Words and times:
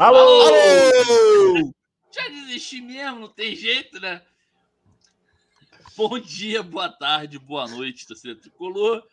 Alô! 0.00 0.16
Alô! 0.18 1.74
Já 2.10 2.26
desisti 2.28 2.80
mesmo, 2.80 3.18
não 3.18 3.28
tem 3.28 3.54
jeito, 3.54 4.00
né? 4.00 4.22
Bom 5.94 6.18
dia, 6.18 6.62
boa 6.62 6.88
tarde, 6.88 7.38
boa 7.38 7.68
noite, 7.68 8.06
torcedor 8.06 8.40
tricolor. 8.40 9.06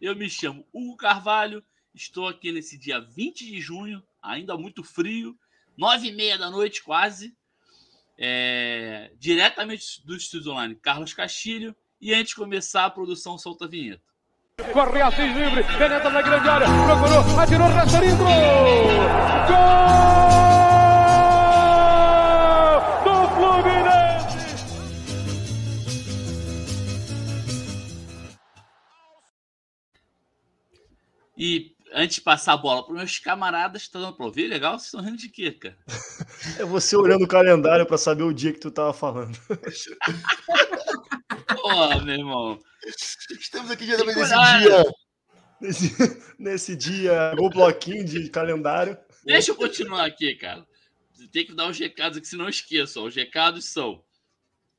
Eu 0.00 0.16
me 0.16 0.30
chamo 0.30 0.66
Hugo 0.72 0.96
Carvalho, 0.96 1.62
estou 1.94 2.26
aqui 2.26 2.52
nesse 2.52 2.78
dia 2.78 2.98
20 2.98 3.44
de 3.44 3.60
junho, 3.60 4.02
ainda 4.22 4.56
muito 4.56 4.82
frio, 4.82 5.38
nove 5.76 6.08
e 6.08 6.12
meia 6.12 6.38
da 6.38 6.50
noite 6.50 6.82
quase, 6.82 7.36
é, 8.16 9.12
diretamente 9.18 10.00
do 10.06 10.16
Estúdio 10.16 10.52
Online 10.52 10.74
Carlos 10.74 11.12
Castilho. 11.12 11.76
E 12.00 12.14
antes 12.14 12.30
de 12.30 12.36
começar 12.36 12.86
a 12.86 12.90
produção, 12.90 13.36
solta 13.36 13.66
a 13.66 13.68
vinheta. 13.68 14.09
Corre 14.72 15.00
Assis 15.02 15.34
livre, 15.34 15.64
penetra 15.78 16.10
na 16.10 16.22
grande 16.22 16.48
área, 16.48 16.66
procurou, 16.86 17.40
atirou, 17.40 17.68
Rasterinho, 17.68 18.16
gol! 18.16 18.26
Do 23.04 23.28
Fluminense! 23.34 24.36
E 31.36 31.74
antes 31.92 32.16
de 32.16 32.20
passar 32.20 32.52
a 32.52 32.56
bola 32.56 32.84
para 32.84 32.94
meus 32.94 33.18
camaradas, 33.18 33.88
tá 33.88 33.98
dando 33.98 34.14
para 34.14 34.26
ouvir? 34.26 34.46
Legal? 34.46 34.78
Vocês 34.78 34.86
estão 34.86 35.00
rindo 35.02 35.16
de 35.16 35.28
quê, 35.28 35.52
cara? 35.52 35.76
É 36.58 36.64
você 36.64 36.96
olhando 36.96 37.24
o 37.24 37.28
calendário 37.28 37.84
para 37.84 37.98
saber 37.98 38.22
o 38.22 38.32
dia 38.32 38.50
que 38.52 38.60
tu 38.60 38.70
tava 38.70 38.94
falando. 38.94 39.38
Pô, 41.56 42.00
meu 42.02 42.14
irmão. 42.14 42.58
Estamos 43.38 43.70
aqui 43.70 43.86
Tem 43.86 44.06
nesse 44.06 44.34
dia. 44.34 44.94
Nesse, 45.60 46.34
nesse 46.38 46.76
dia, 46.76 47.34
o 47.38 47.50
bloquinho 47.50 48.04
de 48.04 48.30
calendário. 48.30 48.96
Deixa 49.24 49.50
eu 49.50 49.56
continuar 49.56 50.06
aqui, 50.06 50.34
cara. 50.34 50.66
Tem 51.30 51.44
que 51.44 51.54
dar 51.54 51.68
os 51.68 51.78
recados 51.78 52.16
aqui, 52.16 52.26
senão 52.26 52.46
eu 52.46 52.50
esqueço. 52.50 53.00
ó. 53.00 53.06
Os 53.06 53.14
recados 53.14 53.66
são: 53.66 54.02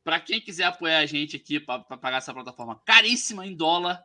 para 0.03 0.19
quem 0.19 0.41
quiser 0.41 0.63
apoiar 0.63 0.99
a 0.99 1.05
gente 1.05 1.35
aqui 1.35 1.59
para 1.59 1.79
pagar 1.83 2.17
essa 2.17 2.33
plataforma 2.33 2.81
caríssima 2.83 3.45
em 3.45 3.55
dólar, 3.55 4.03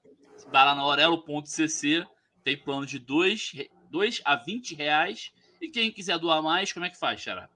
vai 0.52 0.64
lá 0.64 0.74
na 0.74 0.84
orelo.cc, 0.84 2.06
tem 2.44 2.62
plano 2.62 2.84
de 2.84 2.98
2, 2.98 3.52
2 3.90 4.20
a 4.24 4.36
20 4.36 4.74
reais. 4.74 5.30
E 5.60 5.68
quem 5.68 5.90
quiser 5.90 6.18
doar 6.18 6.42
mais, 6.42 6.72
como 6.72 6.84
é 6.84 6.90
que 6.90 6.98
faz, 6.98 7.22
Xará? 7.22 7.48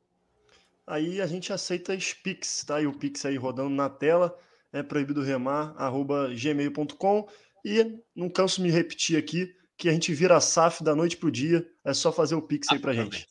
Aí 0.86 1.20
a 1.20 1.26
gente 1.26 1.52
aceita 1.52 1.94
os 1.94 2.14
Pix, 2.14 2.64
tá? 2.64 2.80
E 2.80 2.86
o 2.86 2.92
Pix 2.92 3.24
aí 3.26 3.36
rodando 3.36 3.70
na 3.70 3.90
tela 3.90 4.34
é 4.72 4.82
proibido 4.82 5.22
remar, 5.22 5.74
arroba 5.76 6.28
gmail.com. 6.34 7.28
E 7.64 7.98
não 8.14 8.30
canso 8.30 8.56
de 8.56 8.62
me 8.62 8.70
repetir 8.70 9.16
aqui 9.18 9.54
que 9.76 9.88
a 9.88 9.92
gente 9.92 10.12
vira 10.14 10.40
SAF 10.40 10.82
da 10.82 10.94
noite 10.94 11.16
pro 11.16 11.30
dia. 11.30 11.66
É 11.84 11.92
só 11.92 12.12
fazer 12.12 12.34
o 12.34 12.42
Pix 12.42 12.68
aí 12.70 12.78
pra 12.78 12.92
gente. 12.92 13.26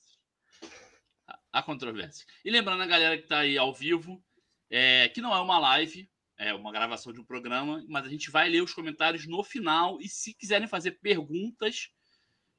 Há 1.52 1.64
controvérsia. 1.64 2.26
E 2.46 2.52
lembrando 2.52 2.84
a 2.84 2.88
galera 2.88 3.18
que 3.18 3.24
está 3.24 3.40
aí 3.40 3.58
ao 3.58 3.74
vivo, 3.74 4.24
é, 4.70 5.10
que 5.10 5.22
não 5.22 5.34
é 5.34 5.40
uma 5.42 5.58
live, 5.58 6.08
é 6.38 6.54
uma 6.54 6.72
gravação 6.72 7.12
de 7.12 7.20
um 7.20 7.24
programa, 7.26 7.84
mas 7.88 8.06
a 8.06 8.10
gente 8.10 8.30
vai 8.30 8.48
ler 8.48 8.62
os 8.62 8.74
comentários 8.74 9.26
no 9.26 9.44
final. 9.44 10.00
E 10.00 10.08
se 10.08 10.34
quiserem 10.34 10.68
fazer 10.68 11.00
perguntas 11.02 11.90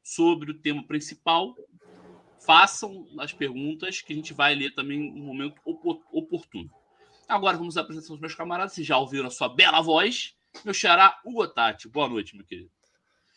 sobre 0.02 0.50
o 0.50 0.60
tema 0.60 0.84
principal, 0.86 1.54
façam 2.44 3.06
as 3.18 3.32
perguntas 3.32 4.00
que 4.00 4.12
a 4.12 4.16
gente 4.16 4.32
vai 4.32 4.54
ler 4.56 4.74
também 4.74 5.12
no 5.14 5.22
momento 5.24 5.60
opo- 5.64 6.02
oportuno. 6.10 6.70
Agora 7.30 7.56
vamos 7.56 7.76
apresentar 7.76 8.12
os 8.12 8.20
meus 8.20 8.34
camaradas. 8.34 8.72
Vocês 8.72 8.84
já 8.84 8.98
ouviram 8.98 9.28
a 9.28 9.30
sua 9.30 9.48
bela 9.48 9.80
voz. 9.80 10.34
Meu 10.64 10.74
xará, 10.74 11.16
Hugo 11.24 11.46
Tati. 11.46 11.88
Boa 11.88 12.08
noite, 12.08 12.34
meu 12.34 12.44
querido. 12.44 12.68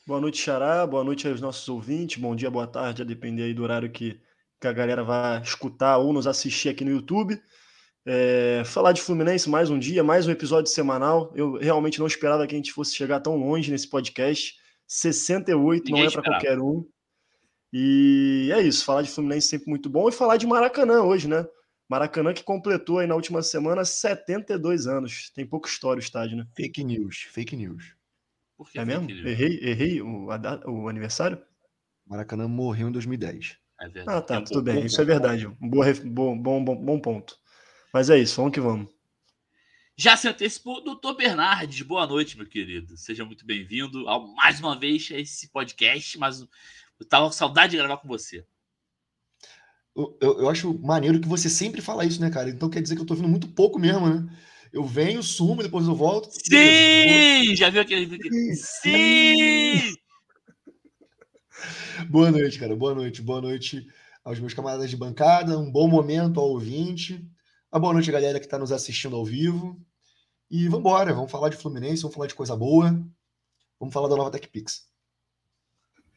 Boa 0.07 0.19
noite, 0.19 0.39
Xará. 0.39 0.85
Boa 0.87 1.03
noite 1.03 1.27
aos 1.27 1.39
nossos 1.39 1.69
ouvintes. 1.69 2.19
Bom 2.19 2.35
dia, 2.35 2.49
boa 2.49 2.65
tarde, 2.65 3.03
a 3.03 3.05
depender 3.05 3.43
aí 3.43 3.53
do 3.53 3.61
horário 3.61 3.91
que, 3.91 4.19
que 4.59 4.67
a 4.67 4.73
galera 4.73 5.03
vai 5.03 5.39
escutar 5.43 5.99
ou 5.99 6.11
nos 6.11 6.25
assistir 6.25 6.69
aqui 6.69 6.83
no 6.83 6.89
YouTube. 6.89 7.39
É, 8.03 8.63
falar 8.65 8.93
de 8.93 9.01
Fluminense 9.01 9.47
mais 9.47 9.69
um 9.69 9.77
dia, 9.77 10.03
mais 10.03 10.25
um 10.25 10.31
episódio 10.31 10.71
semanal. 10.71 11.31
Eu 11.35 11.53
realmente 11.53 11.99
não 11.99 12.07
esperava 12.07 12.47
que 12.47 12.55
a 12.55 12.57
gente 12.57 12.73
fosse 12.73 12.95
chegar 12.95 13.19
tão 13.19 13.37
longe 13.37 13.69
nesse 13.69 13.87
podcast. 13.87 14.55
68 14.87 15.85
Ninguém 15.85 16.01
não 16.01 16.09
é 16.09 16.11
para 16.11 16.23
qualquer 16.23 16.59
um. 16.59 16.83
E 17.71 18.49
é 18.51 18.59
isso, 18.59 18.83
falar 18.83 19.03
de 19.03 19.09
Fluminense 19.09 19.47
sempre 19.47 19.69
muito 19.69 19.87
bom. 19.87 20.09
E 20.09 20.11
falar 20.11 20.37
de 20.37 20.47
Maracanã 20.47 21.03
hoje, 21.03 21.27
né? 21.27 21.45
Maracanã 21.89 22.33
que 22.33 22.43
completou 22.43 22.99
aí 22.99 23.07
na 23.07 23.15
última 23.15 23.41
semana 23.43 23.83
72 23.85 24.87
anos. 24.87 25.29
Tem 25.31 25.45
pouca 25.45 25.69
história 25.69 25.99
o 25.99 26.03
estádio, 26.03 26.37
né? 26.37 26.47
Fake 26.55 26.83
news, 26.83 27.27
fake 27.31 27.55
news. 27.55 27.95
Por 28.57 28.69
que 28.71 28.79
É 28.79 28.85
fake 28.85 28.97
mesmo? 28.99 29.07
news? 29.07 29.25
Errei, 29.25 29.59
errei 29.61 30.01
o, 30.01 30.31
a 30.31 30.39
o 30.69 30.87
aniversário? 30.87 31.41
Maracanã 32.05 32.47
morreu 32.47 32.89
em 32.89 32.91
2010. 32.91 33.57
É 33.79 33.87
verdade. 33.89 34.17
Ah, 34.17 34.21
tá, 34.21 34.35
É 34.35 34.37
tudo 34.41 34.47
pouco- 34.49 34.63
bem. 34.63 34.85
Isso 34.85 35.01
é 35.01 35.05
verdade. 35.05 35.47
Um 35.47 35.55
bom, 35.69 36.37
bom, 36.39 36.63
bom, 36.63 36.75
bom 36.75 36.99
ponto. 36.99 37.37
Mas 37.93 38.09
é 38.09 38.17
isso, 38.17 38.37
vamos 38.37 38.53
que 38.53 38.59
vamos. 38.59 38.91
Já 39.95 40.17
se 40.17 40.27
antecipou, 40.27 40.83
doutor 40.83 41.15
Bernardes. 41.15 41.81
Boa 41.83 42.07
noite, 42.07 42.35
meu 42.37 42.47
querido. 42.47 42.97
Seja 42.97 43.23
muito 43.23 43.45
bem-vindo 43.45 44.07
ao- 44.09 44.27
mais 44.33 44.59
uma 44.59 44.77
vez 44.77 45.07
a 45.11 45.19
esse 45.19 45.49
podcast, 45.49 46.17
mas 46.17 46.41
eu 46.99 47.05
tava 47.07 47.27
com 47.27 47.31
saudade 47.31 47.71
de 47.71 47.77
gravar 47.77 47.97
com 47.97 48.07
você. 48.07 48.45
Eu, 49.95 50.17
eu, 50.19 50.39
eu 50.39 50.49
acho 50.49 50.73
maneiro 50.79 51.19
que 51.19 51.27
você 51.27 51.49
sempre 51.49 51.81
fala 51.81 52.05
isso, 52.05 52.19
né, 52.19 52.29
cara? 52.29 52.49
Então 52.49 52.69
quer 52.69 52.81
dizer 52.81 52.95
que 52.95 53.01
eu 53.01 53.05
tô 53.05 53.13
vindo 53.13 53.27
muito 53.27 53.47
pouco 53.47 53.77
mesmo, 53.77 54.07
né? 54.07 54.27
Eu 54.71 54.83
venho, 54.83 55.21
sumo, 55.21 55.61
depois 55.61 55.87
eu 55.87 55.93
volto. 55.93 56.29
Sim! 56.31 57.55
Já 57.55 57.69
viu 57.69 57.81
aquele. 57.81 58.17
Sim! 58.55 59.95
Boa 62.09 62.31
noite, 62.31 62.57
cara. 62.59 62.75
Boa 62.75 62.95
noite. 62.95 63.21
Boa 63.21 63.39
noite 63.39 63.85
aos 64.23 64.39
meus 64.39 64.53
camaradas 64.53 64.89
de 64.89 64.97
bancada. 64.97 65.59
Um 65.59 65.71
bom 65.71 65.87
momento 65.87 66.39
ao 66.39 66.49
ouvinte. 66.49 67.23
Uma 67.71 67.79
boa 67.79 67.93
noite, 67.93 68.11
galera 68.11 68.39
que 68.39 68.45
está 68.45 68.57
nos 68.57 68.71
assistindo 68.71 69.15
ao 69.15 69.23
vivo. 69.23 69.79
E 70.49 70.65
vamos 70.65 70.79
embora. 70.79 71.13
Vamos 71.13 71.31
falar 71.31 71.49
de 71.49 71.57
Fluminense, 71.57 72.01
vamos 72.01 72.15
falar 72.15 72.27
de 72.27 72.35
coisa 72.35 72.55
boa. 72.55 72.89
Vamos 73.79 73.93
falar 73.93 74.07
da 74.07 74.15
nova 74.15 74.31
TechPix. 74.31 74.87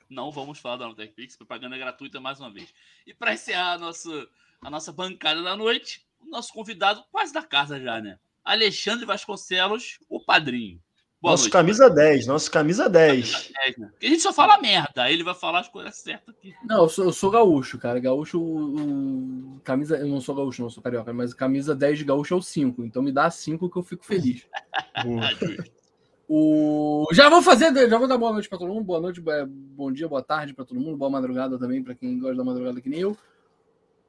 Não 0.08 0.30
vamos 0.30 0.58
falar 0.58 0.76
da 0.76 0.86
Notec 0.86 1.12
Pix, 1.14 1.36
propaganda 1.36 1.76
gratuita 1.76 2.20
mais 2.20 2.38
uma 2.40 2.50
vez. 2.50 2.72
E 3.06 3.12
para 3.14 3.34
encerrar 3.34 3.72
a 3.72 3.78
nossa, 3.78 4.28
a 4.62 4.70
nossa 4.70 4.92
bancada 4.92 5.42
da 5.42 5.56
noite, 5.56 6.06
o 6.20 6.26
nosso 6.30 6.52
convidado 6.52 7.04
quase 7.10 7.32
da 7.32 7.42
casa 7.42 7.80
já, 7.80 8.00
né? 8.00 8.18
Alexandre 8.44 9.04
Vasconcelos, 9.04 9.98
o 10.08 10.20
padrinho. 10.20 10.80
Boa 11.20 11.32
nosso 11.32 11.44
noite. 11.44 11.52
camisa 11.52 11.90
10, 11.90 12.26
nosso 12.26 12.50
camisa 12.50 12.88
10. 12.88 13.50
É, 13.64 13.80
né? 13.80 13.88
Porque 13.90 14.06
a 14.06 14.08
gente 14.10 14.22
só 14.22 14.32
fala 14.32 14.58
merda, 14.58 15.02
aí 15.02 15.14
ele 15.14 15.24
vai 15.24 15.34
falar 15.34 15.60
as 15.60 15.68
coisas 15.68 15.96
certas 15.96 16.32
aqui. 16.34 16.54
Não, 16.62 16.82
eu 16.82 16.88
sou, 16.88 17.04
eu 17.06 17.12
sou 17.12 17.30
gaúcho, 17.30 17.78
cara. 17.78 17.98
Gaúcho, 17.98 18.38
o, 18.40 19.54
o- 19.56 19.60
camisa. 19.64 19.96
Eu 19.96 20.06
não 20.06 20.20
sou 20.20 20.34
gaúcho, 20.34 20.62
não, 20.62 20.70
sou 20.70 20.82
carioca, 20.82 21.12
mas 21.12 21.32
camisa 21.34 21.74
10 21.74 21.98
de 21.98 22.04
gaúcho 22.04 22.34
é 22.34 22.36
o 22.36 22.42
5. 22.42 22.84
Então 22.84 23.02
me 23.02 23.10
dá 23.10 23.28
5 23.30 23.68
que 23.70 23.76
eu 23.78 23.82
fico 23.82 24.04
feliz. 24.04 24.46
Boa. 26.28 27.06
O... 27.08 27.14
Já 27.14 27.28
vou 27.28 27.40
fazer, 27.42 27.72
já 27.88 27.98
vou 27.98 28.08
dar 28.08 28.18
boa 28.18 28.32
noite 28.32 28.48
pra 28.48 28.58
todo 28.58 28.72
mundo. 28.72 28.84
Boa 28.84 29.00
noite, 29.00 29.20
bo- 29.20 29.30
bom 29.46 29.92
dia, 29.92 30.08
boa 30.08 30.22
tarde 30.22 30.52
pra 30.54 30.64
todo 30.64 30.80
mundo. 30.80 30.96
Boa 30.96 31.10
madrugada 31.10 31.58
também 31.58 31.82
pra 31.82 31.94
quem 31.94 32.18
gosta 32.18 32.36
da 32.36 32.44
madrugada 32.44 32.80
que 32.80 32.88
nem 32.88 33.00
eu. 33.00 33.16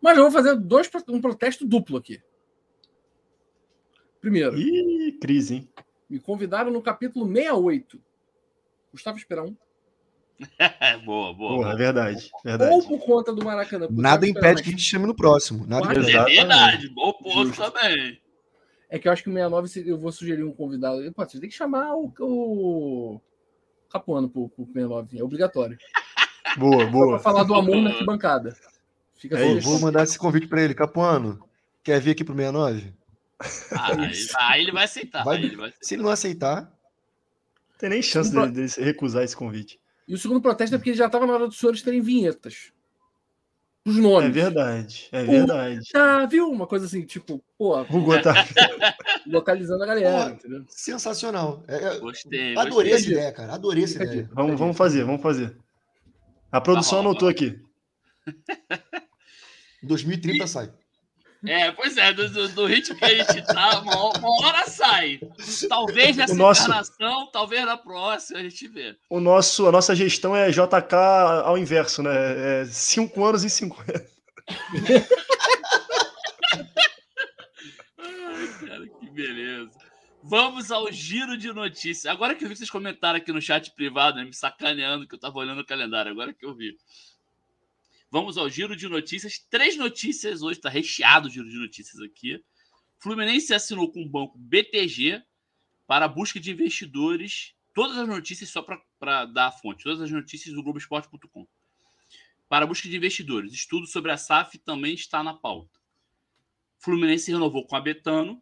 Mas 0.02 0.18
eu 0.18 0.24
vou 0.24 0.32
fazer 0.32 0.56
dois, 0.56 0.90
um 1.10 1.22
protesto 1.22 1.66
duplo 1.66 1.98
aqui. 1.98 2.22
Primeiro, 4.20 4.58
Ih, 4.58 5.18
crise, 5.22 5.56
hein? 5.56 5.70
me 6.10 6.20
convidaram 6.20 6.72
no 6.72 6.82
capítulo 6.82 7.26
68. 7.28 8.00
Gustavo 8.92 9.18
Esperão. 9.18 9.56
É, 10.60 10.98
boa, 11.06 11.34
boa. 11.34 11.56
Porra, 11.58 11.70
é 11.70 11.72
boa. 11.72 11.76
verdade. 11.78 12.30
Ou 12.34 12.42
Verdade. 12.44 12.88
por 12.88 13.00
conta 13.00 13.34
do 13.34 13.44
Maracanã. 13.44 13.88
Nada 13.92 14.28
impede 14.28 14.62
que 14.64 14.70
a 14.70 14.72
gente 14.72 14.84
chame 14.84 15.06
no 15.06 15.16
próximo. 15.16 15.66
Nada. 15.68 15.88
É 15.94 15.98
Exatamente. 16.00 16.36
verdade, 16.36 16.90
bom 16.90 17.14
ponto 17.14 17.56
também. 17.56 18.20
É 18.90 18.98
que 18.98 19.08
eu 19.08 19.12
acho 19.12 19.24
que 19.24 19.30
o 19.30 19.34
69 19.34 19.68
se- 19.68 19.88
eu 19.88 19.98
vou 19.98 20.12
sugerir 20.12 20.44
um 20.44 20.52
convidado. 20.54 21.12
Pô, 21.14 21.24
você 21.26 21.40
tem 21.40 21.50
que 21.50 21.56
chamar 21.56 21.94
o, 21.96 22.12
o 22.20 23.22
Capuano 23.90 24.30
pro, 24.30 24.50
pro 24.50 24.66
69. 24.66 25.20
É 25.20 25.24
obrigatório. 25.24 25.78
Boa, 26.58 26.86
boa. 26.88 27.08
pra 27.10 27.20
falar 27.20 27.44
do 27.44 27.54
amor 27.54 27.76
na 27.82 27.90
arquibancada. 27.92 28.56
Fica 29.16 29.38
É 29.38 29.60
Vou, 29.60 29.80
mandar 29.80 30.04
esse 30.04 30.18
convite 30.18 30.48
para 30.48 30.62
ele. 30.64 30.74
Capuano, 30.74 31.44
quer 31.84 32.00
vir 32.02 32.12
aqui 32.12 32.24
pro 32.24 32.34
69? 32.36 32.94
Ah, 33.72 33.92
aí, 33.92 34.12
aí 34.40 34.62
ele 34.64 34.72
vai 34.72 34.86
aceitar. 34.86 35.24
Vai- 35.24 35.38
aí 35.38 35.44
ele 35.46 35.56
vai 35.56 35.68
aceitar. 35.68 35.86
Se 35.86 35.94
ele 35.96 36.02
não 36.04 36.10
aceitar, 36.10 36.74
Tem 37.78 37.90
nem 37.90 38.02
chance 38.02 38.32
dele, 38.32 38.52
dele 38.52 38.68
recusar 38.80 39.24
esse 39.24 39.36
convite. 39.36 39.80
E 40.08 40.14
o 40.16 40.18
segundo 40.18 40.42
protesto 40.42 40.74
é 40.76 40.78
porque 40.80 40.94
já 40.94 41.06
estava 41.08 41.28
na 41.28 41.34
hora 41.34 41.48
dos 41.48 41.60
senhores 41.60 41.82
terem 41.84 42.02
vinhetas. 42.02 42.72
Os 43.88 43.96
nomes. 43.96 44.28
É 44.28 44.32
verdade, 44.32 45.08
é 45.14 45.24
verdade. 45.24 45.80
Ah, 45.96 46.26
viu? 46.26 46.50
Uma 46.52 46.68
coisa 46.68 46.86
assim, 46.86 47.06
tipo, 47.06 47.42
pô, 47.58 47.80
Hugo 47.84 48.22
tá. 48.22 48.34
localizando 49.26 49.82
a 49.82 49.88
galera, 49.88 50.26
Pô, 50.26 50.32
entendeu? 50.32 50.66
sensacional. 50.68 51.64
É, 51.70 51.76
é, 51.76 52.00
Gostei, 52.00 52.58
adorei 52.58 52.92
gostei. 52.92 52.94
essa 52.94 53.12
ideia, 53.12 53.32
cara. 53.32 53.54
Adorei 53.54 53.86
essa 53.86 54.04
ideia. 54.04 54.30
Vamos, 54.34 54.60
vamos 54.60 54.76
fazer, 54.76 55.06
vamos 55.06 55.22
fazer. 55.22 55.56
A 56.52 56.60
produção 56.60 56.98
Tá 56.98 57.04
bom, 57.04 57.10
anotou 57.12 57.30
aqui. 57.30 57.62
Em 59.82 59.88
2030 59.88 60.48
sai. 60.48 60.70
É, 61.46 61.72
pois 61.72 61.96
é, 61.98 62.12
do, 62.14 62.28
do- 62.30 62.50
do 62.50 62.66
ritmo 62.66 62.98
que 62.98 63.06
a 63.06 63.24
gente 63.24 63.46
tá, 63.46 63.80
uma, 63.80 64.18
uma 64.18 64.46
hora 64.46 64.66
sai. 64.68 65.20
Talvez 65.70 66.18
nessa 66.18 66.34
O 66.34 66.38
nosso- 66.38 66.64
encarnação, 66.64 67.30
talvez 67.32 67.66
na 67.66 67.78
próxima, 67.78 68.40
a 68.40 68.44
gente 68.44 68.68
vê. 68.68 68.98
O 69.10 69.20
nosso, 69.20 69.68
a 69.68 69.72
nossa 69.72 69.96
gestão 69.96 70.36
é 70.36 70.50
JK 70.50 70.96
ao 71.44 71.58
inverso, 71.58 72.02
né? 72.02 72.62
É 72.62 72.66
cinco 72.66 73.24
anos 73.24 73.44
e 73.44 73.50
50. 73.50 74.06
Ai, 78.00 78.68
cara, 78.68 78.88
que 78.88 79.10
beleza. 79.12 79.72
Vamos 80.24 80.72
ao 80.72 80.92
giro 80.92 81.38
de 81.38 81.52
notícias. 81.54 82.06
Agora 82.12 82.36
que 82.36 82.44
eu 82.44 82.50
vi 82.50 82.56
vocês 82.56 82.70
comentaram 82.70 83.18
aqui 83.18 83.32
no 83.32 83.42
chat 83.42 83.72
privado, 83.74 84.18
né, 84.18 84.26
me 84.26 84.34
sacaneando 84.34 85.08
que 85.08 85.16
eu 85.16 85.20
tava 85.20 85.38
olhando 85.38 85.62
o 85.62 85.66
calendário, 85.66 86.12
agora 86.12 86.34
que 86.34 86.46
eu 86.46 86.54
vi. 86.54 86.76
Vamos 88.10 88.38
ao 88.38 88.50
giro 88.50 88.76
de 88.76 88.88
notícias. 88.88 89.38
Três 89.50 89.76
notícias 89.76 90.42
hoje, 90.42 90.60
tá 90.60 90.70
recheado 90.70 91.28
o 91.28 91.32
giro 91.32 91.50
de 91.50 91.58
notícias 91.58 92.02
aqui. 92.02 92.44
Fluminense 93.00 93.54
assinou 93.54 93.92
com 93.92 94.02
o 94.02 94.10
banco 94.10 94.38
BTG 94.38 95.22
para 95.86 96.08
busca 96.08 96.40
de 96.40 96.52
investidores. 96.52 97.54
Todas 97.74 97.98
as 97.98 98.08
notícias, 98.08 98.50
só 98.50 98.66
para 99.00 99.26
dar 99.26 99.48
a 99.48 99.52
fonte, 99.52 99.84
todas 99.84 100.02
as 100.02 100.10
notícias 100.10 100.56
do 100.56 100.64
Globoesporte.com. 100.64 101.48
Para 102.50 102.66
busca 102.66 102.88
de 102.88 102.96
investidores. 102.96 103.54
Estudo 103.54 103.86
sobre 103.86 104.12
a 104.12 104.18
SAF 104.18 104.58
também 104.58 104.94
está 104.94 105.22
na 105.22 105.34
pauta. 105.34 105.78
Fluminense 106.80 107.32
renovou 107.32 107.68
com 107.68 107.76
a 107.76 107.82
Betano. 107.82 108.42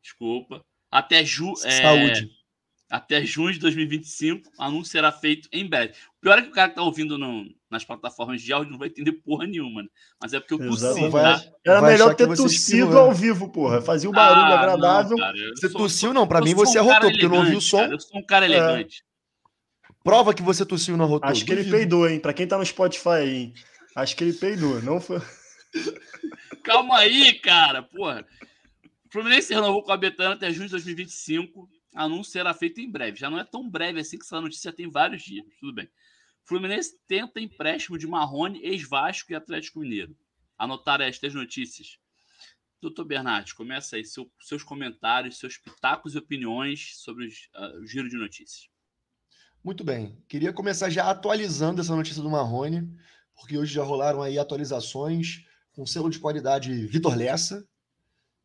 Desculpa. 0.00 0.64
Até 0.90 1.24
ju, 1.24 1.52
é, 1.64 1.82
Saúde. 1.82 2.39
Até 2.90 3.24
junho 3.24 3.52
de 3.52 3.60
2025. 3.60 4.50
Anúncio 4.58 4.90
será 4.92 5.12
feito 5.12 5.48
em 5.52 5.66
breve. 5.68 5.92
O 6.18 6.20
pior 6.20 6.38
é 6.38 6.42
que 6.42 6.48
o 6.48 6.52
cara 6.52 6.68
que 6.68 6.74
tá 6.74 6.82
ouvindo 6.82 7.16
no- 7.16 7.46
nas 7.70 7.84
plataformas 7.84 8.42
de 8.42 8.52
áudio 8.52 8.72
não 8.72 8.78
vai 8.78 8.88
entender 8.88 9.12
porra 9.12 9.46
nenhuma, 9.46 9.82
né? 9.84 9.88
Mas 10.20 10.32
é 10.34 10.40
porque 10.40 10.54
eu 10.54 10.72
Exato. 10.72 10.94
tossi, 10.96 11.08
Vai- 11.08 11.22
tá? 11.22 11.44
Era 11.64 11.80
Vai 11.80 11.92
melhor 11.92 12.14
ter 12.16 12.26
tossido 12.26 12.98
ao 12.98 13.12
vivo, 13.14 13.48
porra. 13.48 13.80
Fazia 13.80 14.10
um 14.10 14.12
barulho 14.12 14.52
Ah, 14.52 14.58
agradável. 14.58 15.16
não, 15.16 15.24
cara, 15.24 15.38
Você 15.54 15.68
sou- 15.68 15.80
tossiu, 15.82 16.12
não. 16.12 16.26
Pra 16.26 16.40
eu 16.40 16.44
mim 16.44 16.54
você 16.54 16.78
um 16.80 16.90
arrotou, 16.90 17.10
porque 17.10 17.24
eu 17.24 17.30
não 17.30 17.38
ouvi 17.38 17.54
o 17.56 17.60
som. 17.60 17.78
cara, 17.78 17.92
Eu 17.94 18.00
sou 18.00 18.18
um 18.18 18.24
cara 18.26 18.44
É. 18.44 18.48
elegante. 18.48 19.04
Prova 20.02 20.34
que 20.34 20.42
você 20.42 20.66
tossiu 20.66 20.96
não 20.96 21.04
arrotou. 21.04 21.30
Acho 21.30 21.44
que 21.44 21.52
ele 21.52 21.70
peidou, 21.70 22.08
hein? 22.08 22.18
Pra 22.18 22.32
quem 22.32 22.46
tá 22.46 22.58
no 22.58 22.66
Spotify 22.66 23.08
aí, 23.10 23.36
hein? 23.36 23.54
Acho 23.94 24.16
que 24.16 24.24
ele 24.24 24.32
peidou. 24.32 24.82
Não 24.82 25.00
foi. 25.00 25.20
Calma 26.64 26.98
aí, 26.98 27.34
cara, 27.34 27.82
porra. 27.82 28.26
Fluminense 29.10 29.52
renovou 29.52 29.82
com 29.82 29.92
a 29.92 29.96
Betana 29.96 30.34
até 30.34 30.50
junho 30.52 30.66
de 30.66 30.72
2025. 30.72 31.68
Anúncio 31.94 32.32
será 32.32 32.54
feito 32.54 32.80
em 32.80 32.90
breve. 32.90 33.18
Já 33.18 33.28
não 33.30 33.38
é 33.38 33.44
tão 33.44 33.68
breve 33.68 34.00
assim 34.00 34.18
que 34.18 34.24
essa 34.24 34.40
notícia 34.40 34.72
tem 34.72 34.88
vários 34.88 35.22
dias. 35.22 35.44
Tudo 35.58 35.74
bem. 35.74 35.88
Fluminense 36.44 36.98
tenta 37.06 37.40
empréstimo 37.40 37.98
de 37.98 38.06
Marrone, 38.06 38.60
ex-Vasco 38.62 39.32
e 39.32 39.34
Atlético 39.34 39.80
Mineiro. 39.80 40.16
Anotaram 40.58 41.04
estas 41.04 41.34
notícias. 41.34 41.98
Doutor 42.80 43.04
Bernardes, 43.04 43.52
começa 43.52 43.96
aí 43.96 44.04
seu- 44.04 44.30
seus 44.40 44.62
comentários, 44.62 45.38
seus 45.38 45.56
pitacos 45.58 46.14
e 46.14 46.18
opiniões 46.18 46.96
sobre 46.96 47.28
ah, 47.54 47.72
o 47.80 47.86
giro 47.86 48.08
de 48.08 48.16
notícias. 48.16 48.68
Muito 49.62 49.84
bem. 49.84 50.16
Queria 50.26 50.52
começar 50.52 50.88
já 50.88 51.10
atualizando 51.10 51.80
essa 51.82 51.94
notícia 51.94 52.22
do 52.22 52.30
Marrone, 52.30 52.88
porque 53.34 53.58
hoje 53.58 53.74
já 53.74 53.82
rolaram 53.82 54.22
aí 54.22 54.38
atualizações 54.38 55.44
com 55.72 55.84
selo 55.84 56.08
de 56.08 56.18
qualidade 56.18 56.86
Vitor 56.86 57.14
Lessa, 57.14 57.68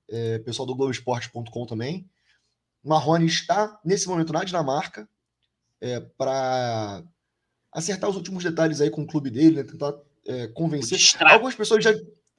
é, 0.09 0.39
pessoal 0.39 0.65
do 0.65 0.75
Globoesporte.com 0.75 1.65
também. 1.65 2.09
Marrone 2.85 3.25
está, 3.25 3.79
nesse 3.83 4.07
momento, 4.07 4.31
na 4.31 4.43
Dinamarca, 4.43 5.07
para 6.17 7.03
acertar 7.71 8.09
os 8.09 8.15
últimos 8.15 8.43
detalhes 8.43 8.79
aí 8.79 8.89
com 8.89 9.01
o 9.01 9.07
clube 9.07 9.29
dele, 9.29 9.57
né, 9.57 9.63
tentar 9.63 9.93
é, 10.25 10.47
convencer. 10.47 10.97
Algumas 11.21 11.55
pessoas 11.55 11.83
já. 11.83 11.91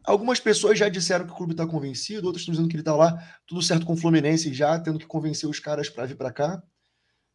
Algumas 0.04 0.38
pessoas 0.38 0.78
já 0.78 0.88
disseram 0.88 1.26
que 1.26 1.32
o 1.32 1.36
clube 1.36 1.52
está 1.52 1.66
convencido, 1.66 2.28
outras 2.28 2.42
estão 2.42 2.52
dizendo 2.52 2.68
que 2.68 2.76
ele 2.76 2.82
está 2.82 2.94
lá, 2.94 3.12
tudo 3.44 3.60
certo 3.60 3.84
com 3.84 3.94
o 3.94 3.96
Fluminense 3.96 4.54
já, 4.54 4.78
tendo 4.78 5.00
que 5.00 5.06
convencer 5.06 5.50
os 5.50 5.58
caras 5.58 5.90
para 5.90 6.06
vir 6.06 6.16
para 6.16 6.32
cá. 6.32 6.62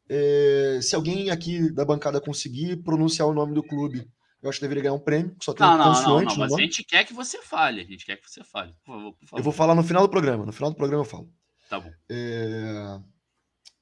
É, 0.08 0.80
se 0.82 0.96
alguém 0.96 1.30
aqui 1.30 1.70
da 1.70 1.84
bancada 1.84 2.22
conseguir 2.22 2.78
pronunciar 2.78 3.28
o 3.28 3.34
nome 3.34 3.54
do 3.54 3.62
clube, 3.62 4.10
eu 4.42 4.50
acho 4.50 4.58
que 4.58 4.64
deveria 4.64 4.84
ganhar 4.84 4.96
um 4.96 5.00
prêmio, 5.00 5.36
só 5.42 5.54
tem 5.54 5.68
Não, 5.68 5.78
não, 5.78 5.86
não, 5.86 5.94
consoante 5.94 6.26
não, 6.28 6.34
no 6.36 6.40
mas 6.40 6.54
a 6.54 6.62
gente 6.62 6.84
quer 6.86 7.04
que 7.04 7.14
você 7.14 7.42
fale. 7.42 7.82
A 7.82 7.84
gente 7.84 8.06
quer 8.06 8.16
que 8.16 8.30
você 8.30 8.42
fale. 8.42 8.74
Por 8.86 8.96
favor, 8.96 9.14
por 9.14 9.28
favor. 9.28 9.40
Eu 9.40 9.44
vou 9.44 9.54
falar 9.54 9.76
no 9.76 9.84
final 9.84 10.04
do 10.04 10.10
programa. 10.10 10.46
No 10.46 10.54
final 10.54 10.72
do 10.72 10.78
programa 10.78 11.04
eu 11.04 11.08
falo. 11.10 11.30
Tá 11.72 11.80
bom. 11.80 11.96
É, 12.10 13.00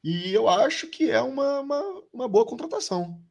E 0.03 0.33
eu 0.33 0.49
acho 0.49 0.87
que 0.89 1.11
é 1.11 1.21
uma, 1.21 1.61
uma, 1.61 1.83
uma 2.13 2.27
boa 2.29 2.45
contratação. 2.45 3.21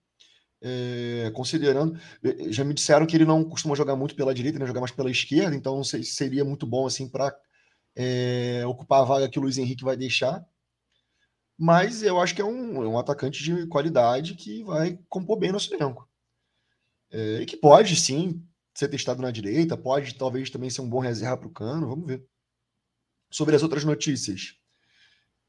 É, 0.63 1.31
considerando. 1.35 1.99
eh, 2.25 2.53
Já 2.53 2.65
me 2.65 2.75
disseram 2.75 3.07
que 3.07 3.17
ele 3.17 3.25
não 3.27 3.45
costuma 3.45 3.77
jogar 3.77 3.97
muito 3.97 4.17
pela 4.17 4.35
direita, 4.35 4.59
né? 4.59 4.67
Jogar 4.67 4.81
mais 4.81 4.93
pela 4.93 5.11
esquerda, 5.11 5.57
então 5.57 5.83
seria 5.85 6.45
muito 6.45 6.67
bom 6.67 6.87
assim 6.87 7.09
para 7.09 7.35
ocupar 8.69 9.01
a 9.01 9.05
vaga 9.05 9.29
que 9.29 9.39
o 9.39 9.43
Luiz 9.43 9.59
Henrique 9.59 9.85
vai 9.85 9.97
deixar. 9.97 10.45
Mas 11.59 12.03
eu 12.03 12.19
acho 12.21 12.35
que 12.35 12.41
é 12.41 12.45
um, 12.45 12.83
é 12.83 12.89
um 12.89 12.99
atacante 12.99 13.43
de 13.45 13.67
qualidade 13.69 14.35
que 14.35 14.65
vai 14.65 14.99
compor 15.09 15.39
bem 15.39 15.53
nosso 15.53 15.73
elenco. 15.75 16.09
É, 17.11 17.41
e 17.43 17.47
que 17.47 17.57
pode 17.57 17.97
sim 17.97 18.43
ser 18.75 18.89
testado 18.89 19.23
na 19.23 19.31
direita, 19.31 19.77
pode 19.77 20.15
talvez 20.15 20.51
também 20.51 20.71
ser 20.71 20.83
um 20.83 20.89
bom 20.89 21.01
reserva 21.01 21.37
para 21.39 21.49
o 21.49 21.53
Cano, 21.53 21.89
vamos 21.89 22.07
ver. 22.07 22.25
Sobre 23.31 23.55
as 23.55 23.63
outras 23.63 23.85
notícias, 23.85 24.55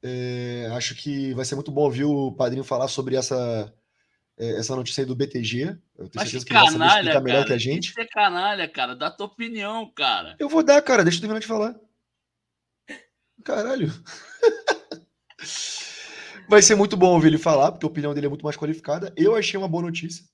é, 0.02 0.70
acho 0.74 0.96
que 0.96 1.34
vai 1.34 1.46
ser 1.46 1.56
muito 1.56 1.72
bom 1.72 1.84
ouvir 1.84 2.06
o 2.06 2.32
padrinho 2.32 2.64
falar 2.64 2.88
sobre 2.88 3.16
essa, 3.16 3.74
é, 4.38 4.58
essa 4.58 4.76
notícia 4.76 5.02
aí 5.02 5.06
do 5.06 5.16
BTG. 5.16 5.78
Eu 5.98 6.10
tenho 6.10 6.26
que 6.26 6.32
certeza 6.32 6.46
que 6.46 6.54
ele 6.54 6.78
vai 6.78 7.04
saber 7.04 7.22
melhor 7.22 7.24
cara. 7.24 7.46
que 7.46 7.54
a 7.54 7.58
gente. 7.58 7.90
Isso 7.90 8.00
é 8.00 8.06
canalha, 8.06 8.68
cara. 8.68 8.96
Dá 8.96 9.12
tua 9.12 9.26
opinião, 9.28 9.90
cara. 9.94 10.36
Eu 10.40 10.50
vou 10.50 10.64
dar, 10.64 10.82
cara, 10.82 11.04
deixa 11.04 11.18
eu 11.18 11.22
terminar 11.22 11.40
de 11.40 11.48
falar. 11.48 11.76
Caralho. 13.44 13.92
Vai 16.50 16.62
ser 16.64 16.76
muito 16.76 16.98
bom 16.98 17.14
ouvir 17.14 17.28
ele 17.28 17.38
falar, 17.38 17.72
porque 17.72 17.86
a 17.86 17.90
opinião 17.90 18.14
dele 18.14 18.26
é 18.26 18.30
muito 18.30 18.44
mais 18.44 18.58
qualificada. 18.58 19.14
Eu 19.16 19.36
achei 19.36 19.56
uma 19.58 19.68
boa 19.68 19.84
notícia. 19.84 20.26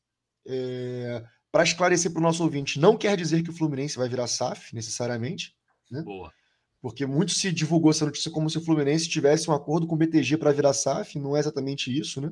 Para 1.51 1.63
esclarecer 1.63 2.11
para 2.11 2.19
o 2.19 2.23
nosso 2.23 2.41
ouvinte, 2.41 2.79
não 2.79 2.97
quer 2.97 3.17
dizer 3.17 3.43
que 3.43 3.49
o 3.49 3.53
Fluminense 3.53 3.97
vai 3.97 4.07
virar 4.07 4.27
SAF, 4.27 4.73
necessariamente, 4.73 5.53
Boa. 6.03 6.31
Porque 6.85 7.03
muito 7.03 7.31
se 7.31 7.51
divulgou 7.51 7.89
essa 7.89 8.05
notícia 8.05 8.29
como 8.29 8.47
se 8.47 8.59
o 8.59 8.61
Fluminense 8.61 9.09
tivesse 9.09 9.49
um 9.49 9.53
acordo 9.55 9.87
com 9.87 9.95
o 9.95 9.97
BTG 9.97 10.37
para 10.37 10.51
virar 10.51 10.71
SAF, 10.71 11.17
não 11.17 11.35
é 11.35 11.39
exatamente 11.39 11.89
isso, 11.89 12.21
né? 12.21 12.31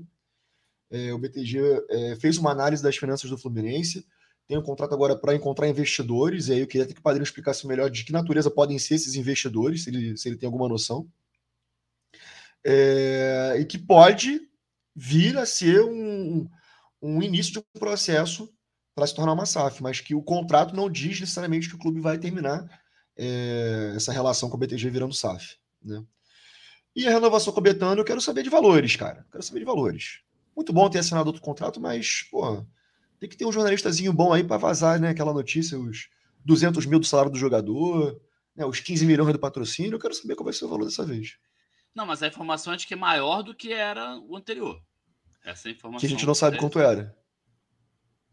É, 0.92 1.12
o 1.12 1.18
BTG 1.18 1.58
é, 1.90 2.16
fez 2.18 2.38
uma 2.38 2.52
análise 2.52 2.84
das 2.84 2.96
finanças 2.96 3.32
do 3.32 3.36
Fluminense, 3.36 4.06
tem 4.48 4.56
um 4.56 4.62
contrato 4.62 4.94
agora 4.94 5.16
para 5.16 5.34
encontrar 5.34 5.68
investidores, 5.68 6.50
e 6.50 6.54
aí 6.54 6.60
eu 6.60 6.68
queria 6.68 6.86
que 6.86 7.00
o 7.00 7.02
Padrinho 7.02 7.24
explicasse 7.24 7.66
melhor 7.66 7.90
de 7.90 8.06
que 8.06 8.12
natureza 8.12 8.52
podem 8.52 8.78
ser 8.78 8.94
esses 8.94 9.16
investidores, 9.16 9.86
se 9.86 9.90
ele, 9.90 10.16
se 10.16 10.30
ele 10.30 10.38
tem 10.38 10.46
alguma 10.46 10.70
noção. 10.70 11.10
É, 12.64 13.56
e 13.60 13.66
que 13.66 13.80
pode 13.80 14.40
vir 14.96 15.36
a 15.36 15.48
ser 15.48 15.82
um, 15.82 16.48
um 17.02 17.24
início 17.24 17.54
de 17.54 17.58
um 17.58 17.80
processo 17.80 18.54
para 18.94 19.08
se 19.08 19.16
tornar 19.16 19.34
uma 19.34 19.48
SAF, 19.48 19.82
mas 19.82 20.00
que 20.00 20.14
o 20.14 20.22
contrato 20.22 20.76
não 20.76 20.92
diz 20.92 21.20
necessariamente 21.20 21.68
que 21.68 21.76
o 21.76 21.80
clube 21.80 22.00
vai 22.00 22.20
terminar 22.20 22.83
é, 23.16 23.94
essa 23.96 24.12
relação 24.12 24.50
com 24.50 24.56
o 24.56 24.60
BTG 24.60 24.90
virando 24.90 25.14
SAF. 25.14 25.58
Né? 25.82 26.04
E 26.96 27.08
a 27.08 27.12
renovação 27.12 27.52
com 27.54 27.60
o 27.60 27.64
Betano, 27.64 28.02
eu 28.02 28.06
quero 28.06 28.22
saber 28.22 28.44
de 28.44 28.50
valores, 28.50 28.96
cara. 28.96 29.26
Quero 29.32 29.44
saber 29.44 29.60
de 29.60 29.66
valores. 29.66 30.22
Muito 30.56 30.72
bom 30.72 30.90
ter 30.90 31.00
assinado 31.00 31.28
outro 31.28 31.42
contrato, 31.42 31.82
mas, 31.82 32.24
pô, 32.30 32.64
tem 33.20 33.28
que 33.30 33.36
ter 33.36 33.46
um 33.46 33.52
jornalistazinho 33.52 34.14
bom 34.14 34.32
aí 34.32 34.44
para 34.44 34.58
vazar 34.58 35.00
né, 35.00 35.10
aquela 35.10 35.34
notícia, 35.34 35.80
os 35.80 36.10
200 36.46 36.86
mil 36.86 37.00
do 37.00 37.06
salário 37.06 37.32
do 37.32 37.38
jogador, 37.38 38.22
né, 38.56 38.66
os 38.66 38.80
15 38.80 39.06
milhões 39.06 39.34
do 39.34 39.40
patrocínio. 39.40 39.96
Eu 39.96 40.00
quero 40.00 40.14
saber 40.14 40.36
qual 40.36 40.46
vai 40.46 40.54
ser 40.54 40.66
o 40.66 40.70
valor 40.70 40.86
dessa 40.86 41.06
vez. 41.06 41.38
Não, 41.96 42.06
mas 42.06 42.22
a 42.22 42.28
informação 42.28 42.74
é 42.74 42.78
de 42.78 42.86
que 42.86 42.94
é 42.94 42.98
maior 42.98 43.42
do 43.42 43.56
que 43.56 43.72
era 43.74 44.18
o 44.28 44.36
anterior. 44.36 44.80
Essa 45.44 45.68
é 45.68 45.72
a 45.72 45.74
informação. 45.74 46.00
Que 46.00 46.06
a 46.06 46.10
gente 46.10 46.26
não 46.26 46.36
sabe 46.36 46.58
é- 46.58 46.60
quanto 46.60 46.80
era. 46.80 47.16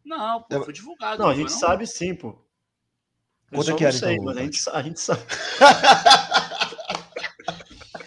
Não, 0.05 0.43
pô, 0.43 0.57
É- 0.57 0.65
foi 0.65 0.73
divulgado. 0.73 1.23
Não, 1.23 1.31
a 1.31 1.35
gente 1.35 1.53
sabe 1.53 1.87
sim, 1.87 2.15
pô. 2.15 2.39
Quanto 3.53 3.71
é 3.71 3.75
que 3.75 3.85
era, 3.85 3.93
sei, 3.93 4.13
então, 4.15 4.25
mas 4.27 4.37
a 4.37 4.41
gente, 4.43 4.71
a 4.71 4.83
gente 4.83 5.01
sabe. 5.01 5.23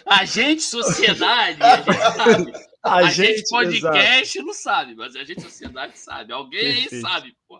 A 0.06 0.24
gente, 0.24 0.62
sociedade, 0.62 1.62
a 1.62 1.76
gente 1.76 1.92
sabe. 2.16 2.52
A, 2.82 2.94
A, 2.96 3.02
gente, 3.10 3.40
exato. 3.40 3.48
podcast, 3.50 4.38
não 4.42 4.52
sabe, 4.54 4.94
mas 4.94 5.16
a 5.16 5.24
gente, 5.24 5.40
sociedade, 5.42 5.98
sabe. 5.98 6.32
Alguém 6.32 6.60
aí 6.60 6.80
Perfeito. 6.82 7.00
sabe, 7.08 7.36
pô. 7.48 7.58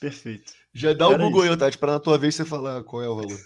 Perfeito. 0.00 0.52
Já 0.72 0.92
dá 0.92 1.08
o 1.08 1.12
Era 1.14 1.24
Google 1.24 1.42
isso. 1.44 1.52
aí, 1.52 1.58
Tati, 1.58 1.76
para 1.78 1.92
na 1.92 2.00
tua 2.00 2.16
vez 2.18 2.34
você 2.34 2.44
falar 2.44 2.82
qual 2.84 3.02
é 3.02 3.08
o 3.08 3.16
valor. 3.16 3.38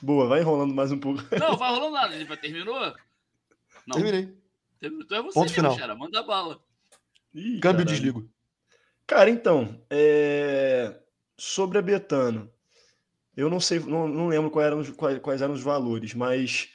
Boa, 0.00 0.26
vai 0.28 0.40
enrolando 0.40 0.72
mais 0.74 0.90
um 0.92 0.98
pouco. 0.98 1.22
Não, 1.38 1.56
vai 1.56 1.70
rolando 1.74 1.92
nada. 1.94 2.14
Ele 2.14 2.24
já 2.24 2.36
terminou? 2.36 2.80
Não, 3.86 3.94
Terminei. 3.96 4.32
terminou. 4.80 5.04
Então 5.04 5.18
é 5.18 5.22
você, 5.22 5.34
Ponto 5.34 5.42
mesmo, 5.42 5.54
final. 5.56 5.74
Xera. 5.76 5.94
Manda 5.96 6.22
bala. 6.22 6.60
Ih, 7.34 7.58
Câmbio 7.60 7.60
caralho. 7.60 7.84
desligo. 7.84 8.30
Cara, 9.06 9.28
então, 9.28 9.84
é, 9.90 10.96
sobre 11.36 11.78
a 11.78 11.82
Betano, 11.82 12.48
eu 13.36 13.48
não 13.50 13.60
sei, 13.60 13.80
não, 13.80 14.06
não 14.08 14.28
lembro 14.28 14.50
quais 14.50 14.66
eram, 14.66 14.78
os- 14.80 14.90
quais, 14.90 15.42
eram 15.42 15.54
os 15.54 15.62
valores, 15.62 16.14
mas 16.14 16.68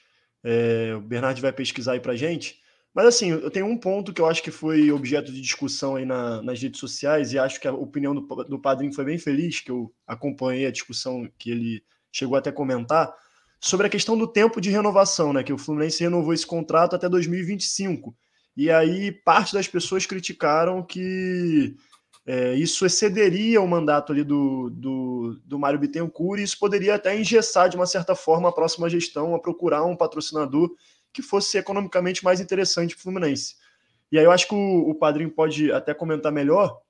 é, 0.44 0.94
o 0.96 1.02
Bernardo 1.02 1.42
vai 1.42 1.52
pesquisar 1.54 1.94
aí 1.94 2.00
pra 2.00 2.16
gente. 2.16 2.60
Mas 2.94 3.06
assim, 3.08 3.30
eu 3.30 3.52
tenho 3.52 3.68
um 3.68 3.78
ponto 3.78 4.12
que 4.14 4.20
eu 4.22 4.26
acho 4.26 4.42
que 4.42 4.50
foi 4.50 4.92
objeto 4.92 5.32
de 5.32 5.40
discussão 5.42 5.96
aí 5.96 6.06
na- 6.06 6.42
nas 6.42 6.62
redes 6.62 6.80
sociais, 6.80 7.32
e 7.34 7.40
acho 7.40 7.60
que 7.60 7.68
a 7.68 7.74
opinião 7.74 8.16
do, 8.16 8.22
do 8.46 8.60
padrinho 8.60 8.94
foi 8.94 9.06
bem 9.06 9.20
feliz, 9.20 9.60
que 9.62 9.70
eu 9.72 9.94
acompanhei 10.08 10.66
a 10.66 10.72
discussão 10.72 11.30
que 11.38 11.52
ele 11.52 11.84
chegou 12.12 12.36
até 12.38 12.50
a 12.50 12.54
comentar, 12.54 13.14
sobre 13.60 13.88
a 13.88 13.90
questão 13.90 14.18
do 14.18 14.28
tempo 14.28 14.62
de 14.62 14.70
renovação, 14.70 15.34
né? 15.34 15.44
Que 15.44 15.54
o 15.54 15.58
Fluminense 15.58 16.04
renovou 16.04 16.34
esse 16.34 16.46
contrato 16.46 16.96
até 16.96 17.10
2025. 17.10 18.16
E 18.56 18.72
aí 18.72 19.12
parte 19.12 19.54
das 19.54 19.68
pessoas 19.68 20.06
criticaram 20.06 20.84
que 20.84 21.76
é, 22.30 22.54
isso 22.56 22.86
excederia 22.86 23.62
o 23.62 23.68
mandato 23.68 24.12
ali 24.12 24.22
do, 24.22 24.70
do, 24.70 25.40
do 25.46 25.58
Mário 25.58 25.80
Bittencourt 25.80 26.42
e 26.42 26.44
isso 26.44 26.60
poderia 26.60 26.96
até 26.96 27.18
engessar, 27.18 27.70
de 27.70 27.78
uma 27.78 27.86
certa 27.86 28.16
forma, 28.16 28.50
a 28.50 28.52
próxima 28.52 28.90
gestão 28.90 29.34
a 29.34 29.40
procurar 29.40 29.86
um 29.86 29.96
patrocinador 29.96 30.70
que 31.14 31.22
fosse 31.22 31.58
economicamente 31.58 32.26
mais 32.26 32.42
interessante 32.42 32.94
para 32.94 33.00
o 33.00 33.04
Fluminense. 33.04 33.56
E 34.12 34.20
aí 34.20 34.26
eu 34.26 34.32
acho 34.32 34.46
que 34.46 34.54
o, 34.54 34.90
o 34.90 34.96
padrinho 34.96 35.32
pode 35.32 35.72
até 35.72 35.94
comentar 35.94 36.30
melhor, 36.30 36.82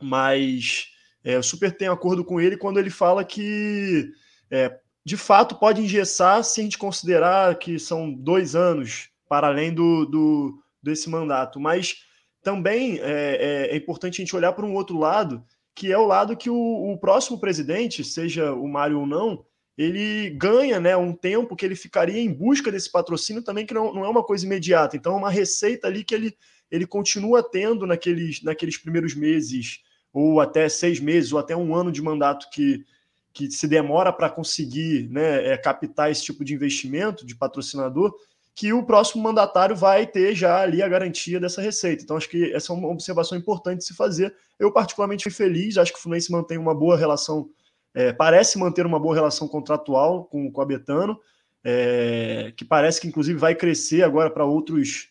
mas 0.00 0.86
é, 1.22 1.36
eu 1.36 1.42
super 1.42 1.70
tenho 1.76 1.92
acordo 1.92 2.24
com 2.24 2.40
ele 2.40 2.56
quando 2.56 2.80
ele 2.80 2.88
fala 2.88 3.22
que, 3.22 4.10
é, 4.50 4.74
de 5.04 5.18
fato, 5.18 5.56
pode 5.56 5.82
engessar 5.82 6.42
se 6.42 6.62
a 6.62 6.64
gente 6.64 6.78
considerar 6.78 7.58
que 7.58 7.78
são 7.78 8.10
dois 8.10 8.56
anos 8.56 9.10
para 9.28 9.48
além 9.48 9.70
do, 9.74 10.06
do 10.06 10.62
desse 10.82 11.10
mandato. 11.10 11.60
Mas 11.60 12.07
também 12.42 12.98
é, 13.00 13.68
é, 13.70 13.74
é 13.74 13.76
importante 13.76 14.20
a 14.20 14.24
gente 14.24 14.36
olhar 14.36 14.52
para 14.52 14.66
um 14.66 14.74
outro 14.74 14.98
lado, 14.98 15.44
que 15.74 15.92
é 15.92 15.98
o 15.98 16.06
lado 16.06 16.36
que 16.36 16.50
o, 16.50 16.92
o 16.92 16.98
próximo 16.98 17.38
presidente, 17.38 18.02
seja 18.04 18.52
o 18.52 18.66
Mário 18.66 19.00
ou 19.00 19.06
não, 19.06 19.44
ele 19.78 20.30
ganha 20.30 20.80
né, 20.80 20.96
um 20.96 21.12
tempo 21.12 21.54
que 21.54 21.64
ele 21.64 21.76
ficaria 21.76 22.20
em 22.20 22.32
busca 22.32 22.72
desse 22.72 22.90
patrocínio 22.90 23.44
também, 23.44 23.64
que 23.64 23.72
não, 23.72 23.94
não 23.94 24.04
é 24.04 24.08
uma 24.08 24.24
coisa 24.24 24.44
imediata. 24.44 24.96
Então, 24.96 25.12
é 25.12 25.16
uma 25.16 25.30
receita 25.30 25.86
ali 25.86 26.02
que 26.02 26.12
ele, 26.12 26.36
ele 26.68 26.84
continua 26.84 27.48
tendo 27.48 27.86
naqueles, 27.86 28.42
naqueles 28.42 28.76
primeiros 28.76 29.14
meses, 29.14 29.80
ou 30.12 30.40
até 30.40 30.68
seis 30.68 30.98
meses, 30.98 31.32
ou 31.32 31.38
até 31.38 31.56
um 31.56 31.72
ano 31.76 31.92
de 31.92 32.02
mandato 32.02 32.50
que, 32.50 32.84
que 33.32 33.48
se 33.52 33.68
demora 33.68 34.12
para 34.12 34.28
conseguir 34.28 35.08
né, 35.10 35.52
é, 35.52 35.56
captar 35.56 36.10
esse 36.10 36.24
tipo 36.24 36.44
de 36.44 36.54
investimento 36.54 37.24
de 37.24 37.36
patrocinador 37.36 38.12
que 38.58 38.72
o 38.72 38.82
próximo 38.82 39.22
mandatário 39.22 39.76
vai 39.76 40.04
ter 40.04 40.34
já 40.34 40.62
ali 40.62 40.82
a 40.82 40.88
garantia 40.88 41.38
dessa 41.38 41.62
receita. 41.62 42.02
Então, 42.02 42.16
acho 42.16 42.28
que 42.28 42.52
essa 42.52 42.72
é 42.72 42.74
uma 42.74 42.88
observação 42.88 43.38
importante 43.38 43.78
de 43.78 43.84
se 43.84 43.94
fazer. 43.94 44.34
Eu, 44.58 44.72
particularmente, 44.72 45.22
fui 45.22 45.30
feliz, 45.30 45.78
acho 45.78 45.92
que 45.92 45.98
o 46.00 46.02
Fluminense 46.02 46.32
mantém 46.32 46.58
uma 46.58 46.74
boa 46.74 46.96
relação, 46.96 47.48
é, 47.94 48.12
parece 48.12 48.58
manter 48.58 48.84
uma 48.84 48.98
boa 48.98 49.14
relação 49.14 49.46
contratual 49.46 50.24
com, 50.24 50.50
com 50.50 50.60
a 50.60 50.66
Betano, 50.66 51.20
é, 51.62 52.52
que 52.56 52.64
parece 52.64 53.00
que, 53.00 53.06
inclusive, 53.06 53.38
vai 53.38 53.54
crescer 53.54 54.02
agora 54.02 54.28
para 54.28 54.44
outros 54.44 55.08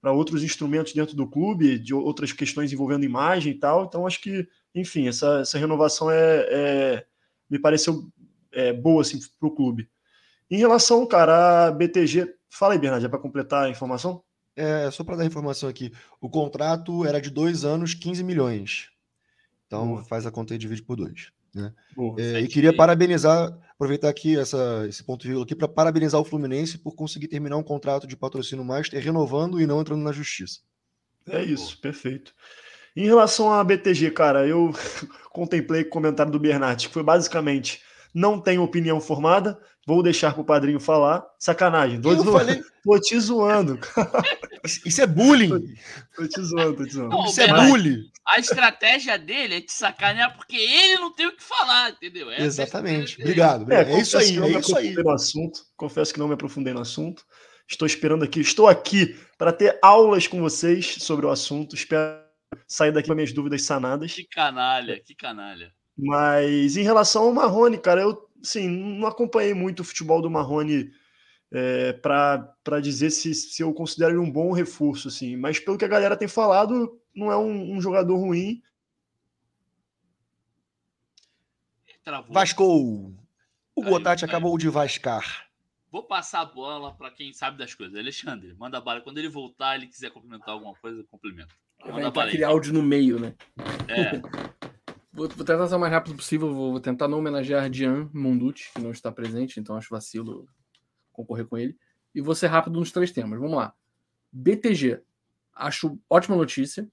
para 0.00 0.12
outros 0.12 0.42
instrumentos 0.42 0.94
dentro 0.94 1.14
do 1.14 1.28
clube, 1.28 1.78
de 1.78 1.92
outras 1.92 2.32
questões 2.32 2.72
envolvendo 2.72 3.04
imagem 3.04 3.52
e 3.52 3.58
tal. 3.58 3.84
Então, 3.84 4.06
acho 4.06 4.22
que, 4.22 4.48
enfim, 4.74 5.06
essa, 5.06 5.40
essa 5.40 5.58
renovação 5.58 6.10
é, 6.10 6.46
é 6.48 7.06
me 7.50 7.58
pareceu 7.58 8.08
é, 8.52 8.72
boa 8.72 9.02
assim, 9.02 9.18
para 9.38 9.48
o 9.48 9.54
clube. 9.54 9.86
Em 10.50 10.56
relação, 10.56 11.04
cara, 11.06 11.66
a 11.66 11.70
BTG 11.72 12.36
Fala 12.56 12.72
aí, 12.72 12.78
Bernardo, 12.78 13.04
é 13.04 13.08
para 13.08 13.18
completar 13.18 13.66
a 13.66 13.68
informação? 13.68 14.22
É, 14.56 14.90
só 14.90 15.04
para 15.04 15.16
dar 15.16 15.26
informação 15.26 15.68
aqui. 15.68 15.92
O 16.20 16.30
contrato 16.30 17.04
era 17.04 17.20
de 17.20 17.28
dois 17.28 17.64
anos, 17.64 17.92
15 17.92 18.24
milhões. 18.24 18.88
Então 19.66 19.88
Boa. 19.88 20.04
faz 20.04 20.24
a 20.24 20.30
conta 20.30 20.54
e 20.54 20.58
divide 20.58 20.82
por 20.82 20.96
dois. 20.96 21.30
Né? 21.54 21.72
É, 22.18 22.40
e 22.40 22.48
queria 22.48 22.74
parabenizar, 22.74 23.52
aproveitar 23.74 24.08
aqui 24.08 24.38
essa, 24.38 24.86
esse 24.88 25.04
ponto 25.04 25.22
de 25.22 25.28
vírgula 25.28 25.44
aqui 25.44 25.54
para 25.54 25.68
parabenizar 25.68 26.20
o 26.20 26.24
Fluminense 26.24 26.78
por 26.78 26.94
conseguir 26.94 27.28
terminar 27.28 27.56
um 27.56 27.62
contrato 27.62 28.06
de 28.06 28.16
patrocínio 28.16 28.64
master 28.64 29.02
renovando 29.02 29.60
e 29.60 29.66
não 29.66 29.80
entrando 29.80 30.02
na 30.02 30.12
justiça. 30.12 30.60
É 31.28 31.42
isso, 31.42 31.72
Boa. 31.72 31.82
perfeito. 31.82 32.34
Em 32.94 33.04
relação 33.04 33.52
à 33.52 33.62
BTG, 33.62 34.10
cara, 34.12 34.46
eu 34.46 34.70
contemplei 35.30 35.82
o 35.82 35.90
comentário 35.90 36.32
do 36.32 36.40
Bernardo, 36.40 36.80
que 36.80 36.88
foi 36.88 37.02
basicamente 37.02 37.82
não 38.14 38.40
tenho 38.40 38.62
opinião 38.62 38.98
formada, 38.98 39.60
vou 39.86 40.02
deixar 40.02 40.32
para 40.32 40.42
o 40.42 40.44
padrinho 40.44 40.80
falar. 40.80 41.24
Sacanagem, 41.38 42.00
tô, 42.00 42.12
zoando, 42.12 42.32
falei... 42.32 42.60
tô 42.84 43.00
te 43.00 43.18
zoando. 43.20 43.78
Isso 44.84 45.00
é 45.00 45.06
bullying. 45.06 45.74
Tô, 46.16 46.26
te 46.26 46.42
zoando, 46.42 46.76
tô 46.76 46.84
te 46.84 46.92
zoando. 46.94 47.10
Não, 47.10 47.24
Isso 47.26 47.40
é 47.40 47.46
bullying. 47.46 48.02
A 48.26 48.40
estratégia 48.40 49.16
dele 49.16 49.54
é 49.54 49.60
te 49.60 49.72
sacanear 49.72 50.36
porque 50.36 50.56
ele 50.56 50.96
não 50.96 51.12
tem 51.12 51.28
o 51.28 51.36
que 51.36 51.42
falar, 51.42 51.90
entendeu? 51.90 52.28
Essa 52.32 52.42
é 52.42 52.46
Exatamente. 52.46 53.20
É 53.20 53.24
obrigado. 53.24 53.62
obrigado. 53.62 53.88
É, 53.88 53.92
é 53.92 54.00
isso 54.00 54.18
aí. 54.18 54.36
É 54.36 54.58
isso 54.58 54.76
aí. 54.76 54.94
No 54.94 55.10
assunto. 55.10 55.60
Confesso 55.76 56.12
que 56.12 56.18
não 56.18 56.26
me 56.26 56.34
aprofundei 56.34 56.74
no 56.74 56.80
assunto. 56.80 57.24
Estou 57.68 57.86
esperando 57.86 58.24
aqui. 58.24 58.40
Estou 58.40 58.66
aqui 58.66 59.16
para 59.38 59.52
ter 59.52 59.78
aulas 59.80 60.26
com 60.26 60.40
vocês 60.40 60.96
sobre 60.98 61.26
o 61.26 61.30
assunto. 61.30 61.76
Espero 61.76 62.20
sair 62.66 62.90
daqui 62.90 63.08
com 63.08 63.14
minhas 63.14 63.32
dúvidas 63.32 63.62
sanadas. 63.62 64.12
Que 64.12 64.24
canalha, 64.24 65.00
que 65.00 65.14
canalha. 65.14 65.72
Mas 65.96 66.76
em 66.76 66.82
relação 66.82 67.24
ao 67.24 67.32
Marrone, 67.32 67.78
cara, 67.78 68.02
eu 68.02 68.25
sim, 68.46 68.68
não 68.68 69.06
acompanhei 69.06 69.54
muito 69.54 69.80
o 69.80 69.84
futebol 69.84 70.22
do 70.22 70.30
Marrone 70.30 70.90
é, 71.52 71.92
para 71.92 72.80
dizer 72.82 73.10
se, 73.10 73.34
se 73.34 73.62
eu 73.62 73.72
considero 73.72 74.12
ele 74.12 74.18
um 74.18 74.30
bom 74.30 74.52
reforço, 74.52 75.08
assim. 75.08 75.36
Mas 75.36 75.58
pelo 75.58 75.78
que 75.78 75.84
a 75.84 75.88
galera 75.88 76.16
tem 76.16 76.28
falado, 76.28 77.00
não 77.14 77.30
é 77.30 77.36
um, 77.36 77.76
um 77.76 77.80
jogador 77.80 78.16
ruim. 78.16 78.62
Travou. 82.04 82.32
Vasco! 82.32 83.14
O 83.74 83.82
Gotati 83.82 84.24
acabou 84.24 84.56
de 84.56 84.68
vascar. 84.68 85.46
Vou 85.90 86.02
passar 86.02 86.40
a 86.40 86.44
bola 86.44 86.94
para 86.94 87.10
quem 87.10 87.32
sabe 87.32 87.58
das 87.58 87.74
coisas. 87.74 87.98
Alexandre, 87.98 88.54
manda 88.54 88.78
a 88.78 88.80
bala. 88.80 89.00
Quando 89.00 89.18
ele 89.18 89.28
voltar, 89.28 89.76
ele 89.76 89.86
quiser 89.86 90.10
complementar 90.10 90.50
alguma 90.50 90.74
coisa, 90.74 91.04
complementa. 91.10 91.54
Manda 91.84 92.10
Vai 92.10 92.28
aquele 92.28 92.44
áudio 92.44 92.72
no 92.72 92.82
meio, 92.82 93.18
né? 93.18 93.34
É. 93.88 94.20
Vou, 95.16 95.26
tentar 95.28 95.66
ser 95.66 95.74
o 95.74 95.78
mais 95.78 95.90
rápido 95.90 96.14
possível. 96.14 96.52
Vou 96.52 96.78
tentar 96.78 97.08
não 97.08 97.18
homenagear 97.18 97.70
Dian 97.70 98.10
Monducci, 98.12 98.70
que 98.74 98.82
não 98.82 98.90
está 98.90 99.10
presente, 99.10 99.58
então 99.58 99.74
acho 99.74 99.88
vacilo 99.88 100.46
concorrer 101.10 101.46
com 101.46 101.56
ele. 101.56 101.74
E 102.14 102.20
vou 102.20 102.34
ser 102.34 102.48
rápido 102.48 102.78
nos 102.78 102.92
três 102.92 103.10
temas. 103.10 103.40
Vamos 103.40 103.56
lá. 103.56 103.74
BTG. 104.30 105.00
Acho 105.54 105.98
ótima 106.10 106.36
notícia. 106.36 106.86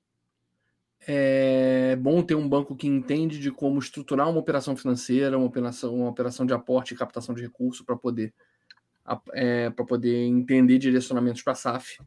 É 1.06 1.98
bom 1.98 2.24
ter 2.24 2.36
um 2.36 2.48
banco 2.48 2.78
que 2.78 2.88
entende 2.88 3.38
de 3.38 3.52
como 3.52 3.78
estruturar 3.78 4.30
uma 4.30 4.40
operação 4.40 4.74
financeira, 4.74 5.38
uma 5.38 5.48
operação, 5.48 5.94
uma 5.94 6.10
operação 6.10 6.46
de 6.46 6.54
aporte 6.54 6.94
e 6.94 6.98
captação 6.98 7.36
de 7.36 7.42
recursos 7.42 7.86
para 7.86 7.98
poder, 7.98 8.34
é, 9.34 9.70
para 9.70 9.84
poder 9.84 10.24
entender 10.24 10.78
direcionamentos 10.78 11.42
para 11.42 11.56
SAF. 11.56 11.98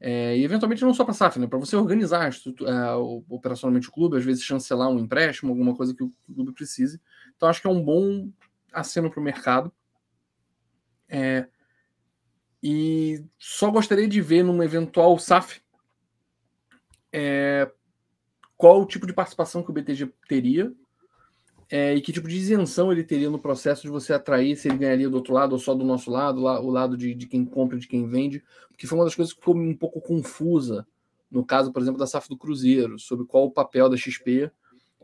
É, 0.00 0.36
e 0.38 0.42
eventualmente 0.42 0.82
não 0.82 0.94
só 0.94 1.04
para 1.04 1.12
SAF, 1.12 1.38
né? 1.38 1.46
Para 1.46 1.58
você 1.58 1.76
organizar 1.76 2.30
é, 2.30 2.94
operacionalmente 3.28 3.88
o 3.88 3.92
clube, 3.92 4.16
às 4.16 4.24
vezes 4.24 4.42
chancelar 4.42 4.88
um 4.88 4.98
empréstimo, 4.98 5.52
alguma 5.52 5.76
coisa 5.76 5.94
que 5.94 6.02
o 6.02 6.10
clube 6.34 6.52
precise. 6.52 6.98
Então 7.36 7.48
acho 7.48 7.60
que 7.60 7.66
é 7.66 7.70
um 7.70 7.82
bom 7.82 8.30
aceno 8.72 9.10
para 9.10 9.20
o 9.20 9.22
mercado. 9.22 9.70
É, 11.06 11.46
e 12.62 13.24
só 13.38 13.70
gostaria 13.70 14.08
de 14.08 14.20
ver 14.22 14.42
numa 14.42 14.64
eventual 14.64 15.18
SAF 15.18 15.60
é, 17.12 17.70
qual 18.56 18.80
o 18.80 18.86
tipo 18.86 19.06
de 19.06 19.12
participação 19.12 19.62
que 19.62 19.70
o 19.70 19.72
BTG 19.72 20.12
teria 20.28 20.72
é, 21.70 21.94
e 21.94 22.00
que 22.00 22.12
tipo 22.12 22.28
de 22.28 22.36
isenção 22.36 22.90
ele 22.90 23.04
teria 23.04 23.30
no 23.30 23.38
processo 23.38 23.82
de 23.82 23.88
você 23.88 24.12
atrair, 24.12 24.56
se 24.56 24.68
ele 24.68 24.78
ganharia 24.78 25.08
do 25.08 25.16
outro 25.16 25.32
lado 25.32 25.52
ou 25.52 25.58
só 25.58 25.74
do 25.74 25.84
nosso 25.84 26.10
lado, 26.10 26.40
lá, 26.40 26.60
o 26.60 26.68
lado 26.70 26.96
de, 26.96 27.14
de 27.14 27.26
quem 27.26 27.44
compra 27.44 27.76
e 27.76 27.80
de 27.80 27.86
quem 27.86 28.08
vende, 28.08 28.42
porque 28.68 28.86
foi 28.86 28.98
uma 28.98 29.04
das 29.04 29.14
coisas 29.14 29.32
que 29.32 29.40
ficou 29.40 29.56
um 29.56 29.76
pouco 29.76 30.00
confusa 30.00 30.86
no 31.30 31.44
caso, 31.44 31.72
por 31.72 31.80
exemplo, 31.80 31.98
da 31.98 32.06
SAF 32.06 32.28
do 32.28 32.36
Cruzeiro, 32.36 32.98
sobre 32.98 33.24
qual 33.24 33.44
o 33.44 33.50
papel 33.50 33.88
da 33.88 33.96
XP, 33.96 34.50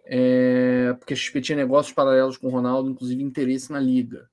é, 0.04 0.94
porque 0.99 1.14
a 1.14 1.16
XP 1.16 1.40
tinha 1.40 1.56
negócios 1.56 1.94
paralelos 1.94 2.37
com 2.37 2.49
o 2.49 2.50
Ronaldo, 2.50 2.90
inclusive 2.90 3.23
interesse 3.23 3.70
na 3.70 3.78
liga. 3.78 4.28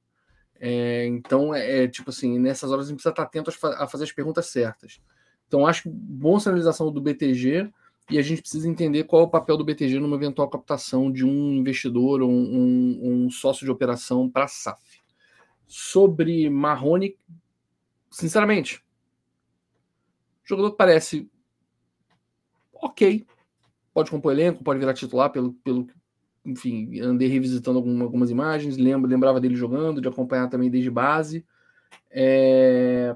É, 0.60 1.06
então, 1.06 1.54
é, 1.54 1.84
é, 1.84 1.88
tipo 1.88 2.10
assim, 2.10 2.40
nessas 2.40 2.72
horas 2.72 2.86
a 2.86 2.90
gente 2.90 2.98
precisa 2.98 3.12
estar 3.12 3.24
atento 3.24 3.52
a, 3.78 3.88
fazer 3.88 4.06
as 4.06 4.12
perguntas 4.12 4.48
certas. 4.48 5.00
Então, 5.48 5.68
acho 5.68 5.84
que 5.84 5.90
boa 5.90 6.40
sinalização 6.40 6.92
do 6.92 7.02
BTG, 7.02 7.70
e 8.10 8.18
a 8.18 8.22
gente 8.22 8.42
precisa 8.42 8.68
entender 8.68 9.06
qual 9.06 9.22
é 9.22 9.26
o 9.26 9.30
papel 9.30 9.58
do 9.58 9.64
BTG 9.64 10.00
numa 10.00 10.16
eventual 10.16 10.50
captação 10.50 11.12
de 11.12 11.26
um 11.26 11.54
investidor 11.54 12.22
ou 12.22 12.30
um, 12.30 12.36
um, 12.36 13.26
um 13.26 13.30
sócio 13.30 13.66
de 13.66 13.72
operação 13.72 14.30
para 14.30 14.44
a 14.46 14.48
SAF. 14.48 15.02
Sobre 15.66 16.50
Marrone, 16.50 17.18
sinceramente, 18.12 18.84
jogador 20.44 20.72
parece 20.74 21.30
ok, 22.74 23.26
pode 23.94 24.12
compor 24.12 24.34
elenco, 24.34 24.64
pode 24.64 24.80
virar 24.80 24.94
titular 24.94 25.32
pelo, 25.32 25.54
pelo 25.54 25.88
enfim, 26.46 27.00
andei 27.00 27.30
revisitando 27.30 27.78
algumas, 27.78 28.02
algumas 28.02 28.30
imagens, 28.30 28.78
lembro, 28.78 29.10
lembrava 29.10 29.40
dele 29.40 29.56
jogando, 29.56 30.02
de 30.02 30.08
acompanhar 30.10 30.50
também 30.50 30.70
desde 30.70 30.92
base. 30.92 31.46
É, 32.12 33.16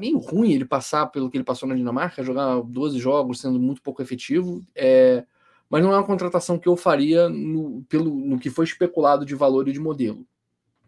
meio 0.00 0.18
ruim 0.18 0.52
ele 0.52 0.64
passar 0.64 1.06
pelo 1.06 1.30
que 1.30 1.36
ele 1.36 1.44
passou 1.44 1.68
na 1.68 1.74
Dinamarca, 1.74 2.24
jogar 2.24 2.62
12 2.62 2.98
jogos 2.98 3.38
sendo 3.38 3.60
muito 3.60 3.82
pouco 3.82 4.00
efetivo. 4.00 4.64
É, 4.74 5.24
mas 5.68 5.82
não 5.82 5.92
é 5.92 5.96
uma 5.96 6.06
contratação 6.06 6.58
que 6.58 6.66
eu 6.66 6.74
faria 6.74 7.28
no, 7.28 7.84
pelo, 7.88 8.12
no 8.14 8.38
que 8.38 8.48
foi 8.48 8.64
especulado 8.64 9.26
de 9.26 9.34
valor 9.34 9.68
e 9.68 9.72
de 9.72 9.78
modelo. 9.78 10.26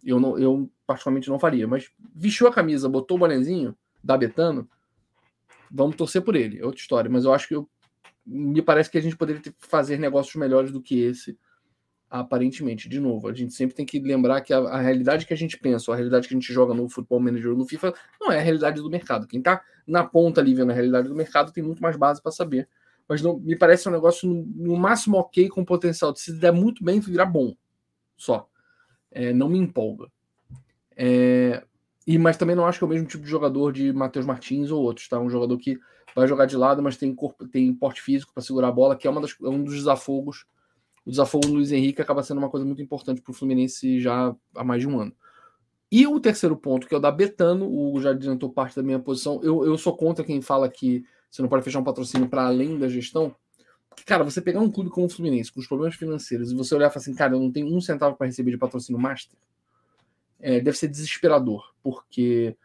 Eu, 0.03 0.19
não, 0.19 0.39
eu 0.39 0.69
particularmente 0.87 1.29
não 1.29 1.39
faria, 1.39 1.69
mas 1.69 1.91
vestiu 2.15 2.49
a 2.49 2.53
camisa, 2.53 2.89
botou 2.89 3.19
o 3.19 3.21
bonezinho 3.21 3.77
da 4.03 4.17
Betano, 4.17 4.69
vamos 5.71 5.95
torcer 5.95 6.23
por 6.23 6.35
ele, 6.35 6.59
é 6.59 6.65
outra 6.65 6.81
história. 6.81 7.11
Mas 7.11 7.25
eu 7.25 7.35
acho 7.35 7.47
que 7.47 7.55
eu, 7.55 7.69
me 8.27 8.63
parece 8.63 8.91
que 8.91 8.97
a 8.97 9.03
gente 9.03 9.17
poderia 9.17 9.43
ter, 9.43 9.55
fazer 9.59 9.99
negócios 9.99 10.35
melhores 10.35 10.73
do 10.73 10.81
que 10.81 10.99
esse 10.99 11.39
aparentemente. 12.21 12.89
De 12.89 13.01
novo, 13.01 13.29
a 13.29 13.33
gente 13.33 13.53
sempre 13.55 13.75
tem 13.75 13.87
que 13.87 13.99
lembrar 13.99 14.41
que 14.41 14.53
a, 14.53 14.59
a, 14.59 14.81
realidade 14.81 15.27
que 15.27 15.33
a 15.33 15.37
gente 15.37 15.59
pensa, 15.59 15.93
a 15.93 15.97
realidade 15.97 16.29
que 16.29 16.35
a 16.35 16.39
gente 16.39 16.53
joga 16.53 16.75
no 16.75 16.89
Futebol 16.89 17.21
Manager 17.21 17.57
no 17.57 17.67
FIFA, 17.67 17.95
não 18.21 18.31
é 18.31 18.39
a 18.39 18.43
realidade 18.43 18.81
do 18.81 18.91
mercado. 18.91 19.27
Quem 19.27 19.39
está 19.39 19.63
na 19.87 20.05
ponta 20.05 20.41
ali 20.41 20.55
vendo 20.55 20.71
a 20.71 20.75
realidade 20.75 21.09
do 21.09 21.15
mercado 21.15 21.53
tem 21.53 21.63
muito 21.63 21.83
mais 21.83 21.97
base 21.97 22.23
para 22.23 22.31
saber 22.31 22.69
mas 23.09 23.21
não 23.21 23.39
me 23.39 23.57
parece 23.57 23.89
um 23.89 23.93
negócio 23.93 24.29
no, 24.29 24.43
no 24.45 24.77
máximo 24.77 25.19
ok 25.19 25.49
com 25.49 25.65
potencial 25.65 26.13
de 26.13 26.21
se 26.21 26.33
der 26.33 26.53
muito 26.53 26.83
bem 26.83 27.01
virar 27.01 27.27
bom. 27.27 27.55
Só. 28.17 28.49
É, 29.11 29.33
não 29.33 29.49
me 29.49 29.59
empolga. 29.59 30.07
É, 30.97 31.63
e, 32.07 32.19
mas 32.19 32.37
também 32.37 32.57
não 32.57 32.67
acho 32.67 32.79
que 32.79 32.85
é 32.85 32.87
o 32.87 32.91
mesmo 32.91 33.07
tipo 33.07 33.25
de 33.25 33.31
jogador 33.31 33.73
de 33.73 33.93
Matheus 33.93 34.25
Martins 34.25 34.71
ou 34.71 34.83
outros, 34.83 35.09
tá? 35.09 35.19
Um 35.19 35.29
jogador 35.29 35.59
que 35.59 35.79
vai 36.15 36.27
jogar 36.27 36.47
de 36.47 36.57
lado, 36.57 36.83
mas 36.83 36.97
tem 36.97 37.15
corpo, 37.15 37.47
tem 37.47 37.75
porte 37.75 38.01
físico 38.01 38.33
para 38.33 38.43
segurar 38.43 38.69
a 38.69 38.73
bola, 38.73 38.97
que 38.97 39.07
é, 39.07 39.11
uma 39.11 39.21
das, 39.21 39.37
é 39.43 39.49
um 39.49 39.63
dos 39.63 39.75
desafogos. 39.75 40.47
O 41.05 41.11
desafogo 41.11 41.47
do 41.47 41.55
Luiz 41.55 41.73
Henrique 41.73 42.01
acaba 42.01 42.23
sendo 42.23 42.39
uma 42.39 42.49
coisa 42.49 42.65
muito 42.65 42.81
importante 42.81 43.21
para 43.21 43.31
o 43.31 43.35
Fluminense 43.35 44.01
já 44.01 44.35
há 44.55 44.65
mais 44.65 44.81
de 44.81 44.89
um 44.89 45.01
ano. 45.01 45.13
E 45.91 46.07
o 46.07 46.19
terceiro 46.19 46.57
ponto, 46.57 46.87
que 46.87 46.95
é 46.95 46.97
o 46.97 47.01
da 47.01 47.11
Betano, 47.11 47.69
o 47.69 48.01
já 48.01 48.11
adiantou 48.11 48.51
parte 48.51 48.75
da 48.77 48.83
minha 48.83 48.99
posição. 48.99 49.41
Eu, 49.43 49.65
eu 49.67 49.77
sou 49.77 49.95
contra 49.95 50.25
quem 50.25 50.41
fala 50.41 50.69
que 50.69 51.05
você 51.31 51.43
não 51.43 51.49
pode 51.49 51.65
fechar 51.65 51.81
um 51.81 51.85
patrocínio 51.85 52.29
para 52.29 52.47
além 52.47 52.79
da 52.79 52.89
gestão. 52.89 53.35
Porque, 53.89 54.05
cara, 54.05 54.25
você 54.25 54.41
pegar 54.41 54.61
um 54.61 54.71
clube 54.71 54.89
como 54.89 55.07
o 55.07 55.11
Fluminense, 55.11 55.53
com 55.53 55.61
os 55.61 55.67
problemas 55.67 55.95
financeiros, 55.95 56.51
e 56.51 56.55
você 56.55 56.75
olhar 56.75 56.87
e 56.87 56.91
falar 56.91 57.03
assim, 57.03 57.15
cara, 57.15 57.35
eu 57.35 57.41
não 57.41 57.53
tenho 57.53 57.67
um 57.67 57.81
centavo 57.81 58.17
para 58.17 58.27
receber 58.27 58.53
de 58.53 58.57
patrocínio 58.57 59.01
master, 59.01 59.39
é, 60.41 60.61
deve 60.61 60.77
ser 60.77 60.89
desesperador, 60.89 61.75
porque 61.83 62.57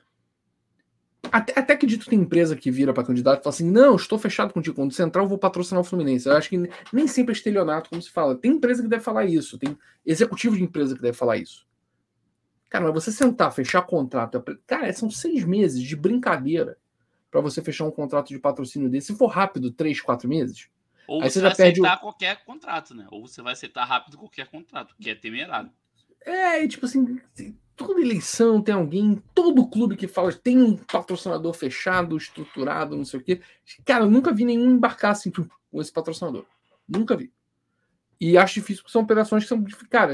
até, 1.31 1.59
até 1.59 1.73
acredito 1.73 2.09
tem 2.09 2.19
empresa 2.19 2.55
que 2.55 2.71
vira 2.71 2.93
para 2.93 3.03
candidato 3.03 3.41
e 3.41 3.43
fala 3.43 3.53
assim: 3.53 3.69
não, 3.69 3.95
estou 3.95 4.17
fechado 4.17 4.53
contigo. 4.53 4.75
Quando 4.75 4.93
central, 4.93 5.27
vou 5.27 5.37
patrocinar 5.37 5.81
o 5.81 5.83
Fluminense. 5.83 6.27
Eu 6.27 6.35
acho 6.35 6.49
que 6.49 6.69
nem 6.93 7.07
sempre 7.07 7.33
é 7.33 7.35
estelionato, 7.35 7.89
como 7.89 8.01
se 8.01 8.09
fala. 8.09 8.35
Tem 8.35 8.51
empresa 8.51 8.81
que 8.81 8.89
deve 8.89 9.03
falar 9.03 9.25
isso, 9.25 9.57
tem 9.57 9.77
executivo 10.05 10.55
de 10.55 10.63
empresa 10.63 10.95
que 10.95 11.01
deve 11.01 11.17
falar 11.17 11.37
isso. 11.37 11.67
Cara, 12.69 12.85
mas 12.85 12.93
você 12.93 13.11
sentar, 13.11 13.51
fechar 13.51 13.81
contrato. 13.83 14.43
Cara, 14.65 14.91
são 14.93 15.09
seis 15.09 15.43
meses 15.43 15.81
de 15.81 15.95
brincadeira 15.95 16.77
para 17.31 17.41
você 17.41 17.61
fechar 17.61 17.85
um 17.85 17.91
contrato 17.91 18.29
de 18.29 18.39
patrocínio 18.39 18.89
desse. 18.89 19.07
Se 19.07 19.17
for 19.17 19.27
rápido, 19.27 19.71
três, 19.71 20.01
quatro 20.01 20.27
meses. 20.27 20.69
Ou 21.07 21.21
você, 21.21 21.39
você 21.39 21.41
vai 21.41 21.51
aceitar 21.51 21.97
o... 21.97 21.99
qualquer 22.01 22.43
contrato, 22.43 22.93
né? 22.93 23.07
Ou 23.09 23.25
você 23.25 23.41
vai 23.41 23.53
aceitar 23.53 23.85
rápido 23.85 24.17
qualquer 24.17 24.47
contrato, 24.47 24.93
que 24.99 25.09
é 25.09 25.15
temerário. 25.15 25.71
É, 26.25 26.61
e 26.61 26.67
tipo 26.67 26.85
assim, 26.85 27.21
toda 27.77 28.01
eleição 28.01 28.61
tem 28.61 28.73
alguém, 28.73 29.21
todo 29.33 29.67
clube 29.67 29.95
que 29.95 30.07
fala 30.07 30.33
tem 30.33 30.57
um 30.57 30.75
patrocinador 30.75 31.53
fechado, 31.53 32.17
estruturado, 32.17 32.97
não 32.97 33.05
sei 33.05 33.19
o 33.19 33.23
quê. 33.23 33.39
Cara, 33.85 34.03
eu 34.03 34.09
nunca 34.09 34.33
vi 34.33 34.43
nenhum 34.43 34.71
embarcar 34.71 35.11
assim 35.11 35.31
com 35.31 35.79
esse 35.79 35.91
patrocinador. 35.91 36.45
Nunca 36.89 37.15
vi. 37.15 37.31
E 38.19 38.35
acho 38.35 38.55
difícil 38.55 38.81
porque 38.81 38.91
são 38.91 39.03
operações 39.03 39.43
que 39.43 39.49
são. 39.49 39.63
Cara, 39.89 40.13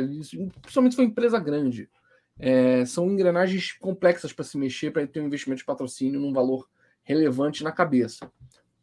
principalmente 0.61 0.91
se 0.91 0.95
for 0.97 1.03
empresa 1.03 1.39
grande. 1.39 1.89
É, 2.37 2.83
são 2.85 3.09
engrenagens 3.09 3.71
complexas 3.71 4.33
para 4.33 4.43
se 4.43 4.57
mexer, 4.57 4.91
para 4.91 5.07
ter 5.07 5.21
um 5.21 5.27
investimento 5.27 5.59
de 5.59 5.65
patrocínio 5.65 6.19
num 6.19 6.33
valor 6.33 6.67
relevante 7.03 7.63
na 7.63 7.71
cabeça. 7.71 8.29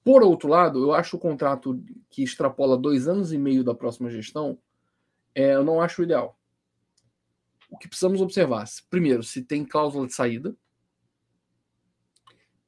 Por 0.02 0.22
outro 0.22 0.48
lado, 0.48 0.82
eu 0.82 0.94
acho 0.94 1.16
o 1.16 1.20
contrato 1.20 1.82
que 2.08 2.22
extrapola 2.22 2.78
dois 2.78 3.06
anos 3.06 3.32
e 3.32 3.38
meio 3.38 3.62
da 3.62 3.74
próxima 3.74 4.08
gestão, 4.08 4.56
é, 5.34 5.54
eu 5.54 5.64
não 5.64 5.82
acho 5.82 6.02
ideal 6.02 6.39
o 7.70 7.78
que 7.78 7.88
precisamos 7.88 8.20
observar, 8.20 8.64
primeiro, 8.90 9.22
se 9.22 9.42
tem 9.42 9.64
cláusula 9.64 10.06
de 10.06 10.14
saída. 10.14 10.54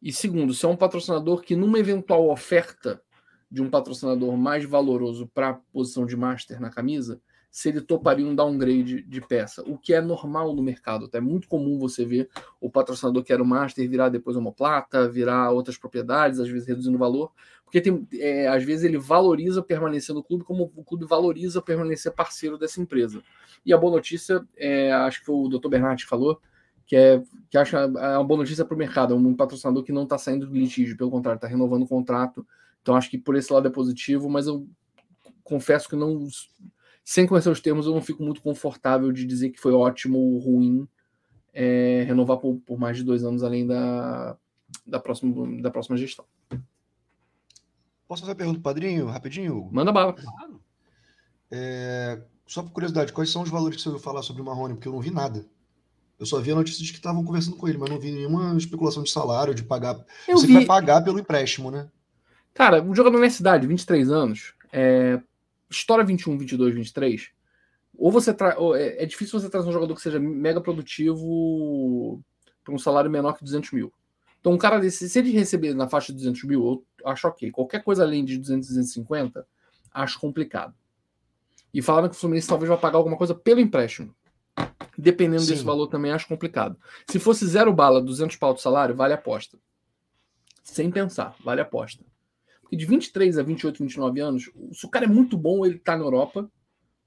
E 0.01 0.13
segundo, 0.13 0.55
se 0.55 0.65
é 0.65 0.69
um 0.69 0.77
patrocinador 0.77 1.43
que, 1.43 1.57
numa 1.57 1.79
eventual 1.79 2.31
oferta 2.31 3.03
de 3.51 3.61
um 3.61 3.69
patrocinador 3.69 4.37
mais 4.37 4.65
valoroso 4.65 5.29
para 5.29 5.51
a 5.51 5.55
posição 5.55 6.07
de 6.07 6.17
master 6.17 6.61
na 6.61 6.71
camisa, 6.71 7.21
se 7.53 7.69
ele 7.69 7.83
toparia 7.83 8.27
um 8.27 8.35
downgrade 8.35 9.03
de 9.03 9.21
peça, 9.21 9.63
o 9.67 9.77
que 9.77 9.93
é 9.93 10.01
normal 10.01 10.55
no 10.55 10.63
mercado. 10.63 11.11
É 11.13 11.21
muito 11.21 11.47
comum 11.47 11.79
você 11.79 12.03
ver 12.03 12.31
o 12.59 12.71
patrocinador 12.71 13.23
que 13.23 13.31
era 13.31 13.43
o 13.43 13.47
master 13.47 13.87
virar 13.87 14.09
depois 14.09 14.39
uma 14.39 14.51
plata, 14.51 15.07
virar 15.07 15.51
outras 15.51 15.77
propriedades, 15.77 16.41
às 16.41 16.49
vezes 16.49 16.67
reduzindo 16.67 16.97
o 16.97 16.99
valor, 16.99 17.31
porque 17.63 17.79
tem, 17.79 18.09
é, 18.15 18.49
às 18.49 18.65
vezes 18.65 18.85
ele 18.85 18.97
valoriza 18.97 19.63
permanecer 19.63 20.15
no 20.15 20.25
clube 20.25 20.45
como 20.45 20.73
o 20.75 20.83
clube 20.83 21.05
valoriza 21.05 21.61
permanecer 21.61 22.11
parceiro 22.13 22.57
dessa 22.57 22.81
empresa. 22.81 23.23
E 23.67 23.73
a 23.75 23.77
boa 23.77 23.97
notícia, 23.97 24.43
é, 24.57 24.91
acho 24.91 25.21
que 25.21 25.27
foi 25.27 25.35
o 25.35 25.49
Dr. 25.49 25.69
Bernard 25.69 26.03
que 26.03 26.09
falou, 26.09 26.41
que, 26.87 26.97
é, 26.97 27.23
que 27.51 27.59
acha 27.59 27.81
é 27.81 28.17
uma 28.17 28.25
boa 28.25 28.39
notícia 28.39 28.65
para 28.65 28.75
o 28.75 28.79
mercado, 28.79 29.13
é 29.13 29.17
um 29.17 29.37
patrocinador 29.37 29.85
que 29.85 29.93
não 29.93 30.05
está 30.05 30.17
saindo 30.17 30.47
do 30.47 30.55
litígio, 30.55 30.97
pelo 30.97 31.11
contrário, 31.11 31.37
está 31.37 31.47
renovando 31.47 31.83
o 31.83 31.89
contrato. 31.89 32.47
Então 32.81 32.97
acho 32.97 33.11
que 33.11 33.19
por 33.19 33.37
esse 33.37 33.53
lado 33.53 33.69
é 33.69 33.71
positivo, 33.71 34.31
mas 34.31 34.47
eu 34.47 34.67
confesso 35.45 35.87
que 35.87 35.97
não 35.97 36.27
sem 37.05 37.27
conhecer 37.27 37.51
os 37.51 37.61
termos, 37.61 37.87
eu 37.87 37.95
não 37.95 38.03
fico 38.03 38.23
muito 38.23 38.41
confortável 38.41 39.11
de 39.13 39.25
dizer 39.25 39.51
que 39.51 39.61
foi 39.61 39.73
ótimo 39.73 40.19
ou 40.19 40.39
ruim 40.39 40.89
é, 41.53 42.05
renovar 42.07 42.39
por, 42.39 42.57
por, 42.67 42.79
mais 42.79 42.97
de 42.97 43.03
dois 43.03 43.25
anos 43.25 43.43
além 43.43 43.67
da, 43.67 44.37
da, 44.87 45.01
próxima, 45.01 45.61
da 45.61 45.71
próxima 45.71 45.97
gestão. 45.97 46.25
Posso 48.09 48.23
fazer 48.23 48.33
uma 48.33 48.37
pergunta, 48.37 48.61
padrinho, 48.61 49.07
rapidinho? 49.07 49.69
Manda 49.73 49.93
bala. 49.93 50.13
Claro. 50.13 50.61
É, 51.51 52.23
só 52.47 52.63
por 52.63 52.71
curiosidade, 52.73 53.13
quais 53.13 53.31
são 53.31 53.43
os 53.43 53.51
valores 53.51 53.77
que 53.77 53.83
você 53.83 53.89
ouviu 53.89 54.03
falar 54.03 54.23
sobre 54.23 54.43
o 54.43 54.45
Marrone? 54.45 54.75
Porque 54.75 54.89
eu 54.89 54.93
não 54.93 55.01
vi 55.01 55.11
nada. 55.11 55.47
Eu 56.19 56.27
só 56.27 56.41
vi 56.41 56.53
a 56.53 56.55
notícia 56.55 56.85
de 56.85 56.93
que 56.93 56.99
estavam 56.99 57.25
conversando 57.25 57.57
com 57.57 57.67
ele, 57.69 57.79
mas 57.79 57.91
não 57.91 57.99
vi 57.99 58.13
nenhuma 58.13 58.57
especulação 58.57 59.03
de 59.03 59.11
salário, 59.11 59.55
de 59.55 59.65
pagar. 59.65 59.99
Eu 60.29 60.39
você 60.39 60.47
vi... 60.47 60.55
vai 60.55 60.65
pagar 60.65 61.03
pelo 61.03 61.19
empréstimo, 61.19 61.71
né? 61.71 61.89
Cara, 62.55 62.83
um 62.83 62.95
jogador 62.95 63.19
na 63.19 63.31
cidade, 63.31 63.67
23 63.67 64.11
anos, 64.11 64.55
é, 64.73 65.21
estoura 65.73 66.05
21, 66.05 66.39
22, 66.39 66.75
23, 66.75 67.31
ou 67.97 68.11
você 68.11 68.33
traz. 68.33 68.57
É, 68.77 69.03
é 69.03 69.07
difícil 69.07 69.41
você 69.41 69.49
trazer 69.49 69.69
um 69.69 69.73
jogador 69.73 69.95
que 69.95 70.03
seja 70.03 70.19
mega 70.19 70.61
produtivo 70.61 72.23
para 72.65 72.75
um 72.75 72.79
salário 72.79 73.11
menor 73.11 73.35
que 73.35 73.45
200 73.45 73.73
mil. 73.73 73.93
Então, 74.41 74.53
um 74.53 74.59
cara 74.59 74.79
desse, 74.79 75.09
se 75.09 75.19
ele 75.19 75.31
receber 75.31 75.73
na 75.75 75.89
faixa 75.89 76.13
de 76.13 76.19
200 76.19 76.43
mil, 76.45 76.85
eu 77.01 77.09
acho 77.09 77.29
ok. 77.29 77.51
Qualquer 77.51 77.83
coisa 77.83 78.03
além 78.03 78.25
de 78.25 78.39
200, 78.39 78.69
250, 78.69 79.47
acho 79.93 80.19
complicado. 80.19 80.75
E 81.73 81.81
falaram 81.81 82.09
que 82.09 82.17
o 82.17 82.19
Fluminense 82.19 82.49
talvez 82.49 82.69
vai 82.69 82.79
pagar 82.79 82.99
alguma 82.99 83.17
coisa 83.17 83.35
pelo 83.35 83.61
empréstimo. 83.61 84.15
Dependendo 84.99 85.43
Sim. 85.43 85.53
desse 85.53 85.65
valor 85.65 85.87
também 85.87 86.13
acho 86.13 86.29
complicado. 86.29 86.77
Se 87.09 87.19
fosse 87.19 87.47
zero 87.47 87.73
bala, 87.73 88.03
200 88.03 88.37
pau 88.37 88.53
de 88.53 88.61
salário, 88.61 88.95
vale 88.95 89.15
a 89.15 89.17
aposta. 89.17 89.57
Sem 90.63 90.91
pensar, 90.91 91.35
vale 91.43 91.61
a 91.61 91.65
aposta. 91.65 92.05
E 92.73 92.77
de 92.77 92.87
23 92.87 93.37
a 93.37 93.43
28, 93.43 93.85
29 93.85 94.21
anos, 94.21 94.51
se 94.73 94.87
o 94.87 94.89
cara 94.89 95.05
é 95.05 95.09
muito 95.09 95.37
bom, 95.37 95.67
ele 95.67 95.79
tá 95.79 95.95
na 95.95 96.05
Europa 96.05 96.51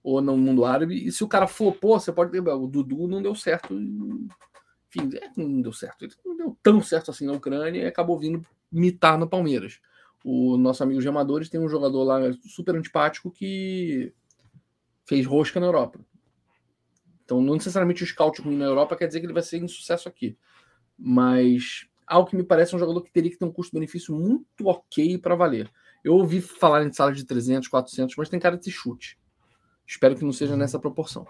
ou 0.04 0.22
no 0.22 0.38
mundo 0.38 0.64
árabe. 0.64 1.08
E 1.08 1.12
se 1.12 1.24
o 1.24 1.28
cara 1.28 1.48
flopou, 1.48 2.00
você 2.00 2.12
pode 2.12 2.32
lembrar, 2.32 2.56
o 2.56 2.68
Dudu 2.68 3.08
não 3.08 3.20
deu 3.20 3.34
certo. 3.34 3.74
Enfim, 3.74 5.10
é, 5.16 5.32
não 5.36 5.64
deu 5.64 5.74
certo. 5.74 6.06
Ele 6.06 6.14
não 6.24 6.38
deu 6.38 6.58
tão 6.62 6.84
certo 6.84 7.10
assim 7.10 7.26
na 7.26 7.34
Ucrânia 7.34 7.82
e 7.82 7.86
acabou 7.88 8.20
vindo 8.20 8.46
mitar 8.72 9.18
no 9.18 9.28
Palmeiras. 9.28 9.80
O 10.24 10.56
nosso 10.56 10.84
amigo 10.84 11.02
Gemadores 11.02 11.50
tem 11.50 11.60
um 11.60 11.68
jogador 11.68 12.04
lá 12.04 12.20
super 12.44 12.76
antipático 12.76 13.32
que 13.32 14.14
fez 15.04 15.26
rosca 15.26 15.60
na 15.60 15.66
Europa. 15.66 16.00
Então, 17.24 17.42
não 17.42 17.56
necessariamente 17.56 18.04
o 18.04 18.06
scout 18.06 18.40
ruim 18.40 18.56
na 18.56 18.66
Europa 18.66 18.96
quer 18.96 19.08
dizer 19.08 19.20
que 19.20 19.26
ele 19.26 19.34
vai 19.34 19.42
ser 19.42 19.64
um 19.64 19.68
sucesso 19.68 20.08
aqui. 20.08 20.38
Mas 20.96 21.88
algo 22.08 22.30
que 22.30 22.36
me 22.36 22.44
parece 22.44 22.76
um 22.76 22.80
jogador 22.80 23.02
que 23.02 23.12
teria 23.12 23.32
que 23.32 23.38
ter 23.38 23.46
um 23.46 23.52
custo-benefício 23.52 24.16
muito 24.16 24.68
ok 24.68 25.18
para 25.18 25.36
valer. 25.36 25.70
Eu 26.04 26.14
ouvi 26.14 26.42
falar 26.42 26.86
em 26.86 26.94
sala 26.94 27.12
de 27.12 27.24
300, 27.24 27.68
400, 27.68 28.16
mas 28.16 28.30
tem 28.30 28.40
cara 28.40 28.58
de 28.58 28.72
chute. 28.72 29.18
Espero 29.88 30.16
que 30.16 30.24
não 30.24 30.32
seja 30.32 30.56
nessa 30.56 30.80
proporção. 30.80 31.26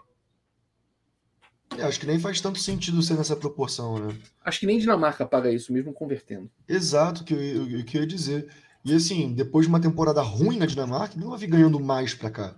É, 1.78 1.84
acho 1.84 2.00
que 2.00 2.06
nem 2.06 2.20
faz 2.20 2.40
tanto 2.40 2.60
sentido 2.60 3.02
ser 3.02 3.16
nessa 3.16 3.36
proporção, 3.36 4.00
né? 4.00 4.16
Acho 4.44 4.60
que 4.60 4.66
nem 4.66 4.78
Dinamarca 4.78 5.26
paga 5.26 5.52
isso, 5.52 5.74
mesmo 5.74 5.94
convertendo. 5.94 6.50
Exato, 6.68 7.24
que 7.24 7.34
eu, 7.34 7.42
eu, 7.42 7.86
que 7.86 7.98
eu 7.98 8.02
ia 8.02 8.08
dizer. 8.08 8.50
E 8.84 8.94
assim, 8.94 9.34
depois 9.34 9.66
de 9.66 9.70
uma 9.70 9.82
temporada 9.82 10.22
ruim 10.22 10.58
na 10.58 10.66
Dinamarca, 10.66 11.20
não 11.20 11.30
vai 11.30 11.40
vir 11.40 11.48
ganhando 11.48 11.80
mais 11.80 12.14
para 12.14 12.30
cá. 12.30 12.56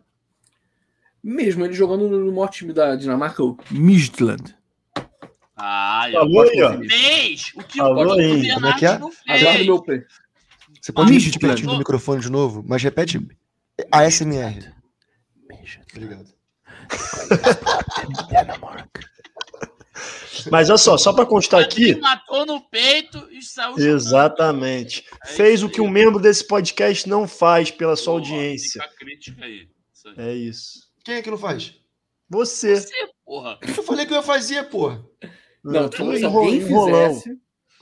Mesmo 1.23 1.65
ele 1.65 1.73
jogando 1.73 2.07
no 2.09 2.31
maior 2.31 2.49
time 2.49 2.73
da 2.73 2.95
Dinamarca, 2.95 3.43
o 3.43 3.57
Midland. 3.71 4.55
Ah, 5.57 6.07
Falou 6.11 6.43
aí, 6.43 6.61
ó. 6.61 6.77
Fez 6.77 7.51
o 7.55 7.63
que 7.63 7.79
Falou 7.79 8.15
o 8.15 8.19
aí. 8.19 8.53
Como 8.53 8.67
é 8.67 8.77
que 8.77 8.85
é? 8.85 8.99
Meu 9.63 9.81
pé. 9.81 10.05
Você 10.79 10.91
pode 10.91 11.11
repetir 11.11 11.39
pertinho 11.39 11.71
do 11.71 11.77
microfone 11.79 12.21
de 12.21 12.29
novo, 12.29 12.63
mas 12.65 12.83
repete 12.83 13.19
ASMR. 13.91 14.71
Obrigado. 15.93 16.37
Mas 20.51 20.69
olha 20.69 20.77
só, 20.77 20.97
só 20.97 21.11
para 21.11 21.25
constar 21.25 21.61
aqui. 21.61 21.95
Matou 21.95 22.45
no 22.45 22.61
peito 22.61 23.27
e 23.31 23.41
saiu. 23.41 23.77
Exatamente. 23.77 25.03
É 25.25 25.27
Fez 25.27 25.63
o 25.63 25.69
que 25.69 25.81
um 25.81 25.89
membro 25.89 26.19
desse 26.19 26.45
podcast 26.45 27.07
não 27.09 27.27
faz 27.27 27.71
pela 27.71 27.95
sua 27.95 28.13
audiência. 28.13 28.81
Aí. 29.41 29.67
Isso 29.93 30.07
aí. 30.09 30.15
É 30.17 30.33
isso. 30.33 30.87
Quem 31.03 31.15
é 31.15 31.21
que 31.21 31.31
não 31.31 31.37
faz? 31.37 31.73
Você. 32.29 32.75
Você, 32.75 32.93
porra. 33.25 33.57
Eu 33.61 33.83
falei 33.83 34.05
que 34.05 34.13
eu 34.13 34.17
ia 34.17 34.23
fazer, 34.23 34.63
porra. 34.69 35.03
Não, 35.67 35.89
tu 35.89 36.17
se 36.17 36.25
alguém 36.25 36.61
fizesse. 36.61 37.29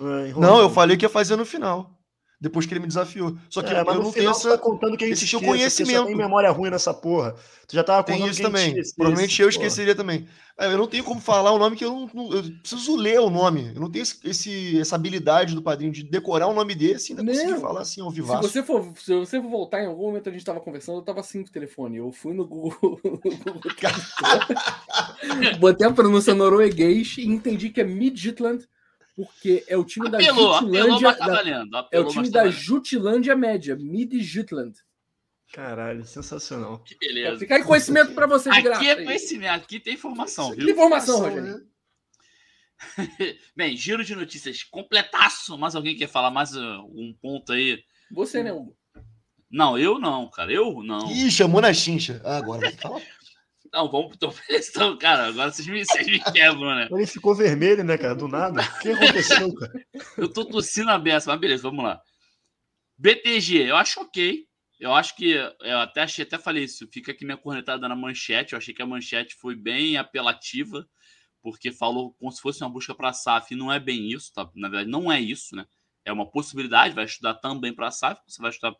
É, 0.01 0.33
não, 0.33 0.59
eu 0.59 0.69
falei 0.69 0.97
que 0.97 1.05
ia 1.05 1.09
fazer 1.09 1.35
no 1.35 1.45
final. 1.45 1.94
Depois 2.39 2.65
que 2.65 2.73
ele 2.73 2.81
me 2.81 2.87
desafiou. 2.87 3.35
Só 3.49 3.61
que 3.61 3.73
É, 3.73 3.79
eu 3.81 3.85
mas 3.85 3.95
no 3.95 4.03
não 4.03 4.11
tenho 4.11 4.29
essa. 4.29 4.49
tá 4.51 4.57
contando 4.57 4.97
que 4.97 5.05
esse 5.05 5.19
se 5.19 5.25
esqueça, 5.25 5.37
porque 5.39 5.45
Só 5.45 5.51
conhecimento. 5.57 6.05
tem 6.07 6.15
memória 6.15 6.51
ruim 6.51 6.69
nessa 6.69 6.93
porra. 6.93 7.35
Tu 7.67 7.75
já 7.75 7.83
tava 7.83 8.03
Tem 8.03 8.15
contando 8.17 8.31
isso 8.31 8.39
que 8.41 8.45
a 8.45 8.49
gente 8.49 8.55
também. 8.55 8.69
esquecesse, 8.69 8.95
Provavelmente 8.95 9.41
eu 9.41 9.47
porra. 9.47 9.57
esqueceria 9.57 9.95
também. 9.95 10.27
É, 10.57 10.67
Eu 10.67 10.77
não 10.77 10.87
tenho 10.87 11.03
como 11.03 11.19
falar 11.19 11.51
o 11.51 11.57
nome 11.57 11.75
que 11.75 11.83
eu 11.83 11.91
não, 11.91 12.09
não- 12.13 12.33
eu 12.33 12.43
preciso 12.61 12.95
ler 12.95 13.19
o 13.19 13.29
nome. 13.29 13.71
Eu 13.75 13.81
não 13.81 13.89
tenho 13.91 14.03
esse- 14.03 14.19
esse, 14.23 14.79
essa 14.79 14.95
habilidade 14.95 15.53
do 15.55 15.61
padrinho 15.61 15.91
de 15.91 16.03
decorar 16.03 16.47
um 16.47 16.53
nome 16.53 16.73
desse 16.75 17.11
e 17.11 17.17
ainda 17.17 17.29
conseguir 17.31 17.51
Não. 17.51 17.59
falar 17.61 17.81
assim 17.81 18.01
ao 18.01 18.09
Se 18.09 18.15
vivaço. 18.15 18.47
você, 18.47 18.63
for, 18.63 18.93
se 18.97 19.13
você 19.15 19.41
for 19.41 19.49
voltar 19.49 19.81
em 19.83 19.87
algum 19.87 20.03
momento 20.05 20.29
a 20.29 20.31
gente 20.31 20.41
estava 20.41 20.59
conversando, 20.61 20.95
eu 20.97 20.99
estava 21.01 21.19
assim 21.19 21.41
com 21.43 21.49
o 21.49 21.51
telefone. 21.51 21.97
Eu 21.97 22.11
fui 22.11 22.33
no 22.33 22.45
Google, 22.47 22.99
no 23.03 23.17
Google 23.19 23.71
botei 25.59 25.87
a 25.87 25.91
pronúncia 25.91 26.33
norueguês 26.33 27.15
e 27.17 27.25
entendi 27.27 27.69
que 27.69 27.81
é 27.81 27.83
Midgetland, 27.83 28.65
porque 29.15 29.63
é 29.67 29.78
o 29.78 29.84
time 29.86 30.10
da 30.10 30.17
Apelou, 30.17 30.54
apelou, 30.54 30.73
Jutlândia. 30.99 31.13
tá 31.15 31.25
da- 31.28 31.34
valendo. 31.36 31.75
é 31.75 31.78
o 31.78 31.80
Apelou, 31.80 32.12
time 32.12 32.25
tá 32.25 32.32
da 32.32 32.39
valendo. 32.45 32.60
Jutlândia 32.60 33.36
média, 33.36 33.75
Midgetland. 33.75 34.73
Caralho, 35.54 36.04
sensacional. 36.06 36.80
Que 36.80 36.97
beleza. 36.97 37.39
Fica 37.39 37.56
aí 37.56 37.63
conhecimento 37.63 38.13
para 38.13 38.28
você 38.28 38.49
de 38.51 38.62
graça. 38.62 38.82
Aqui 38.82 38.89
é 38.89 39.04
conhecimento, 39.06 39.63
aqui 39.63 39.80
tem 39.80 39.93
informação, 39.93 40.49
Que 40.51 40.58
viu? 40.62 40.69
informação, 40.71 41.17
Informação, 41.17 41.41
Rogério. 41.43 41.60
né? 41.60 41.65
Bem, 43.56 43.78
giro 43.78 44.04
de 44.04 44.15
notícias 44.15 44.63
completaço. 44.63 45.58
Mais 45.58 45.75
alguém 45.75 45.95
quer 45.95 46.08
falar 46.10 46.30
mais 46.30 46.54
uh, 46.56 46.60
um 46.93 47.15
ponto 47.21 47.54
aí? 47.54 47.82
Você, 48.12 48.43
né, 48.43 48.51
Hugo? 48.51 48.75
Não, 49.49 49.78
eu 49.78 49.97
não, 49.97 50.30
cara. 50.30 50.51
Eu 50.51 50.84
não. 50.84 51.10
Ih, 51.10 51.32
chamou 51.32 51.62
na 51.62 51.73
chincha. 51.73 52.21
Ah, 52.25 52.38
agora 52.38 52.60
vai 52.62 52.71
falar. 52.73 53.01
Não, 53.75 53.91
vamos. 53.91 54.15
Tô, 54.15 54.33
então, 54.49 54.97
cara, 54.97 55.27
agora 55.27 55.51
vocês 55.51 55.67
me, 55.67 55.85
vocês 55.85 56.07
me 56.07 56.17
quebram, 56.31 56.73
né? 56.73 56.88
Ele 56.89 57.05
ficou 57.05 57.35
vermelho, 57.35 57.83
né, 57.83 57.97
cara? 57.97 58.15
Do 58.15 58.25
nada. 58.25 58.61
O 58.61 58.79
que 58.79 58.89
aconteceu, 58.89 59.53
cara? 59.53 59.85
Eu 60.17 60.31
tô 60.31 60.45
tossindo 60.45 60.89
a 60.91 60.97
beça, 60.97 61.29
mas 61.29 61.39
beleza, 61.41 61.63
vamos 61.63 61.83
lá. 61.83 62.01
BTG, 62.97 63.69
eu 63.69 63.75
acho 63.75 63.99
ok. 63.99 64.45
Eu 64.79 64.93
acho 64.93 65.13
que. 65.17 65.33
Eu 65.59 65.79
até 65.79 66.03
achei, 66.03 66.23
até 66.23 66.38
falei 66.38 66.63
isso. 66.63 66.88
Fica 66.88 67.11
aqui 67.11 67.25
minha 67.25 67.35
cornetada 67.35 67.89
na 67.89 67.95
manchete. 67.97 68.53
Eu 68.53 68.57
achei 68.57 68.73
que 68.73 68.81
a 68.81 68.85
manchete 68.85 69.35
foi 69.35 69.55
bem 69.55 69.97
apelativa, 69.97 70.88
porque 71.41 71.69
falou 71.69 72.13
como 72.13 72.31
se 72.31 72.41
fosse 72.41 72.63
uma 72.63 72.69
busca 72.69 72.95
para 72.95 73.09
a 73.09 73.13
SAF. 73.13 73.53
E 73.53 73.57
não 73.57 73.73
é 73.73 73.77
bem 73.77 74.09
isso, 74.09 74.31
tá? 74.33 74.49
Na 74.55 74.69
verdade, 74.69 74.89
não 74.89 75.11
é 75.11 75.19
isso, 75.19 75.53
né? 75.53 75.65
É 76.05 76.13
uma 76.13 76.25
possibilidade. 76.25 76.95
Vai 76.95 77.03
estudar 77.03 77.33
também 77.35 77.73
para 77.73 77.89
a 77.89 77.91
SAF, 77.91 78.21
você 78.25 78.41
vai 78.41 78.51
estudar 78.51 78.73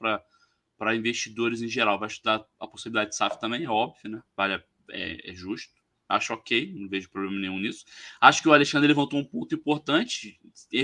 para 0.78 0.96
investidores 0.96 1.62
em 1.62 1.68
geral. 1.68 2.00
Vai 2.00 2.08
estudar 2.08 2.46
a 2.58 2.66
possibilidade 2.66 3.10
de 3.10 3.18
SAF 3.18 3.38
também, 3.42 3.66
é 3.66 3.70
óbvio, 3.70 4.10
né? 4.10 4.24
Vale, 4.38 4.64
é, 4.92 5.32
é 5.32 5.34
justo. 5.34 5.74
Acho 6.08 6.34
ok, 6.34 6.72
não 6.76 6.88
vejo 6.88 7.10
problema 7.10 7.40
nenhum 7.40 7.60
nisso. 7.60 7.84
Acho 8.22 8.42
que 8.42 8.48
o 8.48 8.54
Alexandre 8.54 8.88
levantou 8.88 9.20
um 9.20 9.26
ponto 9.26 9.56
importante. 9.56 10.40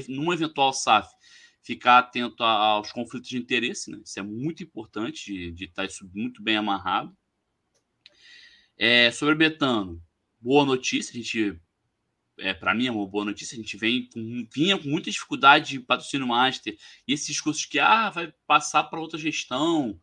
Num 0.09 0.33
eventual 0.33 0.73
SAF, 0.73 1.13
ficar 1.61 1.99
atento 1.99 2.43
aos 2.43 2.91
conflitos 2.91 3.29
de 3.29 3.37
interesse, 3.37 3.91
né? 3.91 4.01
Isso 4.03 4.19
é 4.19 4.23
muito 4.23 4.63
importante 4.63 5.51
de, 5.51 5.65
estar 5.65 5.85
isso 5.85 6.09
muito 6.13 6.41
bem 6.41 6.57
amarrado. 6.57 7.15
É, 8.77 9.11
sobre 9.11 9.35
Betano, 9.35 10.01
boa 10.39 10.65
notícia, 10.65 11.11
a 11.11 11.21
gente 11.21 11.61
é, 12.39 12.53
para 12.53 12.73
mim 12.73 12.87
é 12.87 12.91
uma 12.91 13.05
boa 13.05 13.25
notícia, 13.25 13.55
a 13.55 13.61
gente 13.61 13.77
vem 13.77 14.09
com, 14.09 14.47
vinha 14.51 14.77
com 14.77 14.87
muita 14.87 15.11
dificuldade 15.11 15.69
de 15.69 15.79
patrocínio 15.79 16.27
master, 16.27 16.75
e 17.07 17.13
esses 17.13 17.27
discursos 17.27 17.65
que 17.65 17.79
ah, 17.79 18.09
vai 18.09 18.33
passar 18.47 18.85
para 18.85 18.99
outra 18.99 19.19
gestão. 19.19 19.99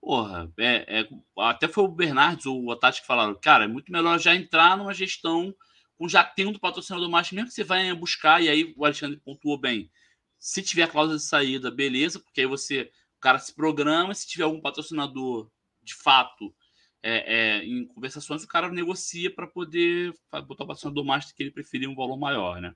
Porra, 0.00 0.50
é, 0.58 1.00
é- 1.00 1.08
até 1.38 1.68
foi 1.68 1.84
o 1.84 1.88
Bernardes 1.88 2.46
ou 2.46 2.70
o 2.70 2.76
Tati 2.76 3.02
que 3.02 3.06
falaram, 3.06 3.34
cara, 3.34 3.64
é 3.64 3.68
muito 3.68 3.92
melhor 3.92 4.18
já 4.18 4.34
entrar 4.34 4.76
numa 4.76 4.94
gestão 4.94 5.54
com 5.98 6.08
já 6.08 6.24
tendo 6.24 6.58
patrocinador 6.58 7.10
master, 7.10 7.36
mesmo 7.36 7.48
que 7.48 7.54
você 7.54 7.64
vai 7.64 7.92
buscar, 7.94 8.42
e 8.42 8.48
aí 8.48 8.72
o 8.76 8.84
Alexandre 8.86 9.18
pontuou 9.18 9.58
bem. 9.58 9.90
Se 10.38 10.62
tiver 10.62 10.90
cláusula 10.90 11.18
de 11.18 11.24
saída, 11.24 11.70
beleza, 11.70 12.18
porque 12.18 12.40
aí 12.40 12.46
você, 12.46 12.90
o 13.18 13.20
cara 13.20 13.38
se 13.38 13.54
programa, 13.54 14.14
se 14.14 14.26
tiver 14.26 14.44
algum 14.44 14.60
patrocinador 14.60 15.50
de 15.82 15.94
fato 15.94 16.54
é, 17.02 17.58
é, 17.58 17.64
em 17.64 17.86
conversações, 17.86 18.42
o 18.42 18.48
cara 18.48 18.70
negocia 18.70 19.34
para 19.34 19.46
poder 19.46 20.14
botar 20.46 20.64
o 20.64 20.66
patrocinador 20.66 21.04
master 21.04 21.34
que 21.34 21.42
ele 21.42 21.50
preferir 21.50 21.88
um 21.88 21.94
valor 21.94 22.16
maior, 22.16 22.60
né? 22.60 22.74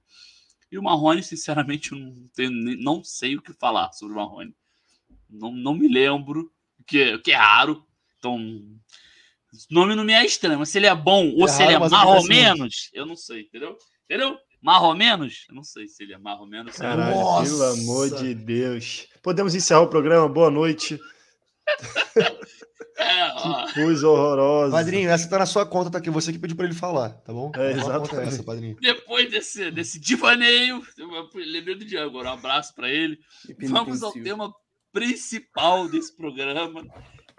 E 0.71 0.79
o 0.79 0.83
Marrone, 0.83 1.23
sinceramente, 1.23 1.93
não, 1.95 2.29
tenho, 2.35 2.51
não 2.51 3.03
sei 3.03 3.37
o 3.37 3.43
que 3.43 3.53
falar 3.53 3.93
sobre 3.93 4.15
o 4.15 4.17
Marrone. 4.17 4.55
Não, 5.31 5.53
não 5.53 5.75
me 5.75 5.89
lembro, 5.89 6.53
que, 6.85 7.15
o 7.15 7.23
que 7.23 7.33
é 7.33 7.37
raro. 7.37 7.85
Então, 8.19 8.37
o 8.37 8.79
nome 9.71 9.95
não 9.95 10.05
me 10.05 10.13
é 10.13 10.25
estranho, 10.25 10.59
mas 10.59 10.69
se 10.69 10.79
ele 10.79 10.87
é 10.87 10.95
bom 10.95 11.31
ou 11.37 11.45
É 11.45 11.49
se 11.49 11.63
ele 11.63 11.73
é 11.73 11.77
raro, 11.77 11.81
mais 11.81 11.93
ou 11.93 11.99
acontece 11.99 12.27
muito. 12.29 12.43
menos, 12.43 12.91
eu 12.93 13.07
não 13.07 13.17
sei, 13.17 13.41
entendeu? 13.43 13.77
Entendeu? 14.05 14.39
Mais 14.61 14.83
ou 14.83 14.95
menos? 14.95 15.45
Eu 15.49 15.55
não 15.55 15.63
sei 15.63 15.87
se 15.87 16.03
ele 16.03 16.15
é 16.15 16.19
mais 16.19 16.41
ou 16.41 16.47
menos. 16.47 16.75
se 16.75 16.83
ele 16.83 16.93
é 16.93 16.97
Caralho, 16.97 17.15
Nossa. 17.17 17.51
pelo 17.51 17.65
amor 17.65 18.11
de 18.11 18.35
Deus. 18.35 19.07
Podemos 19.23 19.55
encerrar 19.55 19.83
o 19.83 19.89
programa? 19.89 20.29
Boa 20.29 20.51
noite. 20.51 20.99
É, 22.97 23.27
ó. 23.35 23.67
Que 23.67 23.75
coisa 23.75 24.09
horrorosa. 24.09 24.71
Padrinho, 24.71 25.11
essa 25.11 25.29
tá 25.29 25.39
na 25.41 25.47
sua 25.47 25.67
conta, 25.67 25.91
tá 25.91 25.99
aqui. 25.99 26.09
Você 26.11 26.33
que 26.33 26.39
pediu 26.39 26.57
pra 26.57 26.65
ele 26.65 26.75
falar, 26.75 27.11
tá 27.11 27.33
bom? 27.33 27.51
É, 27.57 27.75
Qual 27.75 27.87
conta 27.87 27.97
exatamente. 28.05 28.29
essa, 28.35 28.43
padrinho? 28.45 28.77
Depois 28.81 29.31
desse, 29.31 29.71
desse 29.73 29.99
divaneio, 29.99 30.81
eu 30.97 31.29
lembrei 31.35 31.75
do 31.75 31.85
Diego 31.85 32.07
agora. 32.09 32.31
Um 32.31 32.35
abraço 32.35 32.73
para 32.73 32.89
ele. 32.89 33.19
Vamos 33.69 34.01
ao 34.03 34.13
tema 34.13 34.55
principal 34.95 35.89
desse 35.89 36.17
programa, 36.17 36.87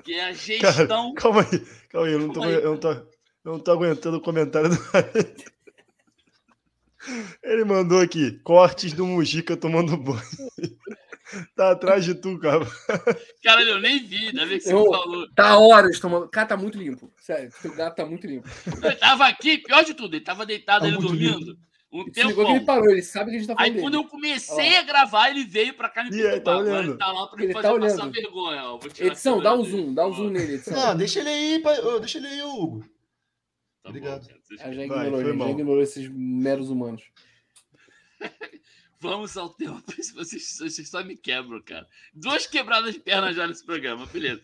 que 0.04 0.14
é 0.14 0.26
a 0.26 0.34
gestão. 0.34 1.14
Calma 1.16 1.42
aí, 1.42 1.60
calma 1.90 2.08
aí, 2.08 2.14
eu 2.14 2.20
não 2.20 2.30
tô, 2.34 2.44
eu 2.46 2.72
não 2.72 2.78
tô, 2.78 2.92
eu 2.92 3.08
não 3.46 3.60
tô 3.60 3.72
aguentando 3.72 4.18
o 4.18 4.22
comentário 4.22 4.70
do 4.70 4.76
Ele 7.44 7.64
mandou 7.64 8.02
aqui, 8.02 8.40
cortes 8.44 8.92
do 8.94 9.06
Mujica 9.06 9.56
tomando 9.56 9.96
banho. 9.96 10.22
Tá 11.56 11.72
atrás 11.72 12.06
de 12.06 12.14
tu, 12.16 12.38
cara. 12.40 12.66
Caralho, 13.44 13.70
eu 13.70 13.80
nem 13.80 14.06
vi, 14.06 14.28
ainda 14.28 14.46
bem 14.46 14.58
que 14.58 14.64
você 14.64 14.74
Eu- 14.74 14.86
falou. 14.86 15.28
Tá 15.34 15.58
horas 15.58 16.00
tomando. 16.00 16.30
Cara, 16.30 16.48
tá 16.48 16.58
muito 16.58 16.78
limpo. 16.78 17.12
Sério, 17.20 17.52
o 17.66 17.76
gato 17.76 17.96
tá 17.96 18.06
muito 18.06 18.28
limpo. 18.28 18.48
Ele 18.84 18.96
tava 18.96 19.26
aqui, 19.28 19.58
pior 19.58 19.84
de 19.84 19.94
tudo, 19.96 20.16
ele 20.16 20.24
tava 20.24 20.46
deitado 20.46 20.82
Tá 20.82 20.86
ali 20.88 20.96
muito 20.96 21.08
dormindo. 21.08 21.58
Um 21.96 22.14
Se 22.14 22.24
ligou 22.24 22.46
que 22.46 22.52
tempão. 22.52 22.56
ele 22.56 22.66
parou, 22.66 22.90
ele 22.90 23.02
sabe 23.02 23.30
que 23.32 23.38
a 23.38 23.40
gente 23.40 23.48
tá 23.48 23.54
falando 23.56 23.66
Aí 23.68 23.72
dele. 23.72 23.82
quando 23.84 23.94
eu 23.96 24.04
comecei 24.06 24.76
a 24.78 24.82
gravar, 24.84 25.30
ele 25.30 25.44
veio 25.46 25.74
pra 25.74 25.90
cá 25.90 26.04
me 26.04 26.10
Ih, 26.16 26.28
aí, 26.28 26.40
tá 26.42 26.58
olhando. 26.58 26.90
ele 26.92 26.98
tá 26.98 27.12
lá 27.12 27.28
pra 27.28 27.38
me 27.38 27.44
Ele 27.46 27.54
fazer 27.54 27.68
tá 27.68 27.80
passar 27.80 27.96
olhando. 28.04 28.12
vergonha. 28.14 28.64
ó. 28.64 28.78
Vou 28.78 28.90
tirar 28.90 29.08
a 29.08 29.12
Edição, 29.12 29.42
dá 29.42 29.54
um 29.54 29.62
dele. 29.64 29.70
zoom, 29.78 29.94
dá 29.94 30.08
um 30.08 30.14
zoom 30.14 30.30
nele, 30.30 30.54
edição. 30.56 30.74
Não, 30.74 30.98
deixa 30.98 31.20
ele 31.22 31.30
aí, 31.30 31.64
deixa 32.00 32.18
ele 32.18 32.28
aí, 32.28 32.42
Hugo. 32.44 32.80
tá 32.82 32.86
bom, 33.84 33.90
Obrigado. 33.90 34.24
vocês- 34.24 34.62
Ah, 34.62 34.72
já 34.72 34.76
Vai, 34.76 34.86
ignorou, 35.08 35.24
gente, 35.32 35.38
já 35.40 35.50
ignorou 35.50 35.82
esses 35.82 36.10
meros 36.10 36.70
humanos. 36.70 37.04
Vamos 39.00 39.38
ao 39.38 39.50
tema 39.50 39.82
principal. 39.86 40.24
Vocês, 40.24 40.58
vocês 40.60 40.90
só 40.90 41.04
me 41.04 41.16
quebram, 41.16 41.62
cara. 41.62 41.88
Duas 42.14 42.48
quebradas 42.48 42.94
de 42.94 43.00
perna 43.00 43.34
já 43.34 43.46
nesse 43.48 43.66
programa, 43.66 44.06
beleza. 44.08 44.42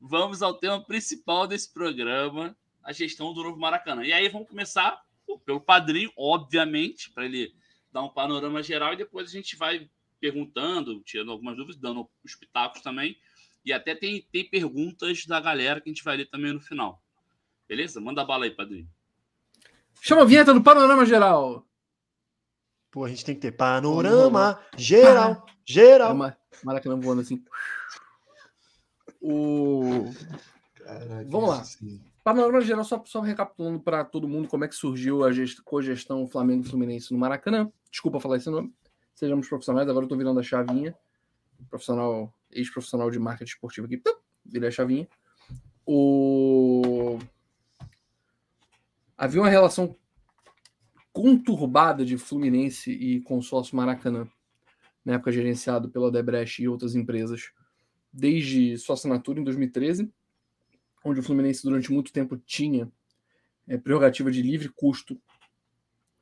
Vamos 0.00 0.42
ao 0.42 0.54
tema 0.58 0.84
principal 0.84 1.46
desse 1.46 1.72
programa, 1.72 2.56
a 2.82 2.92
gestão 2.92 3.32
do 3.32 3.42
novo 3.42 3.58
Maracanã. 3.58 4.04
E 4.04 4.12
aí 4.12 4.28
vamos 4.28 4.48
começar 4.48 5.00
pelo 5.44 5.60
padrinho, 5.60 6.12
obviamente, 6.16 7.10
para 7.10 7.24
ele 7.24 7.54
dar 7.92 8.02
um 8.02 8.08
panorama 8.08 8.62
geral 8.62 8.92
e 8.92 8.96
depois 8.96 9.28
a 9.28 9.32
gente 9.32 9.56
vai 9.56 9.88
perguntando, 10.20 11.02
tirando 11.02 11.32
algumas 11.32 11.56
dúvidas, 11.56 11.80
dando 11.80 12.08
os 12.24 12.34
pitacos 12.34 12.80
também. 12.80 13.16
E 13.64 13.72
até 13.72 13.94
tem, 13.94 14.26
tem 14.32 14.48
perguntas 14.48 15.24
da 15.26 15.40
galera 15.40 15.80
que 15.80 15.88
a 15.88 15.92
gente 15.92 16.04
vai 16.04 16.16
ler 16.16 16.26
também 16.26 16.52
no 16.52 16.60
final. 16.60 17.02
Beleza? 17.68 18.00
Manda 18.00 18.24
bala 18.24 18.44
aí, 18.44 18.50
padrinho. 18.50 18.88
Chama 20.00 20.22
a 20.22 20.24
vinheta 20.24 20.52
do 20.52 20.62
Panorama 20.62 21.06
Geral. 21.06 21.66
Pô, 22.90 23.04
a 23.04 23.08
gente 23.08 23.24
tem 23.24 23.34
que 23.34 23.40
ter 23.40 23.52
panorama 23.52 24.62
geral, 24.76 25.46
geral. 25.64 26.14
Maracanã 26.62 27.00
voando 27.00 27.22
assim. 27.22 27.42
O 29.20 30.04
Caraca, 30.74 31.30
Vamos 31.30 31.48
lá. 31.48 31.62
isso 31.62 31.78
sim. 31.78 32.11
Panorama 32.24 32.60
Geral, 32.60 32.84
só, 32.84 33.02
só 33.04 33.20
recapitulando 33.20 33.80
para 33.80 34.04
todo 34.04 34.28
mundo 34.28 34.48
como 34.48 34.64
é 34.64 34.68
que 34.68 34.74
surgiu 34.74 35.24
a 35.24 35.32
gest... 35.32 35.60
cogestão 35.64 36.26
Flamengo 36.26 36.64
e 36.64 36.68
Fluminense 36.68 37.12
no 37.12 37.18
Maracanã. 37.18 37.70
Desculpa 37.90 38.20
falar 38.20 38.36
esse 38.36 38.48
nome. 38.48 38.72
Sejamos 39.14 39.48
profissionais, 39.48 39.88
agora 39.88 40.04
eu 40.04 40.08
tô 40.08 40.16
virando 40.16 40.38
a 40.38 40.42
chavinha. 40.42 40.96
Profissional, 41.68 42.32
ex-profissional 42.50 43.10
de 43.10 43.18
marketing 43.18 43.50
esportivo 43.50 43.86
aqui. 43.86 44.00
Virei 44.44 44.68
a 44.68 44.72
chavinha. 44.72 45.08
O... 45.84 47.18
Havia 49.18 49.40
uma 49.40 49.48
relação 49.48 49.96
conturbada 51.12 52.04
de 52.04 52.16
Fluminense 52.16 52.90
e 52.90 53.20
consórcio 53.20 53.76
Maracanã, 53.76 54.26
na 55.04 55.14
época 55.14 55.32
gerenciado 55.32 55.90
pela 55.90 56.06
Odebrecht 56.06 56.62
e 56.62 56.68
outras 56.68 56.94
empresas, 56.94 57.50
desde 58.12 58.78
sua 58.78 58.94
assinatura 58.94 59.40
em 59.40 59.44
2013, 59.44 60.10
onde 61.04 61.20
o 61.20 61.22
Fluminense 61.22 61.62
durante 61.62 61.92
muito 61.92 62.12
tempo 62.12 62.36
tinha 62.36 62.90
é, 63.66 63.76
prerrogativa 63.76 64.30
de 64.30 64.42
livre 64.42 64.68
custo 64.68 65.20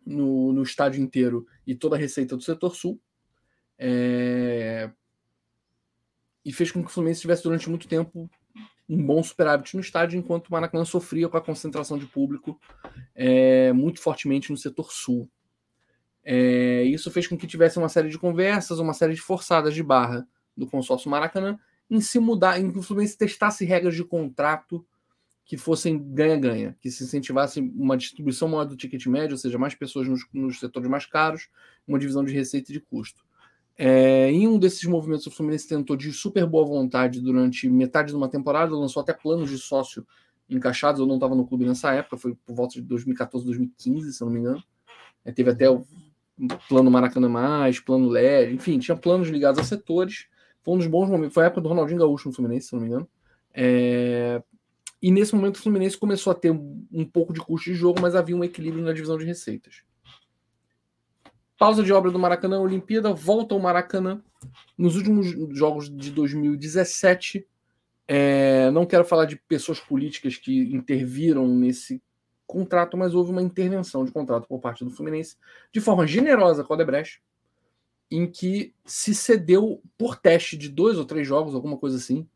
no, 0.04 0.52
no 0.52 0.62
estádio 0.62 1.02
inteiro 1.02 1.46
e 1.66 1.74
toda 1.74 1.96
a 1.96 1.98
receita 1.98 2.36
do 2.36 2.42
setor 2.42 2.74
sul. 2.74 3.00
É, 3.78 4.90
e 6.44 6.52
fez 6.52 6.70
com 6.70 6.82
que 6.82 6.88
o 6.88 6.92
Fluminense 6.92 7.20
tivesse 7.20 7.42
durante 7.42 7.68
muito 7.68 7.86
tempo 7.86 8.30
um 8.88 9.06
bom 9.06 9.22
superávit 9.22 9.74
no 9.74 9.80
estádio, 9.80 10.18
enquanto 10.18 10.48
o 10.48 10.52
Maracanã 10.52 10.84
sofria 10.84 11.28
com 11.28 11.36
a 11.36 11.40
concentração 11.40 11.96
de 11.96 12.06
público 12.06 12.60
é, 13.14 13.72
muito 13.72 14.00
fortemente 14.00 14.50
no 14.50 14.56
setor 14.56 14.90
sul. 14.90 15.30
É, 16.24 16.82
isso 16.82 17.10
fez 17.10 17.26
com 17.26 17.38
que 17.38 17.46
tivesse 17.46 17.78
uma 17.78 17.88
série 17.88 18.08
de 18.08 18.18
conversas, 18.18 18.78
uma 18.78 18.92
série 18.92 19.14
de 19.14 19.20
forçadas 19.20 19.74
de 19.74 19.82
barra 19.82 20.26
do 20.56 20.66
consórcio 20.66 21.08
Maracanã 21.08 21.58
em 21.90 22.00
se 22.00 22.18
mudar, 22.18 22.60
em 22.60 22.70
que 22.70 22.78
o 22.78 22.82
Fluminense 22.82 23.18
testasse 23.18 23.64
regras 23.64 23.94
de 23.94 24.04
contrato 24.04 24.86
que 25.44 25.56
fossem 25.56 25.98
ganha-ganha, 25.98 26.76
que 26.80 26.90
se 26.90 27.02
incentivasse 27.02 27.58
uma 27.60 27.96
distribuição 27.96 28.46
maior 28.46 28.64
do 28.64 28.76
ticket 28.76 29.04
médio, 29.06 29.34
ou 29.34 29.38
seja, 29.38 29.58
mais 29.58 29.74
pessoas 29.74 30.06
nos, 30.06 30.24
nos 30.32 30.60
setores 30.60 30.88
mais 30.88 31.06
caros, 31.06 31.48
uma 31.88 31.98
divisão 31.98 32.24
de 32.24 32.32
receita 32.32 32.70
e 32.70 32.74
de 32.74 32.80
custo. 32.80 33.24
É, 33.76 34.30
em 34.30 34.46
um 34.46 34.58
desses 34.58 34.84
movimentos, 34.84 35.26
o 35.26 35.30
Fluminense 35.30 35.66
tentou 35.66 35.96
de 35.96 36.12
super 36.12 36.46
boa 36.46 36.64
vontade 36.64 37.20
durante 37.20 37.68
metade 37.68 38.10
de 38.10 38.16
uma 38.16 38.28
temporada, 38.28 38.76
lançou 38.76 39.02
até 39.02 39.12
planos 39.12 39.50
de 39.50 39.58
sócio 39.58 40.06
encaixados. 40.48 41.00
Eu 41.00 41.06
não 41.06 41.14
estava 41.16 41.34
no 41.34 41.46
clube 41.46 41.64
nessa 41.64 41.92
época, 41.92 42.16
foi 42.16 42.34
por 42.34 42.54
volta 42.54 42.74
de 42.74 42.82
2014, 42.82 43.44
2015, 43.44 44.12
se 44.12 44.20
não 44.20 44.30
me 44.30 44.38
engano. 44.38 44.62
É, 45.24 45.32
teve 45.32 45.50
até 45.50 45.68
o 45.70 45.84
plano 46.68 46.90
Maracanã 46.90 47.28
Mais, 47.28 47.80
plano 47.80 48.08
LED, 48.08 48.54
enfim, 48.54 48.78
tinha 48.78 48.96
planos 48.96 49.28
ligados 49.28 49.58
a 49.58 49.64
setores. 49.64 50.26
Foi 50.62 50.74
um 50.74 50.78
dos 50.78 50.86
bons 50.86 51.08
momentos. 51.08 51.34
Foi 51.34 51.44
a 51.44 51.46
época 51.46 51.60
do 51.60 51.68
Ronaldinho 51.68 52.00
Gaúcho 52.00 52.28
no 52.28 52.34
Fluminense, 52.34 52.68
se 52.68 52.72
não 52.74 52.80
me 52.80 52.88
engano. 52.88 53.08
É, 53.52 54.42
e 55.02 55.10
nesse 55.10 55.34
momento 55.34 55.56
o 55.56 55.62
Fluminense 55.62 55.96
começou 55.96 56.30
a 56.30 56.34
ter 56.34 56.50
um 56.50 57.04
pouco 57.04 57.32
de 57.32 57.40
custo 57.40 57.70
de 57.70 57.76
jogo, 57.76 58.00
mas 58.00 58.14
havia 58.14 58.36
um 58.36 58.44
equilíbrio 58.44 58.84
na 58.84 58.92
divisão 58.92 59.16
de 59.16 59.24
receitas. 59.24 59.82
Pausa 61.58 61.82
de 61.82 61.92
obra 61.92 62.10
do 62.10 62.18
Maracanã, 62.18 62.60
Olimpíada, 62.60 63.12
volta 63.12 63.54
ao 63.54 63.60
Maracanã. 63.60 64.22
Nos 64.76 64.96
últimos 64.96 65.28
jogos 65.56 65.94
de 65.94 66.10
2017, 66.10 67.46
é, 68.08 68.70
não 68.70 68.86
quero 68.86 69.04
falar 69.04 69.24
de 69.24 69.36
pessoas 69.36 69.78
políticas 69.78 70.36
que 70.36 70.74
interviram 70.74 71.46
nesse 71.46 72.02
contrato, 72.46 72.96
mas 72.96 73.14
houve 73.14 73.30
uma 73.30 73.42
intervenção 73.42 74.04
de 74.04 74.10
contrato 74.10 74.48
por 74.48 74.58
parte 74.58 74.84
do 74.84 74.90
Fluminense 74.90 75.36
de 75.72 75.80
forma 75.80 76.06
generosa 76.06 76.64
com 76.64 76.72
a 76.72 76.76
Odebrecht, 76.76 77.22
em 78.10 78.26
que 78.26 78.74
se 78.84 79.14
cedeu 79.14 79.82
por 79.96 80.16
teste 80.16 80.56
de 80.56 80.68
dois 80.68 80.98
ou 80.98 81.04
três 81.04 81.26
jogos, 81.26 81.54
alguma 81.54 81.76
coisa 81.76 81.96
assim, 81.96 82.28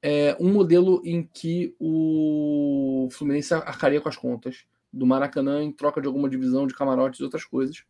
é, 0.00 0.36
um 0.38 0.52
modelo 0.52 1.02
em 1.04 1.22
que 1.22 1.74
o 1.78 3.08
Fluminense 3.10 3.52
arcaria 3.52 4.00
com 4.00 4.08
as 4.08 4.16
contas 4.16 4.64
do 4.92 5.04
Maracanã 5.04 5.62
em 5.62 5.72
troca 5.72 6.00
de 6.00 6.06
alguma 6.06 6.28
divisão 6.28 6.66
de 6.66 6.74
camarotes 6.74 7.20
e 7.20 7.24
outras 7.24 7.44
coisas. 7.44 7.84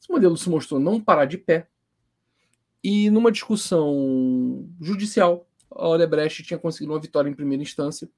Esse 0.00 0.10
modelo 0.10 0.36
se 0.36 0.48
mostrou 0.48 0.80
não 0.80 1.00
parar 1.00 1.24
de 1.24 1.36
pé. 1.36 1.68
E 2.82 3.10
numa 3.10 3.30
discussão 3.30 4.68
judicial, 4.80 5.46
a 5.70 5.88
Odebrecht 5.88 6.42
tinha 6.42 6.58
conseguido 6.58 6.92
uma 6.92 7.00
vitória 7.00 7.28
em 7.28 7.34
primeira 7.34 7.62
instância 7.62 8.08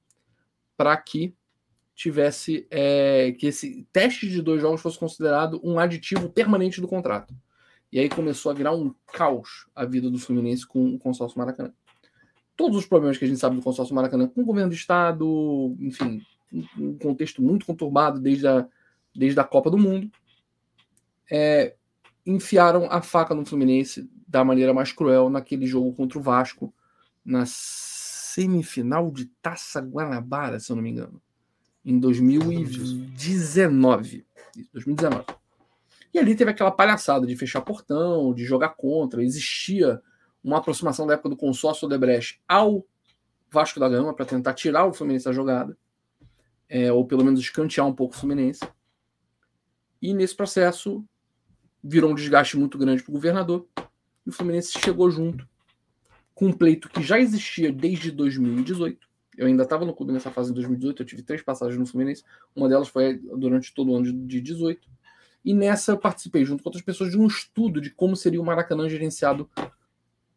para 0.77 0.95
que 0.95 1.35
tivesse 1.95 2.65
é, 2.71 3.33
que 3.33 3.47
esse 3.47 3.87
teste 3.91 4.29
de 4.29 4.41
dois 4.41 4.61
jogos 4.61 4.81
fosse 4.81 4.97
considerado 4.97 5.59
um 5.63 5.77
aditivo 5.77 6.29
permanente 6.29 6.79
do 6.79 6.87
contrato. 6.87 7.35
E 7.93 7.99
aí 7.99 8.09
começou 8.09 8.51
a 8.51 8.55
virar 8.55 8.73
um 8.73 8.91
caos 9.13 9.67
a 9.75 9.85
vida 9.85 10.09
do 10.09 10.17
Fluminense 10.17 10.65
com 10.65 10.95
o 10.95 10.97
consórcio 10.97 11.37
Maracanã. 11.37 11.71
Todos 12.57 12.75
os 12.75 12.87
problemas 12.87 13.19
que 13.19 13.25
a 13.25 13.27
gente 13.27 13.39
sabe 13.39 13.55
do 13.55 13.61
consórcio 13.61 13.93
Maracanã 13.93 14.27
com 14.27 14.41
o 14.41 14.45
governo 14.45 14.71
do 14.71 14.75
Estado, 14.75 15.75
enfim, 15.79 16.19
um 16.75 16.97
contexto 16.97 17.39
muito 17.39 17.67
conturbado 17.67 18.19
desde 18.19 18.47
a, 18.47 18.67
desde 19.15 19.39
a 19.39 19.43
Copa 19.43 19.69
do 19.69 19.77
Mundo 19.77 20.11
é, 21.29 21.75
enfiaram 22.25 22.87
a 22.89 22.99
faca 22.99 23.35
no 23.35 23.45
Fluminense 23.45 24.09
da 24.27 24.43
maneira 24.43 24.73
mais 24.73 24.91
cruel 24.91 25.29
naquele 25.29 25.67
jogo 25.67 25.93
contra 25.93 26.17
o 26.17 26.23
Vasco, 26.23 26.73
na 27.23 27.43
semifinal 27.45 29.11
de 29.11 29.25
Taça 29.39 29.79
Guanabara, 29.79 30.59
se 30.59 30.71
eu 30.71 30.75
não 30.75 30.81
me 30.81 30.89
engano, 30.89 31.21
em 31.85 31.99
2019. 31.99 34.25
2019. 34.73 35.42
E 36.13 36.19
ali 36.19 36.35
teve 36.35 36.51
aquela 36.51 36.71
palhaçada 36.71 37.25
de 37.25 37.35
fechar 37.35 37.61
portão, 37.61 38.33
de 38.33 38.45
jogar 38.45 38.69
contra. 38.69 39.23
Existia 39.23 40.01
uma 40.43 40.57
aproximação 40.57 41.07
da 41.07 41.13
época 41.13 41.29
do 41.29 41.37
consórcio 41.37 41.85
Odebrecht 41.85 42.41
ao 42.47 42.85
Vasco 43.49 43.79
da 43.79 43.89
Gama 43.89 44.13
para 44.13 44.25
tentar 44.25 44.53
tirar 44.53 44.85
o 44.85 44.93
Fluminense 44.93 45.25
da 45.25 45.31
jogada, 45.31 45.77
é, 46.69 46.91
ou 46.91 47.05
pelo 47.05 47.23
menos 47.23 47.39
escantear 47.39 47.87
um 47.87 47.93
pouco 47.93 48.15
o 48.15 48.17
Fluminense. 48.17 48.61
E 50.01 50.13
nesse 50.13 50.35
processo, 50.35 51.03
virou 51.83 52.11
um 52.11 52.15
desgaste 52.15 52.57
muito 52.57 52.77
grande 52.77 53.01
para 53.01 53.11
o 53.11 53.13
governador. 53.13 53.67
E 54.25 54.29
o 54.29 54.33
Fluminense 54.33 54.77
chegou 54.79 55.09
junto 55.09 55.47
com 56.33 56.47
um 56.47 56.53
pleito 56.53 56.89
que 56.89 57.01
já 57.01 57.19
existia 57.19 57.71
desde 57.71 58.11
2018. 58.11 59.07
Eu 59.37 59.47
ainda 59.47 59.63
estava 59.63 59.85
no 59.85 59.93
clube 59.93 60.13
nessa 60.13 60.29
fase 60.29 60.51
em 60.51 60.53
2018, 60.53 61.01
eu 61.01 61.05
tive 61.05 61.23
três 61.23 61.41
passagens 61.41 61.79
no 61.79 61.85
Fluminense. 61.85 62.23
Uma 62.55 62.69
delas 62.69 62.87
foi 62.87 63.17
durante 63.17 63.73
todo 63.73 63.91
o 63.91 63.95
ano 63.95 64.27
de 64.27 64.41
18. 64.41 64.87
E 65.43 65.53
nessa 65.53 65.91
eu 65.91 65.97
participei, 65.97 66.45
junto 66.45 66.63
com 66.63 66.69
outras 66.69 66.83
pessoas, 66.83 67.11
de 67.11 67.17
um 67.17 67.27
estudo 67.27 67.81
de 67.81 67.89
como 67.89 68.15
seria 68.15 68.41
o 68.41 68.45
Maracanã 68.45 68.87
gerenciado 68.87 69.49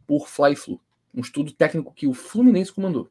por 0.06 0.28
Fly-Flu. 0.28 0.80
Um 1.14 1.20
estudo 1.20 1.52
técnico 1.52 1.94
que 1.94 2.06
o 2.06 2.14
Fluminense 2.14 2.72
comandou. 2.72 3.10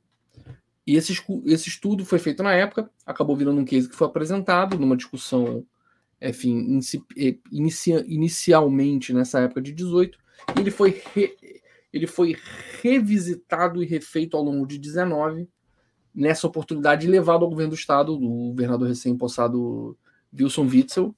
E 0.86 0.96
esse, 0.96 1.14
esse 1.46 1.70
estudo 1.70 2.06
foi 2.06 2.20
feito 2.20 2.44
na 2.44 2.54
época, 2.54 2.90
acabou 3.06 3.36
virando 3.36 3.60
um 3.60 3.66
case 3.66 3.90
que 3.90 3.96
foi 3.96 4.08
apresentado 4.08 4.78
numa 4.78 4.96
discussão 4.96 5.66
enfim, 6.22 6.80
eh, 7.18 7.38
inicia, 7.52 8.04
inicialmente 8.08 9.14
nessa 9.14 9.40
época 9.42 9.62
de 9.62 9.72
18, 9.72 10.18
e 10.56 10.60
ele 10.60 10.72
foi, 10.72 11.02
re, 11.14 11.36
ele 11.92 12.08
foi 12.08 12.36
revisitado 12.82 13.84
e 13.84 13.86
refeito 13.86 14.38
ao 14.38 14.44
longo 14.44 14.66
de 14.66 14.78
19, 14.78 15.48
nessa 16.14 16.48
oportunidade 16.48 17.08
levado 17.08 17.44
ao 17.44 17.50
governo 17.50 17.72
do 17.72 17.76
estado, 17.76 18.18
do 18.18 18.28
governador 18.52 18.88
recém-possado 18.88 19.98
Wilson 20.34 20.68
Witzel, 20.68 21.16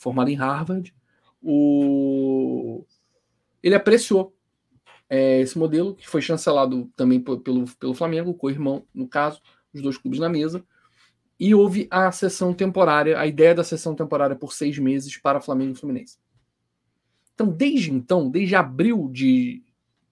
formado 0.00 0.30
em 0.30 0.34
Harvard. 0.34 0.92
O... 1.42 2.84
Ele 3.62 3.74
apreciou 3.74 4.34
é, 5.08 5.40
esse 5.40 5.58
modelo, 5.58 5.94
que 5.94 6.08
foi 6.08 6.22
chancelado 6.22 6.90
também 6.96 7.20
pelo, 7.20 7.66
pelo 7.78 7.94
Flamengo, 7.94 8.34
co-irmão, 8.34 8.84
no 8.94 9.06
caso, 9.06 9.40
os 9.72 9.82
dois 9.82 9.98
clubes 9.98 10.18
na 10.18 10.28
mesa, 10.28 10.64
e 11.38 11.54
houve 11.54 11.86
a 11.90 12.10
sessão 12.10 12.52
temporária, 12.54 13.18
a 13.18 13.26
ideia 13.26 13.54
da 13.54 13.64
sessão 13.64 13.94
temporária 13.94 14.34
por 14.34 14.52
seis 14.52 14.78
meses 14.78 15.16
para 15.16 15.40
Flamengo 15.40 15.72
e 15.72 15.74
Fluminense. 15.74 16.18
Então, 17.34 17.48
desde 17.48 17.90
então, 17.90 18.30
desde 18.30 18.54
abril 18.54 19.08
de 19.10 19.62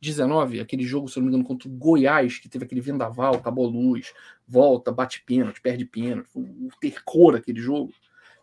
19, 0.00 0.60
aquele 0.60 0.84
jogo, 0.84 1.08
se 1.08 1.18
não 1.18 1.24
me 1.24 1.28
engano, 1.28 1.44
contra 1.44 1.68
o 1.68 1.72
Goiás, 1.72 2.38
que 2.38 2.48
teve 2.48 2.64
aquele 2.64 2.80
vendaval, 2.80 3.34
acabou 3.34 3.66
a 3.66 3.70
luz, 3.70 4.12
volta, 4.46 4.92
bate 4.92 5.22
pênalti, 5.24 5.60
perde 5.60 5.84
pênalti, 5.84 6.28
o 6.34 6.68
tercor 6.80 7.36
aquele 7.36 7.60
jogo, 7.60 7.92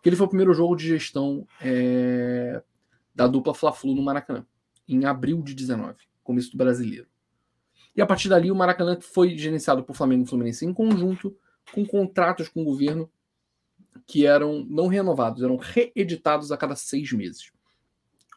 que 0.06 0.10
ele 0.10 0.14
foi 0.14 0.26
o 0.26 0.28
primeiro 0.28 0.54
jogo 0.54 0.76
de 0.76 0.86
gestão 0.86 1.44
é, 1.60 2.62
da 3.12 3.26
dupla 3.26 3.52
Fla-Flu 3.52 3.92
no 3.92 4.02
Maracanã, 4.02 4.46
em 4.86 5.04
abril 5.04 5.42
de 5.42 5.52
19, 5.52 5.96
começo 6.22 6.52
do 6.52 6.56
brasileiro. 6.56 7.08
E 7.96 8.00
a 8.00 8.06
partir 8.06 8.28
dali, 8.28 8.48
o 8.48 8.54
Maracanã 8.54 8.96
foi 9.00 9.36
gerenciado 9.36 9.82
por 9.82 9.96
Flamengo 9.96 10.22
e 10.22 10.28
Fluminense 10.28 10.64
em 10.64 10.72
conjunto, 10.72 11.36
com 11.74 11.84
contratos 11.84 12.48
com 12.48 12.62
o 12.62 12.64
governo 12.64 13.10
que 14.06 14.24
eram 14.24 14.64
não 14.70 14.86
renovados, 14.86 15.42
eram 15.42 15.56
reeditados 15.56 16.52
a 16.52 16.56
cada 16.56 16.76
seis 16.76 17.10
meses. 17.10 17.50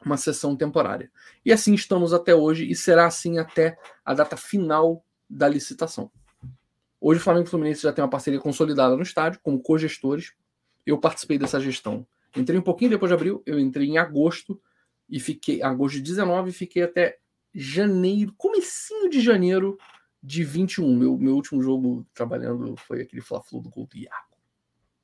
Uma 0.04 0.18
sessão 0.18 0.56
temporária. 0.56 1.12
E 1.46 1.54
assim 1.54 1.76
estamos 1.76 2.16
até 2.16 2.34
hoje 2.34 2.68
e 2.68 2.74
será 2.74 3.06
assim 3.06 3.38
até 3.38 3.78
a 4.04 4.16
data 4.16 4.36
final 4.36 5.06
da 5.30 5.48
licitação. 5.48 6.10
Hoje 7.00 7.20
o 7.20 7.24
Flamengo 7.24 7.46
e 7.46 7.50
Fluminense 7.52 7.84
já 7.84 7.94
tem 7.94 8.04
uma 8.04 8.10
parceria 8.10 8.40
consolidada 8.40 8.96
no 8.96 9.04
estádio, 9.04 9.40
como 9.44 9.62
cogestores. 9.62 10.34
Eu 10.86 10.98
participei 10.98 11.38
dessa 11.38 11.60
gestão. 11.60 12.06
Entrei 12.36 12.60
um 12.60 12.64
pouquinho 12.64 12.92
depois 12.92 13.10
de 13.10 13.14
abril, 13.14 13.44
eu 13.46 13.60
entrei 13.60 13.88
em 13.88 13.98
agosto 13.98 14.62
e 15.10 15.20
fiquei, 15.20 15.62
agosto 15.64 15.96
de 15.96 16.02
19, 16.02 16.50
e 16.50 16.54
fiquei 16.54 16.84
até 16.84 17.18
janeiro, 17.54 18.34
comecinho 18.38 19.10
de 19.10 19.20
janeiro 19.22 19.78
de 20.22 20.44
21. 20.44 20.96
Meu, 20.96 21.18
meu 21.18 21.36
último 21.36 21.62
jogo 21.64 22.06
trabalhando 22.14 22.76
foi 22.78 23.02
aquele 23.02 23.22
Fla-Flu 23.22 23.62
do 23.62 23.70
gol 23.70 23.88
do 23.88 23.98
Iago. 23.98 24.38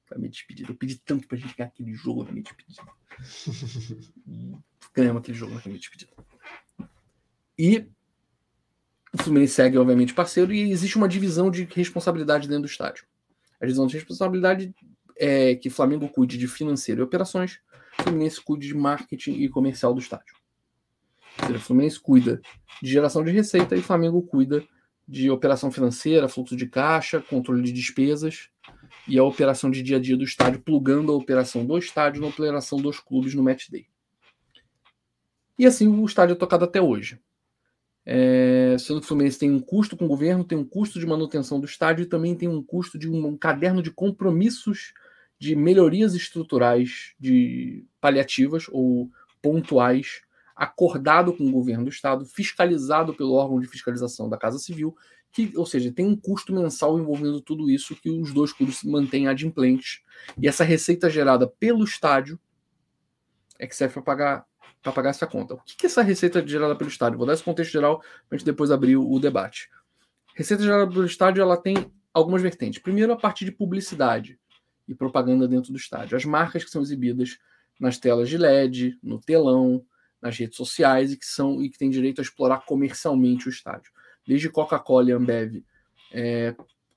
Foi 0.05 0.17
a 0.17 0.19
minha 0.19 0.29
despedida. 0.29 0.71
Eu 0.71 0.75
pedi 0.75 0.99
tanto 0.99 1.27
pra 1.27 1.37
gente 1.37 1.55
ganhar 1.55 1.69
aquele 1.69 1.93
jogo 1.93 2.23
na 2.23 2.31
minha 2.31 2.43
despedida. 2.43 2.83
ganhamos 4.93 5.21
aquele 5.21 5.37
jogo 5.37 5.55
na 5.55 5.61
minha 5.65 5.79
despedida. 5.79 6.11
E 7.57 7.89
o 9.13 9.23
Fluminense 9.23 9.53
segue, 9.53 9.77
obviamente, 9.77 10.13
parceiro, 10.13 10.53
e 10.53 10.71
existe 10.71 10.97
uma 10.97 11.07
divisão 11.07 11.49
de 11.49 11.63
responsabilidade 11.63 12.47
dentro 12.47 12.63
do 12.63 12.69
estádio. 12.69 13.05
A 13.59 13.65
divisão 13.65 13.87
de 13.87 13.95
responsabilidade 13.95 14.75
é 15.17 15.55
que 15.55 15.69
Flamengo 15.69 16.09
cuide 16.09 16.37
de 16.37 16.47
financeiro 16.47 17.01
e 17.01 17.03
operações, 17.03 17.59
Fluminense 18.01 18.41
cuide 18.41 18.67
de 18.67 18.73
marketing 18.75 19.33
e 19.33 19.49
comercial 19.49 19.93
do 19.93 19.99
estádio. 19.99 20.35
Ou 21.41 21.47
seja, 21.47 21.59
Fluminense 21.59 21.99
cuida 21.99 22.41
de 22.81 22.89
geração 22.89 23.23
de 23.23 23.31
receita 23.31 23.75
e 23.75 23.81
Flamengo 23.81 24.21
cuida 24.21 24.63
de 25.07 25.29
operação 25.29 25.71
financeira, 25.71 26.27
fluxo 26.27 26.55
de 26.55 26.67
caixa, 26.67 27.21
controle 27.21 27.61
de 27.61 27.71
despesas 27.71 28.49
e 29.07 29.19
a 29.19 29.23
operação 29.23 29.69
de 29.69 29.83
dia 29.83 29.97
a 29.97 29.99
dia 29.99 30.17
do 30.17 30.23
estádio, 30.23 30.61
plugando 30.61 31.11
a 31.11 31.15
operação 31.15 31.65
do 31.65 31.77
estádio 31.77 32.21
na 32.21 32.27
operação 32.27 32.79
dos 32.79 32.99
clubes 32.99 33.33
no 33.35 33.43
match 33.43 33.69
day. 33.69 33.87
E 35.57 35.65
assim 35.65 35.87
o 35.87 36.05
estádio 36.05 36.33
é 36.33 36.35
tocado 36.37 36.65
até 36.65 36.81
hoje. 36.81 37.19
É, 38.07 38.75
sendo 38.79 38.99
que 38.99 39.05
o 39.05 39.07
Fluminense 39.07 39.39
tem 39.39 39.51
um 39.51 39.59
custo 39.59 39.97
com 39.97 40.05
o 40.05 40.07
governo, 40.07 40.43
tem 40.43 40.57
um 40.57 40.65
custo 40.65 40.99
de 40.99 41.07
manutenção 41.07 41.59
do 41.59 41.65
estádio 41.65 42.03
e 42.03 42.07
também 42.07 42.35
tem 42.35 42.47
um 42.47 42.61
custo 42.61 42.99
de 42.99 43.09
um, 43.09 43.27
um 43.27 43.37
caderno 43.37 43.81
de 43.81 43.89
compromissos 43.89 44.93
de 45.37 45.55
melhorias 45.55 46.13
estruturais 46.13 47.13
de 47.19 47.85
paliativas 47.99 48.67
ou 48.69 49.09
pontuais 49.41 50.21
acordado 50.55 51.33
com 51.33 51.45
o 51.45 51.51
governo 51.51 51.83
do 51.83 51.89
estado, 51.89 52.25
fiscalizado 52.25 53.13
pelo 53.13 53.33
órgão 53.33 53.59
de 53.59 53.67
fiscalização 53.67 54.29
da 54.29 54.37
Casa 54.37 54.57
Civil, 54.57 54.95
que, 55.31 55.51
ou 55.57 55.65
seja, 55.65 55.91
tem 55.91 56.05
um 56.05 56.15
custo 56.15 56.53
mensal 56.53 56.97
envolvendo 56.97 57.41
tudo 57.41 57.69
isso 57.69 57.95
que 57.95 58.09
os 58.09 58.33
dois 58.33 58.53
clubes 58.53 58.81
mantêm 58.83 59.27
adimplentes. 59.27 60.01
E 60.41 60.47
essa 60.47 60.63
receita 60.63 61.09
gerada 61.09 61.45
pelo 61.45 61.83
estádio 61.83 62.39
é 63.59 63.67
que 63.67 63.75
serve 63.75 63.95
para 63.95 64.03
pagar 64.03 64.45
para 64.81 64.93
pagar 64.93 65.09
essa 65.09 65.25
conta. 65.25 65.55
O 65.55 65.61
que, 65.65 65.75
que 65.75 65.87
é 65.87 65.89
essa 65.89 66.03
receita 66.03 66.47
gerada 66.47 66.75
pelo 66.75 66.89
estádio? 66.89 67.17
Vou 67.17 67.25
dar 67.25 67.33
esse 67.33 67.43
contexto 67.43 67.71
geral 67.71 67.99
para 67.99 68.35
a 68.35 68.37
gente 68.37 68.45
depois 68.45 68.69
abrir 68.69 68.95
o, 68.95 69.11
o 69.11 69.19
debate. 69.19 69.67
Receita 70.35 70.61
gerada 70.63 70.87
pelo 70.87 71.05
estádio 71.05 71.41
ela 71.41 71.57
tem 71.57 71.91
algumas 72.13 72.41
vertentes. 72.41 72.79
Primeiro, 72.79 73.11
a 73.11 73.17
parte 73.17 73.43
de 73.43 73.51
publicidade 73.51 74.39
e 74.87 74.95
propaganda 74.95 75.47
dentro 75.47 75.71
do 75.71 75.77
estádio. 75.77 76.15
As 76.17 76.25
marcas 76.25 76.63
que 76.63 76.69
são 76.69 76.81
exibidas 76.81 77.37
nas 77.79 77.97
telas 77.97 78.29
de 78.29 78.37
LED, 78.37 78.97
no 79.01 79.19
telão, 79.19 79.83
nas 80.21 80.37
redes 80.37 80.57
sociais 80.57 81.11
e 81.11 81.17
que 81.17 81.25
são 81.25 81.61
e 81.61 81.69
que 81.69 81.77
têm 81.77 81.89
direito 81.89 82.19
a 82.19 82.23
explorar 82.23 82.65
comercialmente 82.65 83.47
o 83.47 83.49
estádio. 83.49 83.91
Desde 84.25 84.49
Coca-Cola 84.49 85.09
e 85.09 85.13
Ambev, 85.13 85.63
é, 86.11 86.55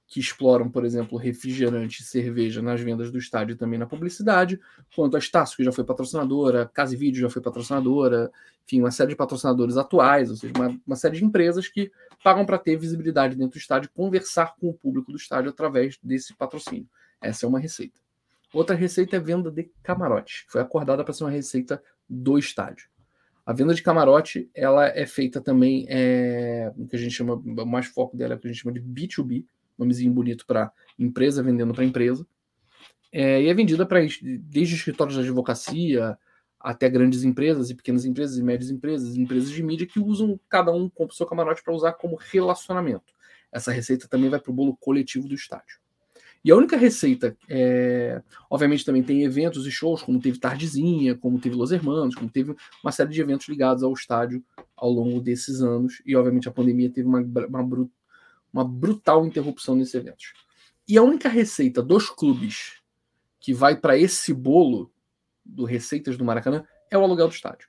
que 0.09 0.19
exploram, 0.19 0.71
por 0.71 0.87
exemplo, 0.87 1.19
refrigerante 1.19 2.01
e 2.01 2.05
cerveja 2.05 2.63
nas 2.63 2.81
vendas 2.81 3.13
do 3.13 3.19
estádio 3.19 3.53
e 3.53 3.57
também 3.57 3.79
na 3.79 3.87
publicidade, 3.87 4.59
quanto 4.97 5.17
a 5.17 5.19
Estácio, 5.19 5.57
que 5.57 5.63
já 5.63 5.71
foi 5.71 5.85
patrocinadora, 5.85 6.71
Casa 6.73 6.95
e 6.95 6.97
Vídeo 6.97 7.21
já 7.21 7.29
foi 7.29 7.43
patrocinadora, 7.43 8.33
enfim, 8.65 8.81
uma 8.81 8.91
série 8.91 9.11
de 9.11 9.17
patrocinadores 9.17 9.77
atuais, 9.77 10.31
ou 10.31 10.37
seja, 10.37 10.55
uma, 10.57 10.81
uma 10.87 10.97
série 10.97 11.19
de 11.19 11.25
empresas 11.25 11.69
que 11.69 11.93
pagam 12.25 12.47
para 12.47 12.59
ter 12.59 12.79
visibilidade 12.79 13.37
dentro 13.37 13.59
do 13.59 13.61
estádio, 13.61 13.91
conversar 13.95 14.55
com 14.59 14.71
o 14.71 14.75
público 14.75 15.13
do 15.13 15.19
estádio 15.19 15.51
através 15.51 15.99
desse 16.03 16.35
patrocínio. 16.35 16.89
Essa 17.21 17.47
é 17.47 17.49
uma 17.49 17.59
receita. 17.59 18.01
Outra 18.53 18.75
receita 18.75 19.17
é 19.17 19.21
venda 19.21 19.51
de 19.51 19.71
camarote, 19.83 20.47
foi 20.49 20.61
acordada 20.61 21.05
para 21.05 21.13
ser 21.13 21.25
uma 21.25 21.31
receita 21.31 21.83
do 22.09 22.39
estádio. 22.39 22.89
A 23.45 23.53
venda 23.53 23.75
de 23.75 23.83
camarote, 23.83 24.51
ela 24.55 24.87
é 24.89 25.07
feita 25.07 25.41
também, 25.41 25.87
é, 25.89 26.73
o 26.77 26.87
que 26.87 26.97
a 26.97 26.99
gente 26.99 27.15
chama, 27.15 27.35
o 27.35 27.67
mais 27.67 27.87
foco 27.87 28.17
dela 28.17 28.35
é 28.35 28.37
o 28.37 28.39
que 28.39 28.47
a 28.47 28.53
gente 28.53 28.61
chama 28.61 28.75
de 28.75 28.81
B2B, 28.81 29.45
nomezinho 29.79 30.13
bonito 30.13 30.45
para 30.47 30.73
empresa 30.99 31.43
vendendo 31.43 31.73
para 31.73 31.85
empresa. 31.85 32.27
É, 33.11 33.43
e 33.43 33.49
é 33.49 33.55
vendida 33.55 33.87
para 33.87 34.01
desde 34.01 34.75
escritórios 34.75 35.17
de 35.17 35.23
advocacia 35.23 36.19
até 36.61 36.89
grandes 36.89 37.25
empresas 37.25 37.71
e 37.71 37.75
pequenas 37.75 38.05
empresas 38.05 38.37
e 38.37 38.43
médias 38.43 38.71
empresas, 38.71 39.17
empresas 39.17 39.51
de 39.51 39.63
mídia 39.63 39.87
que 39.87 40.01
usam 40.01 40.39
cada 40.49 40.73
um 40.73 40.89
compra 40.89 41.15
o 41.15 41.17
seu 41.17 41.27
camarote 41.27 41.63
para 41.63 41.73
usar 41.73 41.93
como 41.93 42.17
relacionamento. 42.17 43.15
Essa 43.51 43.73
receita 43.73 44.09
também 44.09 44.29
vai 44.29 44.41
para 44.41 44.51
o 44.51 44.55
bolo 44.55 44.77
coletivo 44.77 45.27
do 45.27 45.35
estádio. 45.35 45.79
E 46.45 46.51
a 46.51 46.57
única 46.57 46.77
receita, 46.77 47.37
é, 47.49 48.23
obviamente 48.49 48.85
também 48.85 49.03
tem 49.03 49.23
eventos 49.23 49.67
e 49.67 49.71
shows, 49.71 50.03
como 50.03 50.21
teve 50.21 50.39
Tardezinha, 50.39 51.17
como 51.17 51.39
teve 51.41 51.57
Los 51.57 51.73
Hermanos, 51.73 52.15
como 52.15 52.31
teve 52.31 52.55
uma 52.83 52.93
série 52.93 53.11
de 53.11 53.21
eventos 53.21 53.49
ligados 53.49 53.83
ao 53.83 53.93
estádio 53.93 54.43
ao 54.77 54.91
longo 54.91 55.21
desses 55.21 55.61
anos. 55.61 56.01
E 56.07 56.15
obviamente 56.17 56.49
a 56.49 56.53
pandemia 56.53 56.91
teve 56.91 57.09
uma, 57.09 57.21
uma 57.21 57.89
uma 58.53 58.65
brutal 58.65 59.27
interrupção 59.27 59.77
nesses 59.77 59.95
eventos. 59.95 60.33
E 60.87 60.97
a 60.97 61.03
única 61.03 61.29
receita 61.29 61.83
dos 61.83 62.09
clubes 62.09 62.81
que 63.39 63.53
vai 63.53 63.77
para 63.77 63.97
esse 63.97 64.33
bolo 64.33 64.91
do 65.45 65.65
Receitas 65.65 66.17
do 66.17 66.25
Maracanã 66.25 66.65
é 66.91 66.97
o 66.97 67.03
aluguel 67.03 67.29
do 67.29 67.35
estádio. 67.35 67.69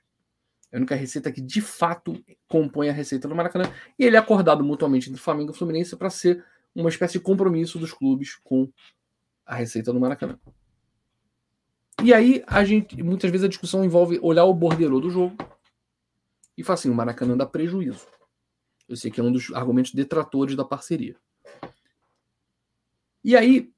É 0.72 0.76
a 0.76 0.78
única 0.78 0.94
receita 0.94 1.30
que 1.30 1.40
de 1.40 1.60
fato 1.60 2.22
compõe 2.48 2.88
a 2.88 2.92
receita 2.92 3.28
do 3.28 3.34
Maracanã. 3.34 3.70
E 3.98 4.04
ele 4.04 4.16
é 4.16 4.18
acordado 4.18 4.64
mutuamente 4.64 5.10
entre 5.10 5.20
Flamengo 5.20 5.52
e 5.52 5.54
Fluminense 5.54 5.96
para 5.96 6.10
ser 6.10 6.44
uma 6.74 6.88
espécie 6.88 7.14
de 7.14 7.20
compromisso 7.20 7.78
dos 7.78 7.92
clubes 7.92 8.36
com 8.36 8.70
a 9.44 9.54
receita 9.54 9.92
do 9.92 10.00
Maracanã. 10.00 10.38
E 12.02 12.14
aí 12.14 12.42
a 12.46 12.64
gente 12.64 13.02
muitas 13.02 13.30
vezes 13.30 13.44
a 13.44 13.48
discussão 13.48 13.84
envolve 13.84 14.18
olhar 14.22 14.44
o 14.44 14.54
bordeiro 14.54 15.00
do 15.00 15.10
jogo 15.10 15.36
e 16.56 16.62
falar 16.62 16.74
assim, 16.74 16.90
o 16.90 16.94
Maracanã 16.94 17.36
dá 17.36 17.44
prejuízo. 17.44 18.06
Eu 18.88 18.96
sei 18.96 19.10
que 19.10 19.20
é 19.20 19.24
um 19.24 19.32
dos 19.32 19.52
argumentos 19.52 19.92
detratores 19.92 20.56
da 20.56 20.64
parceria. 20.64 21.16
E 23.22 23.36
aí 23.36 23.70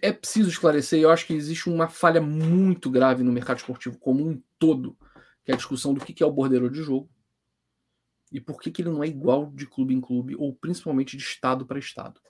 é 0.00 0.12
preciso 0.12 0.48
esclarecer, 0.48 1.00
eu 1.00 1.10
acho 1.10 1.26
que 1.26 1.34
existe 1.34 1.68
uma 1.68 1.88
falha 1.88 2.20
muito 2.20 2.90
grave 2.90 3.22
no 3.22 3.30
mercado 3.30 3.58
esportivo 3.58 3.98
como 3.98 4.26
um 4.26 4.42
todo, 4.58 4.96
que 5.44 5.52
é 5.52 5.54
a 5.54 5.56
discussão 5.56 5.94
do 5.94 6.00
que 6.00 6.22
é 6.22 6.26
o 6.26 6.32
bordeiro 6.32 6.70
de 6.70 6.82
jogo 6.82 7.08
e 8.32 8.40
por 8.40 8.60
que, 8.60 8.70
que 8.70 8.82
ele 8.82 8.90
não 8.90 9.04
é 9.04 9.06
igual 9.06 9.46
de 9.54 9.66
clube 9.66 9.94
em 9.94 10.00
clube 10.00 10.34
ou 10.36 10.54
principalmente 10.54 11.16
de 11.16 11.22
estado 11.22 11.66
para 11.66 11.78
estado. 11.78 12.20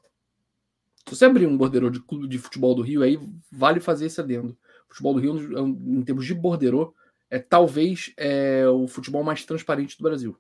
Se 1.09 1.17
você 1.17 1.25
abrir 1.25 1.47
um 1.47 1.57
bordeiro 1.57 1.91
de 1.91 2.01
clube 2.01 2.29
de 2.29 2.39
futebol 2.39 2.75
do 2.75 2.83
Rio, 2.83 3.03
aí 3.03 3.19
vale 3.51 3.81
fazer 3.81 4.07
esse 4.07 4.21
adendo. 4.21 4.57
O 4.85 4.89
futebol 4.89 5.15
do 5.15 5.21
Rio, 5.21 5.69
em 5.69 6.03
termos 6.03 6.27
de 6.27 6.35
bordeiro, 6.35 6.95
é 7.31 7.39
talvez 7.39 8.13
é, 8.17 8.69
o 8.69 8.87
futebol 8.87 9.25
mais 9.25 9.45
transparente 9.45 9.97
do 9.97 10.03
Brasil 10.03 10.39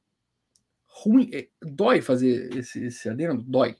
ruim. 0.92 1.30
É, 1.32 1.48
dói 1.62 2.00
fazer 2.00 2.54
esse, 2.56 2.84
esse 2.84 3.08
adendo? 3.08 3.42
Dói. 3.42 3.76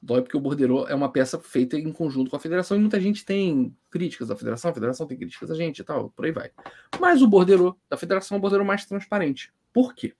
Dói 0.00 0.22
porque 0.22 0.36
o 0.36 0.40
borderô 0.40 0.86
é 0.86 0.94
uma 0.94 1.10
peça 1.10 1.38
feita 1.38 1.76
em 1.76 1.90
conjunto 1.90 2.30
com 2.30 2.36
a 2.36 2.40
federação 2.40 2.76
e 2.76 2.80
muita 2.80 3.00
gente 3.00 3.24
tem 3.24 3.74
críticas 3.90 4.28
da 4.28 4.36
federação, 4.36 4.70
a 4.70 4.74
federação 4.74 5.06
tem 5.06 5.16
críticas 5.16 5.48
da 5.48 5.54
gente 5.54 5.80
e 5.80 5.84
tal, 5.84 6.10
por 6.10 6.26
aí 6.26 6.30
vai. 6.30 6.50
Mas 7.00 7.22
o 7.22 7.26
borderô 7.26 7.76
da 7.88 7.96
federação 7.96 8.36
é 8.36 8.38
um 8.38 8.40
borderô 8.40 8.64
mais 8.64 8.84
transparente. 8.84 9.52
Por 9.72 9.94
quê? 9.94 10.14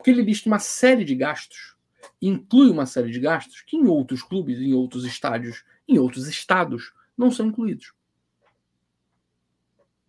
Porque 0.00 0.10
ele 0.10 0.22
lista 0.22 0.48
uma 0.48 0.58
série 0.58 1.04
de 1.04 1.14
gastos, 1.14 1.76
inclui 2.22 2.70
uma 2.70 2.86
série 2.86 3.10
de 3.10 3.20
gastos 3.20 3.60
que 3.60 3.76
em 3.76 3.86
outros 3.86 4.22
clubes, 4.22 4.58
em 4.58 4.72
outros 4.72 5.04
estádios, 5.04 5.62
em 5.86 5.98
outros 5.98 6.26
estados, 6.26 6.94
não 7.18 7.30
são 7.30 7.48
incluídos. 7.48 7.92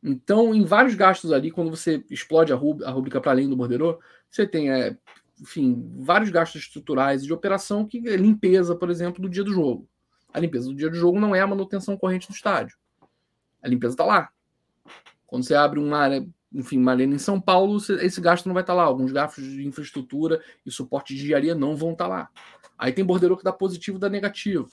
Então, 0.02 0.56
em 0.56 0.64
vários 0.64 0.96
gastos 0.96 1.34
ali, 1.34 1.52
quando 1.52 1.70
você 1.70 2.06
explode 2.10 2.54
a, 2.54 2.56
rub, 2.56 2.82
a 2.86 2.90
rubrica 2.90 3.20
para 3.20 3.32
além 3.34 3.50
do 3.50 3.58
borderô, 3.58 4.00
você 4.30 4.48
tem, 4.48 4.72
é, 4.72 4.98
enfim, 5.42 5.92
vários 6.00 6.30
gastos 6.30 6.62
estruturais 6.62 7.26
de 7.26 7.34
operação, 7.34 7.86
que 7.86 7.98
é 8.08 8.16
limpeza, 8.16 8.74
por 8.74 8.90
exemplo, 8.90 9.22
do 9.22 9.28
dia 9.28 9.44
do 9.44 9.52
jogo. 9.52 9.90
A 10.34 10.40
limpeza 10.40 10.70
do 10.70 10.74
dia 10.74 10.90
do 10.90 10.96
jogo 10.96 11.20
não 11.20 11.36
é 11.36 11.42
a 11.42 11.48
manutenção 11.48 11.98
corrente 11.98 12.30
do 12.30 12.34
estádio. 12.34 12.78
A 13.62 13.68
limpeza 13.68 13.96
está 13.96 14.06
lá. 14.06 14.30
Quando 15.28 15.44
você 15.44 15.54
abre 15.54 15.82
uma 15.82 15.98
área, 15.98 16.26
enfim, 16.54 16.78
uma 16.78 16.92
arena 16.92 17.16
em 17.16 17.20
São 17.20 17.40
Paulo, 17.40 17.78
esse 17.78 18.20
gasto 18.20 18.46
não 18.46 18.54
vai 18.54 18.64
estar 18.64 18.74
tá 18.74 18.78
lá. 18.78 18.84
Alguns 18.84 19.12
gastos 19.12 19.44
de 19.44 19.66
infraestrutura 19.66 20.42
e 20.66 20.72
suporte 20.72 21.16
de 21.16 21.24
engenharia 21.24 21.56
não 21.56 21.76
vão 21.76 21.94
estar 21.94 22.06
tá 22.06 22.10
lá. 22.10 22.30
Aí 22.78 22.92
tem 22.92 23.06
borderô 23.06 23.38
que 23.38 23.44
dá 23.44 23.54
positivo 23.54 23.98
dá 23.98 24.10
negativo. 24.10 24.70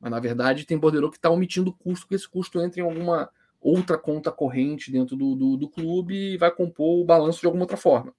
Mas 0.00 0.10
na 0.10 0.20
verdade 0.20 0.64
tem 0.64 0.78
borderô 0.78 1.10
que 1.10 1.16
está 1.16 1.30
omitindo 1.30 1.72
custo, 1.72 2.06
porque 2.06 2.14
esse 2.14 2.28
custo 2.28 2.60
entra 2.60 2.80
em 2.80 2.84
alguma 2.84 3.30
outra 3.60 3.96
conta 3.96 4.30
corrente 4.30 4.90
dentro 4.90 5.16
do, 5.16 5.34
do, 5.34 5.56
do 5.56 5.68
clube 5.68 6.34
e 6.34 6.36
vai 6.36 6.50
compor 6.50 7.00
o 7.00 7.04
balanço 7.04 7.40
de 7.40 7.46
alguma 7.46 7.64
outra 7.64 7.76
forma. 7.76 8.12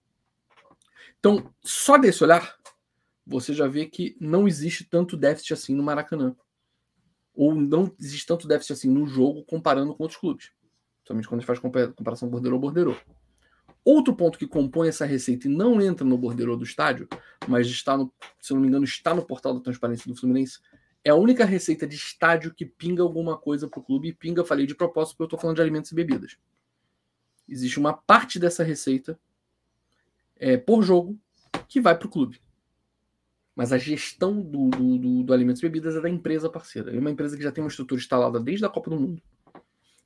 Então, 1.19 1.53
só 1.62 1.97
desse 1.97 2.23
olhar, 2.23 2.58
você 3.25 3.53
já 3.53 3.67
vê 3.67 3.86
que 3.86 4.15
não 4.19 4.47
existe 4.47 4.84
tanto 4.84 5.15
déficit 5.15 5.53
assim 5.53 5.75
no 5.75 5.84
Maracanã. 5.84 6.36
Ou 7.34 7.56
não 7.56 7.93
existe 7.99 8.27
tanto 8.27 8.47
déficit 8.47 8.73
assim 8.73 8.89
no 8.89 9.06
jogo 9.06 9.43
comparando 9.43 9.93
com 9.95 10.03
outros 10.03 10.19
clubes. 10.19 10.51
Somente 11.05 11.27
quando 11.27 11.39
a 11.39 11.41
gente 11.41 11.47
faz 11.47 11.59
comparação 11.93 12.29
borderô-borderô. 12.29 12.95
Outro 13.85 14.15
ponto 14.15 14.37
que 14.37 14.47
compõe 14.47 14.87
essa 14.87 15.05
receita 15.05 15.47
e 15.47 15.51
não 15.51 15.81
entra 15.81 16.05
no 16.05 16.17
borderô 16.17 16.55
do 16.55 16.63
estádio, 16.63 17.07
mas 17.47 17.67
está 17.67 17.97
no, 17.97 18.13
se 18.39 18.53
não 18.53 18.61
me 18.61 18.67
engano, 18.67 18.85
está 18.85 19.13
no 19.13 19.25
portal 19.25 19.53
da 19.53 19.59
transparência 19.59 20.07
do 20.07 20.17
Fluminense, 20.17 20.59
é 21.03 21.09
a 21.09 21.15
única 21.15 21.43
receita 21.43 21.85
de 21.85 21.95
estádio 21.95 22.53
que 22.53 22.65
pinga 22.65 23.03
alguma 23.03 23.37
coisa 23.37 23.67
para 23.67 23.79
o 23.79 23.83
clube. 23.83 24.07
E 24.07 24.13
pinga, 24.13 24.45
falei 24.45 24.65
de 24.65 24.73
propósito, 24.73 25.15
porque 25.15 25.23
eu 25.23 25.27
estou 25.27 25.39
falando 25.39 25.57
de 25.57 25.61
alimentos 25.61 25.91
e 25.91 25.95
bebidas. 25.95 26.37
Existe 27.47 27.77
uma 27.77 27.93
parte 27.93 28.39
dessa 28.39 28.63
receita 28.63 29.19
é, 30.37 30.55
por 30.55 30.81
jogo 30.81 31.19
que 31.67 31.81
vai 31.81 31.97
para 31.97 32.07
o 32.07 32.11
clube. 32.11 32.39
Mas 33.53 33.73
a 33.73 33.77
gestão 33.77 34.41
do, 34.41 34.69
do, 34.69 34.97
do, 34.97 35.23
do, 35.23 35.33
alimentos 35.33 35.61
e 35.61 35.65
bebidas 35.65 35.95
é 35.95 36.01
da 36.01 36.09
empresa 36.09 36.49
parceira. 36.49 36.95
É 36.95 36.97
uma 36.97 37.11
empresa 37.11 37.35
que 37.35 37.43
já 37.43 37.51
tem 37.51 37.63
uma 37.63 37.69
estrutura 37.69 37.99
instalada 37.99 38.39
desde 38.39 38.65
a 38.65 38.69
Copa 38.69 38.89
do 38.89 38.99
Mundo. 38.99 39.21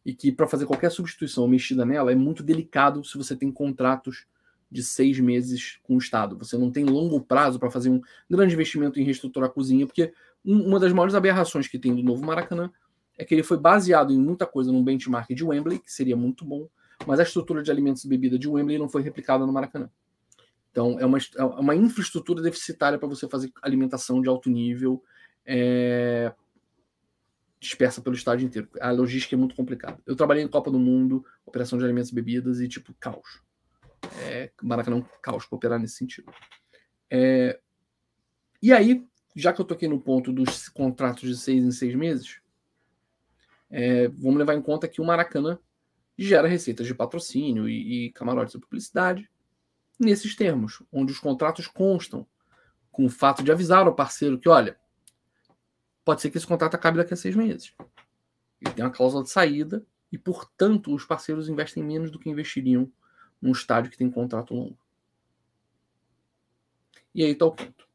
E 0.08 0.14
que 0.14 0.32
para 0.32 0.48
fazer 0.48 0.66
qualquer 0.66 0.90
substituição 0.90 1.46
mexida 1.50 1.86
nela 1.86 2.14
é 2.14 2.16
muito 2.16 2.42
delicado 2.42 3.04
se 3.04 3.18
você 3.18 3.36
tem 3.36 3.52
contratos 3.52 4.26
de 4.72 4.82
seis 4.82 5.20
meses 5.20 5.80
com 5.84 5.96
o 5.96 5.98
Estado. 5.98 6.38
Você 6.38 6.58
não 6.58 6.72
tem 6.72 6.86
longo 6.86 7.20
prazo 7.20 7.60
para 7.60 7.70
fazer 7.70 7.90
um 7.90 8.02
grande 8.30 8.54
investimento 8.54 9.02
em 9.02 9.04
reestruturar 9.04 9.50
a 9.50 9.54
cozinha, 9.54 9.86
porque 9.86 10.14
uma 10.46 10.80
das 10.80 10.94
maiores 10.94 11.14
aberrações 11.14 11.68
que 11.68 11.78
tem 11.78 11.94
do 11.94 12.02
novo 12.02 12.26
Maracanã 12.26 12.72
é 13.18 13.26
que 13.26 13.36
ele 13.36 13.44
foi 13.44 13.58
baseado 13.58 14.14
em 14.14 14.18
muita 14.18 14.46
coisa 14.46 14.72
no 14.72 14.82
benchmark 14.82 15.30
de 15.34 15.44
Wembley, 15.44 15.80
que 15.80 15.92
seria 15.92 16.16
muito 16.16 16.46
bom, 16.46 16.70
mas 17.06 17.20
a 17.20 17.24
estrutura 17.24 17.62
de 17.62 17.70
alimentos 17.70 18.06
e 18.06 18.08
bebida 18.08 18.40
de 18.40 18.48
Wembley 18.48 18.78
não 18.78 18.88
foi 18.88 19.02
replicada 19.02 19.46
no 19.46 19.52
Maracanã. 19.52 19.90
Então, 20.72 20.98
é 21.02 21.06
uma, 21.06 21.18
é 21.36 21.44
uma 21.44 21.76
infraestrutura 21.76 22.42
deficitária 22.42 22.98
para 22.98 23.10
você 23.10 23.28
fazer 23.28 23.52
alimentação 23.62 24.22
de 24.22 24.30
alto 24.30 24.50
nível 24.50 25.04
é, 25.46 26.32
dispersa 27.60 28.02
pelo 28.02 28.16
estádio 28.16 28.46
inteiro. 28.46 28.70
A 28.80 28.92
logística 28.92 29.36
é 29.36 29.38
muito 29.38 29.56
complicada. 29.56 30.02
Eu 30.06 30.16
trabalhei 30.16 30.44
em 30.44 30.48
Copa 30.48 30.70
do 30.70 30.80
Mundo, 30.80 31.26
operação 31.46 31.78
de 31.78 31.86
alimentos 31.86 32.12
e 32.12 32.16
bebidas, 32.16 32.60
e 32.60 32.68
tipo, 32.68 32.94
caos. 33.00 33.42
É, 34.22 34.52
Maracanã 34.62 35.00
é 35.00 35.18
caos 35.22 35.46
para 35.46 35.56
operar 35.56 35.80
nesse 35.80 35.96
sentido. 35.96 36.32
É, 37.10 37.60
e 38.62 38.72
aí, 38.72 39.08
já 39.36 39.54
que 39.54 39.62
eu 39.62 39.66
toquei 39.66 39.88
no 39.88 40.00
ponto 40.00 40.32
dos 40.32 40.70
contratos 40.70 41.28
de 41.30 41.38
seis 41.38 41.64
em 41.64 41.72
seis 41.72 41.96
meses, 41.96 42.42
é, 43.70 44.08
vamos 44.08 44.38
levar 44.38 44.56
em 44.56 44.62
conta 44.62 44.88
que 44.88 45.02
o 45.02 45.06
Maracanã 45.06 45.60
gera 46.18 46.48
receitas 46.48 46.88
de 46.88 46.96
patrocínio 46.96 47.68
e, 47.68 48.08
e 48.08 48.12
camarotes 48.12 48.54
de 48.54 48.60
publicidade 48.60 49.30
nesses 50.00 50.36
termos, 50.36 50.82
onde 50.92 51.12
os 51.12 51.20
contratos 51.20 51.68
constam 51.68 52.26
com 52.92 53.06
o 53.06 53.10
fato 53.10 53.44
de 53.44 53.52
avisar 53.52 53.86
ao 53.86 53.96
parceiro 53.96 54.40
que, 54.40 54.50
olha, 54.50 54.78
pode 56.08 56.22
ser 56.22 56.32
que 56.32 56.38
esse 56.38 56.48
contrato 56.48 56.74
acabe 56.74 56.96
daqui 56.96 57.14
a 57.14 57.18
seis 57.18 57.36
meses. 57.36 57.74
Ele 58.62 58.74
tem 58.74 58.86
uma 58.86 58.90
cláusula 58.90 59.26
de 59.26 59.30
saída 59.30 59.86
e, 60.10 60.18
portanto, 60.18 60.96
os 60.96 61.04
parceiros 61.04 61.50
investem 61.50 61.84
menos 61.84 62.10
do 62.10 62.18
que 62.18 62.30
investiriam 62.30 62.90
num 63.42 63.52
estádio 63.52 63.92
que 63.92 63.98
tem 63.98 64.10
contrato 64.10 64.54
longo. 64.54 64.80
E 67.14 67.26
aí 67.26 67.32
está 67.32 67.46
o 67.46 67.52
ponto. 67.52 67.86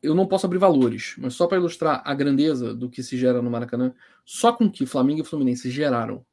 eu 0.00 0.14
não 0.14 0.28
posso 0.28 0.46
abrir 0.46 0.58
valores, 0.58 1.16
mas 1.18 1.34
só 1.34 1.48
para 1.48 1.58
ilustrar 1.58 2.00
a 2.04 2.14
grandeza 2.14 2.72
do 2.72 2.88
que 2.88 3.02
se 3.02 3.16
gera 3.16 3.42
no 3.42 3.50
Maracanã, 3.50 3.92
só 4.24 4.52
com 4.52 4.70
que 4.70 4.86
Flamengo 4.86 5.22
e 5.22 5.24
Fluminense 5.24 5.68
geraram 5.68 6.24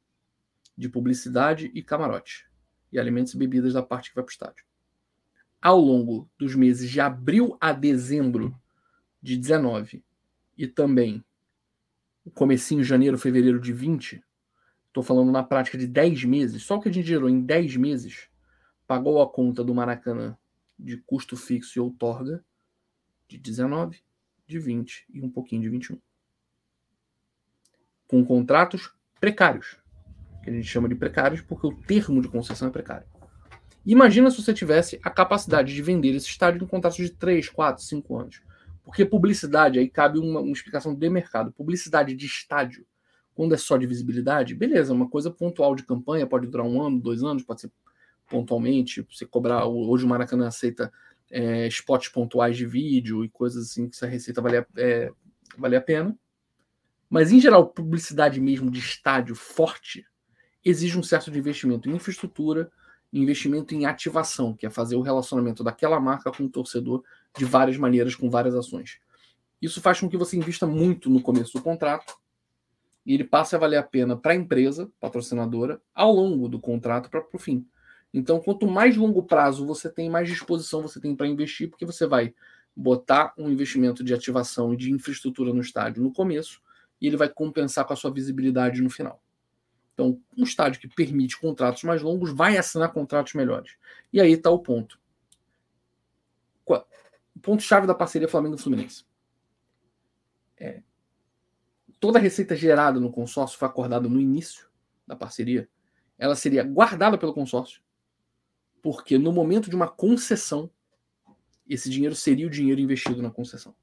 de 0.78 0.88
publicidade 0.88 1.72
e 1.74 1.82
camarote, 1.82 2.48
e 2.92 3.00
alimentos 3.00 3.34
e 3.34 3.36
bebidas 3.36 3.72
da 3.72 3.82
parte 3.82 4.10
que 4.10 4.14
vai 4.14 4.22
para 4.22 4.30
o 4.30 4.32
estádio. 4.32 4.64
Ao 5.60 5.76
longo 5.76 6.30
dos 6.38 6.54
meses 6.54 6.88
de 6.88 7.00
abril 7.00 7.56
a 7.60 7.72
dezembro 7.72 8.56
de 9.20 9.36
19 9.36 10.04
e 10.56 10.66
também 10.66 11.24
o 12.24 12.30
comecinho 12.30 12.82
janeiro, 12.82 13.18
fevereiro 13.18 13.60
de 13.60 13.72
20, 13.72 14.22
estou 14.88 15.02
falando 15.02 15.30
na 15.30 15.42
prática 15.42 15.76
de 15.76 15.86
10 15.86 16.24
meses, 16.24 16.62
só 16.62 16.76
o 16.76 16.80
que 16.80 16.88
a 16.88 16.92
gente 16.92 17.06
gerou 17.06 17.28
em 17.28 17.40
10 17.40 17.76
meses 17.76 18.28
pagou 18.86 19.20
a 19.20 19.30
conta 19.30 19.64
do 19.64 19.74
Maracanã 19.74 20.36
de 20.78 20.96
custo 20.98 21.36
fixo 21.36 21.78
e 21.78 21.80
outorga 21.80 22.44
de 23.28 23.38
19, 23.38 24.02
de 24.46 24.58
20 24.58 25.06
e 25.12 25.20
um 25.20 25.30
pouquinho 25.30 25.62
de 25.62 25.68
21. 25.68 26.00
Com 28.06 28.24
contratos 28.24 28.94
precários, 29.18 29.78
que 30.42 30.50
a 30.50 30.52
gente 30.52 30.66
chama 30.66 30.88
de 30.88 30.94
precários 30.94 31.40
porque 31.40 31.66
o 31.66 31.74
termo 31.74 32.20
de 32.20 32.28
concessão 32.28 32.68
é 32.68 32.70
precário. 32.70 33.06
Imagina 33.86 34.30
se 34.30 34.42
você 34.42 34.54
tivesse 34.54 34.98
a 35.02 35.10
capacidade 35.10 35.74
de 35.74 35.82
vender 35.82 36.14
esse 36.14 36.28
estádio 36.28 36.62
em 36.62 36.66
contratos 36.66 36.98
de 36.98 37.10
3, 37.10 37.48
4, 37.48 37.82
5 37.82 38.16
anos. 38.16 38.42
Porque 38.84 39.04
publicidade, 39.04 39.78
aí 39.78 39.88
cabe 39.88 40.18
uma, 40.18 40.40
uma 40.40 40.52
explicação 40.52 40.94
de 40.94 41.08
mercado. 41.08 41.50
Publicidade 41.52 42.14
de 42.14 42.26
estádio, 42.26 42.86
quando 43.34 43.54
é 43.54 43.56
só 43.56 43.76
de 43.76 43.86
visibilidade, 43.86 44.54
beleza, 44.54 44.92
uma 44.92 45.08
coisa 45.08 45.30
pontual 45.30 45.74
de 45.74 45.82
campanha, 45.82 46.26
pode 46.26 46.46
durar 46.46 46.66
um 46.66 46.80
ano, 46.80 47.00
dois 47.00 47.22
anos, 47.22 47.42
pode 47.42 47.62
ser 47.62 47.72
pontualmente, 48.28 49.06
você 49.10 49.26
cobrar. 49.26 49.66
Hoje 49.66 50.04
o 50.04 50.08
Maracanã 50.08 50.46
aceita 50.46 50.92
é, 51.30 51.66
spots 51.68 52.08
pontuais 52.08 52.56
de 52.56 52.66
vídeo 52.66 53.24
e 53.24 53.28
coisas 53.28 53.70
assim 53.70 53.88
que 53.88 53.96
essa 53.96 54.06
receita 54.06 54.40
vale, 54.42 54.64
é, 54.76 55.10
vale 55.56 55.76
a 55.76 55.80
pena. 55.80 56.16
Mas, 57.08 57.32
em 57.32 57.40
geral, 57.40 57.68
publicidade 57.68 58.40
mesmo 58.40 58.70
de 58.70 58.78
estádio 58.78 59.34
forte 59.34 60.04
exige 60.64 60.98
um 60.98 61.02
certo 61.02 61.30
investimento 61.36 61.88
em 61.88 61.94
infraestrutura, 61.94 62.70
investimento 63.12 63.74
em 63.74 63.86
ativação, 63.86 64.54
que 64.54 64.66
é 64.66 64.70
fazer 64.70 64.96
o 64.96 65.02
relacionamento 65.02 65.62
daquela 65.62 66.00
marca 66.00 66.32
com 66.32 66.44
o 66.44 66.48
torcedor 66.48 67.04
de 67.36 67.44
várias 67.44 67.76
maneiras, 67.76 68.14
com 68.14 68.30
várias 68.30 68.54
ações. 68.54 68.98
Isso 69.60 69.80
faz 69.80 70.00
com 70.00 70.08
que 70.08 70.16
você 70.16 70.36
invista 70.36 70.66
muito 70.66 71.08
no 71.08 71.22
começo 71.22 71.52
do 71.54 71.62
contrato 71.62 72.16
e 73.04 73.14
ele 73.14 73.24
passe 73.24 73.54
a 73.54 73.58
valer 73.58 73.76
a 73.76 73.82
pena 73.82 74.16
para 74.16 74.32
a 74.32 74.36
empresa 74.36 74.90
patrocinadora 75.00 75.80
ao 75.94 76.12
longo 76.12 76.48
do 76.48 76.58
contrato 76.58 77.10
para 77.10 77.24
o 77.32 77.38
fim. 77.38 77.66
Então, 78.12 78.40
quanto 78.40 78.66
mais 78.66 78.96
longo 78.96 79.22
prazo 79.22 79.66
você 79.66 79.90
tem, 79.90 80.08
mais 80.08 80.28
disposição 80.28 80.82
você 80.82 81.00
tem 81.00 81.16
para 81.16 81.26
investir, 81.26 81.68
porque 81.68 81.84
você 81.84 82.06
vai 82.06 82.32
botar 82.76 83.32
um 83.36 83.48
investimento 83.48 84.04
de 84.04 84.14
ativação 84.14 84.72
e 84.72 84.76
de 84.76 84.92
infraestrutura 84.92 85.52
no 85.52 85.60
estádio 85.60 86.02
no 86.02 86.12
começo 86.12 86.60
e 87.00 87.06
ele 87.06 87.16
vai 87.16 87.28
compensar 87.28 87.84
com 87.84 87.92
a 87.92 87.96
sua 87.96 88.12
visibilidade 88.12 88.80
no 88.80 88.90
final. 88.90 89.20
Então, 89.92 90.20
um 90.36 90.42
estádio 90.42 90.80
que 90.80 90.88
permite 90.88 91.38
contratos 91.38 91.84
mais 91.84 92.02
longos 92.02 92.32
vai 92.32 92.56
assinar 92.56 92.92
contratos 92.92 93.34
melhores. 93.34 93.76
E 94.12 94.20
aí 94.20 94.32
está 94.32 94.50
o 94.50 94.58
ponto. 94.58 94.98
O 97.34 97.40
ponto-chave 97.40 97.86
da 97.86 97.94
parceria 97.94 98.28
Flamengo-Fluminense. 98.28 99.04
É, 100.56 100.82
toda 101.98 102.18
a 102.18 102.22
receita 102.22 102.54
gerada 102.54 103.00
no 103.00 103.10
consórcio 103.10 103.58
foi 103.58 103.66
acordada 103.66 104.08
no 104.08 104.20
início 104.20 104.68
da 105.06 105.16
parceria. 105.16 105.68
Ela 106.18 106.36
seria 106.36 106.62
guardada 106.62 107.18
pelo 107.18 107.34
consórcio, 107.34 107.82
porque 108.82 109.18
no 109.18 109.32
momento 109.32 109.68
de 109.68 109.76
uma 109.76 109.88
concessão, 109.88 110.70
esse 111.68 111.90
dinheiro 111.90 112.14
seria 112.14 112.46
o 112.46 112.50
dinheiro 112.50 112.80
investido 112.80 113.22
na 113.22 113.30
concessão. 113.30 113.74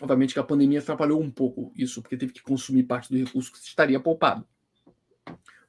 Obviamente 0.00 0.32
que 0.32 0.40
a 0.40 0.44
pandemia 0.44 0.78
atrapalhou 0.78 1.20
um 1.20 1.30
pouco 1.30 1.72
isso, 1.76 2.00
porque 2.00 2.16
teve 2.16 2.32
que 2.32 2.42
consumir 2.42 2.84
parte 2.84 3.10
do 3.10 3.18
recurso 3.18 3.52
que 3.52 3.58
estaria 3.58 4.00
poupado. 4.00 4.46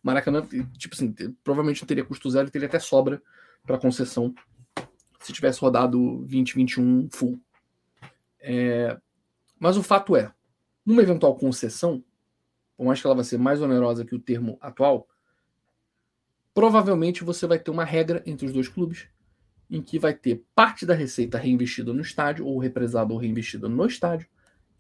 Maracanã, 0.02 0.48
tipo 0.78 0.96
assim, 0.96 1.14
provavelmente 1.44 1.86
teria 1.86 2.06
custo 2.06 2.30
zero, 2.30 2.50
teria 2.50 2.68
até 2.68 2.80
sobra 2.80 3.22
para 3.64 3.78
concessão 3.78 4.34
se 5.22 5.34
tivesse 5.34 5.60
rodado 5.60 5.98
2021 6.20 7.10
full. 7.12 7.40
É, 8.40 9.00
mas 9.60 9.78
o 9.78 9.84
fato 9.84 10.16
é, 10.16 10.34
numa 10.86 11.02
eventual 11.02 11.36
concessão, 11.36 12.04
por 12.76 12.86
mais 12.86 13.00
que 13.00 13.08
ela 13.08 13.16
vai 13.16 13.24
ser 13.24 13.38
mais 13.38 13.62
onerosa 13.62 14.06
que 14.06 14.16
o 14.16 14.20
termo 14.20 14.58
atual, 14.60 15.08
provavelmente 16.54 17.24
você 17.24 17.46
vai 17.46 17.60
ter 17.60 17.72
uma 17.72 17.86
regra 17.86 18.24
entre 18.26 18.46
os 18.46 18.52
dois 18.52 18.68
clubes 18.68 19.08
em 19.70 19.82
que 19.82 19.98
vai 19.98 20.14
ter 20.14 20.44
parte 20.54 20.86
da 20.86 20.94
receita 20.94 21.38
reinvestida 21.38 21.94
no 21.94 22.02
estádio, 22.02 22.46
ou 22.46 22.60
represada 22.60 23.14
ou 23.14 23.20
reinvestida 23.20 23.70
no 23.70 23.86
estádio, 23.86 24.28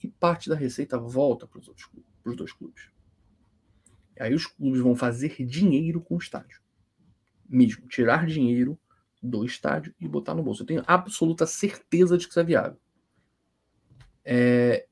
e 0.03 0.07
parte 0.09 0.49
da 0.49 0.55
receita 0.55 0.97
volta 0.97 1.47
para 1.47 1.59
os 1.59 2.35
dois 2.35 2.51
clubes. 2.51 2.89
E 4.17 4.23
aí 4.23 4.33
os 4.33 4.45
clubes 4.45 4.81
vão 4.81 4.93
fazer 4.93 5.45
dinheiro 5.45 6.01
com 6.01 6.15
o 6.15 6.17
estádio. 6.17 6.59
Mesmo, 7.47 7.87
tirar 7.87 8.25
dinheiro 8.25 8.77
do 9.22 9.45
estádio 9.45 9.93
e 9.99 10.07
botar 10.07 10.34
no 10.34 10.43
bolso. 10.43 10.63
Eu 10.63 10.67
tenho 10.67 10.84
absoluta 10.88 11.45
certeza 11.45 12.17
de 12.17 12.26
que 12.26 12.32
isso 12.32 12.39
é 12.39 12.43
viável. 12.43 12.78
É... 14.26 14.88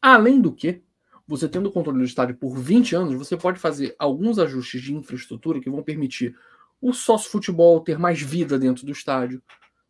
Além 0.00 0.40
do 0.40 0.52
que, 0.52 0.82
você 1.26 1.48
tendo 1.48 1.68
o 1.68 1.72
controle 1.72 1.98
do 1.98 2.04
estádio 2.04 2.36
por 2.36 2.56
20 2.58 2.96
anos, 2.96 3.14
você 3.14 3.36
pode 3.36 3.58
fazer 3.58 3.94
alguns 3.98 4.38
ajustes 4.38 4.82
de 4.82 4.94
infraestrutura 4.94 5.60
que 5.60 5.70
vão 5.70 5.82
permitir 5.82 6.34
o 6.80 6.92
sócio 6.92 7.30
futebol 7.30 7.80
ter 7.80 7.98
mais 7.98 8.20
vida 8.20 8.58
dentro 8.58 8.84
do 8.84 8.92
estádio, 8.92 9.42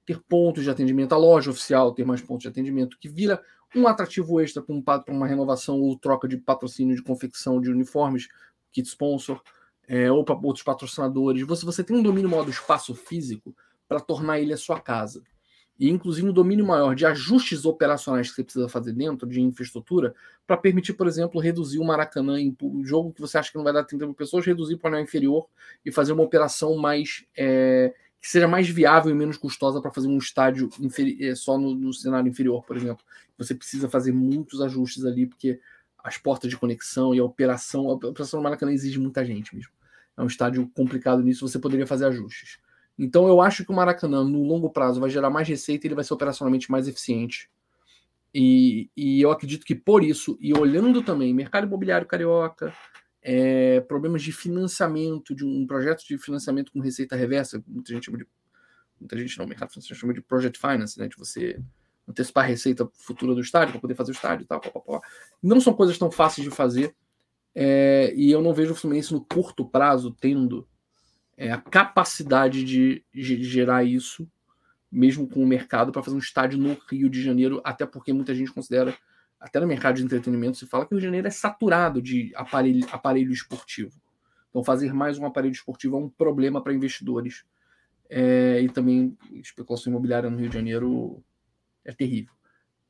ter 0.04 0.20
pontos 0.28 0.64
de 0.64 0.70
atendimento, 0.70 1.14
a 1.14 1.18
loja 1.18 1.50
oficial 1.50 1.92
ter 1.92 2.04
mais 2.04 2.20
pontos 2.20 2.42
de 2.42 2.48
atendimento, 2.48 2.98
que 2.98 3.08
vira 3.08 3.42
um 3.74 3.86
atrativo 3.86 4.40
extra 4.40 4.62
para 4.62 4.74
um, 4.74 5.16
uma 5.16 5.26
renovação 5.26 5.80
ou 5.80 5.98
troca 5.98 6.28
de 6.28 6.36
patrocínio 6.36 6.94
de 6.94 7.02
confecção 7.02 7.60
de 7.60 7.70
uniformes, 7.70 8.28
kit 8.70 8.86
sponsor, 8.86 9.42
é, 9.88 10.10
ou 10.10 10.24
para 10.24 10.34
outros 10.34 10.64
patrocinadores. 10.64 11.46
Você, 11.46 11.64
você 11.64 11.84
tem 11.84 11.96
um 11.96 12.02
domínio 12.02 12.30
maior 12.30 12.44
do 12.44 12.50
espaço 12.50 12.94
físico 12.94 13.54
para 13.88 14.00
tornar 14.00 14.40
ele 14.40 14.52
a 14.52 14.56
sua 14.56 14.80
casa 14.80 15.22
e 15.82 15.90
inclusive 15.90 16.28
um 16.28 16.32
domínio 16.32 16.64
maior 16.64 16.94
de 16.94 17.04
ajustes 17.04 17.64
operacionais 17.64 18.30
que 18.30 18.36
você 18.36 18.44
precisa 18.44 18.68
fazer 18.68 18.92
dentro 18.92 19.26
de 19.26 19.40
infraestrutura 19.40 20.14
para 20.46 20.56
permitir, 20.56 20.92
por 20.92 21.08
exemplo, 21.08 21.40
reduzir 21.40 21.80
o 21.80 21.84
Maracanã 21.84 22.40
em 22.40 22.56
um 22.62 22.84
jogo 22.84 23.12
que 23.12 23.20
você 23.20 23.38
acha 23.38 23.50
que 23.50 23.56
não 23.56 23.64
vai 23.64 23.72
dar 23.72 23.84
30 23.84 24.06
mil 24.06 24.14
pessoas, 24.14 24.46
reduzir 24.46 24.76
para 24.76 24.90
o 24.90 24.94
anel 24.94 25.04
inferior 25.04 25.46
e 25.84 25.90
fazer 25.90 26.12
uma 26.12 26.22
operação 26.22 26.76
mais 26.76 27.24
é, 27.36 27.92
que 28.20 28.28
seja 28.28 28.46
mais 28.46 28.68
viável 28.68 29.10
e 29.10 29.14
menos 29.14 29.36
custosa 29.36 29.80
para 29.80 29.90
fazer 29.90 30.06
um 30.06 30.18
estádio 30.18 30.70
é, 31.20 31.34
só 31.34 31.58
no, 31.58 31.74
no, 31.74 31.92
cenário 31.92 32.28
inferior, 32.28 32.62
por 32.64 32.76
exemplo. 32.76 33.04
Você 33.36 33.52
precisa 33.52 33.88
fazer 33.88 34.12
muitos 34.12 34.60
ajustes 34.60 35.04
ali, 35.04 35.26
porque 35.26 35.58
as 36.02 36.18
portas 36.18 36.50
de 36.50 36.56
conexão 36.56 37.14
e 37.14 37.18
a 37.18 37.24
operação, 37.24 37.88
a 37.88 37.92
operação 37.92 38.40
do 38.40 38.44
Maracanã 38.44 38.72
exige 38.72 38.98
muita 38.98 39.24
gente 39.24 39.54
mesmo. 39.54 39.72
É 40.16 40.22
um 40.22 40.26
estádio 40.26 40.68
complicado 40.74 41.22
nisso, 41.22 41.46
você 41.46 41.58
poderia 41.58 41.86
fazer 41.86 42.06
ajustes. 42.06 42.58
Então 42.98 43.26
eu 43.26 43.40
acho 43.40 43.64
que 43.64 43.70
o 43.70 43.74
Maracanã, 43.74 44.22
no 44.24 44.42
longo 44.42 44.70
prazo, 44.70 45.00
vai 45.00 45.08
gerar 45.08 45.30
mais 45.30 45.48
receita 45.48 45.86
e 45.86 45.88
ele 45.88 45.94
vai 45.94 46.04
ser 46.04 46.14
operacionalmente 46.14 46.70
mais 46.70 46.88
eficiente. 46.88 47.50
E, 48.34 48.90
e 48.96 49.20
eu 49.20 49.30
acredito 49.30 49.64
que 49.64 49.74
por 49.74 50.02
isso, 50.02 50.38
e 50.40 50.52
olhando 50.54 51.02
também 51.02 51.34
mercado 51.34 51.66
imobiliário 51.66 52.06
carioca, 52.06 52.74
é, 53.22 53.80
problemas 53.82 54.22
de 54.22 54.32
financiamento, 54.32 55.34
de 55.34 55.44
um 55.44 55.66
projeto 55.66 56.04
de 56.06 56.18
financiamento 56.18 56.72
com 56.72 56.80
receita 56.80 57.14
reversa, 57.14 57.62
muita 57.66 57.92
gente 57.92 58.06
chama 58.06 58.18
de. 58.18 58.26
Muita 58.98 59.18
gente 59.18 59.36
não, 59.36 59.46
mercado 59.46 59.70
financeiro 59.70 59.98
chama 59.98 60.14
de 60.14 60.20
project 60.20 60.58
finance, 60.58 60.98
né? 60.98 61.08
De 61.08 61.16
você 61.16 61.60
antecipar 62.08 62.44
a 62.44 62.48
receita 62.48 62.88
futura 62.94 63.34
do 63.34 63.40
estádio 63.40 63.72
para 63.72 63.80
poder 63.80 63.94
fazer 63.94 64.12
o 64.12 64.14
estádio 64.14 64.44
e 64.44 64.46
tal. 64.46 64.60
Pá, 64.60 64.70
pá, 64.70 64.80
pá. 64.80 65.00
Não 65.42 65.60
são 65.60 65.72
coisas 65.72 65.98
tão 65.98 66.10
fáceis 66.10 66.48
de 66.48 66.54
fazer. 66.54 66.94
É, 67.54 68.12
e 68.16 68.30
eu 68.30 68.40
não 68.40 68.54
vejo 68.54 68.72
o 68.72 68.74
Fluminense 68.74 69.12
no 69.12 69.24
curto 69.24 69.64
prazo 69.64 70.10
tendo 70.18 70.66
é, 71.36 71.50
a 71.50 71.58
capacidade 71.58 72.64
de, 72.64 73.04
gerar 73.12 73.84
isso, 73.84 74.28
mesmo 74.90 75.28
com 75.28 75.42
o 75.42 75.46
mercado, 75.46 75.92
para 75.92 76.02
fazer 76.02 76.16
um 76.16 76.20
estádio 76.20 76.58
no 76.58 76.76
Rio 76.90 77.08
de 77.08 77.22
Janeiro, 77.22 77.60
até 77.64 77.86
porque 77.86 78.12
muita 78.12 78.34
gente 78.34 78.52
considera, 78.52 78.96
até 79.40 79.60
no 79.60 79.66
mercado 79.66 79.96
de 79.96 80.04
entretenimento, 80.04 80.56
se 80.56 80.66
fala 80.66 80.86
que 80.86 80.92
o 80.92 80.96
Rio 80.96 81.00
de 81.00 81.06
Janeiro 81.06 81.26
é 81.26 81.30
saturado 81.30 82.00
de 82.00 82.32
aparelho, 82.34 82.86
aparelho 82.90 83.32
esportivo. 83.32 83.92
Então, 84.50 84.62
fazer 84.62 84.92
mais 84.92 85.18
um 85.18 85.24
aparelho 85.24 85.52
esportivo 85.52 85.96
é 85.96 85.98
um 85.98 86.08
problema 86.08 86.62
para 86.62 86.74
investidores. 86.74 87.44
É, 88.08 88.60
e 88.60 88.68
também 88.68 89.16
especulação 89.32 89.90
imobiliária 89.90 90.28
no 90.28 90.36
Rio 90.36 90.50
de 90.50 90.54
Janeiro 90.54 91.24
é 91.84 91.92
terrível. 91.92 92.32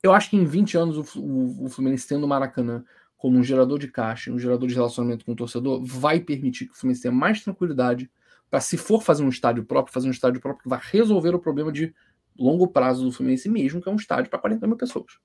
Eu 0.02 0.12
acho 0.12 0.30
que 0.30 0.36
em 0.36 0.44
20 0.44 0.76
anos 0.76 1.16
o, 1.16 1.20
o, 1.20 1.66
o 1.66 1.68
Fluminense 1.68 2.08
tendo 2.08 2.24
o 2.24 2.28
Maracanã 2.28 2.84
como 3.16 3.38
um 3.38 3.44
gerador 3.44 3.78
de 3.78 3.86
caixa, 3.86 4.32
um 4.32 4.38
gerador 4.38 4.68
de 4.68 4.74
relacionamento 4.74 5.24
com 5.24 5.30
o 5.32 5.36
torcedor, 5.36 5.80
vai 5.84 6.18
permitir 6.18 6.66
que 6.66 6.72
o 6.72 6.74
Fluminense 6.74 7.02
tenha 7.02 7.14
mais 7.14 7.40
tranquilidade 7.40 8.10
para, 8.50 8.60
se 8.60 8.76
for 8.76 9.00
fazer 9.00 9.22
um 9.22 9.28
estádio 9.28 9.64
próprio, 9.64 9.94
fazer 9.94 10.08
um 10.08 10.10
estádio 10.10 10.40
próprio 10.40 10.64
que 10.64 10.68
vai 10.68 10.80
resolver 10.82 11.32
o 11.32 11.38
problema 11.38 11.70
de 11.70 11.94
longo 12.36 12.66
prazo 12.66 13.04
do 13.04 13.12
Fluminense 13.12 13.48
mesmo, 13.48 13.80
que 13.80 13.88
é 13.88 13.92
um 13.92 13.96
estádio 13.96 14.28
para 14.28 14.40
40 14.40 14.66
mil 14.66 14.76
pessoas. 14.76 15.18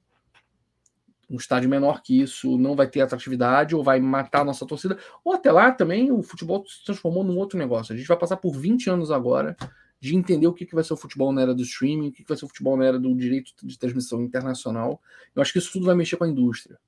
Um 1.29 1.37
estádio 1.37 1.69
menor 1.69 2.01
que 2.03 2.21
isso 2.21 2.57
não 2.57 2.75
vai 2.75 2.87
ter 2.87 3.01
atratividade 3.01 3.75
ou 3.75 3.83
vai 3.83 3.99
matar 3.99 4.41
a 4.41 4.45
nossa 4.45 4.65
torcida. 4.65 4.97
Ou 5.25 5.33
até 5.33 5.51
lá 5.51 5.71
também 5.71 6.11
o 6.11 6.21
futebol 6.21 6.63
se 6.67 6.85
transformou 6.85 7.23
num 7.23 7.37
outro 7.37 7.57
negócio. 7.57 7.93
A 7.93 7.97
gente 7.97 8.07
vai 8.07 8.17
passar 8.17 8.37
por 8.37 8.55
20 8.55 8.89
anos 8.91 9.11
agora 9.11 9.57
de 9.99 10.15
entender 10.15 10.47
o 10.47 10.53
que, 10.53 10.65
que 10.65 10.75
vai 10.75 10.83
ser 10.83 10.93
o 10.93 10.97
futebol 10.97 11.31
na 11.31 11.41
era 11.41 11.55
do 11.55 11.63
streaming, 11.63 12.09
o 12.09 12.11
que, 12.11 12.23
que 12.23 12.29
vai 12.29 12.37
ser 12.37 12.45
o 12.45 12.47
futebol 12.47 12.77
na 12.77 12.85
era 12.85 12.99
do 12.99 13.15
direito 13.15 13.51
de 13.63 13.77
transmissão 13.77 14.21
internacional. 14.21 15.01
Eu 15.35 15.41
acho 15.41 15.51
que 15.51 15.59
isso 15.59 15.71
tudo 15.71 15.85
vai 15.85 15.95
mexer 15.95 16.17
com 16.17 16.23
a 16.23 16.29
indústria. 16.29 16.79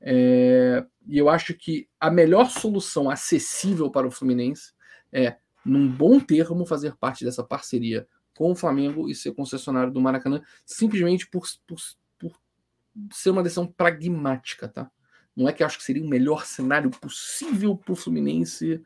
É, 0.00 0.84
e 1.06 1.18
eu 1.18 1.28
acho 1.28 1.54
que 1.54 1.88
a 1.98 2.10
melhor 2.10 2.50
solução 2.50 3.10
acessível 3.10 3.90
para 3.90 4.06
o 4.06 4.10
Fluminense 4.10 4.72
é, 5.12 5.36
num 5.64 5.88
bom 5.88 6.20
termo, 6.20 6.66
fazer 6.66 6.96
parte 6.96 7.24
dessa 7.24 7.42
parceria 7.42 8.06
com 8.34 8.52
o 8.52 8.56
Flamengo 8.56 9.08
e 9.08 9.14
ser 9.14 9.32
concessionário 9.32 9.92
do 9.92 10.00
Maracanã, 10.00 10.40
simplesmente 10.64 11.28
por, 11.28 11.44
por, 11.66 11.78
por 12.18 12.40
ser 13.12 13.30
uma 13.30 13.42
decisão 13.42 13.66
pragmática, 13.66 14.68
tá? 14.68 14.90
Não 15.34 15.48
é 15.48 15.52
que 15.52 15.62
eu 15.62 15.66
acho 15.66 15.78
que 15.78 15.84
seria 15.84 16.02
o 16.02 16.08
melhor 16.08 16.44
cenário 16.44 16.90
possível 16.90 17.76
para 17.76 17.92
o 17.92 17.96
Fluminense 17.96 18.82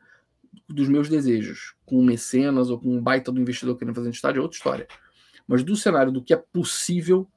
dos 0.67 0.87
meus 0.87 1.09
desejos, 1.09 1.75
com 1.85 1.99
um 1.99 2.03
mecenas 2.03 2.69
ou 2.69 2.79
com 2.79 2.89
um 2.89 3.01
baita 3.01 3.31
do 3.31 3.41
investidor 3.41 3.77
querendo 3.77 3.95
fazer 3.95 4.07
um 4.07 4.11
estádio, 4.11 4.39
é 4.39 4.43
outra 4.43 4.57
história. 4.57 4.87
Mas 5.47 5.63
do 5.63 5.75
cenário 5.75 6.11
do 6.11 6.23
que 6.23 6.33
é 6.33 6.37
possível, 6.37 7.27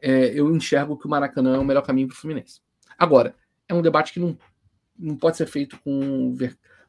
é, 0.00 0.38
eu 0.38 0.54
enxergo 0.54 0.96
que 0.96 1.06
o 1.06 1.10
Maracanã 1.10 1.56
é 1.56 1.58
o 1.58 1.64
melhor 1.64 1.82
caminho 1.82 2.08
para 2.08 2.14
o 2.14 2.18
Fluminense. 2.18 2.60
Agora, 2.98 3.34
é 3.68 3.74
um 3.74 3.82
debate 3.82 4.12
que 4.12 4.20
não, 4.20 4.38
não 4.98 5.16
pode 5.16 5.36
ser 5.36 5.46
feito 5.46 5.78
com, 5.80 6.36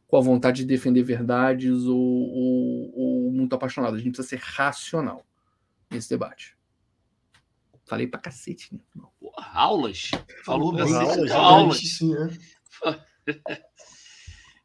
com 0.08 0.18
a 0.18 0.22
vontade 0.22 0.58
de 0.62 0.66
defender 0.68 1.04
verdades 1.04 1.86
ou, 1.86 1.98
ou, 1.98 2.94
ou 2.96 3.32
muito 3.32 3.56
apaixonado. 3.56 3.96
A 3.96 3.98
gente 3.98 4.12
precisa 4.12 4.28
ser 4.28 4.40
racional 4.40 5.26
nesse 5.90 6.10
debate. 6.10 6.58
Falei 7.86 8.06
pra 8.06 8.20
cacete, 8.20 8.74
né? 8.74 8.80
Porra, 9.20 9.50
aulas. 9.54 10.12
Falou, 10.44 10.78
Falou 10.78 10.96
aulas. 10.96 11.32
aulas. 11.32 11.32
aulas. 11.32 11.78
Sim, 11.78 12.14
é. 12.16 12.28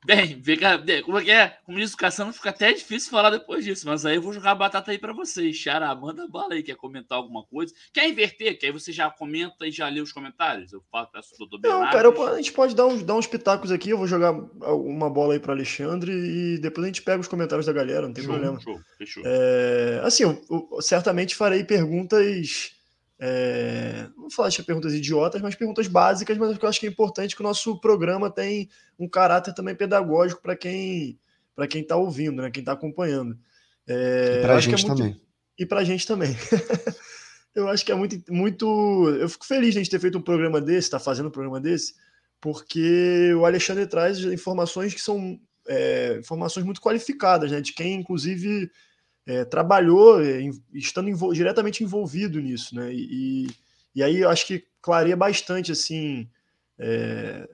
Bem, 0.04 0.42
cá, 0.58 0.82
como 1.04 1.18
é 1.18 1.24
que 1.24 1.30
é? 1.30 1.56
Como 1.64 1.78
diz 1.78 1.92
o 1.92 1.96
Cassano, 1.96 2.32
fica 2.32 2.50
até 2.50 2.72
difícil 2.72 3.08
falar 3.08 3.30
depois 3.30 3.64
disso, 3.64 3.86
mas 3.86 4.04
aí 4.04 4.16
eu 4.16 4.22
vou 4.22 4.32
jogar 4.32 4.50
a 4.50 4.54
batata 4.56 4.90
aí 4.90 4.98
para 4.98 5.12
vocês. 5.12 5.56
Xará, 5.56 5.94
manda 5.94 6.26
bala 6.26 6.54
aí, 6.54 6.62
quer 6.62 6.74
comentar 6.74 7.16
alguma 7.16 7.44
coisa? 7.44 7.72
Quer 7.92 8.08
inverter? 8.08 8.58
Que 8.58 8.66
aí 8.66 8.72
você 8.72 8.90
já 8.90 9.08
comenta 9.08 9.64
e 9.64 9.70
já 9.70 9.88
lê 9.88 10.00
os 10.00 10.12
comentários? 10.12 10.72
Eu 10.72 10.82
faço, 10.90 11.12
peço 11.12 11.34
o 11.36 11.46
doutor 11.46 11.60
Não, 11.68 11.88
cara, 11.90 12.08
eu, 12.08 12.26
a 12.26 12.36
gente 12.36 12.52
pode 12.52 12.74
dar 12.74 12.86
uns, 12.86 13.04
dar 13.04 13.14
uns 13.14 13.28
pitacos 13.28 13.70
aqui, 13.70 13.90
eu 13.90 13.98
vou 13.98 14.08
jogar 14.08 14.32
uma 14.32 15.08
bola 15.08 15.34
aí 15.34 15.40
para 15.40 15.52
Alexandre 15.52 16.12
e 16.12 16.58
depois 16.58 16.84
a 16.84 16.88
gente 16.88 17.02
pega 17.02 17.20
os 17.20 17.28
comentários 17.28 17.66
da 17.66 17.72
galera, 17.72 18.06
não 18.06 18.12
tem 18.12 18.24
show, 18.24 18.32
problema. 18.32 18.60
Show, 18.60 18.80
fechou. 18.98 19.22
É, 19.24 20.00
assim, 20.02 20.24
eu, 20.24 20.42
eu 20.50 20.82
certamente 20.82 21.36
farei 21.36 21.62
perguntas 21.62 22.72
é, 23.24 24.08
não 24.16 24.22
vou 24.22 24.30
falar 24.32 24.48
de 24.48 24.60
perguntas 24.64 24.92
idiotas, 24.92 25.40
mas 25.40 25.54
perguntas 25.54 25.86
básicas, 25.86 26.36
mas 26.36 26.58
eu 26.60 26.68
acho 26.68 26.80
que 26.80 26.86
é 26.86 26.90
importante 26.90 27.36
que 27.36 27.40
o 27.40 27.44
nosso 27.44 27.80
programa 27.80 28.28
tem 28.28 28.68
um 28.98 29.08
caráter 29.08 29.54
também 29.54 29.76
pedagógico 29.76 30.42
para 30.42 30.56
quem 30.56 31.16
para 31.54 31.68
quem 31.68 31.82
está 31.82 31.94
ouvindo, 31.94 32.42
né, 32.42 32.50
quem 32.50 32.62
está 32.62 32.72
acompanhando. 32.72 33.38
É, 33.86 34.38
e 34.38 34.42
para 34.42 34.56
a 34.56 34.60
gente 34.60 34.84
é 34.84 34.88
muito... 34.88 34.98
também. 34.98 35.20
E 35.56 35.64
para 35.64 35.80
a 35.80 35.84
gente 35.84 36.04
também. 36.04 36.36
eu 37.54 37.68
acho 37.68 37.86
que 37.86 37.92
é 37.92 37.94
muito, 37.94 38.32
muito. 38.32 39.08
Eu 39.20 39.28
fico 39.28 39.46
feliz 39.46 39.72
de 39.72 39.78
a 39.78 39.82
gente 39.82 39.90
ter 39.90 40.00
feito 40.00 40.18
um 40.18 40.22
programa 40.22 40.60
desse, 40.60 40.88
estar 40.88 40.98
tá 40.98 41.04
fazendo 41.04 41.28
um 41.28 41.32
programa 41.32 41.60
desse, 41.60 41.94
porque 42.40 43.32
o 43.34 43.46
Alexandre 43.46 43.86
traz 43.86 44.18
informações 44.18 44.94
que 44.94 45.00
são 45.00 45.38
é, 45.68 46.16
informações 46.18 46.66
muito 46.66 46.80
qualificadas, 46.80 47.52
né, 47.52 47.60
de 47.60 47.72
quem, 47.72 48.00
inclusive, 48.00 48.68
é, 49.26 49.44
trabalhou 49.44 50.22
é, 50.22 50.40
estando 50.72 51.08
envol 51.08 51.32
diretamente 51.32 51.84
envolvido 51.84 52.40
nisso, 52.40 52.74
né? 52.74 52.92
E, 52.92 53.46
e 53.94 54.02
aí 54.02 54.20
eu 54.20 54.28
acho 54.28 54.46
que 54.46 54.66
clareia 54.80 55.16
bastante 55.16 55.70
assim 55.70 56.28
é, 56.78 57.48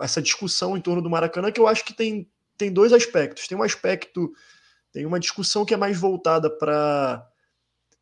essa 0.00 0.20
discussão 0.20 0.76
em 0.76 0.80
torno 0.80 1.00
do 1.00 1.10
Maracanã, 1.10 1.50
que 1.50 1.60
eu 1.60 1.66
acho 1.66 1.84
que 1.84 1.94
tem, 1.94 2.28
tem 2.56 2.72
dois 2.72 2.92
aspectos. 2.92 3.48
Tem 3.48 3.56
um 3.56 3.62
aspecto, 3.62 4.32
tem 4.92 5.06
uma 5.06 5.20
discussão 5.20 5.64
que 5.64 5.74
é 5.74 5.76
mais 5.76 5.98
voltada 5.98 6.50
para 6.50 7.26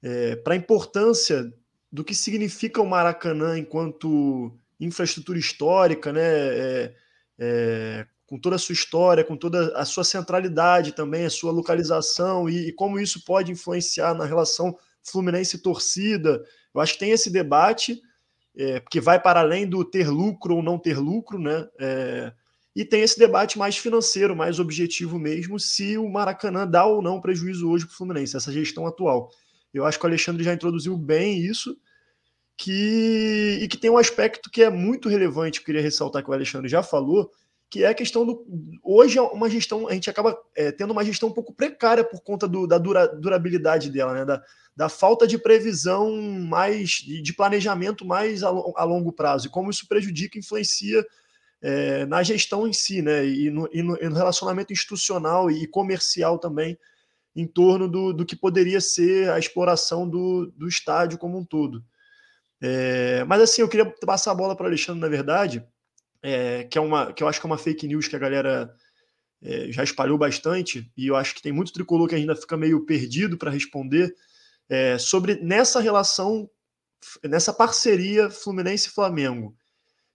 é, 0.02 0.36
para 0.36 0.54
a 0.54 0.56
importância 0.56 1.52
do 1.90 2.02
que 2.02 2.14
significa 2.14 2.82
o 2.82 2.88
Maracanã 2.88 3.56
enquanto 3.56 4.58
infraestrutura 4.80 5.38
histórica, 5.38 6.12
né? 6.12 6.22
É, 6.22 6.94
é, 7.38 8.06
com 8.32 8.38
toda 8.38 8.56
a 8.56 8.58
sua 8.58 8.72
história, 8.72 9.22
com 9.22 9.36
toda 9.36 9.76
a 9.76 9.84
sua 9.84 10.04
centralidade 10.04 10.92
também, 10.92 11.26
a 11.26 11.30
sua 11.30 11.52
localização 11.52 12.48
e, 12.48 12.68
e 12.68 12.72
como 12.72 12.98
isso 12.98 13.22
pode 13.26 13.52
influenciar 13.52 14.14
na 14.14 14.24
relação 14.24 14.74
Fluminense-torcida. 15.02 16.42
Eu 16.74 16.80
acho 16.80 16.94
que 16.94 17.00
tem 17.00 17.10
esse 17.10 17.28
debate 17.28 18.00
é, 18.56 18.80
que 18.90 19.02
vai 19.02 19.20
para 19.20 19.40
além 19.40 19.68
do 19.68 19.84
ter 19.84 20.08
lucro 20.08 20.56
ou 20.56 20.62
não 20.62 20.78
ter 20.78 20.98
lucro, 20.98 21.38
né? 21.38 21.68
É, 21.78 22.32
e 22.74 22.86
tem 22.86 23.02
esse 23.02 23.18
debate 23.18 23.58
mais 23.58 23.76
financeiro, 23.76 24.34
mais 24.34 24.58
objetivo 24.58 25.18
mesmo, 25.18 25.60
se 25.60 25.98
o 25.98 26.08
Maracanã 26.08 26.66
dá 26.66 26.86
ou 26.86 27.02
não 27.02 27.20
prejuízo 27.20 27.68
hoje 27.68 27.84
para 27.84 27.92
o 27.92 27.96
Fluminense, 27.98 28.34
essa 28.34 28.50
gestão 28.50 28.86
atual. 28.86 29.28
Eu 29.74 29.84
acho 29.84 29.98
que 29.98 30.06
o 30.06 30.08
Alexandre 30.08 30.42
já 30.42 30.54
introduziu 30.54 30.96
bem 30.96 31.36
isso, 31.36 31.76
que 32.56 33.58
e 33.60 33.68
que 33.68 33.76
tem 33.76 33.90
um 33.90 33.98
aspecto 33.98 34.50
que 34.50 34.62
é 34.62 34.70
muito 34.70 35.10
relevante, 35.10 35.58
eu 35.58 35.66
queria 35.66 35.82
ressaltar 35.82 36.24
que 36.24 36.30
o 36.30 36.32
Alexandre 36.32 36.66
já 36.66 36.82
falou, 36.82 37.30
que 37.72 37.84
é 37.84 37.88
a 37.88 37.94
questão 37.94 38.26
do. 38.26 38.44
Hoje 38.82 39.16
é 39.16 39.22
uma 39.22 39.48
gestão, 39.48 39.88
a 39.88 39.94
gente 39.94 40.10
acaba 40.10 40.38
é, 40.54 40.70
tendo 40.70 40.90
uma 40.90 41.02
gestão 41.02 41.30
um 41.30 41.32
pouco 41.32 41.54
precária 41.54 42.04
por 42.04 42.20
conta 42.20 42.46
do, 42.46 42.66
da 42.66 42.76
dura, 42.76 43.06
durabilidade 43.08 43.90
dela, 43.90 44.12
né? 44.12 44.26
Da, 44.26 44.42
da 44.76 44.88
falta 44.90 45.26
de 45.26 45.38
previsão 45.38 46.20
mais, 46.20 46.90
de 46.90 47.32
planejamento 47.32 48.04
mais 48.04 48.42
a, 48.42 48.48
a 48.48 48.84
longo 48.84 49.10
prazo, 49.10 49.46
e 49.46 49.50
como 49.50 49.70
isso 49.70 49.88
prejudica, 49.88 50.38
influencia 50.38 51.02
é, 51.62 52.04
na 52.04 52.22
gestão 52.22 52.68
em 52.68 52.74
si, 52.74 53.00
né? 53.00 53.26
E 53.26 53.48
no, 53.48 53.66
e 53.72 53.82
no, 53.82 53.96
e 54.02 54.06
no 54.06 54.16
relacionamento 54.16 54.70
institucional 54.70 55.50
e 55.50 55.66
comercial 55.66 56.38
também, 56.38 56.78
em 57.34 57.46
torno 57.46 57.88
do, 57.88 58.12
do 58.12 58.26
que 58.26 58.36
poderia 58.36 58.82
ser 58.82 59.30
a 59.30 59.38
exploração 59.38 60.06
do, 60.06 60.52
do 60.58 60.68
estádio 60.68 61.16
como 61.16 61.38
um 61.38 61.44
todo. 61.44 61.82
É, 62.60 63.24
mas 63.24 63.40
assim, 63.40 63.62
eu 63.62 63.68
queria 63.68 63.86
passar 64.04 64.32
a 64.32 64.34
bola 64.34 64.54
para 64.54 64.64
o 64.64 64.66
Alexandre, 64.66 65.00
na 65.00 65.08
verdade 65.08 65.66
é, 66.22 66.64
que, 66.64 66.78
é 66.78 66.80
uma, 66.80 67.12
que 67.12 67.22
eu 67.22 67.28
acho 67.28 67.40
que 67.40 67.46
é 67.46 67.50
uma 67.50 67.58
fake 67.58 67.86
news 67.86 68.08
que 68.08 68.16
a 68.16 68.18
galera 68.18 68.72
é, 69.42 69.72
já 69.72 69.82
espalhou 69.82 70.16
bastante, 70.16 70.90
e 70.96 71.08
eu 71.08 71.16
acho 71.16 71.34
que 71.34 71.42
tem 71.42 71.52
muito 71.52 71.72
tricolor 71.72 72.08
que 72.08 72.14
ainda 72.14 72.36
fica 72.36 72.56
meio 72.56 72.86
perdido 72.86 73.36
para 73.36 73.50
responder, 73.50 74.14
é, 74.68 74.96
sobre 74.98 75.36
nessa 75.36 75.80
relação, 75.80 76.48
nessa 77.24 77.52
parceria 77.52 78.30
Fluminense-Flamengo. 78.30 79.54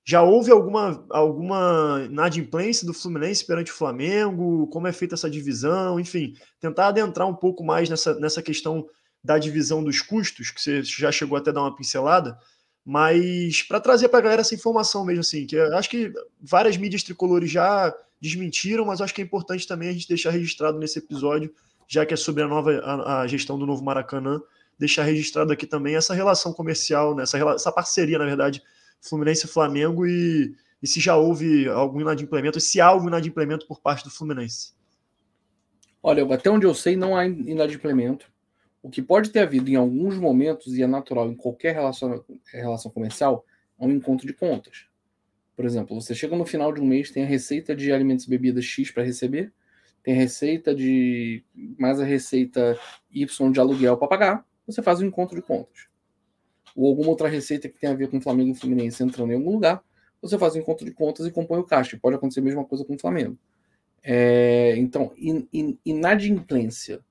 Já 0.09 0.21
houve 0.21 0.51
alguma, 0.51 1.05
alguma 1.09 2.01
inadimplência 2.09 2.87
do 2.87 2.93
Fluminense 2.93 3.45
perante 3.45 3.73
o 3.73 3.75
Flamengo? 3.75 4.65
Como 4.67 4.87
é 4.87 4.93
feita 4.93 5.15
essa 5.15 5.29
divisão? 5.29 5.99
Enfim, 5.99 6.33
tentar 6.61 6.87
adentrar 6.87 7.27
um 7.27 7.35
pouco 7.35 7.61
mais 7.61 7.89
nessa, 7.89 8.17
nessa 8.17 8.41
questão 8.41 8.87
da 9.21 9.37
divisão 9.37 9.83
dos 9.83 10.01
custos, 10.01 10.49
que 10.49 10.61
você 10.61 10.81
já 10.81 11.11
chegou 11.11 11.37
até 11.37 11.49
a 11.49 11.53
dar 11.53 11.61
uma 11.61 11.75
pincelada, 11.75 12.39
mas 12.89 13.63
para 13.63 13.81
trazer 13.81 14.07
para 14.07 14.19
a 14.19 14.21
galera 14.21 14.39
essa 14.39 14.55
informação 14.55 15.03
mesmo, 15.03 15.19
assim, 15.19 15.45
que 15.45 15.57
eu 15.57 15.75
acho 15.75 15.89
que 15.89 16.09
várias 16.39 16.77
mídias 16.77 17.03
tricolores 17.03 17.51
já 17.51 17.93
desmentiram, 18.21 18.85
mas 18.85 19.01
acho 19.01 19.13
que 19.13 19.21
é 19.21 19.25
importante 19.25 19.67
também 19.67 19.89
a 19.89 19.91
gente 19.91 20.07
deixar 20.07 20.29
registrado 20.29 20.79
nesse 20.79 20.97
episódio, 20.97 21.53
já 21.85 22.05
que 22.05 22.13
é 22.13 22.17
sobre 22.17 22.43
a 22.43 22.47
nova 22.47 22.79
a, 22.79 23.23
a 23.23 23.27
gestão 23.27 23.59
do 23.59 23.65
novo 23.65 23.83
Maracanã, 23.83 24.41
deixar 24.79 25.03
registrado 25.03 25.51
aqui 25.51 25.67
também 25.67 25.97
essa 25.97 26.13
relação 26.13 26.53
comercial, 26.53 27.13
né, 27.13 27.23
essa, 27.23 27.37
essa 27.37 27.73
parceria, 27.73 28.17
na 28.17 28.23
verdade, 28.23 28.63
Fluminense 29.01 29.47
e 29.47 29.49
Flamengo, 29.49 30.07
e, 30.07 30.55
e 30.81 30.87
se 30.87 31.01
já 31.01 31.17
houve 31.17 31.67
algum 31.67 31.99
inadimplemento, 31.99 32.57
se 32.61 32.79
há 32.79 32.85
algum 32.85 33.09
inadimplemento 33.09 33.67
por 33.67 33.81
parte 33.81 34.05
do 34.05 34.09
Fluminense. 34.09 34.71
Olha, 36.01 36.23
até 36.33 36.49
onde 36.49 36.65
eu 36.65 36.73
sei, 36.73 36.95
não 36.95 37.17
há 37.17 37.25
inadimplemento. 37.25 38.31
O 38.87 38.89
que 38.89 39.01
pode 39.01 39.31
ter 39.31 39.39
havido 39.39 39.69
em 39.69 39.75
alguns 39.75 40.17
momentos, 40.17 40.77
e 40.77 40.81
é 40.81 40.87
natural 40.87 41.29
em 41.29 41.35
qualquer 41.35 41.73
relação, 41.73 42.23
relação 42.45 42.89
comercial, 42.89 43.45
é 43.77 43.85
um 43.85 43.91
encontro 43.91 44.25
de 44.25 44.31
contas. 44.31 44.85
Por 45.57 45.65
exemplo, 45.65 45.99
você 45.99 46.15
chega 46.15 46.37
no 46.37 46.45
final 46.45 46.71
de 46.71 46.79
um 46.79 46.85
mês, 46.85 47.11
tem 47.11 47.23
a 47.23 47.25
receita 47.25 47.75
de 47.75 47.91
alimentos 47.91 48.25
e 48.25 48.29
bebidas 48.29 48.63
X 48.63 48.89
para 48.89 49.03
receber, 49.03 49.51
tem 50.01 50.13
a 50.13 50.17
receita 50.17 50.73
de. 50.73 51.43
mais 51.77 51.99
a 51.99 52.05
receita 52.05 52.79
Y 53.11 53.51
de 53.51 53.59
aluguel 53.59 53.97
para 53.97 54.07
pagar, 54.07 54.47
você 54.65 54.81
faz 54.81 55.01
um 55.01 55.05
encontro 55.05 55.35
de 55.35 55.41
contas. 55.41 55.89
Ou 56.73 56.87
alguma 56.87 57.09
outra 57.09 57.27
receita 57.27 57.67
que 57.67 57.77
tem 57.77 57.89
a 57.89 57.93
ver 57.93 58.09
com 58.09 58.21
Flamengo 58.21 58.51
e 58.51 58.55
Fluminense 58.55 59.03
entrando 59.03 59.33
em 59.33 59.35
algum 59.35 59.51
lugar, 59.51 59.83
você 60.21 60.37
faz 60.37 60.55
um 60.55 60.59
encontro 60.59 60.85
de 60.85 60.93
contas 60.93 61.25
e 61.25 61.31
compõe 61.31 61.59
o 61.59 61.65
caixa. 61.65 61.99
Pode 62.01 62.15
acontecer 62.15 62.39
a 62.39 62.43
mesma 62.43 62.63
coisa 62.63 62.85
com 62.85 62.95
o 62.95 62.97
Flamengo. 62.97 63.37
É, 64.01 64.77
então, 64.77 65.11
in, 65.17 65.45
in, 65.51 65.77
inadimplência 65.85 67.03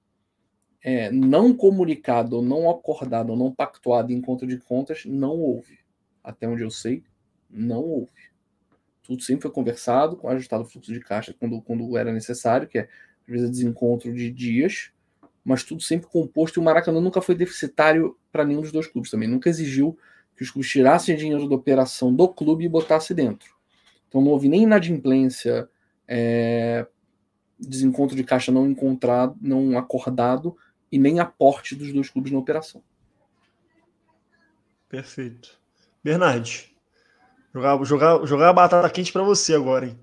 é, 0.88 1.10
não 1.10 1.52
comunicado, 1.52 2.40
não 2.40 2.70
acordado, 2.70 3.34
não 3.34 3.50
pactuado 3.50 4.12
em 4.12 4.20
conta 4.20 4.46
de 4.46 4.56
contas, 4.56 5.04
não 5.04 5.32
houve. 5.32 5.80
Até 6.22 6.46
onde 6.46 6.62
eu 6.62 6.70
sei, 6.70 7.02
não 7.50 7.82
houve. 7.82 8.12
Tudo 9.02 9.20
sempre 9.20 9.42
foi 9.42 9.50
conversado, 9.50 10.16
com 10.16 10.28
ajustado 10.28 10.62
o 10.62 10.64
fluxo 10.64 10.92
de 10.92 11.00
caixa 11.00 11.34
quando, 11.36 11.60
quando 11.60 11.98
era 11.98 12.12
necessário, 12.12 12.68
que 12.68 12.78
é 12.78 12.82
às 12.82 13.32
vezes 13.32 13.50
desencontro 13.50 14.14
de 14.14 14.30
dias, 14.30 14.92
mas 15.44 15.64
tudo 15.64 15.82
sempre 15.82 16.06
composto. 16.06 16.60
E 16.60 16.62
o 16.62 16.64
Maracanã 16.64 17.00
nunca 17.00 17.20
foi 17.20 17.34
deficitário 17.34 18.16
para 18.30 18.44
nenhum 18.44 18.60
dos 18.60 18.70
dois 18.70 18.86
clubes 18.86 19.10
também. 19.10 19.28
Nunca 19.28 19.50
exigiu 19.50 19.98
que 20.36 20.44
os 20.44 20.52
clubes 20.52 20.70
tirassem 20.70 21.16
dinheiro 21.16 21.48
da 21.48 21.56
operação 21.56 22.14
do 22.14 22.28
clube 22.28 22.64
e 22.64 22.68
botassem 22.68 23.16
dentro. 23.16 23.56
Então 24.06 24.20
não 24.20 24.30
houve 24.30 24.48
nem 24.48 24.62
inadimplência, 24.62 25.68
é, 26.06 26.86
desencontro 27.58 28.14
de 28.14 28.22
caixa 28.22 28.52
não 28.52 28.70
encontrado, 28.70 29.36
não 29.40 29.76
acordado 29.76 30.56
e 30.90 30.98
nem 30.98 31.20
aporte 31.20 31.74
dos 31.74 31.92
dois 31.92 32.08
clubes 32.08 32.32
na 32.32 32.38
operação. 32.38 32.82
Perfeito. 34.88 35.58
Bernard, 36.02 36.72
jogar, 37.52 37.84
jogar, 37.84 38.26
jogar 38.26 38.50
a 38.50 38.52
batata 38.52 38.88
quente 38.90 39.12
para 39.12 39.22
você 39.22 39.54
agora, 39.54 39.86
hein? 39.86 39.98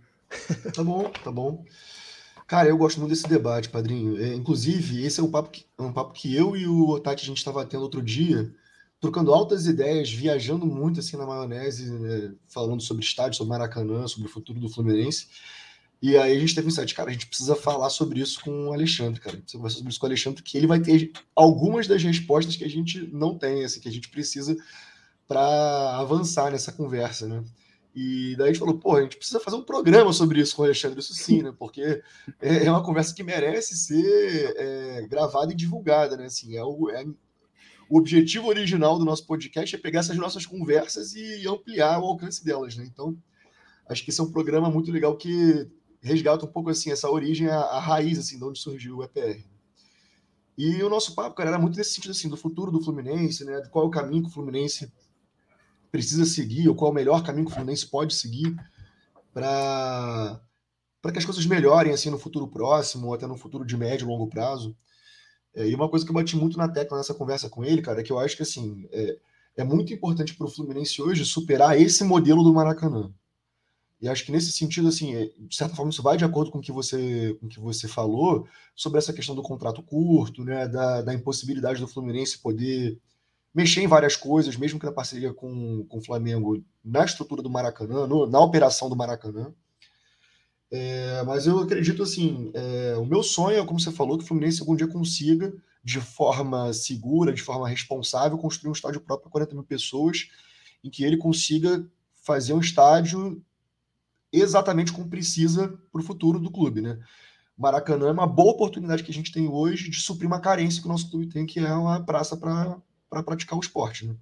Tá 0.73 0.83
bom, 0.83 1.09
tá 1.23 1.31
bom. 1.31 1.63
Cara, 2.47 2.67
eu 2.67 2.77
gosto 2.77 2.99
muito 2.99 3.11
desse 3.11 3.27
debate, 3.27 3.69
padrinho. 3.69 4.21
É, 4.21 4.33
inclusive, 4.33 5.03
esse 5.03 5.19
é 5.19 5.23
um 5.23 5.31
papo, 5.31 5.49
que, 5.49 5.65
um 5.79 5.93
papo 5.93 6.13
que 6.13 6.35
eu 6.35 6.55
e 6.55 6.67
o 6.67 6.89
Otati 6.89 7.23
a 7.23 7.27
gente 7.27 7.37
estava 7.37 7.65
tendo 7.65 7.83
outro 7.83 8.01
dia, 8.01 8.53
trocando 8.99 9.33
altas 9.33 9.65
ideias, 9.65 10.11
viajando 10.11 10.65
muito 10.65 10.99
assim 10.99 11.17
na 11.17 11.25
maionese, 11.25 11.91
né, 11.91 12.33
falando 12.47 12.81
sobre 12.81 13.03
estádio, 13.03 13.37
sobre 13.37 13.49
Maracanã, 13.49 14.07
sobre 14.07 14.27
o 14.27 14.31
futuro 14.31 14.59
do 14.59 14.69
Fluminense. 14.69 15.27
E 16.03 16.17
aí 16.17 16.35
a 16.35 16.39
gente 16.39 16.53
teve 16.53 16.67
um 16.67 16.69
insight, 16.69 16.93
cara, 16.93 17.09
a 17.09 17.13
gente 17.13 17.27
precisa 17.27 17.55
falar 17.55 17.89
sobre 17.89 18.19
isso 18.19 18.41
com 18.43 18.67
o 18.67 18.73
Alexandre, 18.73 19.21
cara. 19.21 19.37
A 19.37 19.39
gente 19.39 19.43
precisa 19.43 19.57
conversar 19.57 19.77
sobre 19.77 19.89
isso 19.89 19.99
com 20.01 20.05
o 20.05 20.09
Alexandre, 20.09 20.43
que 20.43 20.57
ele 20.57 20.67
vai 20.67 20.81
ter 20.81 21.13
algumas 21.33 21.87
das 21.87 22.03
respostas 22.03 22.57
que 22.57 22.65
a 22.65 22.69
gente 22.69 23.09
não 23.13 23.37
tem, 23.37 23.63
assim, 23.63 23.79
que 23.79 23.87
a 23.87 23.91
gente 23.91 24.09
precisa 24.09 24.53
para 25.25 25.97
avançar 25.97 26.51
nessa 26.51 26.73
conversa, 26.73 27.25
né? 27.25 27.41
E 27.95 28.35
daí 28.35 28.49
a 28.49 28.51
gente 28.51 28.59
falou, 28.59 28.77
pô, 28.77 28.97
a 28.97 29.01
gente 29.01 29.15
precisa 29.15 29.39
fazer 29.39 29.55
um 29.55 29.63
programa 29.63 30.11
sobre 30.11 30.41
isso 30.41 30.57
com 30.57 30.63
o 30.63 30.65
Alexandre, 30.65 30.99
isso 30.99 31.13
sim, 31.13 31.41
né? 31.41 31.53
Porque 31.57 32.01
é, 32.41 32.65
é 32.65 32.69
uma 32.69 32.83
conversa 32.83 33.15
que 33.15 33.23
merece 33.23 33.73
ser 33.77 34.55
é, 34.57 35.07
gravada 35.07 35.53
e 35.53 35.55
divulgada, 35.55 36.17
né? 36.17 36.25
Assim, 36.25 36.57
é 36.57 36.63
o, 36.65 36.89
é, 36.89 37.05
o 37.89 37.97
objetivo 37.97 38.49
original 38.49 38.99
do 38.99 39.05
nosso 39.05 39.25
podcast 39.25 39.73
é 39.73 39.79
pegar 39.79 40.01
essas 40.01 40.17
nossas 40.17 40.45
conversas 40.45 41.15
e 41.15 41.47
ampliar 41.47 41.97
o 42.01 42.07
alcance 42.07 42.43
delas, 42.43 42.75
né? 42.75 42.85
Então, 42.91 43.15
acho 43.87 44.03
que 44.03 44.09
esse 44.09 44.19
é 44.19 44.23
um 44.23 44.31
programa 44.33 44.69
muito 44.69 44.91
legal 44.91 45.15
que 45.15 45.65
resgata 46.03 46.45
um 46.45 46.51
pouco 46.51 46.69
assim 46.69 46.91
essa 46.91 47.09
origem, 47.09 47.47
a, 47.47 47.59
a, 47.59 47.79
raiz 47.79 48.19
assim 48.19 48.37
de 48.37 48.43
onde 48.43 48.59
surgiu 48.59 48.97
o 48.97 49.03
EPR. 49.03 49.43
E 50.57 50.83
o 50.83 50.89
nosso 50.89 51.15
papo, 51.15 51.35
cara, 51.35 51.49
era 51.49 51.59
muito 51.59 51.77
nesse 51.77 51.93
sentido 51.93 52.11
assim 52.11 52.29
do 52.29 52.37
futuro 52.37 52.71
do 52.71 52.81
Fluminense, 52.81 53.43
né? 53.43 53.61
Qual 53.71 53.85
é 53.85 53.87
o 53.87 53.91
caminho 53.91 54.23
que 54.23 54.29
o 54.29 54.31
Fluminense 54.31 54.91
precisa 55.91 56.25
seguir, 56.25 56.67
ou 56.67 56.75
qual 56.75 56.89
é 56.89 56.91
o 56.91 56.95
melhor 56.95 57.23
caminho 57.23 57.45
que 57.45 57.51
o 57.51 57.55
Fluminense 57.55 57.87
pode 57.87 58.13
seguir 58.13 58.55
para 59.33 60.39
para 61.01 61.11
que 61.11 61.17
as 61.17 61.25
coisas 61.25 61.45
melhorem 61.45 61.91
assim 61.91 62.09
no 62.09 62.17
futuro 62.17 62.47
próximo, 62.47 63.07
ou 63.07 63.13
até 63.13 63.27
no 63.27 63.35
futuro 63.35 63.65
de 63.65 63.75
médio 63.75 64.05
e 64.05 64.07
longo 64.07 64.27
prazo. 64.27 64.73
É, 65.53 65.67
e 65.67 65.75
uma 65.75 65.89
coisa 65.89 66.05
que 66.05 66.11
eu 66.11 66.15
bati 66.15 66.37
muito 66.37 66.57
na 66.57 66.69
tecla 66.69 66.97
nessa 66.97 67.13
conversa 67.13 67.49
com 67.49 67.63
ele, 67.63 67.81
cara, 67.81 67.99
é 67.99 68.03
que 68.03 68.11
eu 68.11 68.19
acho 68.19 68.37
que 68.37 68.43
assim 68.43 68.87
é, 68.89 69.17
é 69.57 69.63
muito 69.63 69.93
importante 69.93 70.33
para 70.33 70.47
o 70.47 70.49
Fluminense 70.49 71.01
hoje 71.01 71.25
superar 71.25 71.79
esse 71.79 72.03
modelo 72.05 72.41
do 72.41 72.53
Maracanã. 72.53 73.13
E 74.03 74.09
acho 74.09 74.25
que 74.25 74.33
nesse 74.33 74.51
sentido, 74.51 74.89
assim, 74.89 75.15
é, 75.15 75.31
de 75.39 75.55
certa 75.55 75.77
forma, 75.77 75.89
isso 75.89 76.03
vai 76.03 76.17
de 76.17 76.25
acordo 76.25 76.51
com 76.51 76.57
o 76.57 76.61
que 76.61 76.73
você, 76.73 77.37
com 77.39 77.47
que 77.47 77.57
você 77.57 77.87
falou 77.87 78.45
sobre 78.75 78.97
essa 78.97 79.13
questão 79.13 79.33
do 79.33 79.41
contrato 79.41 79.81
curto, 79.81 80.43
né, 80.43 80.67
da, 80.67 81.01
da 81.01 81.13
impossibilidade 81.13 81.79
do 81.79 81.87
Fluminense 81.87 82.39
poder 82.39 82.99
mexer 83.55 83.79
em 83.79 83.87
várias 83.87 84.17
coisas, 84.17 84.57
mesmo 84.57 84.77
que 84.77 84.85
na 84.85 84.91
parceria 84.91 85.33
com, 85.33 85.85
com 85.85 85.99
o 85.99 86.03
Flamengo, 86.03 86.61
na 86.83 87.05
estrutura 87.05 87.41
do 87.41 87.49
Maracanã, 87.49 88.05
no, 88.05 88.27
na 88.27 88.41
operação 88.41 88.89
do 88.89 88.95
Maracanã. 88.95 89.53
É, 90.69 91.23
mas 91.23 91.47
eu 91.47 91.59
acredito 91.59 92.03
assim, 92.03 92.51
é, 92.53 92.97
o 92.97 93.05
meu 93.05 93.23
sonho 93.23 93.57
é, 93.57 93.65
como 93.65 93.79
você 93.79 93.89
falou, 93.89 94.17
que 94.17 94.25
o 94.25 94.27
Fluminense 94.27 94.59
algum 94.59 94.75
dia 94.75 94.87
consiga, 94.87 95.53
de 95.81 96.01
forma 96.01 96.73
segura, 96.73 97.31
de 97.31 97.41
forma 97.41 97.69
responsável, 97.69 98.37
construir 98.37 98.69
um 98.69 98.73
estádio 98.73 98.99
próprio 98.99 99.29
para 99.29 99.31
40 99.31 99.55
mil 99.55 99.63
pessoas, 99.63 100.27
em 100.83 100.89
que 100.89 101.05
ele 101.05 101.15
consiga 101.15 101.89
fazer 102.21 102.51
um 102.51 102.59
estádio 102.59 103.41
exatamente 104.33 104.91
como 104.91 105.07
precisa 105.07 105.79
para 105.91 106.01
o 106.01 106.03
futuro 106.03 106.39
do 106.39 106.51
clube, 106.51 106.81
né? 106.81 106.99
Maracanã 107.55 108.07
é 108.07 108.11
uma 108.11 108.25
boa 108.25 108.51
oportunidade 108.51 109.03
que 109.03 109.11
a 109.11 109.13
gente 109.13 109.31
tem 109.31 109.47
hoje 109.47 109.89
de 109.89 110.01
suprir 110.01 110.27
uma 110.27 110.39
carência 110.39 110.81
que 110.81 110.87
o 110.87 110.91
nosso 110.91 111.09
clube 111.09 111.27
tem, 111.27 111.45
que 111.45 111.59
é 111.59 111.73
uma 111.73 112.03
praça 112.03 112.35
para 112.35 112.77
pra 113.09 113.21
praticar 113.21 113.57
o 113.57 113.61
esporte, 113.61 114.07
né? 114.07 114.15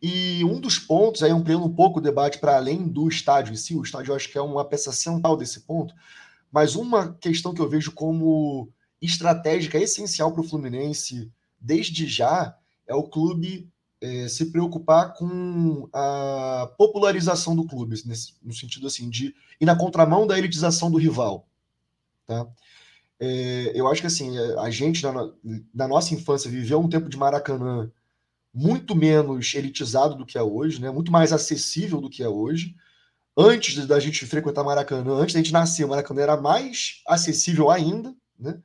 E 0.00 0.44
um 0.44 0.60
dos 0.60 0.78
pontos, 0.78 1.22
aí 1.22 1.30
ampliando 1.30 1.64
um 1.64 1.74
pouco 1.74 1.98
o 1.98 2.02
debate 2.02 2.38
para 2.38 2.56
além 2.56 2.86
do 2.86 3.08
estádio 3.08 3.52
em 3.52 3.56
si, 3.56 3.74
o 3.74 3.82
estádio 3.82 4.12
eu 4.12 4.16
acho 4.16 4.30
que 4.30 4.38
é 4.38 4.42
uma 4.42 4.64
peça 4.64 4.92
central 4.92 5.36
desse 5.36 5.60
ponto, 5.60 5.94
mas 6.50 6.76
uma 6.76 7.14
questão 7.14 7.52
que 7.52 7.60
eu 7.60 7.68
vejo 7.68 7.92
como 7.92 8.68
estratégica 9.00 9.78
essencial 9.78 10.32
para 10.32 10.40
o 10.40 10.44
Fluminense 10.44 11.30
desde 11.60 12.06
já 12.06 12.56
é 12.86 12.94
o 12.94 13.04
clube 13.04 13.68
é, 14.02 14.26
se 14.26 14.46
preocupar 14.46 15.14
com 15.14 15.88
a 15.92 16.68
popularização 16.76 17.54
do 17.54 17.64
clube, 17.64 17.94
nesse, 18.04 18.34
no 18.42 18.52
sentido 18.52 18.88
assim 18.88 19.08
de 19.08 19.32
ir 19.60 19.64
na 19.64 19.76
contramão 19.76 20.26
da 20.26 20.36
elitização 20.36 20.90
do 20.90 20.98
rival, 20.98 21.48
tá? 22.26 22.46
É, 23.20 23.70
eu 23.74 23.86
acho 23.86 24.00
que 24.00 24.08
assim 24.08 24.36
a 24.58 24.68
gente 24.68 25.04
na, 25.04 25.30
na, 25.72 25.86
nossa 25.86 26.12
infância 26.12 26.50
viveu 26.50 26.80
um 26.80 26.88
tempo 26.88 27.08
de 27.08 27.16
Maracanã 27.16 27.88
muito 28.52 28.96
menos 28.96 29.54
elitizado 29.54 30.16
do 30.16 30.26
que 30.26 30.36
é 30.36 30.42
hoje, 30.42 30.80
né? 30.80 30.90
Muito 30.90 31.12
mais 31.12 31.32
acessível 31.32 32.00
do 32.00 32.10
que 32.10 32.24
é 32.24 32.28
hoje. 32.28 32.74
Antes 33.36 33.86
da 33.86 34.00
gente 34.00 34.26
frequentar 34.26 34.64
Maracanã, 34.64 35.14
antes 35.14 35.34
da 35.34 35.40
gente 35.40 35.52
nascer, 35.52 35.86
Maracanã 35.86 36.22
era 36.22 36.36
mais 36.36 37.00
acessível 37.06 37.70
ainda, 37.70 38.12
né? 38.36 38.60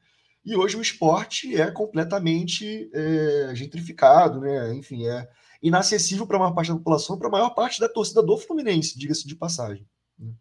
E 0.47 0.55
hoje 0.55 0.77
o 0.77 0.81
esporte 0.81 1.59
é 1.59 1.69
completamente 1.69 2.89
é, 2.93 3.51
gentrificado, 3.53 4.39
né? 4.39 4.73
Enfim, 4.73 5.05
é 5.05 5.27
inacessível 5.61 6.25
para 6.25 6.37
uma 6.37 6.55
parte 6.55 6.69
da 6.69 6.77
população, 6.77 7.17
para 7.17 7.27
a 7.27 7.31
maior 7.31 7.49
parte 7.49 7.81
da 7.81 7.89
torcida 7.89 8.23
do 8.23 8.37
Fluminense, 8.37 8.97
diga-se 8.97 9.27
de 9.27 9.35
passagem. 9.35 9.85
Né? 10.17 10.31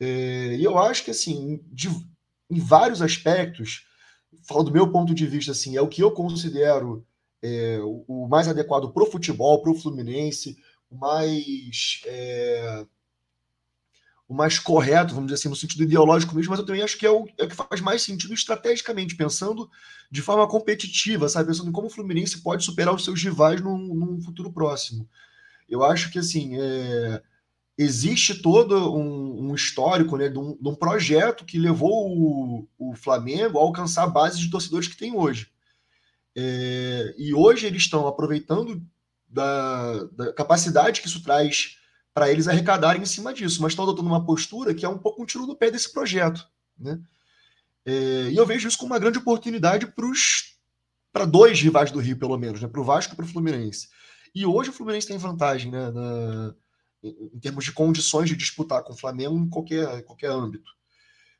É, 0.00 0.56
e 0.56 0.64
eu 0.64 0.78
acho 0.78 1.04
que, 1.04 1.10
assim, 1.10 1.60
de, 1.66 1.90
em 2.50 2.58
vários 2.58 3.02
aspectos, 3.02 3.86
falando 4.48 4.68
do 4.68 4.72
meu 4.72 4.90
ponto 4.90 5.14
de 5.14 5.26
vista, 5.26 5.52
assim, 5.52 5.76
é 5.76 5.82
o 5.82 5.88
que 5.88 6.02
eu 6.02 6.10
considero 6.10 7.06
é, 7.42 7.78
o, 7.80 8.02
o, 8.08 8.26
mais 8.26 8.48
adequado 8.48 8.90
para 8.94 9.02
o 9.02 9.10
futebol, 9.12 9.60
para 9.60 9.72
o 9.72 9.78
Fluminense, 9.78 10.56
o 10.88 10.96
mais 10.96 12.00
é, 12.06 12.86
o 14.28 14.34
mais 14.34 14.58
correto, 14.58 15.14
vamos 15.14 15.28
dizer 15.28 15.40
assim, 15.40 15.48
no 15.48 15.56
sentido 15.56 15.84
ideológico 15.84 16.34
mesmo, 16.34 16.50
mas 16.50 16.58
eu 16.58 16.66
também 16.66 16.82
acho 16.82 16.98
que 16.98 17.06
é 17.06 17.10
o, 17.10 17.28
é 17.38 17.44
o 17.44 17.48
que 17.48 17.54
faz 17.54 17.80
mais 17.80 18.02
sentido 18.02 18.34
estrategicamente, 18.34 19.14
pensando 19.14 19.70
de 20.10 20.20
forma 20.20 20.48
competitiva, 20.48 21.28
sabe? 21.28 21.48
Pensando 21.48 21.68
em 21.68 21.72
como 21.72 21.86
o 21.86 21.90
Fluminense 21.90 22.42
pode 22.42 22.64
superar 22.64 22.94
os 22.94 23.04
seus 23.04 23.22
rivais 23.22 23.60
num, 23.60 23.78
num 23.78 24.20
futuro 24.20 24.52
próximo. 24.52 25.08
Eu 25.68 25.84
acho 25.84 26.10
que, 26.10 26.18
assim, 26.18 26.56
é, 26.58 27.22
existe 27.78 28.40
todo 28.40 28.94
um, 28.96 29.50
um 29.50 29.54
histórico 29.54 30.16
né, 30.16 30.28
de 30.28 30.38
um, 30.38 30.56
de, 30.60 30.68
um, 30.68 30.74
projeto 30.74 31.44
que 31.44 31.58
levou 31.58 32.10
o, 32.10 32.68
o, 32.78 32.94
Flamengo 32.94 33.58
a 33.58 33.62
alcançar 33.62 34.04
a 34.04 34.08
base 34.08 34.40
de 34.40 34.50
torcedores 34.50 34.88
que 34.88 34.96
tem 34.96 35.14
hoje. 35.14 35.48
É, 36.34 37.14
e 37.16 37.32
hoje 37.32 37.66
eles 37.66 37.82
estão 37.82 38.06
aproveitando 38.06 38.82
da, 39.28 40.04
da 40.04 40.32
capacidade 40.32 41.00
que 41.00 41.06
isso 41.06 41.22
traz 41.22 41.78
para 42.16 42.32
eles 42.32 42.48
arrecadarem 42.48 43.02
em 43.02 43.04
cima 43.04 43.34
disso, 43.34 43.60
mas 43.60 43.72
estão 43.72 43.84
adotando 43.84 44.08
uma 44.08 44.24
postura 44.24 44.72
que 44.72 44.86
é 44.86 44.88
um 44.88 44.96
pouco 44.96 45.22
um 45.22 45.26
tiro 45.26 45.46
do 45.46 45.54
pé 45.54 45.70
desse 45.70 45.92
projeto. 45.92 46.48
Né? 46.78 46.98
É, 47.84 48.30
e 48.30 48.36
eu 48.38 48.46
vejo 48.46 48.66
isso 48.66 48.78
como 48.78 48.94
uma 48.94 48.98
grande 48.98 49.18
oportunidade 49.18 49.92
para 51.12 51.26
dois 51.26 51.60
rivais 51.60 51.90
do 51.90 51.98
Rio, 51.98 52.18
pelo 52.18 52.38
menos, 52.38 52.62
né? 52.62 52.68
para 52.68 52.80
o 52.80 52.84
Vasco 52.84 53.12
e 53.12 53.16
para 53.16 53.26
o 53.26 53.28
Fluminense. 53.28 53.90
E 54.34 54.46
hoje 54.46 54.70
o 54.70 54.72
Fluminense 54.72 55.06
tem 55.06 55.18
vantagem 55.18 55.70
né? 55.70 55.90
Na, 55.90 56.54
em 57.02 57.38
termos 57.38 57.66
de 57.66 57.72
condições 57.72 58.30
de 58.30 58.36
disputar 58.36 58.82
com 58.82 58.94
o 58.94 58.96
Flamengo 58.96 59.36
em 59.36 59.50
qualquer, 59.50 60.02
qualquer 60.04 60.30
âmbito. 60.30 60.70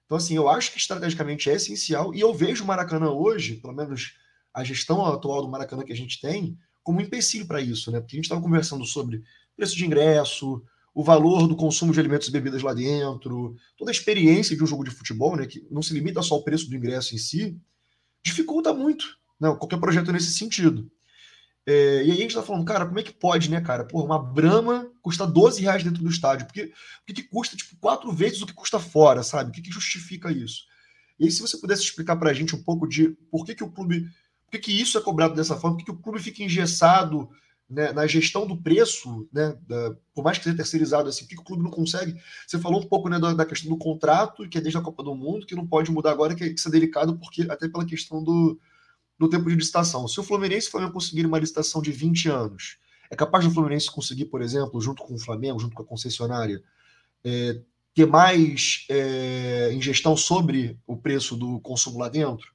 Então, 0.04 0.18
assim, 0.18 0.36
eu 0.36 0.46
acho 0.46 0.72
que 0.72 0.78
estrategicamente 0.78 1.48
é 1.48 1.54
essencial, 1.54 2.14
e 2.14 2.20
eu 2.20 2.34
vejo 2.34 2.64
o 2.64 2.66
Maracanã 2.66 3.12
hoje, 3.12 3.56
pelo 3.56 3.72
menos 3.72 4.12
a 4.52 4.62
gestão 4.62 5.06
atual 5.06 5.40
do 5.40 5.48
Maracanã 5.48 5.82
que 5.84 5.92
a 5.94 5.96
gente 5.96 6.20
tem, 6.20 6.58
como 6.82 6.98
um 6.98 7.02
empecilho 7.02 7.46
para 7.46 7.62
isso, 7.62 7.90
né? 7.90 7.98
Porque 7.98 8.14
a 8.14 8.18
gente 8.18 8.26
estava 8.26 8.42
conversando 8.42 8.84
sobre 8.84 9.24
preço 9.56 9.76
de 9.76 9.86
ingresso, 9.86 10.62
o 10.94 11.02
valor 11.02 11.46
do 11.46 11.56
consumo 11.56 11.92
de 11.92 12.00
alimentos 12.00 12.28
e 12.28 12.30
bebidas 12.30 12.62
lá 12.62 12.72
dentro, 12.72 13.56
toda 13.76 13.90
a 13.90 13.92
experiência 13.92 14.56
de 14.56 14.62
um 14.62 14.66
jogo 14.66 14.84
de 14.84 14.90
futebol, 14.90 15.36
né, 15.36 15.46
que 15.46 15.66
não 15.70 15.82
se 15.82 15.92
limita 15.92 16.22
só 16.22 16.34
ao 16.34 16.42
preço 16.42 16.70
do 16.70 16.76
ingresso 16.76 17.14
em 17.14 17.18
si, 17.18 17.58
dificulta 18.22 18.72
muito 18.72 19.06
né, 19.38 19.54
qualquer 19.56 19.78
projeto 19.78 20.12
nesse 20.12 20.32
sentido. 20.32 20.90
É, 21.66 22.04
e 22.04 22.12
aí 22.12 22.12
a 22.12 22.14
gente 22.14 22.28
está 22.28 22.42
falando, 22.42 22.64
cara, 22.64 22.86
como 22.86 22.98
é 22.98 23.02
que 23.02 23.12
pode, 23.12 23.50
né, 23.50 23.60
cara? 23.60 23.84
Porra, 23.84 24.04
uma 24.04 24.22
Brama 24.22 24.90
custa 25.02 25.26
12 25.26 25.60
reais 25.60 25.82
dentro 25.82 26.02
do 26.02 26.08
estádio. 26.08 26.46
Por 26.46 26.52
que, 26.54 26.72
que, 27.12 27.22
custa, 27.24 27.56
tipo, 27.56 27.76
quatro 27.76 28.12
vezes 28.12 28.40
o 28.40 28.46
que 28.46 28.54
custa 28.54 28.78
fora, 28.78 29.22
sabe? 29.22 29.50
O 29.50 29.52
que, 29.52 29.60
que 29.60 29.72
justifica 29.72 30.30
isso? 30.30 30.62
E 31.18 31.24
aí, 31.24 31.30
se 31.30 31.42
você 31.42 31.58
pudesse 31.58 31.82
explicar 31.82 32.16
para 32.16 32.30
a 32.30 32.32
gente 32.32 32.54
um 32.54 32.62
pouco 32.62 32.86
de 32.86 33.10
por 33.30 33.44
que, 33.44 33.54
que 33.54 33.64
o 33.64 33.70
clube. 33.70 34.08
Por 34.44 34.52
que, 34.52 34.58
que 34.58 34.80
isso 34.80 34.96
é 34.96 35.00
cobrado 35.02 35.34
dessa 35.34 35.56
forma? 35.56 35.76
Por 35.76 35.84
que, 35.84 35.90
que 35.90 35.98
o 35.98 36.00
clube 36.00 36.22
fica 36.22 36.42
engessado 36.42 37.28
né, 37.68 37.92
na 37.92 38.06
gestão 38.06 38.46
do 38.46 38.56
preço, 38.56 39.28
né, 39.32 39.56
da, 39.66 39.96
por 40.14 40.22
mais 40.22 40.38
que 40.38 40.44
seja 40.44 40.56
terceirizado, 40.56 41.08
assim, 41.08 41.24
por 41.24 41.30
que 41.30 41.40
o 41.40 41.44
clube 41.44 41.64
não 41.64 41.70
consegue? 41.70 42.20
Você 42.46 42.58
falou 42.58 42.80
um 42.80 42.86
pouco 42.86 43.08
né, 43.08 43.18
da, 43.18 43.34
da, 43.34 43.44
questão 43.44 43.68
do 43.70 43.76
contrato, 43.76 44.48
que 44.48 44.56
é 44.56 44.60
desde 44.60 44.78
a 44.78 44.82
Copa 44.82 45.02
do 45.02 45.14
Mundo, 45.14 45.46
que 45.46 45.54
não 45.54 45.66
pode 45.66 45.90
mudar 45.90 46.12
agora, 46.12 46.34
que, 46.34 46.48
que 46.48 46.58
isso 46.58 46.68
é 46.68 46.70
delicado, 46.70 47.18
porque 47.18 47.42
até 47.50 47.68
pela 47.68 47.84
questão 47.84 48.22
do, 48.22 48.58
do 49.18 49.28
tempo 49.28 49.48
de 49.48 49.56
licitação. 49.56 50.06
Se 50.06 50.20
o 50.20 50.22
Fluminense 50.22 50.68
o 50.68 50.70
Flamengo 50.70 50.92
conseguirem 50.92 51.26
uma 51.26 51.38
licitação 51.38 51.82
de 51.82 51.90
20 51.90 52.28
anos, 52.28 52.78
é 53.10 53.16
capaz 53.16 53.44
do 53.44 53.50
Fluminense 53.50 53.90
conseguir, 53.90 54.26
por 54.26 54.42
exemplo, 54.42 54.80
junto 54.80 55.02
com 55.02 55.14
o 55.14 55.18
Flamengo, 55.18 55.58
junto 55.58 55.74
com 55.74 55.82
a 55.82 55.86
concessionária, 55.86 56.62
é, 57.24 57.60
ter 57.94 58.06
mais 58.06 58.84
é, 58.88 59.72
ingestão 59.72 60.16
sobre 60.16 60.78
o 60.86 60.96
preço 60.96 61.36
do 61.36 61.58
consumo 61.60 61.98
lá 61.98 62.08
dentro? 62.08 62.52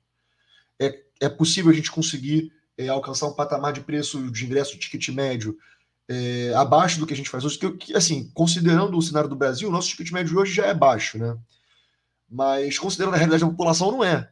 É, 0.80 1.02
é 1.20 1.30
possível 1.30 1.72
a 1.72 1.74
gente 1.74 1.92
conseguir 1.92 2.52
é, 2.86 2.88
alcançar 2.90 3.28
um 3.28 3.34
patamar 3.34 3.74
de 3.74 3.82
preço 3.82 4.32
de 4.32 4.46
ingresso 4.46 4.74
de 4.74 4.80
ticket 4.80 5.10
médio 5.10 5.58
é, 6.10 6.54
abaixo 6.56 7.00
do 7.00 7.08
que 7.08 7.14
a 7.14 7.18
gente 7.18 7.30
faz 7.30 7.46
hoje, 7.46 7.58
que, 7.58 7.96
assim, 7.96 8.30
considerando 8.34 8.98
o 8.98 9.02
cenário 9.02 9.30
do 9.30 9.36
Brasil, 9.36 9.70
o 9.70 9.72
nosso 9.72 9.90
ticket 9.90 10.12
médio 10.12 10.38
hoje 10.38 10.54
já 10.54 10.66
é 10.66 10.74
baixo, 10.74 11.18
né? 11.18 11.38
Mas 12.30 12.78
considerando 12.78 13.14
a 13.14 13.18
realidade 13.18 13.44
da 13.44 13.50
população, 13.50 13.92
não 13.92 14.04
é. 14.04 14.30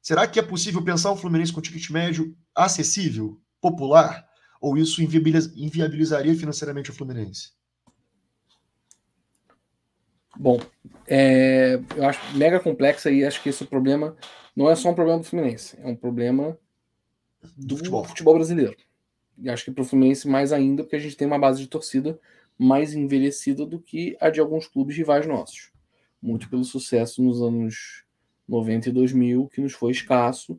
Será 0.00 0.26
que 0.26 0.38
é 0.38 0.42
possível 0.42 0.82
pensar 0.82 1.12
um 1.12 1.16
Fluminense 1.16 1.52
com 1.52 1.60
ticket 1.60 1.88
médio 1.90 2.36
acessível, 2.54 3.40
popular, 3.60 4.28
ou 4.60 4.76
isso 4.76 5.02
inviabilizaria 5.02 6.34
financeiramente 6.34 6.90
o 6.90 6.94
Fluminense? 6.94 7.52
Bom, 10.36 10.60
é, 11.06 11.80
eu 11.96 12.08
acho 12.08 12.20
mega 12.36 12.58
complexo 12.58 13.08
e 13.08 13.24
acho 13.24 13.42
que 13.42 13.48
esse 13.48 13.64
problema 13.64 14.16
não 14.54 14.68
é 14.68 14.74
só 14.74 14.90
um 14.90 14.94
problema 14.94 15.20
do 15.20 15.24
Fluminense, 15.24 15.78
é 15.80 15.86
um 15.86 15.96
problema 15.96 16.58
do 17.56 17.76
futebol, 17.76 18.04
futebol 18.04 18.34
brasileiro. 18.34 18.76
E 19.38 19.48
acho 19.48 19.64
que 19.64 19.70
para 19.70 19.82
o 19.82 19.84
Fluminense 19.84 20.28
mais 20.28 20.52
ainda, 20.52 20.82
porque 20.82 20.96
a 20.96 21.00
gente 21.00 21.16
tem 21.16 21.26
uma 21.26 21.38
base 21.38 21.60
de 21.60 21.68
torcida 21.68 22.18
mais 22.58 22.94
envelhecida 22.94 23.66
do 23.66 23.80
que 23.80 24.16
a 24.20 24.30
de 24.30 24.40
alguns 24.40 24.66
clubes 24.66 24.96
rivais 24.96 25.26
nossos. 25.26 25.72
Muito 26.22 26.48
pelo 26.48 26.64
sucesso 26.64 27.22
nos 27.22 27.42
anos 27.42 28.04
90 28.48 28.88
e 28.88 28.92
2000, 28.92 29.48
que 29.48 29.60
nos 29.60 29.72
foi 29.72 29.90
escasso, 29.92 30.58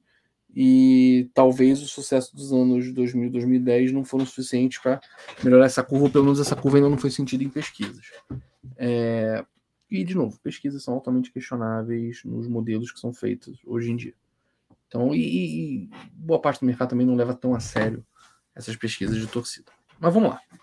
e 0.56 1.30
talvez 1.34 1.82
o 1.82 1.88
sucesso 1.88 2.36
dos 2.36 2.54
anos 2.54 2.94
2000 2.94 3.28
e 3.28 3.30
2010 3.30 3.92
não 3.92 4.06
foram 4.06 4.26
suficientes 4.26 4.80
para 4.80 5.02
melhorar 5.44 5.66
essa 5.66 5.84
curva, 5.84 6.06
ou 6.06 6.12
pelo 6.12 6.24
menos 6.24 6.40
essa 6.40 6.56
curva 6.56 6.78
ainda 6.78 6.90
não 6.90 6.98
foi 6.98 7.12
sentida 7.12 7.44
em 7.44 7.50
pesquisas. 7.50 8.12
É... 8.78 9.44
E, 9.92 10.04
de 10.04 10.16
novo, 10.16 10.40
pesquisas 10.40 10.84
são 10.84 10.94
altamente 10.94 11.32
questionáveis 11.32 12.22
nos 12.24 12.48
modelos 12.48 12.92
que 12.92 13.00
são 13.00 13.14
feitos 13.14 13.60
hoje 13.66 13.92
em 13.92 13.96
dia. 13.96 14.14
Então, 14.96 15.14
e, 15.14 15.84
e, 15.84 15.90
boa 16.14 16.40
parte 16.40 16.62
do 16.62 16.66
mercado 16.66 16.92
também 16.92 17.06
não 17.06 17.16
leva 17.16 17.34
tão 17.34 17.54
a 17.54 17.60
sério 17.60 18.06
essas 18.56 18.78
pesquisas 18.78 19.18
de 19.18 19.28
torcida. 19.28 19.70
Mas 20.00 20.14
vamos 20.14 20.30
lá. 20.30 20.40
O 20.54 20.58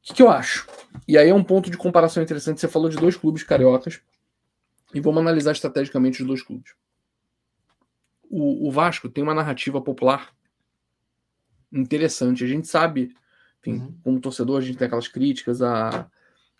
que, 0.00 0.14
que 0.14 0.22
eu 0.22 0.30
acho? 0.30 0.66
E 1.06 1.18
aí 1.18 1.28
é 1.28 1.34
um 1.34 1.44
ponto 1.44 1.70
de 1.70 1.76
comparação 1.76 2.22
interessante. 2.22 2.58
Você 2.58 2.68
falou 2.68 2.88
de 2.88 2.96
dois 2.96 3.14
clubes 3.14 3.42
cariocas 3.42 4.00
e 4.94 5.00
vamos 5.00 5.20
analisar 5.20 5.52
estrategicamente 5.52 6.22
os 6.22 6.26
dois 6.26 6.42
clubes. 6.42 6.74
O, 8.30 8.66
o 8.66 8.70
Vasco 8.70 9.10
tem 9.10 9.22
uma 9.22 9.34
narrativa 9.34 9.78
popular 9.78 10.34
interessante. 11.70 12.44
A 12.44 12.46
gente 12.46 12.66
sabe, 12.66 13.14
enfim, 13.60 13.74
uhum. 13.74 13.98
como 14.02 14.20
torcedor, 14.20 14.56
a 14.56 14.62
gente 14.62 14.78
tem 14.78 14.86
aquelas 14.86 15.08
críticas 15.08 15.60
a 15.60 16.10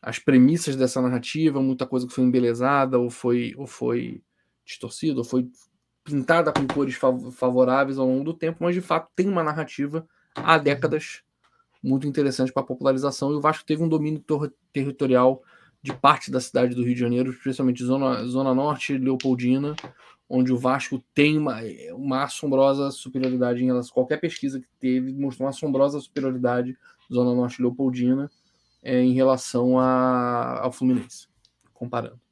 as 0.02 0.20
premissas 0.20 0.76
dessa 0.76 1.00
narrativa, 1.00 1.60
muita 1.60 1.84
coisa 1.84 2.06
que 2.06 2.12
foi 2.12 2.22
embelezada 2.22 2.96
ou 2.96 3.10
foi, 3.10 3.54
ou 3.56 3.66
foi 3.66 4.22
distorcida, 4.64 5.18
ou 5.18 5.24
foi 5.24 5.50
pintada 6.06 6.52
com 6.52 6.66
cores 6.68 6.94
favoráveis 7.32 7.98
ao 7.98 8.06
longo 8.06 8.24
do 8.24 8.32
tempo, 8.32 8.58
mas 8.60 8.74
de 8.74 8.80
fato 8.80 9.10
tem 9.14 9.28
uma 9.28 9.42
narrativa 9.42 10.06
há 10.36 10.56
décadas 10.56 11.22
muito 11.82 12.06
interessante 12.06 12.52
para 12.52 12.62
a 12.62 12.66
popularização. 12.66 13.32
E 13.32 13.34
o 13.34 13.40
Vasco 13.40 13.64
teve 13.66 13.82
um 13.82 13.88
domínio 13.88 14.24
territorial 14.72 15.42
de 15.82 15.92
parte 15.92 16.30
da 16.30 16.40
cidade 16.40 16.74
do 16.74 16.84
Rio 16.84 16.94
de 16.94 17.00
Janeiro, 17.00 17.30
especialmente 17.30 17.82
zona, 17.84 18.24
zona 18.24 18.54
norte 18.54 18.96
Leopoldina, 18.96 19.74
onde 20.28 20.52
o 20.52 20.56
Vasco 20.56 21.02
tem 21.12 21.36
uma, 21.36 21.56
uma 21.92 22.22
assombrosa 22.24 22.90
superioridade 22.90 23.62
em 23.62 23.66
relação 23.66 23.90
a 23.90 23.94
qualquer 23.94 24.20
pesquisa 24.20 24.60
que 24.60 24.66
teve, 24.78 25.12
mostrou 25.12 25.46
uma 25.46 25.50
assombrosa 25.50 26.00
superioridade 26.00 26.76
zona 27.12 27.34
norte 27.34 27.60
Leopoldina 27.60 28.30
é, 28.82 29.00
em 29.00 29.12
relação 29.12 29.78
a, 29.78 30.60
ao 30.62 30.72
Fluminense, 30.72 31.28
comparando. 31.74 32.25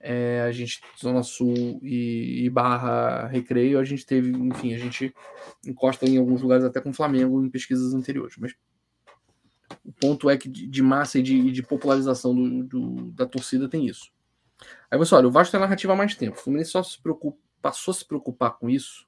É, 0.00 0.42
a 0.42 0.52
gente, 0.52 0.80
Zona 1.00 1.22
Sul 1.24 1.80
e, 1.82 2.44
e, 2.44 2.50
Barra 2.50 3.26
Recreio, 3.26 3.80
a 3.80 3.84
gente 3.84 4.06
teve, 4.06 4.30
enfim, 4.30 4.72
a 4.72 4.78
gente 4.78 5.12
encosta 5.66 6.06
em 6.06 6.18
alguns 6.18 6.40
lugares 6.40 6.64
até 6.64 6.80
com 6.80 6.90
o 6.90 6.94
Flamengo 6.94 7.44
em 7.44 7.50
pesquisas 7.50 7.92
anteriores. 7.92 8.36
Mas 8.38 8.54
o 9.84 9.92
ponto 9.92 10.30
é 10.30 10.36
que 10.36 10.48
de, 10.48 10.66
de 10.66 10.82
massa 10.82 11.18
e 11.18 11.22
de, 11.22 11.50
de 11.50 11.62
popularização 11.62 12.34
do, 12.34 12.62
do, 12.62 13.12
da 13.12 13.26
torcida 13.26 13.68
tem 13.68 13.86
isso. 13.86 14.12
Aí 14.90 14.98
você 14.98 15.14
olha, 15.14 15.28
o 15.28 15.30
Vasco 15.30 15.52
tem 15.52 15.60
narrativa 15.60 15.92
há 15.92 15.96
mais 15.96 16.14
tempo. 16.14 16.36
O 16.36 16.40
Fluminense 16.40 16.70
só 16.70 16.82
se 16.82 17.00
preocupa, 17.00 17.38
passou 17.60 17.92
a 17.92 17.94
se 17.94 18.04
preocupar 18.04 18.56
com 18.58 18.70
isso 18.70 19.06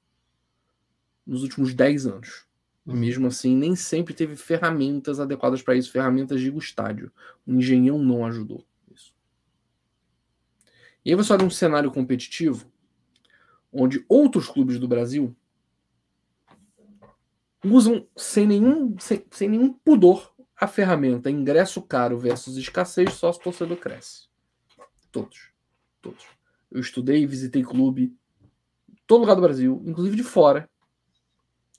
nos 1.25 1.43
últimos 1.43 1.73
10 1.73 2.07
anos. 2.07 2.45
Uhum. 2.85 2.95
Mesmo 2.95 3.27
assim, 3.27 3.55
nem 3.55 3.75
sempre 3.75 4.13
teve 4.13 4.35
ferramentas 4.35 5.19
adequadas 5.19 5.61
para 5.61 5.75
isso, 5.75 5.91
ferramentas 5.91 6.41
de 6.41 6.49
estádio. 6.57 7.11
O 7.45 7.53
engenhão 7.53 7.97
não 7.97 8.25
ajudou. 8.25 8.65
E 11.03 11.09
aí 11.09 11.15
você 11.15 11.33
olha 11.33 11.45
um 11.45 11.49
cenário 11.49 11.91
competitivo 11.91 12.71
onde 13.71 14.05
outros 14.07 14.47
clubes 14.47 14.77
do 14.77 14.87
Brasil 14.87 15.35
usam 17.63 18.07
sem 18.15 18.45
nenhum, 18.45 18.97
sem, 18.99 19.25
sem 19.31 19.49
nenhum 19.49 19.71
pudor 19.71 20.33
a 20.61 20.67
ferramenta 20.67 21.29
ingresso 21.29 21.81
caro 21.81 22.19
versus 22.19 22.57
escassez, 22.57 23.13
sócio 23.13 23.41
torcedor 23.41 23.77
cresce. 23.77 24.27
Todos. 25.11 25.51
Todos. 26.01 26.25
Eu 26.69 26.79
estudei, 26.79 27.25
visitei 27.25 27.63
clube, 27.63 28.15
todo 29.07 29.21
lugar 29.21 29.35
do 29.35 29.41
Brasil, 29.41 29.81
inclusive 29.85 30.15
de 30.15 30.23
fora. 30.23 30.69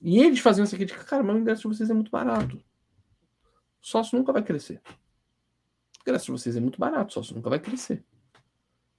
E 0.01 0.19
eles 0.19 0.39
faziam 0.39 0.63
essa 0.63 0.75
crítica, 0.75 1.03
cara, 1.03 1.23
mas 1.23 1.35
o 1.35 1.39
ingresso 1.39 1.61
de 1.61 1.75
vocês 1.75 1.89
é 1.89 1.93
muito 1.93 2.11
barato. 2.11 2.61
Sócio 3.79 4.17
nunca 4.17 4.33
vai 4.33 4.43
crescer. 4.43 4.81
O 4.85 6.01
ingresso 6.01 6.25
de 6.25 6.31
vocês 6.31 6.57
é 6.57 6.59
muito 6.59 6.77
barato, 6.77 7.13
sócio 7.13 7.35
nunca 7.35 7.49
vai 7.49 7.59
crescer. 7.59 8.03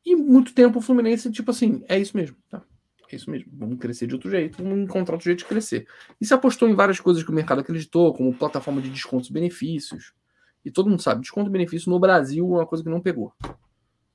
E 0.04 0.14
muito 0.14 0.52
tempo 0.52 0.78
o 0.78 0.82
Fluminense, 0.82 1.30
tipo 1.30 1.50
assim, 1.50 1.82
é 1.88 1.98
isso 1.98 2.16
mesmo, 2.16 2.36
tá? 2.50 2.62
É 3.10 3.16
isso 3.16 3.30
mesmo. 3.30 3.50
Vamos 3.54 3.78
crescer 3.78 4.06
de 4.06 4.14
outro 4.14 4.30
jeito, 4.30 4.62
vamos 4.62 4.78
encontrar 4.78 5.14
outro 5.14 5.24
jeito 5.24 5.38
de 5.38 5.44
crescer. 5.44 5.86
E 6.20 6.26
se 6.26 6.34
apostou 6.34 6.68
em 6.68 6.74
várias 6.74 7.00
coisas 7.00 7.22
que 7.22 7.30
o 7.30 7.34
mercado 7.34 7.60
acreditou, 7.60 8.12
como 8.12 8.34
plataforma 8.34 8.82
de 8.82 8.90
descontos 8.90 9.30
e 9.30 9.32
benefícios. 9.32 10.12
E 10.64 10.70
todo 10.70 10.88
mundo 10.88 11.02
sabe, 11.02 11.20
desconto 11.20 11.48
e 11.48 11.52
benefício 11.52 11.90
no 11.90 11.98
Brasil 11.98 12.44
é 12.44 12.58
uma 12.58 12.66
coisa 12.66 12.82
que 12.82 12.90
não 12.90 13.00
pegou. 13.00 13.32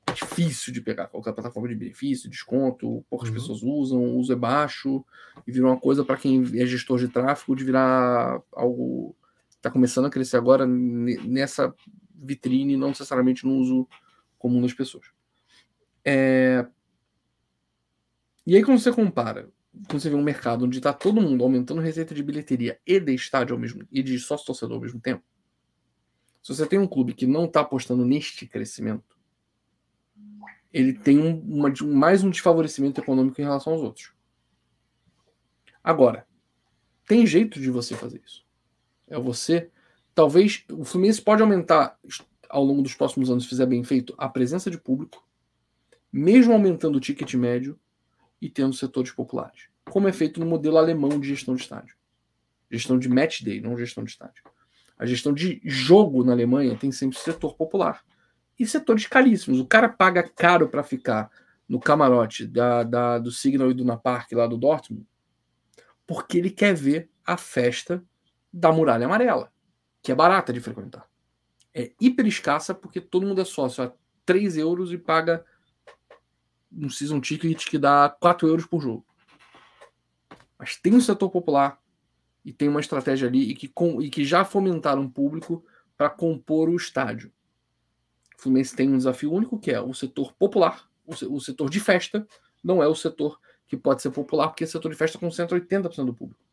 É 0.07 0.11
difícil 0.11 0.73
de 0.73 0.81
pegar 0.81 1.07
qualquer 1.07 1.33
plataforma 1.33 1.69
de 1.69 1.75
benefício, 1.75 2.29
desconto, 2.29 3.05
poucas 3.09 3.29
uhum. 3.29 3.35
pessoas 3.35 3.61
usam, 3.61 3.99
o 3.99 4.17
uso 4.17 4.33
é 4.33 4.35
baixo, 4.35 5.05
e 5.45 5.51
virou 5.51 5.71
uma 5.71 5.79
coisa 5.79 6.03
para 6.03 6.17
quem 6.17 6.43
é 6.55 6.65
gestor 6.65 6.97
de 6.97 7.07
tráfego 7.07 7.55
de 7.55 7.63
virar 7.63 8.41
algo. 8.51 9.15
Está 9.51 9.69
começando 9.69 10.05
a 10.05 10.09
crescer 10.09 10.37
agora 10.37 10.65
nessa 10.65 11.73
vitrine, 12.15 12.77
não 12.77 12.89
necessariamente 12.89 13.45
no 13.45 13.55
uso 13.55 13.87
comum 14.37 14.61
das 14.61 14.73
pessoas. 14.73 15.05
É... 16.03 16.65
E 18.45 18.55
aí, 18.55 18.63
quando 18.63 18.79
você 18.79 18.91
compara, 18.91 19.49
quando 19.87 20.01
você 20.01 20.09
vê 20.09 20.15
um 20.15 20.23
mercado 20.23 20.65
onde 20.65 20.77
está 20.77 20.91
todo 20.91 21.21
mundo 21.21 21.43
aumentando 21.43 21.81
receita 21.81 22.15
de 22.15 22.23
bilheteria 22.23 22.79
e 22.85 22.99
de 22.99 23.13
estádio 23.13 23.53
ao 23.53 23.59
mesmo 23.59 23.87
e 23.91 24.01
de 24.01 24.17
sócio 24.19 24.45
torcedor 24.45 24.77
ao 24.77 24.81
mesmo 24.81 24.99
tempo, 24.99 25.23
se 26.41 26.55
você 26.55 26.65
tem 26.65 26.79
um 26.79 26.87
clube 26.87 27.13
que 27.13 27.27
não 27.27 27.45
está 27.45 27.61
apostando 27.61 28.05
neste 28.05 28.47
crescimento, 28.47 29.17
ele 30.71 30.93
tem 30.93 31.19
um, 31.19 31.39
uma, 31.41 31.73
mais 31.83 32.23
um 32.23 32.29
desfavorecimento 32.29 33.01
econômico 33.01 33.39
em 33.39 33.43
relação 33.43 33.73
aos 33.73 33.81
outros. 33.81 34.13
Agora, 35.83 36.27
tem 37.07 37.25
jeito 37.25 37.59
de 37.59 37.69
você 37.69 37.95
fazer 37.95 38.21
isso. 38.25 38.45
É 39.07 39.19
você. 39.19 39.71
Talvez 40.13 40.63
o 40.71 40.83
Fluminense 40.83 41.21
pode 41.21 41.41
aumentar 41.41 41.97
ao 42.49 42.63
longo 42.63 42.81
dos 42.81 42.93
próximos 42.93 43.29
anos, 43.29 43.43
se 43.43 43.49
fizer 43.49 43.65
bem 43.65 43.83
feito, 43.83 44.13
a 44.17 44.27
presença 44.27 44.69
de 44.69 44.77
público, 44.77 45.27
mesmo 46.11 46.53
aumentando 46.53 46.97
o 46.97 46.99
ticket 46.99 47.33
médio 47.35 47.79
e 48.41 48.49
tendo 48.49 48.73
setores 48.73 49.11
populares, 49.11 49.69
como 49.85 50.07
é 50.07 50.13
feito 50.13 50.39
no 50.39 50.45
modelo 50.45 50.77
alemão 50.77 51.19
de 51.19 51.27
gestão 51.27 51.55
de 51.55 51.61
estádio. 51.61 51.95
Gestão 52.71 52.99
de 52.99 53.09
match 53.09 53.41
day, 53.41 53.59
não 53.59 53.77
gestão 53.77 54.03
de 54.03 54.11
estádio. 54.11 54.43
A 54.97 55.05
gestão 55.05 55.33
de 55.33 55.61
jogo 55.63 56.23
na 56.23 56.33
Alemanha 56.33 56.77
tem 56.77 56.91
sempre 56.91 57.17
setor 57.17 57.55
popular 57.55 58.03
e 58.59 58.65
setores 58.65 59.07
caríssimos. 59.07 59.59
O 59.59 59.65
cara 59.65 59.89
paga 59.89 60.23
caro 60.23 60.67
para 60.69 60.83
ficar 60.83 61.31
no 61.67 61.79
camarote 61.79 62.45
da, 62.45 62.83
da, 62.83 63.17
do 63.17 63.31
Signal 63.31 63.71
e 63.71 63.73
do 63.73 63.85
Park 63.97 64.31
lá 64.33 64.45
do 64.45 64.57
Dortmund 64.57 65.07
porque 66.09 66.39
ele 66.39 66.49
quer 66.49 66.73
ver 66.73 67.07
a 67.23 67.37
festa 67.37 68.03
da 68.51 68.71
Muralha 68.71 69.05
Amarela, 69.05 69.53
que 70.01 70.11
é 70.11 70.15
barata 70.15 70.51
de 70.51 70.59
frequentar. 70.59 71.07
É 71.71 71.91
hiper 72.01 72.25
escassa 72.25 72.73
porque 72.73 72.99
todo 72.99 73.27
mundo 73.27 73.39
é 73.39 73.45
sócio 73.45 73.83
a 73.83 73.93
3 74.25 74.57
euros 74.57 74.91
e 74.91 74.97
paga 74.97 75.45
um 76.71 76.89
season 76.89 77.19
ticket 77.19 77.65
que 77.65 77.77
dá 77.77 78.09
4 78.19 78.47
euros 78.47 78.65
por 78.65 78.81
jogo. 78.81 79.05
Mas 80.57 80.75
tem 80.75 80.93
um 80.93 81.01
setor 81.01 81.29
popular 81.29 81.79
e 82.43 82.51
tem 82.51 82.67
uma 82.67 82.79
estratégia 82.79 83.27
ali 83.27 83.51
e 83.51 83.55
que, 83.55 83.67
com, 83.67 84.01
e 84.01 84.09
que 84.09 84.25
já 84.25 84.43
fomentaram 84.43 85.03
um 85.03 85.09
público 85.09 85.63
para 85.97 86.09
compor 86.09 86.69
o 86.69 86.75
estádio. 86.75 87.31
O 88.37 88.41
Fluminense 88.41 88.75
tem 88.75 88.89
um 88.89 88.97
desafio 88.97 89.31
único 89.31 89.59
que 89.59 89.71
é 89.71 89.81
o 89.81 89.93
setor 89.93 90.33
popular, 90.33 90.89
o, 91.05 91.35
o 91.35 91.41
setor 91.41 91.69
de 91.69 91.79
festa, 91.79 92.27
não 92.63 92.81
é 92.81 92.87
o 92.87 92.95
setor 92.95 93.39
que 93.67 93.77
pode 93.77 94.01
ser 94.01 94.11
popular, 94.11 94.47
porque 94.47 94.63
o 94.63 94.67
setor 94.67 94.89
de 94.89 94.97
festa 94.97 95.19
concentra 95.19 95.59
80% 95.59 96.05
do 96.05 96.13
público. 96.13 96.48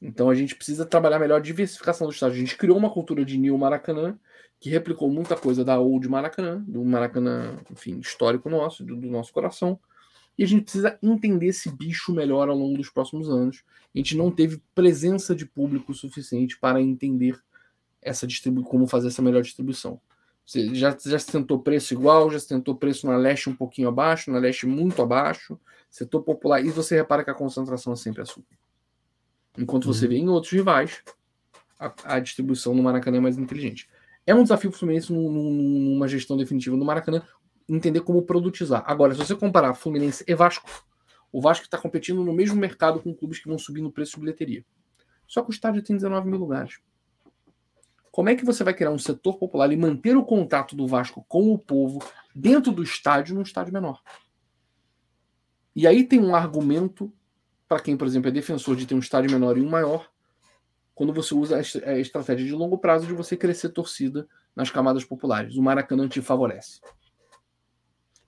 Então 0.00 0.30
a 0.30 0.34
gente 0.34 0.54
precisa 0.54 0.86
trabalhar 0.86 1.18
melhor 1.18 1.36
a 1.36 1.42
diversificação 1.42 2.06
do 2.06 2.12
estádio. 2.12 2.36
A 2.36 2.40
gente 2.40 2.56
criou 2.56 2.76
uma 2.76 2.90
cultura 2.90 3.24
de 3.24 3.36
New 3.36 3.56
Maracanã 3.58 4.18
que 4.58 4.68
replicou 4.70 5.10
muita 5.10 5.36
coisa 5.36 5.64
da 5.64 5.78
Old 5.78 6.06
Maracanã, 6.08 6.62
do 6.66 6.84
Maracanã, 6.84 7.58
enfim, 7.70 7.98
histórico 7.98 8.48
nosso, 8.50 8.84
do, 8.84 8.94
do 8.94 9.08
nosso 9.08 9.32
coração. 9.32 9.78
E 10.36 10.44
a 10.44 10.46
gente 10.46 10.62
precisa 10.62 10.98
entender 11.02 11.46
esse 11.46 11.70
bicho 11.70 12.12
melhor 12.12 12.48
ao 12.48 12.56
longo 12.56 12.76
dos 12.76 12.90
próximos 12.90 13.28
anos. 13.28 13.62
A 13.94 13.98
gente 13.98 14.16
não 14.16 14.30
teve 14.30 14.62
presença 14.74 15.34
de 15.34 15.44
público 15.46 15.92
suficiente 15.92 16.58
para 16.58 16.80
entender 16.80 17.38
essa 18.02 18.26
como 18.64 18.86
fazer 18.86 19.08
essa 19.08 19.22
melhor 19.22 19.42
distribuição. 19.42 20.00
Você 20.44 20.74
já, 20.74 20.96
já 21.04 21.18
se 21.18 21.30
tentou 21.30 21.60
preço 21.60 21.94
igual, 21.94 22.30
já 22.30 22.38
se 22.38 22.48
tentou 22.48 22.74
preço 22.74 23.06
na 23.06 23.16
leste 23.16 23.48
um 23.48 23.54
pouquinho 23.54 23.88
abaixo, 23.88 24.30
na 24.30 24.38
leste 24.38 24.66
muito 24.66 25.00
abaixo, 25.00 25.58
setor 25.88 26.22
popular, 26.22 26.64
e 26.64 26.70
você 26.70 26.96
repara 26.96 27.22
que 27.22 27.30
a 27.30 27.34
concentração 27.34 27.92
é 27.92 27.96
sempre 27.96 28.22
a 28.22 28.26
sua. 28.26 28.42
Enquanto 29.60 29.86
você 29.86 30.06
uhum. 30.06 30.10
vê 30.10 30.16
em 30.16 30.28
outros 30.28 30.52
rivais, 30.52 31.02
a, 31.78 31.92
a, 32.04 32.20
distribuição 32.20 32.74
no 32.74 32.82
Maracanã 32.82 33.18
é 33.18 33.20
mais 33.20 33.38
inteligente. 33.38 33.88
É 34.26 34.34
um 34.34 34.42
desafio 34.42 34.70
para 34.70 34.76
o 34.76 34.78
Fluminense 34.78 35.12
numa 35.12 36.08
gestão 36.08 36.36
definitiva 36.36 36.76
no 36.76 36.84
Maracanã 36.84 37.22
entender 37.68 38.00
como 38.00 38.22
produtizar. 38.22 38.82
Agora, 38.86 39.14
se 39.14 39.18
você 39.18 39.34
comparar 39.34 39.74
Fluminense 39.74 40.24
e 40.26 40.34
Vasco, 40.34 40.68
o 41.32 41.40
Vasco 41.40 41.64
está 41.64 41.78
competindo 41.78 42.24
no 42.24 42.32
mesmo 42.32 42.56
mercado 42.56 43.00
com 43.00 43.14
clubes 43.14 43.38
que 43.38 43.48
vão 43.48 43.58
subir 43.58 43.80
no 43.80 43.92
preço 43.92 44.14
de 44.14 44.20
bilheteria. 44.20 44.64
Só 45.26 45.42
que 45.42 45.50
o 45.50 45.52
estádio 45.52 45.82
tem 45.82 45.94
19 45.94 46.28
mil 46.28 46.38
lugares. 46.38 46.80
Como 48.10 48.28
é 48.28 48.34
que 48.34 48.44
você 48.44 48.64
vai 48.64 48.74
criar 48.74 48.90
um 48.90 48.98
setor 48.98 49.38
popular 49.38 49.72
e 49.72 49.76
manter 49.76 50.16
o 50.16 50.24
contato 50.24 50.74
do 50.74 50.86
Vasco 50.86 51.24
com 51.28 51.52
o 51.52 51.58
povo 51.58 52.02
dentro 52.34 52.72
do 52.72 52.82
estádio 52.82 53.36
num 53.36 53.42
estádio 53.42 53.72
menor? 53.72 54.02
E 55.74 55.86
aí 55.86 56.02
tem 56.02 56.18
um 56.18 56.34
argumento 56.34 57.12
para 57.70 57.80
quem, 57.80 57.96
por 57.96 58.04
exemplo, 58.04 58.28
é 58.28 58.32
defensor 58.32 58.74
de 58.74 58.84
ter 58.84 58.96
um 58.96 58.98
estádio 58.98 59.30
menor 59.30 59.56
e 59.56 59.60
um 59.60 59.70
maior, 59.70 60.10
quando 60.92 61.12
você 61.12 61.32
usa 61.32 61.56
a 61.56 61.98
estratégia 62.00 62.44
de 62.44 62.52
longo 62.52 62.76
prazo 62.76 63.06
de 63.06 63.12
você 63.12 63.36
crescer 63.36 63.68
torcida 63.68 64.26
nas 64.56 64.72
camadas 64.72 65.04
populares. 65.04 65.54
O 65.54 65.62
Maracanã 65.62 66.08
te 66.08 66.20
favorece. 66.20 66.80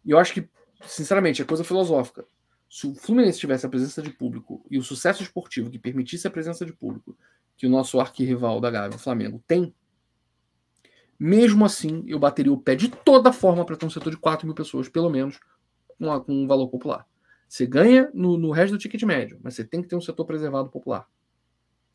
E 0.05 0.13
eu 0.13 0.19
acho 0.21 0.33
que, 0.33 0.49
sinceramente, 0.87 1.43
é 1.43 1.45
coisa 1.45 1.65
filosófica. 1.65 2.25
Se 2.71 2.87
o 2.87 2.95
Fluminense 2.95 3.41
tivesse 3.41 3.67
a 3.67 3.69
presença 3.69 4.01
de 4.01 4.11
público 4.11 4.65
e 4.71 4.79
o 4.79 4.83
sucesso 4.83 5.25
esportivo 5.25 5.71
que 5.71 5.79
permitisse 5.79 6.29
a 6.29 6.31
presença 6.31 6.65
de 6.65 6.73
público 6.73 7.19
que 7.57 7.67
o 7.67 7.71
nosso 7.71 7.99
arquirrival 7.99 8.61
da 8.61 8.71
Gávea, 8.71 8.97
o 8.97 9.01
Flamengo, 9.01 9.43
tem, 9.45 9.75
mesmo 11.19 11.65
assim 11.65 12.05
eu 12.07 12.21
bateria 12.21 12.53
o 12.53 12.59
pé 12.61 12.77
de 12.77 12.89
toda 12.89 13.33
forma 13.33 13.65
para 13.65 13.77
ter 13.77 13.87
um 13.87 13.91
setor 13.91 14.11
de 14.11 14.19
4 14.19 14.47
mil 14.47 14.55
pessoas, 14.55 14.89
pelo 14.89 15.11
menos, 15.11 15.41
com, 15.99 16.23
um 16.29 16.47
valor 16.47 16.69
popular. 16.69 17.09
Você 17.53 17.67
ganha 17.67 18.11
no, 18.15 18.39
no 18.39 18.51
resto 18.51 18.73
do 18.73 18.79
ticket 18.79 19.03
médio, 19.03 19.39
mas 19.43 19.53
você 19.53 19.63
tem 19.63 19.83
que 19.83 19.87
ter 19.87 19.95
um 19.95 20.01
setor 20.01 20.25
preservado 20.25 20.71
popular. 20.71 21.07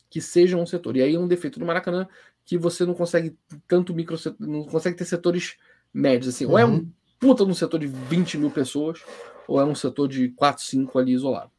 Que 0.07 0.21
seja 0.21 0.55
um 0.55 0.67
setor. 0.67 0.95
E 0.95 1.01
aí 1.01 1.15
é 1.15 1.19
um 1.19 1.27
defeito 1.27 1.59
do 1.59 1.65
Maracanã 1.65 2.07
que 2.45 2.59
você 2.59 2.85
não 2.85 2.93
consegue 2.93 3.35
tanto 3.67 3.91
micro, 3.91 4.15
não 4.39 4.65
consegue 4.65 4.95
ter 4.95 5.05
setores 5.05 5.57
médios. 5.91 6.35
Assim. 6.35 6.45
Uhum. 6.45 6.51
Ou 6.51 6.57
é 6.59 6.63
um 6.65 6.73
uhum. 6.73 6.91
puta 7.19 7.43
num 7.43 7.55
setor 7.55 7.79
de 7.79 7.87
20 7.87 8.37
mil 8.37 8.51
pessoas, 8.51 9.01
ou 9.47 9.59
é 9.59 9.65
um 9.65 9.73
setor 9.73 10.07
de 10.07 10.29
4, 10.29 10.63
5 10.63 10.99
ali 10.99 11.13
isolado. 11.13 11.49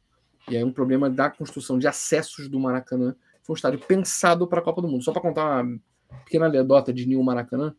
E 0.49 0.55
aí 0.55 0.61
é 0.61 0.65
um 0.65 0.71
problema 0.71 1.09
da 1.09 1.29
construção 1.29 1.77
de 1.77 1.85
acessos 1.85 2.47
do 2.47 2.57
Maracanã. 2.57 3.13
Foi 3.43 3.53
um 3.53 3.57
estádio 3.57 3.81
pensado 3.81 4.47
para 4.47 4.61
a 4.61 4.63
Copa 4.63 4.81
do 4.81 4.87
Mundo. 4.87 5.03
Só 5.03 5.11
para 5.11 5.21
contar 5.21 5.61
uma 5.61 5.77
pequena 6.23 6.45
anedota 6.45 6.93
de 6.93 7.05
Nil 7.05 7.21
Maracanã, 7.21 7.75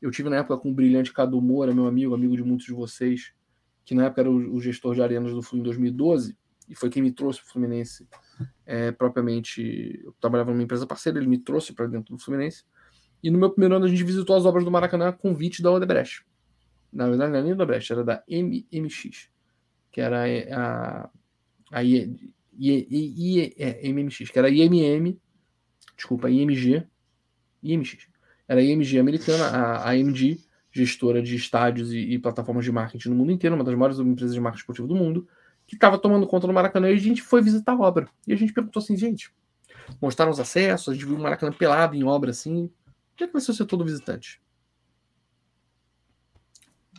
eu 0.00 0.10
tive 0.10 0.30
na 0.30 0.36
época 0.36 0.56
com 0.56 0.70
o 0.70 0.74
brilhante 0.74 1.12
Cadu 1.12 1.38
Moura, 1.38 1.74
meu 1.74 1.86
amigo, 1.86 2.14
amigo 2.14 2.34
de 2.34 2.42
muitos 2.42 2.64
de 2.64 2.72
vocês, 2.72 3.34
que 3.84 3.94
na 3.94 4.06
época 4.06 4.22
era 4.22 4.30
o, 4.30 4.60
gestor 4.60 4.94
de 4.94 5.02
arenas 5.02 5.32
do 5.32 5.42
Fluminense 5.42 5.78
em 5.78 5.82
2012, 5.82 6.38
e 6.68 6.74
foi 6.74 6.88
quem 6.88 7.02
me 7.02 7.10
trouxe 7.10 7.40
para 7.40 7.48
o 7.48 7.52
Fluminense 7.52 8.08
é, 8.64 8.92
propriamente. 8.92 10.00
Eu 10.04 10.14
trabalhava 10.20 10.52
numa 10.52 10.62
empresa 10.62 10.86
parceira, 10.86 11.18
ele 11.18 11.26
me 11.26 11.38
trouxe 11.38 11.72
para 11.72 11.86
dentro 11.86 12.14
do 12.14 12.22
Fluminense. 12.22 12.64
E 13.22 13.30
no 13.30 13.38
meu 13.38 13.50
primeiro 13.50 13.74
ano 13.74 13.84
a 13.84 13.88
gente 13.88 14.04
visitou 14.04 14.36
as 14.36 14.46
obras 14.46 14.64
do 14.64 14.70
Maracanã 14.70 15.08
a 15.08 15.12
convite 15.12 15.62
da 15.62 15.70
Odebrecht. 15.70 16.24
Na 16.92 17.08
verdade, 17.08 17.30
não 17.30 17.38
era 17.38 17.46
nem 17.46 17.56
da 17.56 17.64
Odebrecht, 17.64 17.92
era 17.92 18.04
da 18.04 18.22
MMX, 18.28 19.28
que 19.90 20.00
era 20.00 20.24
a. 20.52 21.10
a 21.72 21.84
I, 21.84 22.32
I, 22.56 22.86
I, 22.90 23.54
é, 23.58 23.88
MMX, 23.92 24.30
que 24.30 24.38
era 24.38 24.48
a 24.48 24.50
IMM, 24.50 25.18
desculpa, 25.96 26.30
IMG, 26.30 26.86
IMX. 27.62 28.08
Era 28.46 28.60
a 28.60 28.62
IMG 28.62 28.98
americana, 28.98 29.44
a, 29.46 29.88
a 29.88 29.90
AMG 29.90 30.38
gestora 30.70 31.22
de 31.22 31.34
estádios 31.34 31.92
e, 31.92 31.98
e, 31.98 32.18
plataformas 32.18 32.64
de 32.64 32.72
marketing 32.72 33.10
no 33.10 33.16
mundo 33.16 33.32
inteiro, 33.32 33.56
uma 33.56 33.64
das 33.64 33.74
maiores 33.74 33.98
empresas 33.98 34.34
de 34.34 34.40
marketing 34.40 34.60
esportivo 34.60 34.88
do 34.88 34.94
mundo, 34.94 35.28
que 35.66 35.74
estava 35.74 35.98
tomando 35.98 36.26
conta 36.26 36.46
do 36.46 36.52
Maracanã 36.52 36.90
e 36.90 36.94
a 36.94 36.96
gente 36.96 37.22
foi 37.22 37.42
visitar 37.42 37.72
a 37.72 37.78
obra. 37.78 38.08
E 38.26 38.32
a 38.32 38.36
gente 38.36 38.52
perguntou 38.52 38.80
assim, 38.80 38.96
gente, 38.96 39.32
mostraram 40.00 40.30
os 40.30 40.40
acessos, 40.40 40.88
a 40.88 40.92
gente 40.94 41.04
viu 41.04 41.16
o 41.16 41.20
Maracanã 41.20 41.52
pelado 41.52 41.96
em 41.96 42.04
obra 42.04 42.30
assim. 42.30 42.70
Onde 43.14 43.24
é 43.24 43.26
que 43.26 43.32
vai 43.32 43.42
ser 43.42 43.50
o 43.50 43.54
setor 43.54 43.76
do 43.76 43.84
visitante? 43.84 44.40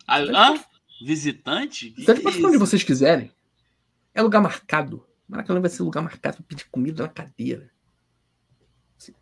Ah, 0.08 0.54
visitante? 1.02 1.90
Visitante 1.92 2.20
é 2.20 2.24
pode 2.24 2.46
onde 2.46 2.58
vocês 2.58 2.84
quiserem. 2.84 3.32
É 4.14 4.22
lugar 4.22 4.42
marcado. 4.42 5.06
Maracanã 5.28 5.62
vai 5.62 5.70
ser 5.70 5.84
lugar 5.84 6.02
marcado 6.02 6.38
para 6.38 6.46
pedir 6.46 6.66
comida 6.70 7.04
na 7.04 7.10
cadeira. 7.10 7.72
Assim, 8.98 9.14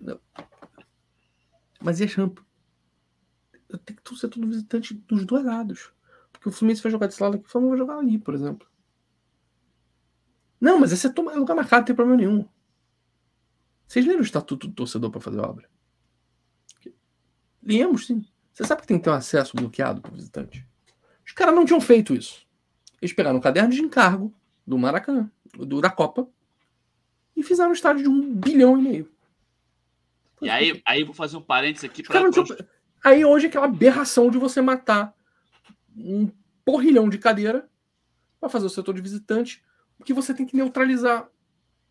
Mas 1.79 1.99
e 1.99 2.05
a 2.05 2.07
champa? 2.07 2.43
Tem 3.77 3.95
que 3.95 4.15
ser 4.15 4.29
todo 4.29 4.47
visitante 4.47 4.93
dos 4.93 5.25
dois 5.25 5.45
lados. 5.45 5.91
Porque 6.31 6.49
o 6.49 6.51
Fluminense 6.51 6.81
vai 6.81 6.91
jogar 6.91 7.07
desse 7.07 7.21
lado 7.21 7.35
aqui, 7.35 7.45
o 7.45 7.49
Flamengo 7.49 7.71
vai 7.71 7.79
jogar 7.79 7.97
ali, 7.97 8.17
por 8.17 8.33
exemplo. 8.33 8.67
Não, 10.59 10.79
mas 10.79 10.91
esse 10.91 11.07
é 11.07 11.09
lugar 11.11 11.55
marcado, 11.55 11.81
não 11.81 11.85
tem 11.85 11.95
problema 11.95 12.21
nenhum. 12.21 12.47
Vocês 13.87 14.05
leram 14.05 14.19
o 14.19 14.23
estatuto 14.23 14.67
do 14.67 14.73
torcedor 14.73 15.09
para 15.09 15.21
fazer 15.21 15.39
obra? 15.39 15.69
Lemos, 17.63 18.05
sim. 18.05 18.25
Você 18.53 18.63
sabe 18.63 18.81
que 18.81 18.87
tem 18.87 18.97
que 18.97 19.03
ter 19.03 19.09
um 19.09 19.13
acesso 19.13 19.55
bloqueado 19.55 20.01
para 20.01 20.11
o 20.11 20.15
visitante? 20.15 20.67
Os 21.25 21.31
caras 21.31 21.55
não 21.55 21.65
tinham 21.65 21.79
feito 21.79 22.13
isso. 22.13 22.45
Eles 23.01 23.13
pegaram 23.13 23.37
o 23.37 23.41
caderno 23.41 23.69
de 23.69 23.81
encargo 23.81 24.33
do 24.65 24.77
Maracanã, 24.77 25.31
do, 25.53 25.79
da 25.79 25.89
Copa, 25.89 26.27
e 27.35 27.43
fizeram 27.43 27.69
um 27.69 27.73
estádio 27.73 28.03
de 28.03 28.09
um 28.09 28.33
bilhão 28.33 28.77
e 28.77 28.81
meio. 28.81 29.11
E 30.41 30.49
aí, 30.49 30.81
aí 30.85 31.03
vou 31.03 31.13
fazer 31.13 31.37
um 31.37 31.41
parênteses 31.41 31.89
aqui 31.89 32.03
para. 32.03 32.21
Aí 33.03 33.23
hoje 33.23 33.45
é 33.45 33.49
aquela 33.49 33.65
aberração 33.65 34.29
de 34.29 34.37
você 34.37 34.61
matar 34.61 35.13
um 35.95 36.31
porrilhão 36.63 37.09
de 37.09 37.17
cadeira 37.17 37.69
para 38.39 38.49
fazer 38.49 38.65
o 38.65 38.69
setor 38.69 38.93
de 38.93 39.01
visitante, 39.01 39.63
porque 39.97 40.13
você 40.13 40.33
tem 40.33 40.45
que 40.45 40.55
neutralizar 40.55 41.29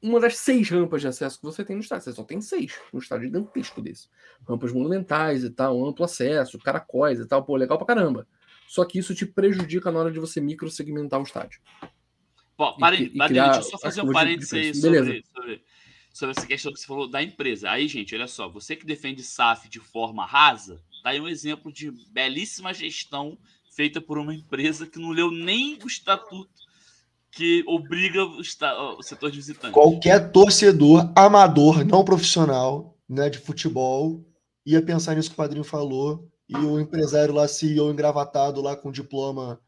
uma 0.01 0.21
das 0.21 0.37
seis 0.37 0.69
rampas 0.71 1.01
de 1.01 1.09
acesso 1.09 1.39
que 1.39 1.45
você 1.45 1.65
tem 1.65 1.77
no 1.77 1.83
estádio. 1.83 2.05
Você 2.05 2.13
só 2.13 2.23
tem 2.23 2.41
seis 2.41 2.79
no 2.93 3.01
estádio 3.01 3.27
gigantesco 3.27 3.83
desse. 3.83 4.09
Rampas 4.49 4.73
monumentais 4.73 5.45
e 5.45 5.51
tal, 5.51 5.85
amplo 5.85 6.05
acesso, 6.05 6.59
caracóis 6.59 7.19
e 7.19 7.27
tal, 7.27 7.45
pô, 7.45 7.57
legal 7.57 7.77
pra 7.77 7.87
caramba. 7.87 8.27
Só 8.69 8.85
que 8.85 8.99
isso 8.99 9.15
te 9.15 9.27
prejudica 9.27 9.91
na 9.91 9.99
hora 9.99 10.11
de 10.11 10.21
você 10.21 10.41
microsegmentar 10.41 11.19
o 11.19 11.25
estádio. 11.25 11.61
Pô, 12.57 12.77
pare, 12.77 13.05
e, 13.15 13.29
deixa 13.29 13.57
eu 13.57 13.63
só 13.63 13.79
fazer 13.79 14.03
um 14.03 14.13
parênteses 14.13 14.53
aí 14.53 14.75
sobre, 14.75 15.25
sobre, 15.33 15.63
sobre 16.13 16.35
essa 16.37 16.47
questão 16.47 16.73
que 16.73 16.81
você 16.81 16.87
falou 16.87 17.09
da 17.09 17.23
empresa. 17.23 17.71
Aí, 17.71 17.89
gente, 17.89 18.15
olha 18.15 18.27
só, 18.27 18.49
você 18.49 18.77
que 18.77 18.85
defende 18.85 19.23
SAF 19.23 19.69
de 19.69 19.81
forma 19.81 20.27
rasa, 20.27 20.83
Tá 21.03 21.11
aí 21.11 21.21
um 21.21 21.29
exemplo 21.29 21.73
de 21.73 21.91
belíssima 22.11 22.75
gestão 22.75 23.39
feita 23.71 24.01
por 24.01 24.19
uma 24.19 24.35
empresa 24.35 24.87
que 24.87 24.99
não 24.99 25.11
leu 25.11 25.31
nem 25.31 25.79
o 25.83 25.87
estatuto 25.87 26.69
que 27.31 27.63
obriga 27.67 28.25
o, 28.25 28.41
o 28.41 29.03
setor 29.03 29.31
de 29.31 29.37
visitante. 29.37 29.73
Qualquer 29.73 30.33
torcedor 30.33 31.13
amador, 31.15 31.85
não 31.85 32.05
profissional, 32.05 32.99
né, 33.09 33.31
de 33.31 33.39
futebol, 33.39 34.25
ia 34.67 34.83
pensar 34.83 35.15
nisso 35.15 35.29
que 35.31 35.35
o 35.35 35.37
padrinho 35.37 35.65
falou, 35.65 36.29
e 36.49 36.57
o 36.57 36.81
empresário 36.81 37.35
lá, 37.35 37.47
CEO 37.47 37.91
engravatado 37.91 38.61
lá 38.61 38.75
com 38.75 38.91
diploma 38.91 39.61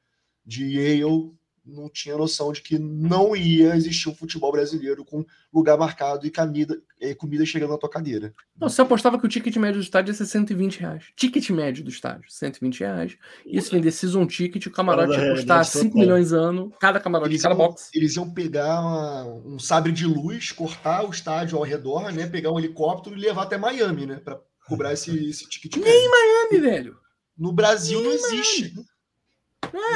de 0.44 0.64
Yale, 0.64 1.32
não 1.70 1.88
tinha 1.88 2.16
noção 2.16 2.52
de 2.52 2.60
que 2.60 2.78
não 2.78 3.34
ia 3.34 3.74
existir 3.76 4.08
um 4.08 4.14
futebol 4.14 4.52
brasileiro 4.52 5.04
com 5.04 5.24
lugar 5.52 5.76
marcado 5.78 6.26
e 6.26 6.30
comida, 6.30 6.80
e 7.00 7.14
comida 7.14 7.44
chegando 7.44 7.70
na 7.70 7.78
tua 7.78 7.88
cadeira. 7.88 8.34
Não, 8.58 8.68
você 8.68 8.82
apostava 8.82 9.18
que 9.18 9.26
o 9.26 9.28
ticket 9.28 9.56
médio 9.56 9.80
do 9.80 9.84
estádio 9.84 10.10
ia 10.10 10.14
ser 10.14 10.26
120 10.26 10.80
reais. 10.80 11.04
Ticket 11.16 11.50
médio 11.50 11.82
do 11.82 11.90
estádio, 11.90 12.30
120 12.30 12.80
reais. 12.80 13.16
E 13.46 13.60
se 13.60 13.70
vender 13.70 13.90
season 13.90 14.26
ticket, 14.26 14.66
o 14.66 14.70
camarote 14.70 15.18
ia 15.18 15.32
custar 15.32 15.64
5 15.64 15.96
milhões 15.96 16.32
ano, 16.32 16.72
cada 16.78 17.00
camarote, 17.00 17.30
eles 17.30 17.42
cada 17.42 17.54
iam, 17.54 17.58
box. 17.58 17.90
Eles 17.94 18.16
iam 18.16 18.30
pegar 18.30 18.80
uma, 18.80 19.24
um 19.24 19.58
sabre 19.58 19.92
de 19.92 20.06
luz, 20.06 20.52
cortar 20.52 21.04
o 21.06 21.10
estádio 21.10 21.58
ao 21.58 21.64
redor, 21.64 22.12
né? 22.12 22.26
Pegar 22.26 22.52
um 22.52 22.58
helicóptero 22.58 23.16
e 23.16 23.20
levar 23.20 23.42
até 23.42 23.56
Miami, 23.56 24.06
né? 24.06 24.16
Pra 24.16 24.40
cobrar 24.66 24.92
esse, 24.92 25.10
esse 25.28 25.48
ticket 25.48 25.76
médio. 25.76 25.90
Nem 25.90 26.10
Miami, 26.10 26.60
velho. 26.60 26.96
No 27.36 27.52
Brasil 27.52 28.00
Nem 28.00 28.08
não 28.08 28.14
existe. 28.14 28.74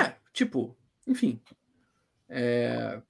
É, 0.01 0.14
tipo, 0.33 0.77
enfim. 1.07 1.41
É... 2.29 3.01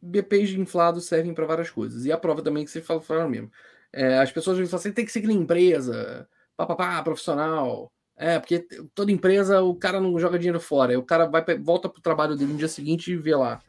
BPs 0.00 0.50
inflados 0.50 1.06
servem 1.06 1.34
para 1.34 1.46
várias 1.46 1.70
coisas. 1.70 2.04
E 2.04 2.12
a 2.12 2.18
prova 2.18 2.42
também 2.42 2.64
que 2.64 2.70
você 2.70 2.80
falaram 2.80 3.28
mesmo. 3.28 3.50
É, 3.92 4.18
as 4.18 4.30
pessoas 4.30 4.56
falam 4.56 4.80
assim, 4.80 4.92
tem 4.92 5.04
que 5.04 5.12
seguir 5.12 5.30
empresa, 5.32 6.28
papapá, 6.56 7.02
profissional. 7.02 7.90
É, 8.16 8.38
porque 8.38 8.66
toda 8.94 9.10
empresa, 9.12 9.62
o 9.62 9.74
cara 9.74 10.00
não 10.00 10.18
joga 10.18 10.38
dinheiro 10.38 10.60
fora. 10.60 10.98
O 10.98 11.02
cara 11.02 11.26
vai 11.26 11.42
volta 11.58 11.88
pro 11.88 12.00
trabalho 12.00 12.36
dele 12.36 12.52
no 12.52 12.58
dia 12.58 12.68
seguinte 12.68 13.12
e 13.12 13.16
vê 13.16 13.34
lá 13.34 13.60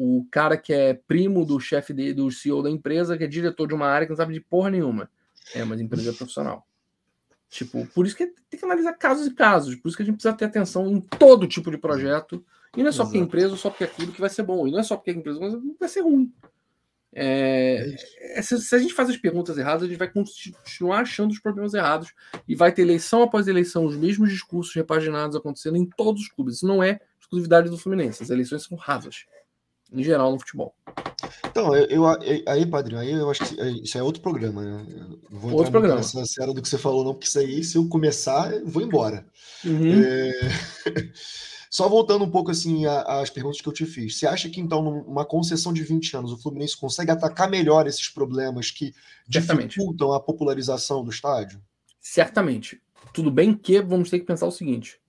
o 0.00 0.24
cara 0.30 0.56
que 0.56 0.72
é 0.72 0.94
primo 0.94 1.44
do 1.44 1.58
chefe 1.58 1.92
do 2.14 2.30
CEO 2.30 2.62
da 2.62 2.70
empresa, 2.70 3.18
que 3.18 3.24
é 3.24 3.26
diretor 3.26 3.66
de 3.66 3.74
uma 3.74 3.88
área 3.88 4.06
que 4.06 4.10
não 4.12 4.16
sabe 4.16 4.32
de 4.32 4.40
porra 4.40 4.70
nenhuma. 4.70 5.10
É, 5.52 5.64
mas 5.64 5.80
empresa 5.80 6.12
profissional. 6.12 6.64
Tipo, 7.50 7.84
por 7.86 8.06
isso 8.06 8.14
que 8.16 8.26
tem 8.48 8.60
que 8.60 8.64
analisar 8.64 8.92
casos 8.92 9.26
e 9.26 9.34
casos. 9.34 9.74
Por 9.74 9.88
isso 9.88 9.96
que 9.96 10.04
a 10.04 10.06
gente 10.06 10.14
precisa 10.14 10.36
ter 10.36 10.44
atenção 10.44 10.86
em 10.86 11.00
todo 11.00 11.48
tipo 11.48 11.68
de 11.68 11.78
projeto. 11.78 12.44
E 12.76 12.82
não 12.82 12.88
é 12.88 12.92
só 12.92 13.02
Exato. 13.02 13.08
porque 13.08 13.18
é 13.18 13.22
empresa, 13.22 13.56
só 13.56 13.70
porque 13.70 13.84
é 13.84 13.86
aquilo 13.86 14.12
que 14.12 14.20
vai 14.20 14.30
ser 14.30 14.42
bom. 14.42 14.66
E 14.66 14.70
não 14.70 14.78
é 14.78 14.82
só 14.82 14.96
porque 14.96 15.10
é 15.10 15.14
empresa, 15.14 15.40
mas 15.40 15.54
vai 15.78 15.88
ser 15.88 16.00
ruim. 16.00 16.32
É, 17.12 17.96
é 18.34 18.42
se, 18.42 18.60
se, 18.60 18.74
a 18.74 18.78
gente 18.78 18.92
faz 18.92 19.08
as 19.08 19.16
perguntas 19.16 19.56
erradas, 19.56 19.82
a 19.82 19.86
gente 19.86 19.98
vai 19.98 20.10
continuar 20.10 21.00
achando 21.00 21.30
os 21.30 21.38
problemas 21.38 21.72
errados 21.72 22.12
e 22.46 22.54
vai 22.54 22.70
ter 22.70 22.82
eleição 22.82 23.22
após 23.22 23.48
eleição, 23.48 23.86
os 23.86 23.96
mesmos 23.96 24.30
discursos 24.30 24.74
repaginados 24.74 25.34
acontecendo 25.34 25.76
em 25.76 25.86
todos 25.86 26.22
os 26.22 26.28
clubes. 26.28 26.56
Isso 26.56 26.66
não 26.66 26.82
é 26.82 27.00
exclusividade 27.18 27.70
do 27.70 27.78
Fluminense. 27.78 28.22
As 28.22 28.30
eleições 28.30 28.64
são 28.64 28.76
rasas, 28.76 29.24
em 29.90 30.02
geral, 30.02 30.32
no 30.32 30.38
futebol. 30.38 30.74
Então, 31.46 31.74
eu, 31.74 31.86
eu, 31.86 32.06
aí, 32.46 32.66
padrinho, 32.66 33.00
aí 33.00 33.10
eu 33.10 33.30
acho 33.30 33.44
que 33.44 33.60
isso 33.82 33.98
é 33.98 34.02
outro 34.02 34.22
programa, 34.22 34.62
né? 34.62 34.86
Não 35.30 35.38
vou 35.38 35.52
outro 35.52 35.72
programa. 35.72 35.96
nessa 35.96 36.24
série 36.26 36.54
do 36.54 36.62
que 36.62 36.68
você 36.68 36.78
falou, 36.78 37.04
não, 37.04 37.14
porque 37.14 37.26
isso 37.26 37.38
aí, 37.38 37.64
se 37.64 37.76
eu 37.76 37.88
começar, 37.88 38.52
eu 38.52 38.66
vou 38.66 38.82
embora. 38.82 39.26
Uhum. 39.64 40.02
É... 40.02 40.32
Só 41.70 41.88
voltando 41.88 42.24
um 42.24 42.30
pouco 42.30 42.50
assim 42.50 42.86
às 42.86 43.30
perguntas 43.30 43.60
que 43.60 43.68
eu 43.68 43.72
te 43.72 43.84
fiz. 43.84 44.18
Você 44.18 44.26
acha 44.26 44.48
que, 44.48 44.60
então, 44.60 44.82
numa 44.82 45.24
concessão 45.24 45.72
de 45.72 45.82
20 45.82 46.16
anos, 46.16 46.32
o 46.32 46.38
Fluminense 46.38 46.76
consegue 46.76 47.10
atacar 47.10 47.50
melhor 47.50 47.86
esses 47.86 48.08
problemas 48.08 48.70
que 48.70 48.94
Certamente. 49.30 49.70
dificultam 49.70 50.12
a 50.12 50.20
popularização 50.20 51.04
do 51.04 51.10
estádio? 51.10 51.60
Certamente. 52.00 52.80
Tudo 53.12 53.30
bem 53.30 53.54
que 53.54 53.80
vamos 53.80 54.10
ter 54.10 54.18
que 54.18 54.26
pensar 54.26 54.46
o 54.46 54.52
seguinte: 54.52 55.00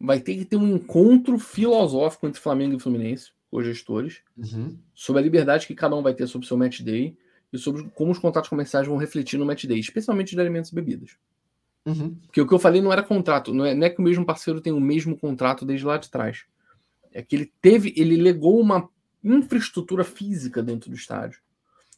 vai 0.00 0.20
ter 0.20 0.36
que 0.36 0.44
ter 0.44 0.56
um 0.56 0.76
encontro 0.76 1.38
filosófico 1.38 2.26
entre 2.26 2.40
Flamengo 2.40 2.76
e 2.76 2.80
Fluminense 2.80 3.30
os 3.50 3.64
gestores, 3.64 4.20
uhum. 4.36 4.78
sobre 4.94 5.20
a 5.20 5.24
liberdade 5.24 5.66
que 5.66 5.74
cada 5.74 5.96
um 5.96 6.02
vai 6.02 6.14
ter 6.14 6.26
sobre 6.26 6.44
o 6.44 6.48
seu 6.48 6.56
match 6.56 6.80
day 6.82 7.16
e 7.52 7.58
sobre 7.58 7.82
como 7.90 8.12
os 8.12 8.18
contratos 8.18 8.48
comerciais 8.48 8.86
vão 8.86 8.96
refletir 8.96 9.38
no 9.38 9.46
match 9.46 9.64
day, 9.64 9.78
especialmente 9.78 10.34
de 10.34 10.40
alimentos 10.40 10.70
e 10.70 10.74
bebidas. 10.74 11.16
Uhum. 11.90 12.14
Porque 12.26 12.40
o 12.40 12.46
que 12.46 12.54
eu 12.54 12.58
falei 12.58 12.80
não 12.80 12.92
era 12.92 13.02
contrato, 13.02 13.52
não 13.52 13.64
é, 13.64 13.74
não 13.74 13.86
é 13.86 13.90
que 13.90 14.00
o 14.00 14.04
mesmo 14.04 14.24
parceiro 14.24 14.60
tem 14.60 14.72
o 14.72 14.80
mesmo 14.80 15.16
contrato 15.16 15.64
desde 15.64 15.86
lá 15.86 15.96
de 15.96 16.10
trás. 16.10 16.44
É 17.12 17.22
que 17.22 17.34
ele 17.34 17.52
teve, 17.60 17.92
ele 17.96 18.16
legou 18.16 18.60
uma 18.60 18.88
infraestrutura 19.22 20.04
física 20.04 20.62
dentro 20.62 20.90
do 20.90 20.96
estádio 20.96 21.40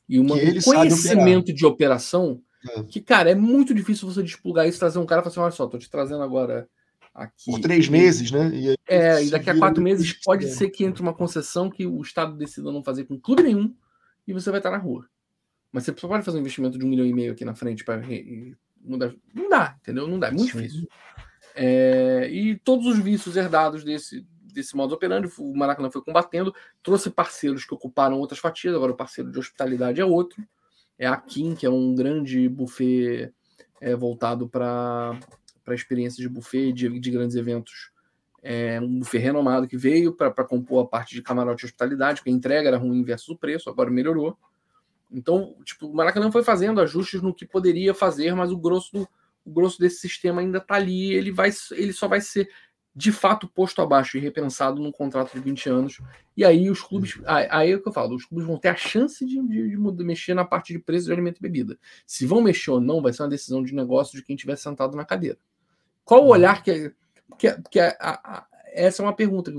e 0.08 0.18
um 0.18 0.26
conhecimento 0.62 1.52
de 1.52 1.64
operação 1.64 2.40
é. 2.68 2.82
que, 2.84 3.00
cara, 3.00 3.30
é 3.30 3.34
muito 3.34 3.74
difícil 3.74 4.10
você 4.10 4.22
desplugar 4.22 4.66
isso, 4.66 4.78
trazer 4.78 4.98
um 4.98 5.06
cara 5.06 5.20
e 5.20 5.24
falar 5.24 5.32
assim: 5.32 5.40
olha 5.40 5.50
só, 5.52 5.66
tô 5.66 5.78
te 5.78 5.90
trazendo 5.90 6.22
agora 6.22 6.68
aqui. 7.14 7.50
Por 7.50 7.60
três 7.60 7.88
meses, 7.88 8.30
né? 8.30 8.50
E 8.54 8.76
é, 8.86 9.24
e 9.24 9.30
daqui 9.30 9.50
a 9.50 9.58
quatro 9.58 9.82
meses 9.82 10.12
pode 10.12 10.48
ser 10.48 10.70
que 10.70 10.84
entre 10.84 11.02
uma 11.02 11.14
concessão 11.14 11.70
que 11.70 11.86
o 11.86 12.00
Estado 12.00 12.36
decida 12.36 12.72
não 12.72 12.82
fazer 12.82 13.04
com 13.04 13.18
clube 13.18 13.42
nenhum 13.42 13.74
e 14.26 14.32
você 14.32 14.50
vai 14.50 14.60
estar 14.60 14.70
na 14.70 14.78
rua. 14.78 15.06
Mas 15.72 15.84
você 15.84 15.92
pode 15.92 16.24
fazer 16.24 16.36
um 16.36 16.40
investimento 16.40 16.78
de 16.78 16.84
um 16.84 16.88
milhão 16.88 17.06
e 17.06 17.14
meio 17.14 17.32
aqui 17.32 17.44
na 17.44 17.54
frente 17.54 17.84
para 17.84 18.02
Não 18.84 19.48
dá, 19.48 19.76
entendeu? 19.80 20.08
Não 20.08 20.18
dá, 20.18 20.28
é 20.28 20.30
muito 20.30 20.52
Sim. 20.52 20.58
difícil. 20.62 20.88
É, 21.54 22.28
e 22.30 22.56
todos 22.58 22.86
os 22.86 22.98
vícios 22.98 23.36
herdados 23.36 23.84
desse, 23.84 24.26
desse 24.52 24.76
modo 24.76 24.94
operando, 24.94 25.30
o 25.38 25.56
Maracanã 25.56 25.90
foi 25.90 26.02
combatendo, 26.02 26.54
trouxe 26.82 27.10
parceiros 27.10 27.64
que 27.64 27.74
ocuparam 27.74 28.18
outras 28.18 28.40
fatias, 28.40 28.74
agora 28.74 28.92
o 28.92 28.96
parceiro 28.96 29.30
de 29.30 29.38
hospitalidade 29.38 30.00
é 30.00 30.04
outro. 30.04 30.42
É 30.98 31.06
a 31.06 31.16
Kim, 31.16 31.54
que 31.54 31.66
é 31.66 31.70
um 31.70 31.94
grande 31.94 32.48
buffet 32.48 33.32
é, 33.80 33.94
voltado 33.94 34.48
para 34.48 35.18
para 35.64 35.74
experiências 35.74 36.16
de 36.16 36.28
buffet 36.28 36.72
de, 36.72 36.98
de 36.98 37.10
grandes 37.10 37.36
eventos. 37.36 37.90
É 38.42 38.80
um 38.80 38.98
buffet 38.98 39.18
renomado 39.18 39.68
que 39.68 39.76
veio 39.76 40.12
para 40.12 40.44
compor 40.44 40.84
a 40.84 40.88
parte 40.88 41.14
de 41.14 41.22
camarote 41.22 41.64
e 41.64 41.66
hospitalidade, 41.66 42.20
porque 42.20 42.30
a 42.30 42.32
entrega 42.32 42.68
era 42.68 42.76
ruim 42.76 43.02
versus 43.04 43.28
o 43.28 43.36
preço, 43.36 43.70
agora 43.70 43.90
melhorou. 43.90 44.36
Então, 45.12 45.56
tipo, 45.64 45.86
o 45.86 45.94
Maracanã 45.94 46.30
foi 46.30 46.42
fazendo 46.42 46.80
ajustes 46.80 47.20
no 47.20 47.34
que 47.34 47.46
poderia 47.46 47.94
fazer, 47.94 48.34
mas 48.34 48.50
o 48.50 48.56
grosso, 48.56 48.92
do, 48.92 49.08
o 49.44 49.50
grosso 49.50 49.78
desse 49.78 50.00
sistema 50.00 50.40
ainda 50.40 50.58
está 50.58 50.76
ali. 50.76 51.12
Ele, 51.12 51.30
vai, 51.30 51.50
ele 51.72 51.92
só 51.92 52.08
vai 52.08 52.20
ser 52.20 52.48
de 52.94 53.10
fato 53.10 53.48
posto 53.48 53.80
abaixo 53.80 54.18
e 54.18 54.20
repensado 54.20 54.80
num 54.80 54.92
contrato 54.92 55.32
de 55.32 55.40
20 55.40 55.68
anos. 55.68 56.00
E 56.36 56.44
aí 56.44 56.70
os 56.70 56.82
clubes. 56.82 57.16
Uhum. 57.16 57.24
Aí 57.26 57.72
é 57.72 57.74
o 57.74 57.82
que 57.82 57.88
eu 57.88 57.92
falo, 57.92 58.14
os 58.14 58.24
clubes 58.24 58.46
vão 58.46 58.58
ter 58.58 58.68
a 58.68 58.76
chance 58.76 59.24
de, 59.24 59.40
de, 59.42 59.70
de, 59.70 60.04
mexer 60.04 60.34
na 60.34 60.44
parte 60.44 60.72
de 60.72 60.78
preço 60.78 61.06
de 61.06 61.12
alimento 61.12 61.38
e 61.38 61.42
bebida. 61.42 61.78
Se 62.06 62.26
vão 62.26 62.42
mexer 62.42 62.70
ou 62.70 62.80
não, 62.80 63.02
vai 63.02 63.12
ser 63.12 63.22
uma 63.22 63.28
decisão 63.28 63.62
de 63.62 63.74
negócio 63.74 64.16
de 64.16 64.24
quem 64.24 64.36
estiver 64.36 64.56
sentado 64.56 64.96
na 64.96 65.04
cadeira. 65.04 65.38
Qual 66.04 66.20
o 66.20 66.24
uhum. 66.24 66.30
olhar 66.30 66.62
que. 66.62 66.92
que, 67.38 67.62
que 67.70 67.80
a, 67.80 67.94
a, 68.00 68.46
essa 68.74 69.02
é 69.02 69.04
uma 69.04 69.14
pergunta 69.14 69.52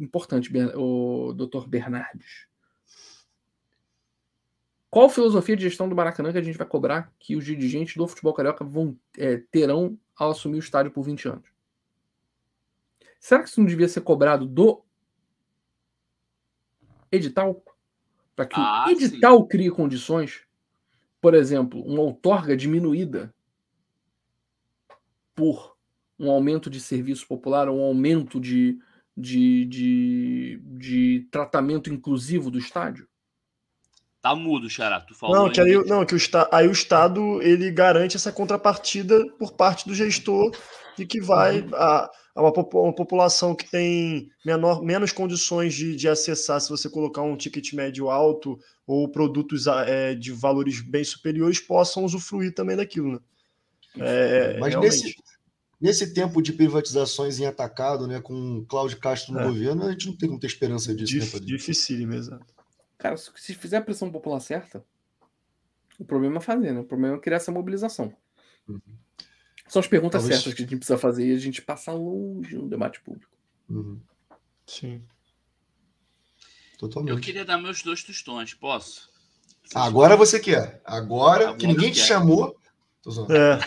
importante, 0.00 0.50
o 0.74 1.32
doutor 1.34 1.68
Bernardes. 1.68 2.46
Qual 4.90 5.10
filosofia 5.10 5.56
de 5.56 5.64
gestão 5.64 5.88
do 5.88 5.94
Maracanã 5.94 6.32
que 6.32 6.38
a 6.38 6.42
gente 6.42 6.56
vai 6.56 6.66
cobrar 6.66 7.12
que 7.18 7.36
os 7.36 7.44
dirigentes 7.44 7.96
do 7.96 8.08
futebol 8.08 8.32
carioca 8.32 8.64
vão 8.64 8.96
é, 9.16 9.36
terão 9.50 9.98
ao 10.16 10.30
assumir 10.30 10.56
o 10.56 10.60
estádio 10.60 10.90
por 10.90 11.02
20 11.02 11.28
anos? 11.28 11.48
Será 13.20 13.42
que 13.42 13.48
isso 13.48 13.60
não 13.60 13.66
devia 13.66 13.88
ser 13.88 14.00
cobrado 14.00 14.46
do 14.46 14.82
edital? 17.12 17.62
Para 18.34 18.46
que 18.46 18.54
ah, 18.58 18.86
o 18.86 18.90
edital 18.90 19.42
sim. 19.42 19.48
crie 19.48 19.70
condições, 19.70 20.42
por 21.20 21.34
exemplo, 21.34 21.82
uma 21.82 22.00
outorga 22.00 22.56
diminuída 22.56 23.34
por 25.34 25.76
um 26.18 26.30
aumento 26.30 26.70
de 26.70 26.80
serviço 26.80 27.26
popular, 27.26 27.68
um 27.68 27.80
aumento 27.80 28.40
de, 28.40 28.78
de, 29.16 29.64
de, 29.66 30.60
de 30.64 31.28
tratamento 31.30 31.92
inclusivo 31.92 32.50
do 32.50 32.58
estádio? 32.58 33.08
Tá 34.20 34.34
mudo, 34.34 34.68
Xará. 34.68 35.00
Tu 35.00 35.14
falou 35.14 35.36
não, 35.36 35.50
que 35.50 35.60
aí, 35.60 35.72
não, 35.84 36.04
que 36.04 36.14
o, 36.14 36.18
aí 36.50 36.66
o 36.66 36.72
Estado 36.72 37.40
ele 37.40 37.70
garante 37.70 38.16
essa 38.16 38.32
contrapartida 38.32 39.24
por 39.38 39.52
parte 39.52 39.86
do 39.86 39.94
gestor 39.94 40.50
de 40.96 41.06
que 41.06 41.20
vai 41.20 41.60
uhum. 41.60 41.74
a, 41.74 42.10
a 42.34 42.42
uma, 42.42 42.52
uma, 42.52 42.92
população 42.92 43.54
que 43.54 43.70
tem 43.70 44.28
menor, 44.44 44.82
menos 44.82 45.12
condições 45.12 45.74
de, 45.74 45.94
de 45.94 46.08
acessar, 46.08 46.60
se 46.60 46.68
você 46.68 46.90
colocar 46.90 47.22
um 47.22 47.36
ticket 47.36 47.72
médio 47.72 48.10
alto 48.10 48.58
ou 48.84 49.08
produtos 49.08 49.66
é, 49.68 50.14
de 50.14 50.32
valores 50.32 50.80
bem 50.80 51.04
superiores, 51.04 51.60
possam 51.60 52.04
usufruir 52.04 52.52
também 52.52 52.76
daquilo. 52.76 53.12
Né? 53.12 53.20
É, 54.00 54.58
Mas 54.58 54.74
nesse, 54.74 55.14
nesse 55.80 56.12
tempo 56.12 56.42
de 56.42 56.52
privatizações 56.52 57.38
em 57.38 57.46
atacado, 57.46 58.08
né, 58.08 58.20
com 58.20 58.64
Cláudio 58.68 58.98
Castro 58.98 59.32
no 59.32 59.40
é. 59.40 59.44
governo, 59.44 59.84
a 59.84 59.92
gente 59.92 60.08
não 60.08 60.16
tem 60.16 60.28
muita 60.28 60.46
esperança 60.46 60.92
disso. 60.92 61.12
Dif, 61.12 61.34
né, 61.34 61.46
Dificílimo, 61.46 62.14
exato. 62.14 62.57
Cara, 62.98 63.16
se 63.16 63.54
fizer 63.54 63.76
a 63.76 63.82
pressão 63.82 64.10
popular 64.10 64.40
certa, 64.40 64.84
o 65.98 66.04
problema 66.04 66.38
é 66.38 66.40
fazer, 66.40 66.72
né? 66.72 66.80
O 66.80 66.84
problema 66.84 67.16
é 67.16 67.20
criar 67.20 67.36
essa 67.36 67.52
mobilização. 67.52 68.14
Uhum. 68.68 68.80
São 69.68 69.80
as 69.80 69.86
perguntas 69.86 70.22
Talvez... 70.22 70.40
certas 70.40 70.54
que 70.54 70.62
a 70.62 70.66
gente 70.66 70.76
precisa 70.78 70.98
fazer 70.98 71.26
e 71.26 71.34
a 71.34 71.38
gente 71.38 71.62
passa 71.62 71.92
longe 71.92 72.56
no 72.56 72.68
debate 72.68 73.00
público. 73.00 73.32
Uhum. 73.68 74.00
Sim. 74.66 75.02
Totalmente. 76.78 77.12
Eu 77.12 77.20
queria 77.20 77.44
dar 77.44 77.58
meus 77.58 77.82
dois 77.82 78.02
tostões, 78.02 78.54
posso? 78.54 79.10
Agora 79.74 80.16
você 80.16 80.40
quer. 80.40 80.80
Agora, 80.84 81.44
Agora 81.44 81.56
que 81.56 81.66
ninguém 81.66 81.92
te 81.92 82.00
chamou, 82.00 82.58
é. 83.30 83.58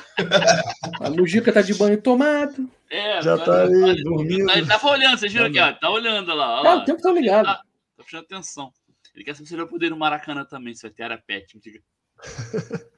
A 1.00 1.10
Mujica 1.10 1.52
tá 1.52 1.62
de 1.62 1.74
banho 1.74 2.02
tomado. 2.02 2.70
É, 2.90 3.22
já 3.22 3.38
tá, 3.38 3.46
tá 3.46 3.62
ali, 3.64 4.04
dormindo. 4.04 4.46
Tá, 4.46 4.58
ele 4.58 4.68
tava 4.68 4.88
olhando, 4.90 5.18
vocês 5.18 5.32
viram 5.32 5.48
aqui, 5.48 5.60
ó, 5.60 5.74
tá 5.74 5.90
olhando 5.90 6.34
lá. 6.34 6.62
Ó, 6.62 6.66
é, 6.66 6.76
o 6.76 6.86
tempo 6.86 7.02
tá 7.02 7.12
ligado. 7.12 7.46
Tá, 7.46 7.56
tá 7.56 7.64
prestando 7.98 8.24
atenção. 8.24 8.74
Ele 9.14 9.24
quer 9.24 9.36
saber 9.36 9.48
se 9.48 9.54
ele 9.54 9.62
vai 9.62 9.70
poder 9.70 9.88
ir 9.88 9.90
no 9.90 9.98
Maracanã 9.98 10.46
também, 10.46 10.74
se 10.74 10.82
vai 10.84 10.92
ter 10.92 11.04
área 11.04 11.18
pet. 11.18 11.60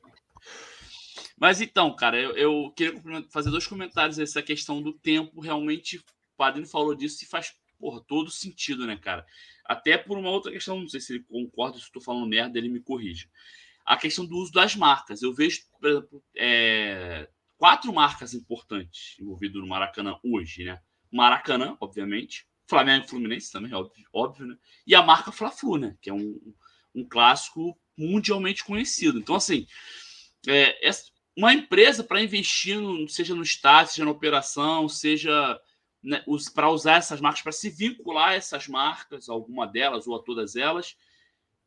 Mas 1.37 1.61
então, 1.61 1.95
cara, 1.95 2.19
eu, 2.19 2.37
eu 2.37 2.73
queria 2.75 2.99
fazer 3.31 3.49
dois 3.49 3.67
comentários 3.67 4.19
essa 4.19 4.41
questão 4.41 4.81
do 4.81 4.93
tempo. 4.93 5.41
Realmente, 5.41 5.97
o 5.97 6.03
Padrinho 6.37 6.67
falou 6.67 6.95
disso 6.95 7.23
e 7.23 7.27
faz 7.27 7.53
porra, 7.79 8.01
todo 8.07 8.31
sentido, 8.31 8.85
né, 8.87 8.95
cara? 8.95 9.25
Até 9.65 9.97
por 9.97 10.17
uma 10.17 10.29
outra 10.29 10.51
questão, 10.51 10.79
não 10.79 10.87
sei 10.87 10.99
se 11.01 11.13
ele 11.13 11.23
concorda, 11.23 11.77
se 11.77 11.83
estou 11.83 12.01
falando 12.01 12.27
merda, 12.27 12.57
ele 12.57 12.69
me 12.69 12.79
corrige 12.79 13.29
a 13.85 13.97
questão 13.97 14.25
do 14.25 14.37
uso 14.37 14.51
das 14.51 14.75
marcas. 14.75 15.21
Eu 15.21 15.33
vejo, 15.33 15.61
por 15.79 15.89
exemplo, 15.89 16.23
é, 16.35 17.29
quatro 17.57 17.93
marcas 17.93 18.33
importantes 18.33 19.17
envolvidas 19.19 19.61
no 19.61 19.67
Maracanã 19.67 20.17
hoje, 20.23 20.63
né? 20.63 20.79
Maracanã, 21.11 21.77
obviamente, 21.79 22.47
Flamengo 22.67 23.05
e 23.05 23.09
Fluminense 23.09 23.51
também, 23.51 23.73
óbvio, 23.73 24.05
óbvio, 24.13 24.45
né? 24.47 24.57
E 24.87 24.95
a 24.95 25.03
marca 25.03 25.31
Fla-Flu, 25.31 25.77
né? 25.77 25.97
Que 26.01 26.09
é 26.09 26.13
um, 26.13 26.39
um 26.95 27.03
clássico 27.07 27.77
mundialmente 27.97 28.63
conhecido. 28.63 29.19
Então, 29.19 29.35
assim, 29.35 29.67
é, 30.47 30.89
uma 31.35 31.53
empresa 31.53 32.03
para 32.03 32.21
investir, 32.21 32.79
no, 32.79 33.07
seja 33.07 33.35
no 33.35 33.43
estádio, 33.43 33.93
seja 33.93 34.05
na 34.05 34.11
operação, 34.11 34.87
seja 34.87 35.59
né, 36.01 36.23
para 36.53 36.69
usar 36.69 36.97
essas 36.97 37.21
marcas, 37.21 37.41
para 37.41 37.51
se 37.51 37.69
vincular 37.69 38.29
a 38.29 38.35
essas 38.35 38.67
marcas, 38.67 39.29
alguma 39.29 39.65
delas 39.65 40.07
ou 40.07 40.15
a 40.15 40.21
todas 40.21 40.55
elas, 40.55 40.95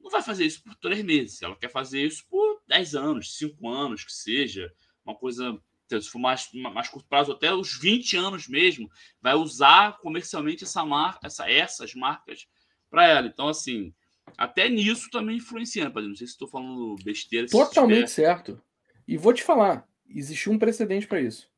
não 0.00 0.10
vai 0.10 0.22
fazer 0.22 0.44
isso 0.44 0.62
por 0.62 0.74
três 0.76 1.02
meses. 1.02 1.42
Ela 1.42 1.56
quer 1.56 1.70
fazer 1.70 2.04
isso 2.04 2.24
por 2.28 2.62
dez 2.68 2.94
anos, 2.94 3.36
cinco 3.36 3.68
anos, 3.68 4.04
que 4.04 4.12
seja. 4.12 4.72
Uma 5.04 5.14
coisa, 5.14 5.58
se 5.88 6.10
for 6.10 6.18
mais, 6.18 6.48
mais 6.52 6.88
curto 6.88 7.08
prazo, 7.08 7.32
até 7.32 7.52
os 7.54 7.78
20 7.78 8.16
anos 8.16 8.48
mesmo, 8.48 8.90
vai 9.20 9.34
usar 9.34 9.98
comercialmente 9.98 10.64
essa 10.64 10.84
marca, 10.84 11.26
essa, 11.26 11.50
essas 11.50 11.94
marcas 11.94 12.46
para 12.90 13.06
ela. 13.06 13.26
Então, 13.26 13.48
assim, 13.48 13.92
até 14.36 14.68
nisso 14.68 15.08
também 15.10 15.36
influencia, 15.36 15.90
Padre. 15.90 16.08
Não 16.08 16.16
sei 16.16 16.26
se 16.26 16.32
estou 16.32 16.48
falando 16.48 16.96
besteira. 17.04 17.46
Totalmente 17.46 18.10
certo. 18.10 18.60
E 19.06 19.16
vou 19.16 19.32
te 19.32 19.42
falar, 19.42 19.88
existiu 20.08 20.52
um 20.52 20.58
precedente 20.58 21.06
para 21.06 21.20
isso. 21.20 21.48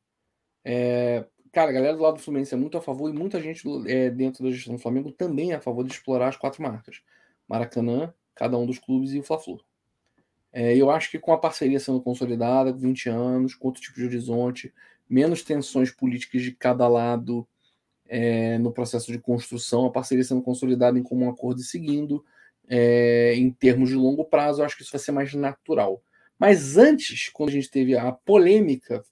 É, 0.65 1.25
cara, 1.53 1.71
a 1.71 1.73
galera 1.73 1.97
do 1.97 2.03
lado 2.03 2.17
do 2.17 2.23
Fluminense 2.23 2.53
é 2.53 2.59
muito 2.59 2.77
a 2.77 2.81
favor 2.81 3.09
e 3.09 3.13
muita 3.17 3.41
gente 3.41 3.65
é, 3.87 4.11
dentro 4.11 4.45
da 4.45 4.51
gestão 4.51 4.75
do 4.75 4.81
Flamengo 4.81 5.11
também 5.11 5.53
é 5.53 5.55
a 5.55 5.61
favor 5.61 5.85
de 5.85 5.93
explorar 5.93 6.29
as 6.29 6.37
quatro 6.37 6.63
marcas. 6.63 7.01
Maracanã, 7.49 8.13
cada 8.35 8.59
um 8.59 8.67
dos 8.67 8.79
clubes 8.79 9.13
e 9.13 9.19
o 9.19 9.23
Fla-Flu. 9.23 9.61
É, 10.53 10.77
eu 10.77 10.91
acho 10.91 11.11
que 11.11 11.19
com 11.19 11.33
a 11.33 11.39
parceria 11.39 11.79
sendo 11.79 12.01
consolidada, 12.01 12.73
20 12.73 13.09
anos, 13.09 13.55
com 13.55 13.69
outro 13.69 13.83
tipo 13.83 13.97
de 13.99 14.07
horizonte, 14.07 14.73
menos 15.09 15.43
tensões 15.43 15.91
políticas 15.91 16.43
de 16.43 16.53
cada 16.53 16.89
lado 16.89 17.47
é, 18.07 18.59
no 18.59 18.73
processo 18.73 19.13
de 19.13 19.19
construção, 19.19 19.87
a 19.87 19.91
parceria 19.91 20.25
sendo 20.25 20.43
consolidada 20.43 20.99
em 20.99 21.03
comum 21.03 21.29
acordo 21.29 21.61
e 21.61 21.65
seguindo, 21.65 22.25
é, 22.67 23.35
em 23.35 23.51
termos 23.51 23.91
de 23.91 23.95
longo 23.95 24.25
prazo, 24.25 24.61
eu 24.61 24.67
acho 24.67 24.77
que 24.77 24.83
isso 24.83 24.93
vai 24.93 25.01
ser 25.01 25.13
mais 25.13 25.33
natural. 25.35 26.03
Mas 26.39 26.77
antes, 26.77 27.29
quando 27.31 27.51
a 27.51 27.53
gente 27.53 27.71
teve 27.71 27.97
a 27.97 28.13
polêmica, 28.13 29.03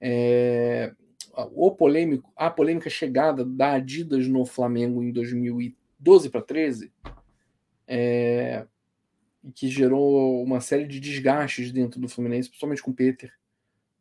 é, 0.00 0.92
o 1.54 1.70
polêmico, 1.70 2.32
a 2.36 2.50
polêmica 2.50 2.90
chegada 2.90 3.44
da 3.44 3.72
Adidas 3.72 4.28
no 4.28 4.44
Flamengo 4.44 5.02
em 5.02 5.10
2012 5.10 6.30
para 6.30 6.42
13, 6.42 6.92
é, 7.86 8.66
que 9.54 9.68
gerou 9.68 10.42
uma 10.42 10.60
série 10.60 10.86
de 10.86 11.00
desgastes 11.00 11.72
dentro 11.72 12.00
do 12.00 12.08
Fluminense, 12.08 12.48
principalmente 12.48 12.82
com 12.82 12.90
o 12.90 12.94
Peter, 12.94 13.32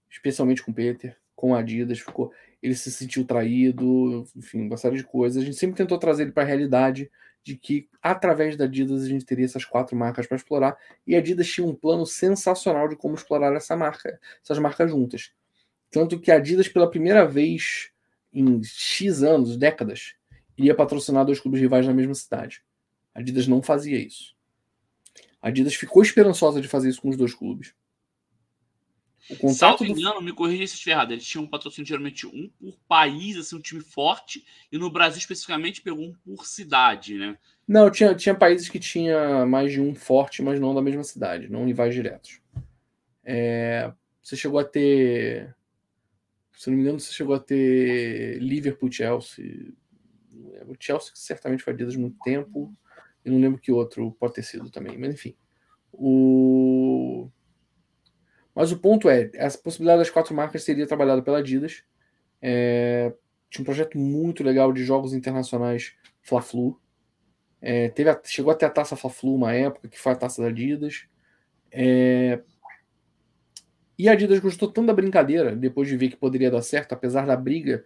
especialmente 0.09 0.61
com 0.61 0.71
o 0.71 0.73
Peter, 0.73 1.17
com 1.35 1.55
a 1.55 1.59
Adidas, 1.59 1.99
ficou, 1.99 2.31
ele 2.61 2.75
se 2.75 2.91
sentiu 2.91 3.25
traído, 3.25 4.27
enfim, 4.35 4.61
uma 4.61 4.77
série 4.77 4.97
de 4.97 5.03
coisas. 5.03 5.41
A 5.41 5.45
gente 5.45 5.57
sempre 5.57 5.75
tentou 5.75 5.97
trazer 5.97 6.23
ele 6.23 6.31
para 6.31 6.43
a 6.43 6.45
realidade 6.45 7.09
de 7.43 7.55
que 7.55 7.89
através 8.01 8.55
da 8.55 8.65
Adidas 8.65 9.03
a 9.03 9.07
gente 9.07 9.25
teria 9.25 9.45
essas 9.45 9.65
quatro 9.65 9.95
marcas 9.95 10.27
para 10.27 10.37
explorar 10.37 10.77
e 11.07 11.15
a 11.15 11.17
Adidas 11.17 11.49
tinha 11.49 11.65
um 11.65 11.73
plano 11.73 12.05
sensacional 12.05 12.87
de 12.87 12.95
como 12.95 13.15
explorar 13.15 13.55
essa 13.55 13.75
marca, 13.75 14.19
essas 14.43 14.59
marcas 14.59 14.91
juntas. 14.91 15.31
Tanto 15.89 16.19
que 16.19 16.31
a 16.31 16.35
Adidas 16.35 16.67
pela 16.67 16.89
primeira 16.89 17.25
vez 17.25 17.89
em 18.31 18.61
X 18.63 19.23
anos, 19.23 19.57
décadas, 19.57 20.13
iria 20.57 20.75
patrocinar 20.75 21.25
dois 21.25 21.39
clubes 21.39 21.59
rivais 21.59 21.87
na 21.87 21.93
mesma 21.93 22.13
cidade. 22.13 22.63
A 23.13 23.19
Adidas 23.19 23.47
não 23.47 23.61
fazia 23.61 23.97
isso. 23.97 24.35
A 25.41 25.47
Adidas 25.47 25.73
ficou 25.75 26.01
esperançosa 26.01 26.61
de 26.61 26.67
fazer 26.67 26.89
isso 26.89 27.01
com 27.01 27.09
os 27.09 27.17
dois 27.17 27.33
clubes. 27.33 27.73
O 29.29 29.35
contrato 29.35 29.79
Salvo 29.79 29.85
do... 29.85 29.99
engano, 29.99 30.21
me 30.21 30.33
corrija 30.33 30.67
se 30.67 30.73
estiver 30.73 30.91
errado. 30.91 31.11
Eles 31.11 31.25
tinham 31.25 31.45
um 31.45 31.47
patrocínio 31.47 31.87
geralmente 31.87 32.27
um 32.27 32.49
por 32.59 32.77
país, 32.87 33.37
assim, 33.37 33.55
um 33.55 33.61
time 33.61 33.81
forte, 33.81 34.45
e 34.71 34.77
no 34.77 34.89
Brasil 34.89 35.19
especificamente 35.19 35.81
pegou 35.81 36.05
um 36.05 36.13
por 36.13 36.45
cidade, 36.45 37.15
né? 37.15 37.37
Não, 37.67 37.89
tinha, 37.89 38.13
tinha 38.13 38.35
países 38.35 38.67
que 38.67 38.79
tinha 38.79 39.45
mais 39.45 39.71
de 39.71 39.79
um 39.79 39.95
forte, 39.95 40.41
mas 40.41 40.59
não 40.59 40.75
da 40.75 40.81
mesma 40.81 41.03
cidade, 41.03 41.49
não 41.49 41.65
rivais 41.65 41.93
diretos. 41.93 42.41
É, 43.23 43.91
você 44.21 44.35
chegou 44.35 44.59
a 44.59 44.65
ter. 44.65 45.55
Se 46.57 46.69
não 46.69 46.77
me 46.77 46.83
engano, 46.83 46.99
você 46.99 47.13
chegou 47.13 47.33
a 47.33 47.39
ter 47.39 48.37
Liverpool 48.39 48.91
Chelsea. 48.91 49.73
O 50.67 50.75
Chelsea 50.79 51.11
certamente 51.15 51.63
foi 51.63 51.73
Adidas 51.73 51.95
muito 51.95 52.17
tempo. 52.23 52.75
Eu 53.23 53.33
não 53.33 53.39
lembro 53.39 53.59
que 53.59 53.71
outro 53.71 54.11
pode 54.19 54.33
ter 54.33 54.43
sido 54.43 54.69
também, 54.69 54.97
mas 54.97 55.13
enfim. 55.13 55.35
O 55.93 57.29
mas 58.53 58.71
o 58.71 58.77
ponto 58.77 59.09
é, 59.09 59.29
essa 59.33 59.57
possibilidade 59.57 59.99
das 59.99 60.09
quatro 60.09 60.35
marcas 60.35 60.63
seria 60.63 60.85
trabalhada 60.85 61.21
pela 61.21 61.37
Adidas. 61.37 61.83
É, 62.41 63.13
tinha 63.49 63.61
um 63.61 63.65
projeto 63.65 63.97
muito 63.97 64.43
legal 64.43 64.73
de 64.73 64.83
jogos 64.83 65.13
internacionais 65.13 65.93
Fla-Flu. 66.21 66.79
É, 67.61 67.89
teve 67.89 68.09
a, 68.09 68.19
chegou 68.25 68.51
até 68.51 68.65
a 68.65 68.69
taça 68.69 68.95
Fla-Flu 68.95 69.35
uma 69.35 69.53
época, 69.53 69.87
que 69.87 69.99
foi 69.99 70.11
a 70.11 70.15
taça 70.15 70.41
da 70.41 70.49
Adidas. 70.49 71.05
É, 71.71 72.41
e 73.97 74.09
a 74.09 74.13
Adidas 74.13 74.39
gostou 74.39 74.71
tanto 74.71 74.87
da 74.87 74.93
brincadeira, 74.93 75.55
depois 75.55 75.87
de 75.87 75.95
ver 75.95 76.09
que 76.09 76.17
poderia 76.17 76.51
dar 76.51 76.61
certo, 76.61 76.93
apesar 76.93 77.25
da 77.25 77.35
briga 77.35 77.85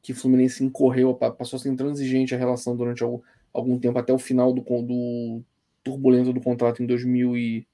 que 0.00 0.12
o 0.12 0.14
Fluminense 0.14 0.62
incorreu, 0.64 1.12
passou 1.14 1.56
a 1.56 1.60
ser 1.60 1.68
intransigente 1.68 2.34
a 2.34 2.38
relação 2.38 2.76
durante 2.76 3.02
algum, 3.02 3.20
algum 3.58 3.78
tempo, 3.78 3.98
até 3.98 4.12
o 4.12 4.18
final 4.18 4.52
do, 4.52 4.62
do 4.62 5.42
turbulento 5.82 6.32
do 6.32 6.40
contrato 6.40 6.82
em 6.82 6.86
2000 6.86 7.36
e 7.36 7.66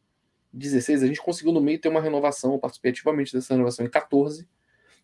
16, 0.53 1.03
a 1.03 1.07
gente 1.07 1.20
conseguiu 1.20 1.53
no 1.53 1.61
meio 1.61 1.78
ter 1.78 1.89
uma 1.89 2.01
renovação, 2.01 2.53
eu 2.53 2.59
participei 2.59 2.91
ativamente 2.91 3.33
dessa 3.33 3.55
renovação 3.55 3.87
em 3.87 3.89
14, 3.89 4.47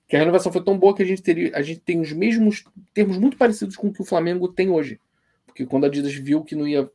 que 0.07 0.16
a 0.16 0.18
renovação 0.18 0.53
foi 0.53 0.62
tão 0.62 0.79
boa 0.79 0.95
que 0.95 1.03
a 1.03 1.07
gente 1.07 1.22
teria, 1.22 1.51
a 1.55 1.62
gente 1.62 1.81
tem 1.81 2.01
os 2.01 2.12
mesmos 2.12 2.64
termos 2.93 3.18
muito 3.18 3.37
parecidos 3.37 3.76
com 3.76 3.89
o 3.89 3.93
que 3.93 4.03
o 4.03 4.05
Flamengo 4.05 4.49
tem 4.49 4.70
hoje. 4.70 5.01
Porque 5.47 5.66
quando 5.66 5.85
a 5.85 5.87
Adidas 5.87 6.14
viu 6.14 6.43
que 6.43 6.55
não 6.55 6.66
ia 6.66 6.91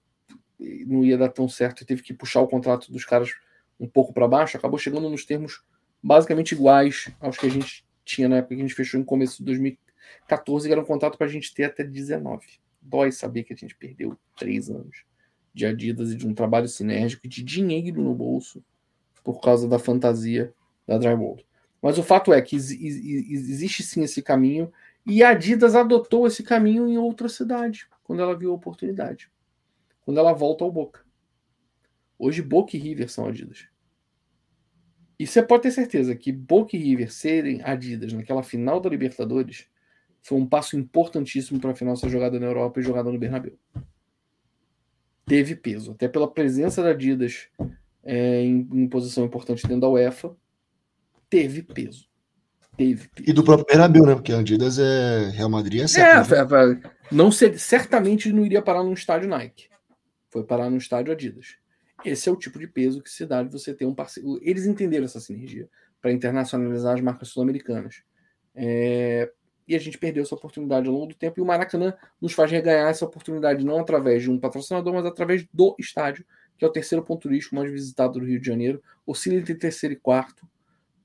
não 0.88 1.03
ia 1.03 1.17
dar 1.17 1.29
tão 1.29 1.49
certo 1.49 1.81
e 1.81 1.86
teve 1.86 2.01
que 2.01 2.13
puxar 2.13 2.39
o 2.41 2.47
contrato 2.47 2.91
dos 2.91 3.03
caras 3.03 3.34
um 3.79 3.88
pouco 3.88 4.13
para 4.13 4.27
baixo, 4.27 4.55
acabou 4.55 4.79
chegando 4.79 5.09
nos 5.09 5.25
termos 5.25 5.61
basicamente 6.01 6.53
iguais 6.53 7.09
aos 7.19 7.38
que 7.38 7.45
a 7.45 7.49
gente 7.49 7.86
tinha 8.05 8.29
na 8.29 8.38
época 8.38 8.55
que 8.55 8.61
a 8.61 8.63
gente 8.63 8.75
fechou 8.75 8.99
em 8.99 9.03
começo 9.03 9.39
de 9.39 9.45
2014, 9.45 10.67
que 10.67 10.71
era 10.71 10.81
um 10.81 10.86
contrato 10.86 11.17
para 11.17 11.27
a 11.27 11.29
gente 11.29 11.53
ter 11.53 11.65
até 11.65 11.84
19. 11.84 12.45
Dói 12.84 13.11
saber 13.11 13.43
que 13.43 13.53
a 13.53 13.55
gente 13.55 13.75
perdeu 13.75 14.17
três 14.38 14.69
anos 14.69 15.03
de 15.53 15.65
Adidas 15.65 16.11
e 16.11 16.15
de 16.15 16.27
um 16.27 16.34
trabalho 16.34 16.67
sinérgico 16.67 17.25
e 17.25 17.29
de 17.29 17.43
dinheiro 17.43 18.01
no 18.01 18.13
bolso 18.13 18.63
por 19.23 19.39
causa 19.39 19.67
da 19.67 19.79
fantasia 19.79 20.53
da 20.86 20.97
Drywall. 20.97 21.39
Mas 21.81 21.97
o 21.97 22.03
fato 22.03 22.34
é 22.34 22.41
que 22.41 22.55
existe 22.55 23.84
sim 23.84 24.03
esse 24.03 24.21
caminho 24.21 24.71
e 25.05 25.23
a 25.23 25.29
Adidas 25.29 25.75
adotou 25.75 26.25
esse 26.25 26.43
caminho 26.43 26.88
em 26.88 26.97
outra 26.97 27.29
cidade 27.29 27.88
quando 28.03 28.21
ela 28.21 28.38
viu 28.38 28.51
a 28.51 28.55
oportunidade. 28.55 29.31
Quando 30.01 30.19
ela 30.19 30.34
volta 30.34 30.63
ao 30.63 30.71
Boca. 30.71 31.05
Hoje 32.17 32.41
Boca 32.41 32.75
e 32.75 32.79
River 32.79 33.09
são 33.09 33.25
Adidas. 33.25 33.67
E 35.19 35.27
você 35.27 35.41
pode 35.41 35.63
ter 35.63 35.71
certeza 35.71 36.15
que 36.15 36.31
Boca 36.31 36.75
e 36.75 36.79
River 36.79 37.11
serem 37.11 37.61
Adidas 37.63 38.11
naquela 38.11 38.43
final 38.43 38.79
da 38.79 38.89
Libertadores 38.89 39.67
foi 40.24 40.39
um 40.39 40.47
passo 40.47 40.76
importantíssimo 40.76 41.59
para 41.59 41.71
a 41.71 41.76
final 41.76 41.95
ser 41.95 42.09
jogada 42.09 42.39
na 42.39 42.47
Europa 42.47 42.80
e 42.80 42.84
jogada 42.84 43.11
no 43.11 43.19
Bernabéu 43.19 43.57
teve 45.26 45.55
peso, 45.55 45.91
até 45.91 46.07
pela 46.07 46.32
presença 46.32 46.82
da 46.82 46.89
Adidas 46.89 47.47
é, 48.03 48.41
em, 48.41 48.67
em, 48.71 48.88
posição 48.88 49.26
importante 49.26 49.63
dentro 49.63 49.82
da 49.82 49.89
UEFA, 49.89 50.36
teve 51.30 51.63
peso. 51.63 52.07
Teve 52.76 53.07
peso. 53.07 53.30
E 53.30 53.34
do 53.34 53.43
próprio 53.43 53.67
Bernabéu, 53.67 54.05
né? 54.05 54.15
Porque 54.15 54.34
a 54.34 54.39
Adidas 54.39 54.80
é 54.80 55.30
Real 55.30 55.49
Madrid 55.49 55.82
é 55.82 55.88
certo. 55.88 56.34
É, 56.34 56.45
né? 56.45 56.82
não 57.11 57.32
ser, 57.32 57.57
certamente 57.59 58.32
não 58.32 58.45
iria 58.45 58.61
parar 58.61 58.84
num 58.84 58.93
estádio 58.93 59.30
Nike. 59.30 59.69
Foi 60.30 60.43
parar 60.43 60.69
num 60.69 60.78
estádio 60.78 61.13
Adidas. 61.13 61.55
Esse 62.03 62.28
é 62.28 62.32
o 62.32 62.36
tipo 62.36 62.59
de 62.59 62.67
peso 62.67 63.01
que 63.01 63.09
se 63.09 63.26
dá 63.26 63.43
de 63.43 63.51
você 63.51 63.74
ter 63.74 63.86
um 63.86 63.93
parceiro. 63.93 64.39
Eles 64.41 64.65
entenderam 64.65 65.05
essa 65.05 65.19
sinergia 65.19 65.69
para 66.01 66.11
internacionalizar 66.11 66.95
as 66.95 67.01
marcas 67.01 67.29
sul-americanas. 67.29 68.04
É, 68.54 69.32
e 69.67 69.75
a 69.75 69.79
gente 69.79 69.97
perdeu 69.97 70.23
essa 70.23 70.35
oportunidade 70.35 70.87
ao 70.87 70.93
longo 70.93 71.07
do 71.07 71.15
tempo. 71.15 71.39
E 71.39 71.41
o 71.41 71.45
Maracanã 71.45 71.93
nos 72.21 72.33
faz 72.33 72.51
reganhar 72.51 72.89
essa 72.89 73.05
oportunidade 73.05 73.65
não 73.65 73.79
através 73.79 74.23
de 74.23 74.31
um 74.31 74.39
patrocinador, 74.39 74.93
mas 74.93 75.05
através 75.05 75.45
do 75.53 75.75
estádio, 75.79 76.25
que 76.57 76.65
é 76.65 76.67
o 76.67 76.71
terceiro 76.71 77.03
ponto 77.03 77.21
turístico 77.21 77.55
mais 77.55 77.71
visitado 77.71 78.19
do 78.19 78.25
Rio 78.25 78.39
de 78.39 78.45
Janeiro. 78.45 78.81
Oscila 79.05 79.35
entre 79.35 79.55
terceiro 79.55 79.93
e 79.93 79.97
quarto, 79.97 80.47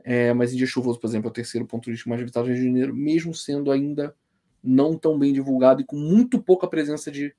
é, 0.05 0.33
mas 0.33 0.53
em 0.53 0.57
dia 0.57 0.67
chuvoso, 0.67 0.99
por 0.99 1.07
exemplo, 1.07 1.29
é 1.29 1.31
o 1.31 1.35
terceiro 1.35 1.67
ponto 1.67 1.85
turístico 1.85 2.09
mais 2.09 2.21
visitado 2.21 2.47
do 2.47 2.53
Rio 2.53 2.61
de 2.61 2.67
Janeiro, 2.67 2.95
mesmo 2.95 3.35
sendo 3.35 3.71
ainda 3.71 4.15
não 4.63 4.97
tão 4.97 5.19
bem 5.19 5.33
divulgado 5.33 5.81
e 5.81 5.85
com 5.85 5.97
muito 5.97 6.43
pouca 6.43 6.67
presença 6.67 7.11
de 7.11 7.35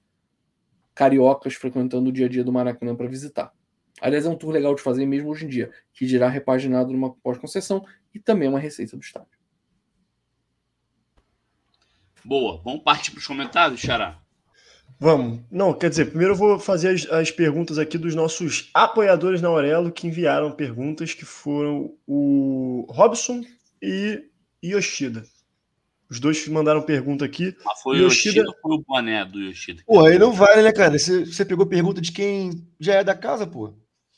cariocas 0.95 1.53
frequentando 1.53 2.09
o 2.09 2.11
dia 2.11 2.25
a 2.25 2.29
dia 2.29 2.43
do 2.43 2.51
Maracanã 2.51 2.95
para 2.95 3.07
visitar. 3.07 3.53
Aliás, 4.01 4.25
é 4.25 4.29
um 4.29 4.35
tour 4.35 4.51
legal 4.51 4.75
de 4.75 4.81
fazer 4.81 5.05
mesmo 5.05 5.29
hoje 5.29 5.45
em 5.45 5.49
dia, 5.49 5.71
que 5.93 6.05
dirá 6.05 6.29
repaginado 6.29 6.91
numa 6.91 7.13
pós-concessão 7.15 7.85
e 8.13 8.19
também 8.19 8.47
é 8.47 8.49
uma 8.49 8.59
receita 8.59 8.95
do 8.95 9.01
estádio. 9.01 9.38
Boa. 12.23 12.61
Vamos 12.63 12.83
partir 12.83 13.11
para 13.11 13.19
os 13.19 13.27
comentários, 13.27 13.79
Xará? 13.79 14.19
Vamos. 14.99 15.39
Não, 15.49 15.73
quer 15.73 15.89
dizer, 15.89 16.05
primeiro 16.05 16.33
eu 16.33 16.37
vou 16.37 16.59
fazer 16.59 16.89
as, 16.89 17.05
as, 17.09 17.31
perguntas 17.31 17.77
aqui 17.77 17.97
dos 17.97 18.13
nossos 18.13 18.69
apoiadores 18.73 19.41
na 19.41 19.47
Aurelo 19.47 19.91
que 19.91 20.07
enviaram 20.07 20.51
perguntas, 20.51 21.13
que 21.13 21.23
foram 21.23 21.93
o 22.05 22.85
Robson 22.89 23.41
e 23.81 24.23
Yoshida. 24.63 25.23
Os 26.09 26.19
dois 26.19 26.45
mandaram 26.47 26.81
pergunta 26.81 27.23
aqui. 27.23 27.55
Ah, 27.65 27.75
foi 27.75 27.99
o 27.99 28.07
Yoshida 28.07 28.43
ou 28.45 28.55
foi 28.61 28.75
o 28.75 28.83
boné 28.85 29.23
do 29.23 29.39
Yoshida? 29.39 29.83
Pô, 29.85 30.05
aí 30.05 30.17
não 30.19 30.33
vale, 30.33 30.63
né, 30.63 30.73
cara? 30.73 30.97
Você, 30.97 31.23
você 31.23 31.45
pegou 31.45 31.65
pergunta 31.65 32.01
de 32.01 32.11
quem 32.11 32.67
já 32.79 32.95
é 32.95 33.03
da 33.03 33.15
casa, 33.15 33.47
pô. 33.47 33.73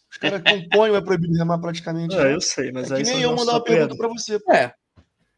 Os 0.10 0.18
caras 0.18 0.42
compõem 0.42 0.92
o 0.92 0.96
é 0.96 1.02
proibido 1.02 1.38
remar 1.38 1.60
praticamente. 1.60 2.16
É, 2.16 2.34
eu 2.34 2.42
sei, 2.42 2.72
mas 2.72 2.90
é 2.90 2.98
que 2.98 3.04
nem 3.04 3.22
eu 3.22 3.36
mandar 3.36 3.54
uma 3.54 3.64
pergunta 3.64 3.96
para 3.96 4.08
você. 4.08 4.40
Pô. 4.40 4.52
É. 4.52 4.74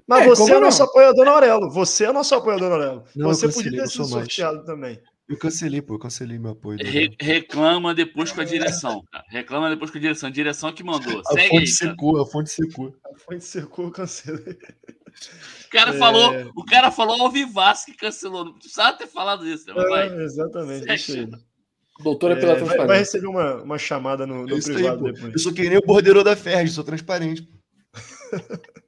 Mas 0.08 0.24
é, 0.24 0.28
você 0.28 0.54
é 0.54 0.60
nosso 0.60 0.84
apoiador 0.84 1.28
Aurelo. 1.28 1.70
Você 1.72 2.06
é 2.06 2.12
nosso 2.12 2.36
apoiador 2.36 2.72
Aurelo. 2.72 3.04
Não, 3.16 3.30
você 3.30 3.48
podia 3.48 3.72
ter 3.72 3.88
sido 3.88 4.06
sorteado 4.06 4.58
mais. 4.58 4.66
também. 4.66 5.00
Eu 5.28 5.38
cancelei, 5.38 5.82
pô, 5.82 5.96
eu 5.96 6.00
cancelei 6.00 6.38
meu 6.38 6.52
apoio. 6.52 6.78
Re 6.80 7.16
reclama 7.20 7.96
depois 7.96 8.32
com 8.32 8.42
a 8.42 8.44
direção, 8.44 9.04
cara. 9.10 9.24
Reclama 9.30 9.70
depois 9.70 9.90
com 9.90 9.98
a 9.98 10.02
direção. 10.02 10.28
A 10.28 10.32
direção 10.32 10.74
que 10.74 10.84
mandou. 10.84 11.22
A 11.28 11.34
Segue 11.34 11.50
fonte 11.50 11.62
aí, 11.62 11.68
secou, 11.68 12.22
a 12.22 12.26
fonte 12.26 12.50
secou. 12.50 12.96
A 13.06 13.18
fonte 13.18 13.46
secou, 13.46 13.86
eu 13.86 13.92
cancelei. 13.92 14.58
O 15.66 15.70
cara, 15.70 15.92
é... 15.92 15.98
falou, 15.98 16.52
o 16.56 16.66
cara 16.66 16.92
falou 16.92 17.22
ao 17.22 17.32
vivasso 17.32 17.86
que 17.86 17.94
cancelou. 17.94 18.46
Não 18.46 18.54
precisava 18.54 18.98
ter 18.98 19.08
falado 19.08 19.48
isso, 19.48 19.66
né? 19.68 19.74
Vai. 19.74 20.10
É, 20.10 20.24
exatamente, 20.24 20.86
deixa 20.86 21.14
aí. 21.14 21.30
Doutora 22.02 22.34
é, 22.34 22.40
pela 22.40 22.56
transparência. 22.56 22.88
Vai, 22.88 22.98
receber 22.98 23.28
uma, 23.28 23.62
uma 23.62 23.78
chamada 23.78 24.28
no, 24.28 24.46
no 24.46 24.62
privado 24.62 25.06
aí, 25.06 25.14
depois. 25.14 25.34
Eu 25.34 25.40
sou 25.40 25.54
que 25.54 25.70
nem 25.70 25.78
o 25.78 25.86
bordeiro 25.86 26.24
da 26.24 26.36
Ferdi, 26.36 26.72
sou 26.72 26.84
transparente. 26.84 27.48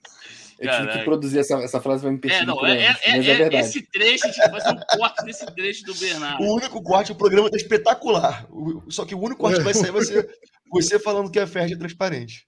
Eu 0.59 0.71
tive 0.71 0.91
que 0.93 1.03
produzir 1.03 1.39
essa, 1.39 1.55
essa 1.55 1.81
frase 1.81 2.01
para 2.01 2.11
me 2.11 2.17
perceber. 2.17 2.43
É, 2.43 2.45
não, 2.45 2.65
é, 2.65 2.77
é, 2.77 3.17
é, 3.17 3.55
é 3.55 3.59
esse 3.59 3.81
trecho, 3.81 4.25
a 4.25 4.27
gente 4.27 4.37
vai 4.37 4.61
fazer 4.61 4.69
um 4.69 4.97
corte 4.97 5.25
desse 5.25 5.45
trecho 5.47 5.83
do 5.85 5.95
Bernardo. 5.95 6.43
O 6.43 6.55
único 6.55 6.81
corte, 6.81 7.11
o 7.11 7.15
programa 7.15 7.49
tá 7.49 7.57
espetacular. 7.57 8.47
Só 8.89 9.05
que 9.05 9.13
o 9.13 9.19
único 9.19 9.41
corte 9.41 9.57
que 9.57 9.63
vai 9.63 9.73
sair 9.73 9.91
vai 9.91 10.03
ser 10.03 10.29
você 10.71 10.97
falando 10.99 11.29
que 11.29 11.39
a 11.39 11.47
Ferdi 11.47 11.73
é 11.73 11.77
transparente. 11.77 12.47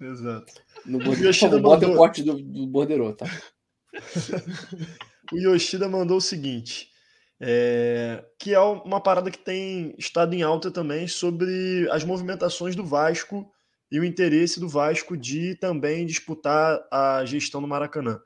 Exato. 0.00 0.52
No 0.86 1.00
Yoshida 1.12 1.58
bota 1.58 1.86
mandou... 1.86 1.94
o 1.94 1.96
corte 1.96 2.22
do, 2.22 2.40
do 2.40 2.66
borderô, 2.66 3.12
tá? 3.12 3.26
o 5.32 5.36
Yoshida 5.36 5.88
mandou 5.88 6.18
o 6.18 6.22
seguinte. 6.22 6.88
É, 7.40 8.24
que 8.38 8.52
é 8.52 8.58
uma 8.58 9.00
parada 9.00 9.30
que 9.30 9.38
tem 9.38 9.94
estado 9.96 10.34
em 10.34 10.42
alta 10.42 10.72
também 10.72 11.06
sobre 11.06 11.88
as 11.90 12.02
movimentações 12.02 12.74
do 12.74 12.84
Vasco 12.84 13.48
e 13.90 13.98
o 13.98 14.04
interesse 14.04 14.60
do 14.60 14.68
Vasco 14.68 15.16
de 15.16 15.54
também 15.54 16.04
disputar 16.04 16.80
a 16.90 17.24
gestão 17.24 17.60
do 17.60 17.68
Maracanã. 17.68 18.20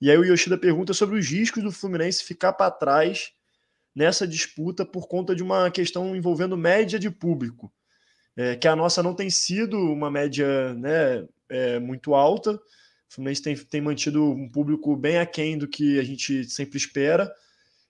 E 0.00 0.10
aí 0.10 0.18
o 0.18 0.24
Yoshida 0.24 0.58
pergunta 0.58 0.92
sobre 0.92 1.18
os 1.18 1.26
riscos 1.26 1.62
do 1.62 1.72
Fluminense 1.72 2.22
ficar 2.22 2.52
para 2.52 2.70
trás 2.70 3.32
nessa 3.94 4.26
disputa 4.26 4.84
por 4.84 5.08
conta 5.08 5.34
de 5.34 5.42
uma 5.42 5.70
questão 5.70 6.14
envolvendo 6.14 6.56
média 6.56 6.98
de 6.98 7.10
público, 7.10 7.72
é, 8.36 8.54
que 8.54 8.68
a 8.68 8.76
nossa 8.76 9.02
não 9.02 9.14
tem 9.14 9.30
sido 9.30 9.78
uma 9.78 10.10
média 10.10 10.74
né, 10.74 11.26
é, 11.48 11.78
muito 11.78 12.14
alta. 12.14 12.52
O 12.52 12.60
Fluminense 13.08 13.40
tem, 13.40 13.56
tem 13.56 13.80
mantido 13.80 14.22
um 14.22 14.50
público 14.50 14.94
bem 14.94 15.16
aquém 15.16 15.56
do 15.56 15.66
que 15.66 15.98
a 15.98 16.02
gente 16.02 16.44
sempre 16.44 16.76
espera. 16.76 17.32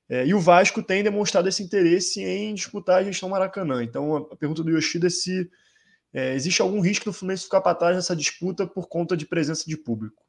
É, 0.09 0.25
e 0.25 0.33
o 0.33 0.39
Vasco 0.39 0.81
tem 0.81 1.03
demonstrado 1.03 1.49
esse 1.49 1.65
interesse 1.65 2.23
em 2.23 2.55
disputar 2.55 3.01
a 3.01 3.05
gestão 3.05 3.29
Maracanã. 3.29 3.83
Então 3.83 4.15
a 4.17 4.37
pergunta 4.37 4.63
do 4.63 4.71
Yoshida 4.71 5.09
é 5.09 5.11
se 5.11 5.51
é, 6.17 6.33
existe 6.33 6.63
algum 6.63 6.81
risco 6.81 7.05
do 7.05 7.13
Fluminense 7.13 7.45
ficar 7.45 7.61
para 7.61 7.75
trás 7.75 7.95
nessa 7.95 8.17
disputa 8.17 8.67
por 8.67 8.89
conta 8.89 9.15
de 9.15 9.27
presença 9.27 9.65
de 9.67 9.77
público? 9.77 10.25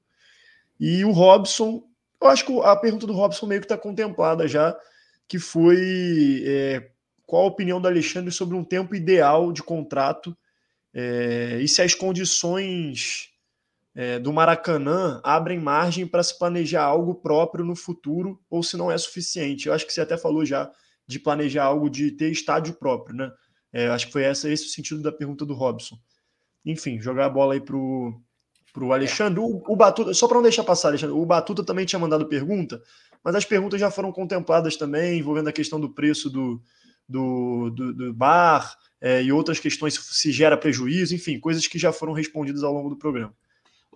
E 0.77 1.05
o 1.05 1.11
Robson, 1.11 1.81
eu 2.21 2.27
acho 2.27 2.45
que 2.45 2.59
a 2.61 2.75
pergunta 2.75 3.07
do 3.07 3.13
Robson 3.13 3.45
meio 3.45 3.61
que 3.61 3.65
está 3.65 3.77
contemplada 3.77 4.49
já, 4.49 4.77
que 5.29 5.39
foi 5.39 6.43
é, 6.45 6.89
qual 7.25 7.43
a 7.43 7.47
opinião 7.47 7.79
do 7.79 7.87
Alexandre 7.87 8.33
sobre 8.33 8.57
um 8.57 8.65
tempo 8.65 8.93
ideal 8.93 9.53
de 9.53 9.63
contrato 9.63 10.37
é, 10.93 11.59
e 11.61 11.67
se 11.69 11.81
as 11.81 11.95
condições 11.95 13.29
é, 13.95 14.19
do 14.19 14.33
Maracanã 14.33 15.21
abrem 15.23 15.57
margem 15.57 16.05
para 16.05 16.21
se 16.21 16.37
planejar 16.37 16.83
algo 16.83 17.15
próprio 17.15 17.63
no 17.63 17.77
futuro 17.77 18.41
ou 18.49 18.61
se 18.61 18.75
não 18.75 18.91
é 18.91 18.97
suficiente. 18.97 19.67
Eu 19.67 19.73
acho 19.73 19.87
que 19.87 19.93
você 19.93 20.01
até 20.01 20.17
falou 20.17 20.45
já 20.45 20.69
de 21.07 21.17
planejar 21.17 21.63
algo 21.63 21.89
de 21.89 22.11
ter 22.11 22.29
estádio 22.29 22.73
próprio, 22.73 23.15
né? 23.15 23.31
É, 23.71 23.87
acho 23.87 24.07
que 24.07 24.13
foi 24.13 24.23
essa, 24.23 24.49
esse 24.49 24.65
o 24.65 24.69
sentido 24.69 25.01
da 25.01 25.11
pergunta 25.11 25.45
do 25.45 25.53
Robson. 25.53 25.97
Enfim, 26.65 26.99
jogar 26.99 27.25
a 27.25 27.29
bola 27.29 27.53
aí 27.53 27.61
pro, 27.61 28.21
pro 28.73 28.91
Alexandre. 28.91 29.39
O, 29.39 29.63
o 29.67 29.75
Batuta, 29.75 30.13
só 30.13 30.27
para 30.27 30.35
não 30.35 30.43
deixar 30.43 30.63
passar, 30.63 30.89
Alexandre, 30.89 31.15
o 31.15 31.25
Batuta 31.25 31.63
também 31.63 31.85
tinha 31.85 31.99
mandado 31.99 32.27
pergunta, 32.27 32.81
mas 33.23 33.35
as 33.35 33.45
perguntas 33.45 33.79
já 33.79 33.89
foram 33.89 34.11
contempladas 34.11 34.75
também, 34.75 35.19
envolvendo 35.19 35.49
a 35.49 35.53
questão 35.53 35.79
do 35.79 35.89
preço 35.89 36.29
do, 36.29 36.61
do, 37.07 37.69
do, 37.71 37.93
do 37.93 38.13
bar 38.13 38.77
é, 38.99 39.23
e 39.23 39.31
outras 39.31 39.59
questões, 39.59 39.95
se, 39.95 40.13
se 40.13 40.31
gera 40.31 40.57
prejuízo, 40.57 41.15
enfim, 41.15 41.39
coisas 41.39 41.65
que 41.67 41.79
já 41.79 41.91
foram 41.91 42.13
respondidas 42.13 42.63
ao 42.63 42.73
longo 42.73 42.89
do 42.89 42.97
programa. 42.97 43.35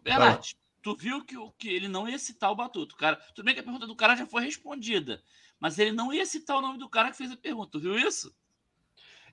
Bernardo, 0.03 0.48
tu 0.81 0.95
viu 0.95 1.23
que, 1.23 1.35
que 1.57 1.69
ele 1.69 1.88
não 1.88 2.07
ia 2.07 2.18
citar 2.18 2.52
o 2.52 2.56
Batuta. 2.56 2.95
cara, 2.95 3.15
tudo 3.35 3.45
bem 3.45 3.53
que 3.53 3.60
a 3.60 3.64
pergunta 3.64 3.85
do 3.85 3.95
cara 3.95 4.15
já 4.15 4.26
foi 4.26 4.43
respondida, 4.43 5.22
mas 5.60 5.77
ele 5.77 5.91
não 5.91 6.14
ia 6.14 6.26
citar 6.26 6.57
o 6.57 6.61
nome 6.61 6.80
do 6.80 6.89
cara 6.89 7.11
que 7.11 7.18
fez 7.18 7.31
a 7.31 7.38
pergunta. 7.38 7.72
Tu 7.72 7.80
viu 7.80 7.98
isso? 7.98 8.34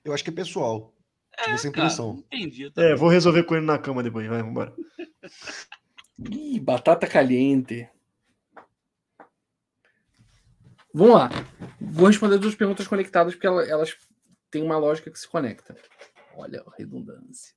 Eu 0.03 0.13
acho 0.13 0.23
que 0.23 0.29
é 0.29 0.33
pessoal. 0.33 0.93
É, 1.37 1.51
essa 1.51 1.67
impressão. 1.67 2.15
Cara, 2.15 2.43
entendi. 2.43 2.71
É, 2.75 2.95
vou 2.95 3.09
resolver 3.09 3.43
com 3.43 3.55
ele 3.55 3.65
na 3.65 3.77
cama 3.77 4.03
depois. 4.03 4.27
Vai, 4.27 4.41
vambora. 4.41 4.73
Ih, 6.29 6.59
batata 6.59 7.07
caliente. 7.07 7.87
Vamos 10.93 11.15
lá. 11.15 11.29
Vou 11.79 12.07
responder 12.07 12.37
duas 12.37 12.55
perguntas 12.55 12.87
conectadas, 12.87 13.33
porque 13.33 13.47
elas 13.47 13.95
têm 14.51 14.63
uma 14.63 14.77
lógica 14.77 15.09
que 15.11 15.19
se 15.19 15.27
conecta. 15.27 15.75
Olha 16.35 16.61
a 16.65 16.75
redundância. 16.77 17.53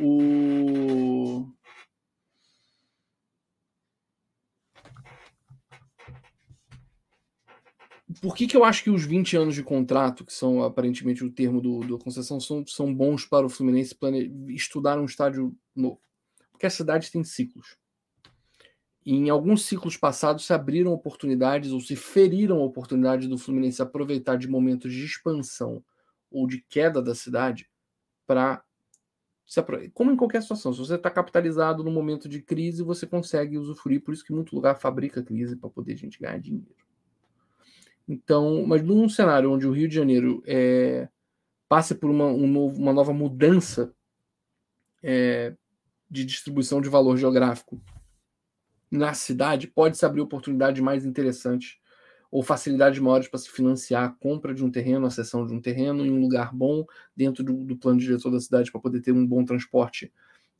O... 0.00 1.46
por 8.20 8.34
que, 8.34 8.46
que 8.46 8.56
eu 8.56 8.64
acho 8.64 8.84
que 8.84 8.90
os 8.90 9.04
20 9.04 9.36
anos 9.36 9.54
de 9.54 9.62
contrato, 9.62 10.24
que 10.24 10.32
são 10.32 10.62
aparentemente 10.62 11.24
o 11.24 11.30
termo 11.30 11.60
do, 11.60 11.80
do 11.80 11.98
concessão, 11.98 12.40
são, 12.40 12.66
são 12.66 12.92
bons 12.92 13.24
para 13.24 13.46
o 13.46 13.48
Fluminense 13.48 13.94
plane... 13.94 14.30
estudar 14.48 14.98
um 14.98 15.04
estádio 15.04 15.56
novo? 15.74 16.00
Porque 16.50 16.66
a 16.66 16.70
cidade 16.70 17.10
tem 17.10 17.22
ciclos. 17.22 17.76
E 19.04 19.14
em 19.14 19.30
alguns 19.30 19.64
ciclos 19.64 19.96
passados 19.96 20.46
se 20.46 20.52
abriram 20.52 20.92
oportunidades 20.92 21.72
ou 21.72 21.80
se 21.80 21.96
feriram 21.96 22.60
oportunidades 22.60 23.28
do 23.28 23.38
Fluminense 23.38 23.82
aproveitar 23.82 24.36
de 24.36 24.48
momentos 24.48 24.92
de 24.92 25.04
expansão 25.04 25.84
ou 26.30 26.46
de 26.46 26.64
queda 26.68 27.02
da 27.02 27.14
cidade 27.14 27.68
para 28.26 28.64
como 29.92 30.10
em 30.10 30.16
qualquer 30.16 30.40
situação, 30.40 30.72
se 30.72 30.78
você 30.78 30.94
está 30.94 31.10
capitalizado 31.10 31.84
no 31.84 31.90
momento 31.90 32.26
de 32.26 32.40
crise, 32.40 32.82
você 32.82 33.06
consegue 33.06 33.58
usufruir, 33.58 34.02
por 34.02 34.14
isso 34.14 34.24
que 34.24 34.32
muito 34.32 34.54
lugar 34.54 34.80
fabrica 34.80 35.22
crise 35.22 35.56
para 35.56 35.68
poder 35.68 35.92
a 35.92 35.96
gente 35.96 36.18
ganhar 36.18 36.38
dinheiro. 36.38 36.81
Então, 38.08 38.66
mas 38.66 38.82
num 38.82 39.08
cenário 39.08 39.52
onde 39.52 39.66
o 39.66 39.72
Rio 39.72 39.88
de 39.88 39.94
Janeiro 39.94 40.42
é, 40.46 41.08
passe 41.68 41.94
por 41.94 42.10
uma, 42.10 42.26
um 42.26 42.46
novo, 42.46 42.80
uma 42.80 42.92
nova 42.92 43.12
mudança 43.12 43.94
é, 45.02 45.54
de 46.10 46.24
distribuição 46.24 46.80
de 46.80 46.88
valor 46.88 47.16
geográfico 47.16 47.80
na 48.90 49.14
cidade, 49.14 49.66
pode 49.66 49.96
se 49.96 50.04
abrir 50.04 50.20
oportunidades 50.20 50.82
mais 50.82 51.06
interessantes 51.06 51.78
ou 52.30 52.42
facilidades 52.42 52.98
maiores 52.98 53.28
para 53.28 53.38
se 53.38 53.50
financiar 53.50 54.04
a 54.04 54.10
compra 54.10 54.54
de 54.54 54.64
um 54.64 54.70
terreno, 54.70 55.06
a 55.06 55.10
cessão 55.10 55.46
de 55.46 55.52
um 55.52 55.60
terreno 55.60 56.04
em 56.04 56.10
um 56.10 56.20
lugar 56.20 56.54
bom 56.54 56.84
dentro 57.16 57.42
do, 57.42 57.52
do 57.64 57.76
plano 57.76 57.98
diretor 57.98 58.30
da 58.30 58.40
cidade 58.40 58.70
para 58.70 58.80
poder 58.80 59.00
ter 59.00 59.12
um 59.12 59.26
bom 59.26 59.44
transporte 59.44 60.12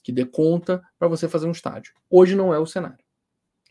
que 0.03 0.13
dê 0.13 0.25
conta 0.25 0.83
para 0.99 1.09
você 1.09 1.29
fazer 1.29 1.47
um 1.47 1.53
estádio. 1.53 1.95
Hoje 2.11 2.35
não 2.35 2.53
é 2.53 2.59
o 2.59 2.67
cenário. 2.67 3.03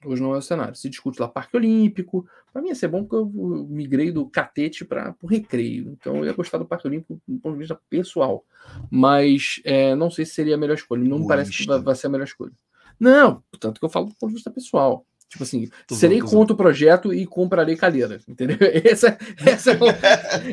Hoje 0.04 0.22
não 0.22 0.34
é 0.34 0.38
o 0.38 0.42
cenário. 0.42 0.76
Se 0.76 0.90
discute 0.90 1.22
lá 1.22 1.28
Parque 1.28 1.56
Olímpico. 1.56 2.28
Para 2.52 2.62
mim 2.62 2.70
ia 2.70 2.76
ser 2.76 2.88
bom 2.88 3.04
porque 3.04 3.16
eu 3.16 3.68
migrei 3.70 4.12
do 4.12 4.26
catete 4.26 4.84
para 4.84 5.16
o 5.22 5.28
recreio. 5.28 5.92
Então 5.92 6.18
eu 6.18 6.26
ia 6.26 6.34
gostar 6.34 6.58
do 6.58 6.66
Parque 6.66 6.88
Olímpico 6.88 7.22
do 7.28 7.40
ponto 7.40 7.54
de 7.54 7.60
vista 7.60 7.80
pessoal. 7.90 8.44
Mas 8.90 9.62
é, 9.64 9.96
não 9.96 10.10
sei 10.10 10.26
se 10.26 10.34
seria 10.34 10.56
a 10.56 10.58
melhor 10.58 10.76
escolha. 10.76 11.04
Não 11.04 11.20
me 11.20 11.28
parece 11.28 11.52
que 11.52 11.66
vai, 11.66 11.96
ser 11.96 12.08
a 12.08 12.10
melhor 12.10 12.26
escolha. 12.26 12.54
Não, 13.00 13.44
tanto 13.60 13.80
que 13.80 13.86
eu 13.86 13.90
falo 13.90 14.08
do 14.08 14.16
ponto 14.16 14.30
de 14.30 14.36
vista 14.36 14.52
pessoal. 14.52 15.06
Tipo 15.30 15.44
assim, 15.44 15.70
tô 15.88 15.96
serei 15.96 16.22
bom, 16.22 16.28
contra 16.28 16.54
o 16.54 16.58
projeto 16.58 17.14
e 17.14 17.26
comprarei 17.26 17.78
cadeira. 17.78 18.20
Entendeu? 18.28 18.58
Essa, 18.84 19.18
essa 19.38 19.72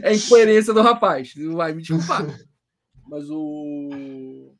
é 0.02 0.08
a 0.10 0.14
incoerência 0.14 0.72
do 0.72 0.82
rapaz. 0.82 1.34
Vai 1.52 1.72
me 1.72 1.82
desculpar. 1.82 2.24
Mas 3.08 3.28
o. 3.30 4.54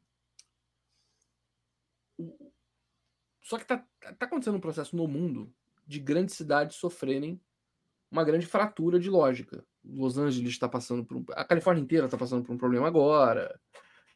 Só 3.48 3.56
que 3.56 3.64
tá, 3.64 3.82
tá 4.18 4.26
acontecendo 4.26 4.56
um 4.56 4.60
processo 4.60 4.94
no 4.94 5.08
mundo 5.08 5.50
de 5.86 5.98
grandes 5.98 6.34
cidades 6.34 6.76
sofrerem 6.76 7.40
uma 8.10 8.22
grande 8.22 8.44
fratura 8.44 9.00
de 9.00 9.08
lógica. 9.08 9.64
Los 9.82 10.18
Angeles 10.18 10.50
está 10.50 10.68
passando 10.68 11.02
por 11.02 11.16
um, 11.16 11.24
a 11.30 11.42
Califórnia 11.46 11.80
inteira 11.80 12.04
está 12.04 12.18
passando 12.18 12.44
por 12.44 12.52
um 12.52 12.58
problema 12.58 12.86
agora. 12.86 13.58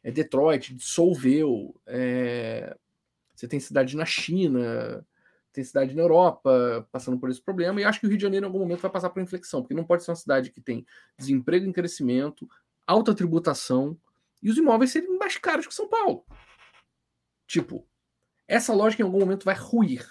É 0.03 0.11
Detroit 0.11 0.75
dissolveu. 0.75 1.73
É, 1.87 2.77
você 3.33 3.47
tem 3.47 3.59
cidade 3.59 3.97
na 3.97 4.05
China, 4.05 5.03
tem 5.51 5.63
cidade 5.63 5.95
na 5.95 6.03
Europa 6.03 6.87
passando 6.91 7.17
por 7.17 7.31
esse 7.31 7.41
problema. 7.41 7.81
E 7.81 7.83
acho 7.83 7.99
que 7.99 8.05
o 8.05 8.09
Rio 8.09 8.19
de 8.19 8.23
Janeiro 8.23 8.45
em 8.45 8.47
algum 8.47 8.59
momento 8.59 8.81
vai 8.81 8.91
passar 8.91 9.09
por 9.09 9.23
inflexão, 9.23 9.63
porque 9.63 9.73
não 9.73 9.83
pode 9.83 10.03
ser 10.03 10.11
uma 10.11 10.15
cidade 10.15 10.51
que 10.51 10.61
tem 10.61 10.85
desemprego 11.17 11.65
em 11.65 11.73
crescimento, 11.73 12.47
alta 12.85 13.15
tributação 13.15 13.97
e 14.43 14.51
os 14.51 14.57
imóveis 14.59 14.91
serem 14.91 15.17
mais 15.17 15.37
caros 15.39 15.65
que 15.65 15.73
São 15.73 15.89
Paulo. 15.89 16.23
Tipo, 17.47 17.83
essa 18.47 18.73
lógica 18.73 19.01
em 19.01 19.05
algum 19.05 19.19
momento 19.19 19.45
vai 19.45 19.55
ruir 19.55 20.05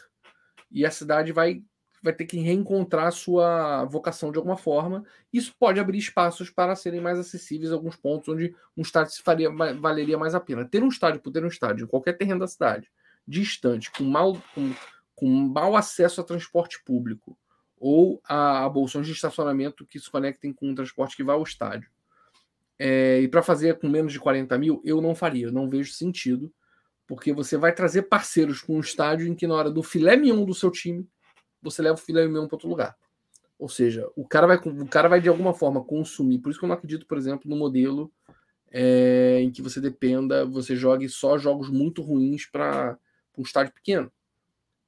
e 0.70 0.86
a 0.86 0.90
cidade 0.90 1.32
vai, 1.32 1.62
vai 2.02 2.12
ter 2.12 2.24
que 2.24 2.38
reencontrar 2.38 3.06
a 3.06 3.10
sua 3.10 3.84
vocação 3.84 4.32
de 4.32 4.38
alguma 4.38 4.56
forma. 4.56 5.04
Isso 5.32 5.54
pode 5.58 5.78
abrir 5.78 5.98
espaços 5.98 6.50
para 6.50 6.74
serem 6.74 7.00
mais 7.00 7.18
acessíveis 7.18 7.72
alguns 7.72 7.96
pontos 7.96 8.28
onde 8.28 8.54
um 8.76 8.82
estádio 8.82 9.12
se 9.12 9.22
faria, 9.22 9.50
valeria 9.50 10.16
mais 10.16 10.34
a 10.34 10.40
pena. 10.40 10.64
Ter 10.64 10.82
um 10.82 10.88
estádio 10.88 11.20
por 11.20 11.30
ter 11.30 11.44
um 11.44 11.48
estádio 11.48 11.84
em 11.84 11.88
qualquer 11.88 12.14
terreno 12.14 12.40
da 12.40 12.48
cidade, 12.48 12.90
distante, 13.26 13.90
com, 13.90 14.04
mal, 14.04 14.40
com, 14.54 14.74
com 15.14 15.28
mau 15.28 15.76
acesso 15.76 16.20
a 16.20 16.24
transporte 16.24 16.82
público 16.84 17.36
ou 17.78 18.22
a, 18.24 18.64
a 18.64 18.68
bolsões 18.68 19.06
de 19.06 19.12
estacionamento 19.12 19.84
que 19.84 19.98
se 19.98 20.10
conectem 20.10 20.52
com 20.52 20.70
o 20.70 20.74
transporte 20.74 21.16
que 21.16 21.24
vai 21.24 21.34
ao 21.34 21.42
estádio. 21.42 21.90
É, 22.78 23.20
e 23.20 23.28
para 23.28 23.42
fazer 23.42 23.78
com 23.78 23.88
menos 23.88 24.12
de 24.12 24.18
40 24.18 24.56
mil, 24.58 24.80
eu 24.84 25.00
não 25.00 25.14
faria, 25.14 25.46
eu 25.46 25.52
não 25.52 25.68
vejo 25.68 25.92
sentido, 25.92 26.52
porque 27.12 27.30
você 27.30 27.58
vai 27.58 27.74
trazer 27.74 28.04
parceiros 28.04 28.62
com 28.62 28.76
um 28.76 28.80
estádio 28.80 29.28
em 29.28 29.34
que 29.34 29.46
na 29.46 29.52
hora 29.52 29.70
do 29.70 29.82
filé 29.82 30.16
mignon 30.16 30.46
do 30.46 30.54
seu 30.54 30.70
time, 30.70 31.06
você 31.60 31.82
leva 31.82 31.96
o 31.96 31.98
filé 31.98 32.26
mignon 32.26 32.46
para 32.46 32.56
outro 32.56 32.70
lugar. 32.70 32.96
Ou 33.58 33.68
seja, 33.68 34.10
o 34.16 34.26
cara, 34.26 34.46
vai, 34.46 34.56
o 34.56 34.88
cara 34.88 35.10
vai 35.10 35.20
de 35.20 35.28
alguma 35.28 35.52
forma 35.52 35.84
consumir. 35.84 36.38
Por 36.38 36.48
isso 36.48 36.58
que 36.58 36.64
eu 36.64 36.68
não 36.68 36.74
acredito, 36.74 37.06
por 37.06 37.18
exemplo, 37.18 37.50
no 37.50 37.54
modelo 37.54 38.10
é, 38.70 39.40
em 39.42 39.50
que 39.50 39.60
você 39.60 39.78
dependa, 39.78 40.46
você 40.46 40.74
jogue 40.74 41.06
só 41.06 41.36
jogos 41.36 41.68
muito 41.68 42.00
ruins 42.00 42.46
para 42.46 42.98
um 43.36 43.42
estádio 43.42 43.74
pequeno. 43.74 44.10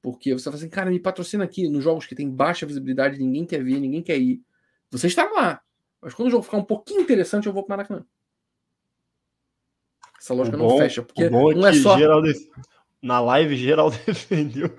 Porque 0.01 0.33
você 0.33 0.45
fala 0.45 0.55
assim, 0.55 0.67
cara, 0.67 0.89
me 0.89 0.99
patrocina 0.99 1.43
aqui 1.43 1.69
nos 1.69 1.83
jogos 1.83 2.07
que 2.07 2.15
tem 2.15 2.27
baixa 2.27 2.65
visibilidade, 2.65 3.19
ninguém 3.19 3.45
quer 3.45 3.63
ver, 3.63 3.79
ninguém 3.79 4.01
quer 4.01 4.17
ir. 4.17 4.41
Você 4.89 5.05
está 5.05 5.29
lá. 5.29 5.61
Mas 6.01 6.15
quando 6.15 6.29
o 6.29 6.31
jogo 6.31 6.41
ficar 6.41 6.57
um 6.57 6.65
pouquinho 6.65 7.01
interessante, 7.01 7.45
eu 7.45 7.53
vou 7.53 7.61
para 7.61 7.77
Maracanã. 7.77 8.03
Essa 10.19 10.33
lógica 10.33 10.57
bom, 10.57 10.69
não 10.69 10.77
fecha. 10.77 11.01
Porque 11.01 11.29
bom 11.29 11.51
não 11.51 11.67
é 11.67 11.73
só. 11.73 11.97
Na 13.01 13.19
live, 13.19 13.55
geral 13.55 13.91
defendeu, 14.05 14.75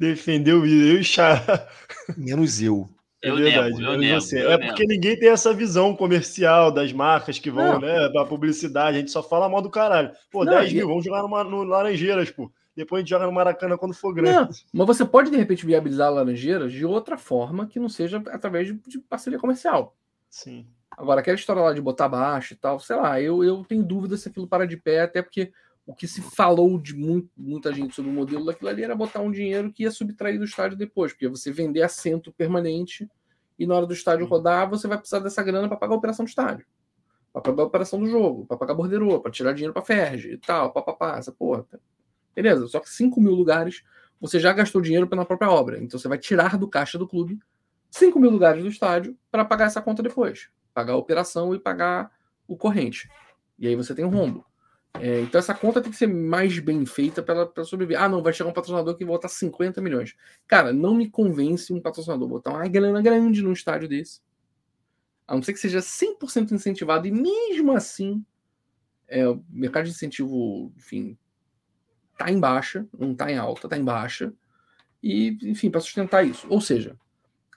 defendeu 0.00 0.64
eu 0.64 0.98
e 0.98 1.04
Chá. 1.04 1.68
Menos 2.16 2.62
eu. 2.62 2.88
É 3.22 3.30
eu 3.30 3.36
verdade, 3.36 3.74
nego, 3.74 3.92
eu 3.92 3.98
nego, 3.98 4.20
você. 4.20 4.42
Eu 4.42 4.52
é 4.52 4.56
nego. 4.56 4.68
porque 4.68 4.86
ninguém 4.86 5.18
tem 5.18 5.28
essa 5.28 5.52
visão 5.52 5.94
comercial 5.94 6.70
das 6.70 6.92
marcas 6.92 7.38
que 7.38 7.50
vão, 7.50 7.74
não. 7.74 7.80
né, 7.80 8.08
da 8.10 8.24
publicidade. 8.24 8.96
A 8.96 9.00
gente 9.00 9.10
só 9.10 9.22
fala 9.22 9.48
mal 9.48 9.60
do 9.60 9.68
caralho. 9.68 10.10
Pô, 10.30 10.44
não, 10.44 10.54
10 10.54 10.72
mil, 10.72 10.88
vamos 10.88 11.04
jogar 11.04 11.22
numa, 11.22 11.44
no 11.44 11.64
Laranjeiras, 11.64 12.30
pô. 12.30 12.50
Depois 12.74 13.00
a 13.00 13.02
gente 13.02 13.10
joga 13.10 13.26
no 13.26 13.32
Maracanã 13.32 13.76
quando 13.76 13.94
for 13.94 14.12
grande. 14.12 14.62
Não, 14.72 14.86
mas 14.86 14.86
você 14.86 15.04
pode, 15.04 15.30
de 15.30 15.36
repente, 15.36 15.64
viabilizar 15.64 16.12
Laranjeiras 16.12 16.72
de 16.72 16.84
outra 16.84 17.16
forma 17.16 17.66
que 17.66 17.80
não 17.80 17.88
seja 17.88 18.22
através 18.28 18.66
de, 18.66 18.74
de 18.86 18.98
parceria 19.00 19.38
comercial. 19.38 19.96
Sim. 20.28 20.66
Agora, 20.96 21.20
aquela 21.20 21.34
história 21.34 21.62
lá 21.62 21.72
de 21.72 21.80
botar 21.80 22.08
baixo 22.08 22.54
e 22.54 22.56
tal, 22.56 22.80
sei 22.80 22.96
lá, 22.96 23.20
eu, 23.20 23.44
eu 23.44 23.64
tenho 23.64 23.82
dúvida 23.82 24.16
se 24.16 24.28
aquilo 24.28 24.48
para 24.48 24.66
de 24.66 24.76
pé, 24.76 25.02
até 25.02 25.20
porque 25.20 25.52
o 25.84 25.94
que 25.94 26.08
se 26.08 26.20
falou 26.20 26.78
de 26.78 26.94
muito, 26.94 27.30
muita 27.36 27.72
gente 27.72 27.94
sobre 27.94 28.10
o 28.10 28.14
modelo 28.14 28.46
daquilo 28.46 28.70
ali 28.70 28.82
era 28.82 28.94
botar 28.94 29.20
um 29.20 29.30
dinheiro 29.30 29.72
que 29.72 29.82
ia 29.82 29.90
subtrair 29.90 30.38
do 30.38 30.44
estádio 30.44 30.76
depois, 30.76 31.12
porque 31.12 31.28
você 31.28 31.52
vender 31.52 31.82
assento 31.82 32.32
permanente 32.32 33.08
e 33.58 33.66
na 33.66 33.74
hora 33.74 33.86
do 33.86 33.92
estádio 33.92 34.26
rodar, 34.26 34.68
você 34.68 34.88
vai 34.88 34.98
precisar 34.98 35.20
dessa 35.20 35.42
grana 35.42 35.68
para 35.68 35.76
pagar 35.76 35.94
a 35.94 35.98
operação 35.98 36.24
do 36.24 36.28
estádio, 36.28 36.66
para 37.32 37.42
pagar 37.42 37.62
a 37.62 37.66
operação 37.66 38.00
do 38.00 38.06
jogo, 38.06 38.46
para 38.46 38.56
pagar 38.56 38.72
a 38.72 38.76
bordeiro, 38.76 39.20
para 39.20 39.30
tirar 39.30 39.52
dinheiro 39.52 39.72
para 39.72 39.82
Ferge 39.82 40.32
e 40.32 40.38
tal, 40.38 40.72
papapá, 40.72 41.18
essa 41.18 41.30
porra. 41.30 41.64
Tá? 41.70 41.78
Beleza, 42.34 42.66
só 42.66 42.80
que 42.80 42.88
5 42.88 43.20
mil 43.20 43.32
lugares 43.32 43.82
você 44.20 44.40
já 44.40 44.52
gastou 44.52 44.80
dinheiro 44.80 45.06
pela 45.06 45.26
própria 45.26 45.50
obra. 45.50 45.78
Então 45.78 46.00
você 46.00 46.08
vai 46.08 46.18
tirar 46.18 46.56
do 46.56 46.66
caixa 46.66 46.98
do 46.98 47.06
clube 47.06 47.38
5 47.90 48.18
mil 48.18 48.30
lugares 48.30 48.62
do 48.62 48.68
estádio 48.68 49.16
para 49.30 49.44
pagar 49.44 49.66
essa 49.66 49.80
conta 49.80 50.02
depois. 50.02 50.50
Pagar 50.76 50.92
a 50.92 50.96
operação 50.98 51.54
e 51.54 51.58
pagar 51.58 52.12
o 52.46 52.54
corrente. 52.54 53.08
E 53.58 53.66
aí 53.66 53.74
você 53.74 53.94
tem 53.94 54.04
um 54.04 54.10
rombo. 54.10 54.44
É, 55.00 55.22
então 55.22 55.38
essa 55.38 55.54
conta 55.54 55.80
tem 55.80 55.90
que 55.90 55.96
ser 55.96 56.06
mais 56.06 56.58
bem 56.58 56.84
feita 56.84 57.22
para 57.22 57.64
sobreviver. 57.64 57.98
Ah, 57.98 58.10
não, 58.10 58.22
vai 58.22 58.34
chegar 58.34 58.50
um 58.50 58.52
patrocinador 58.52 58.94
que 58.94 59.02
volta 59.02 59.26
50 59.26 59.80
milhões. 59.80 60.14
Cara, 60.46 60.74
não 60.74 60.94
me 60.94 61.08
convence 61.08 61.72
um 61.72 61.80
patrocinador 61.80 62.28
botar 62.28 62.50
uma 62.50 62.68
grana 62.68 63.00
grande 63.00 63.40
num 63.40 63.54
estádio 63.54 63.88
desse. 63.88 64.20
A 65.26 65.34
não 65.34 65.42
ser 65.42 65.54
que 65.54 65.60
seja 65.60 65.78
100% 65.78 66.52
incentivado. 66.52 67.08
E 67.08 67.10
mesmo 67.10 67.72
assim, 67.72 68.22
é, 69.08 69.26
o 69.26 69.42
mercado 69.48 69.84
de 69.84 69.92
incentivo, 69.92 70.70
enfim, 70.76 71.16
tá 72.18 72.30
em 72.30 72.38
baixa, 72.38 72.86
não 72.98 73.14
tá 73.14 73.32
em 73.32 73.38
alta, 73.38 73.66
tá 73.66 73.78
em 73.78 73.84
baixa. 73.84 74.30
E, 75.02 75.38
enfim, 75.42 75.70
para 75.70 75.80
sustentar 75.80 76.22
isso. 76.22 76.46
Ou 76.50 76.60
seja, 76.60 76.98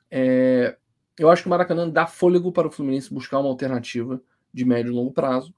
é, 0.09 0.77
eu 1.19 1.29
acho 1.29 1.43
que 1.43 1.47
o 1.47 1.51
Maracanã 1.51 1.87
dá 1.89 2.07
fôlego 2.07 2.51
para 2.51 2.67
o 2.67 2.71
Fluminense 2.71 3.13
buscar 3.13 3.39
uma 3.39 3.49
alternativa 3.49 4.21
de 4.53 4.65
médio 4.65 4.91
e 4.91 4.95
longo 4.95 5.11
prazo, 5.11 5.53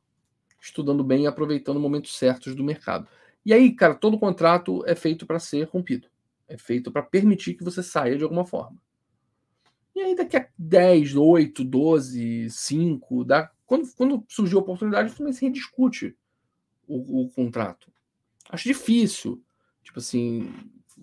estudando 0.59 1.03
bem 1.03 1.23
e 1.23 1.27
aproveitando 1.27 1.79
momentos 1.79 2.17
certos 2.17 2.55
do 2.55 2.63
mercado. 2.63 3.07
E 3.45 3.53
aí, 3.53 3.71
cara, 3.71 3.95
todo 3.95 4.19
contrato 4.19 4.83
é 4.85 4.95
feito 4.95 5.25
para 5.25 5.39
ser 5.39 5.67
rompido. 5.67 6.07
É 6.47 6.57
feito 6.57 6.91
para 6.91 7.01
permitir 7.01 7.53
que 7.53 7.63
você 7.63 7.81
saia 7.81 8.17
de 8.17 8.23
alguma 8.23 8.45
forma. 8.45 8.77
E 9.95 10.01
aí, 10.01 10.15
daqui 10.15 10.35
a 10.35 10.47
10, 10.57 11.15
8, 11.15 11.63
12, 11.63 12.49
5, 12.49 13.23
dá, 13.23 13.51
quando, 13.65 13.87
quando 13.95 14.25
a 14.53 14.59
oportunidade, 14.59 15.11
o 15.11 15.15
Fluminense 15.15 15.45
rediscute 15.45 16.15
o, 16.87 17.21
o 17.21 17.29
contrato. 17.29 17.91
Acho 18.49 18.67
difícil. 18.67 19.41
Tipo 19.83 19.99
assim, 19.99 20.53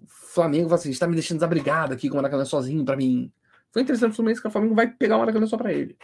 Flamengo 0.07 0.69
fala 0.69 0.81
assim, 0.81 0.91
está 0.91 1.07
me 1.07 1.15
deixando 1.15 1.39
desabrigado 1.39 1.93
aqui 1.93 2.09
com 2.09 2.15
o 2.15 2.17
Maracanã 2.17 2.45
sozinho 2.45 2.85
para 2.85 2.97
mim. 2.97 3.33
Foi 3.73 3.83
interessante 3.83 4.13
o 4.13 4.15
Fluminense 4.15 4.41
que 4.41 4.49
o 4.49 4.51
Flamengo 4.51 4.75
vai 4.75 4.91
pegar 4.91 5.17
o 5.17 5.21
Maracanã 5.21 5.47
só 5.47 5.57
para 5.57 5.73
ele. 5.73 5.97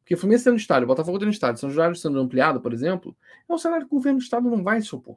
Porque 0.00 0.14
o 0.14 0.18
Fluminense 0.18 0.44
tendo 0.44 0.56
estádio, 0.56 0.84
o 0.84 0.88
Botafogo 0.88 1.18
tendo 1.18 1.30
estádio, 1.30 1.60
São 1.60 1.70
Jorge 1.70 2.00
sendo 2.00 2.18
ampliado, 2.18 2.60
por 2.60 2.72
exemplo, 2.72 3.16
é 3.48 3.52
um 3.52 3.58
cenário 3.58 3.86
que 3.86 3.94
o 3.94 3.96
governo 3.96 4.18
do 4.18 4.22
estado 4.22 4.50
não 4.50 4.62
vai 4.62 4.80
se 4.82 4.94
opor. 4.94 5.16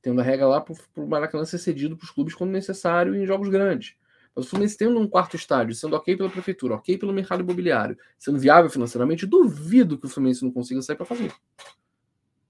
Tendo 0.00 0.20
a 0.20 0.24
regra 0.24 0.46
lá 0.46 0.60
para 0.60 0.74
o 0.96 1.06
Maracanã 1.06 1.44
ser 1.44 1.58
cedido 1.58 1.96
para 1.96 2.04
os 2.04 2.10
clubes 2.10 2.34
quando 2.34 2.50
necessário 2.50 3.14
em 3.14 3.26
jogos 3.26 3.48
grandes. 3.48 3.96
Mas 4.34 4.46
o 4.46 4.48
Fluminense 4.48 4.78
tendo 4.78 4.98
um 4.98 5.06
quarto 5.06 5.36
estádio, 5.36 5.74
sendo 5.74 5.94
ok 5.94 6.16
pela 6.16 6.30
prefeitura, 6.30 6.74
ok 6.74 6.96
pelo 6.96 7.12
mercado 7.12 7.42
imobiliário, 7.42 7.98
sendo 8.18 8.38
viável 8.38 8.70
financeiramente, 8.70 9.26
duvido 9.26 9.98
que 9.98 10.06
o 10.06 10.08
Fluminense 10.08 10.44
não 10.44 10.50
consiga 10.50 10.80
sair 10.80 10.96
para 10.96 11.04
fazer. 11.04 11.32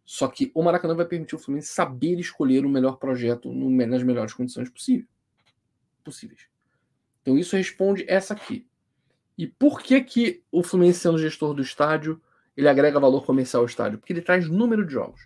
Só 0.04 0.28
que 0.28 0.52
o 0.54 0.62
Maracanã 0.62 0.94
vai 0.94 1.06
permitir 1.06 1.34
o 1.34 1.38
Fluminense 1.38 1.72
saber 1.72 2.20
escolher 2.20 2.64
o 2.66 2.68
melhor 2.68 2.98
projeto 2.98 3.52
nas 3.52 4.02
melhores 4.02 4.34
condições 4.34 4.68
possível, 4.68 5.06
possíveis. 6.04 6.51
Então 7.22 7.38
isso 7.38 7.56
responde 7.56 8.04
essa 8.06 8.34
aqui. 8.34 8.66
E 9.38 9.46
por 9.46 9.80
que 9.80 10.00
que 10.02 10.42
o 10.50 10.62
Fluminense 10.62 11.00
sendo 11.00 11.18
gestor 11.18 11.54
do 11.54 11.62
estádio, 11.62 12.20
ele 12.56 12.68
agrega 12.68 13.00
valor 13.00 13.24
comercial 13.24 13.62
ao 13.62 13.66
estádio? 13.66 13.98
Porque 13.98 14.12
ele 14.12 14.20
traz 14.20 14.48
número 14.48 14.84
de 14.84 14.92
jogos. 14.92 15.22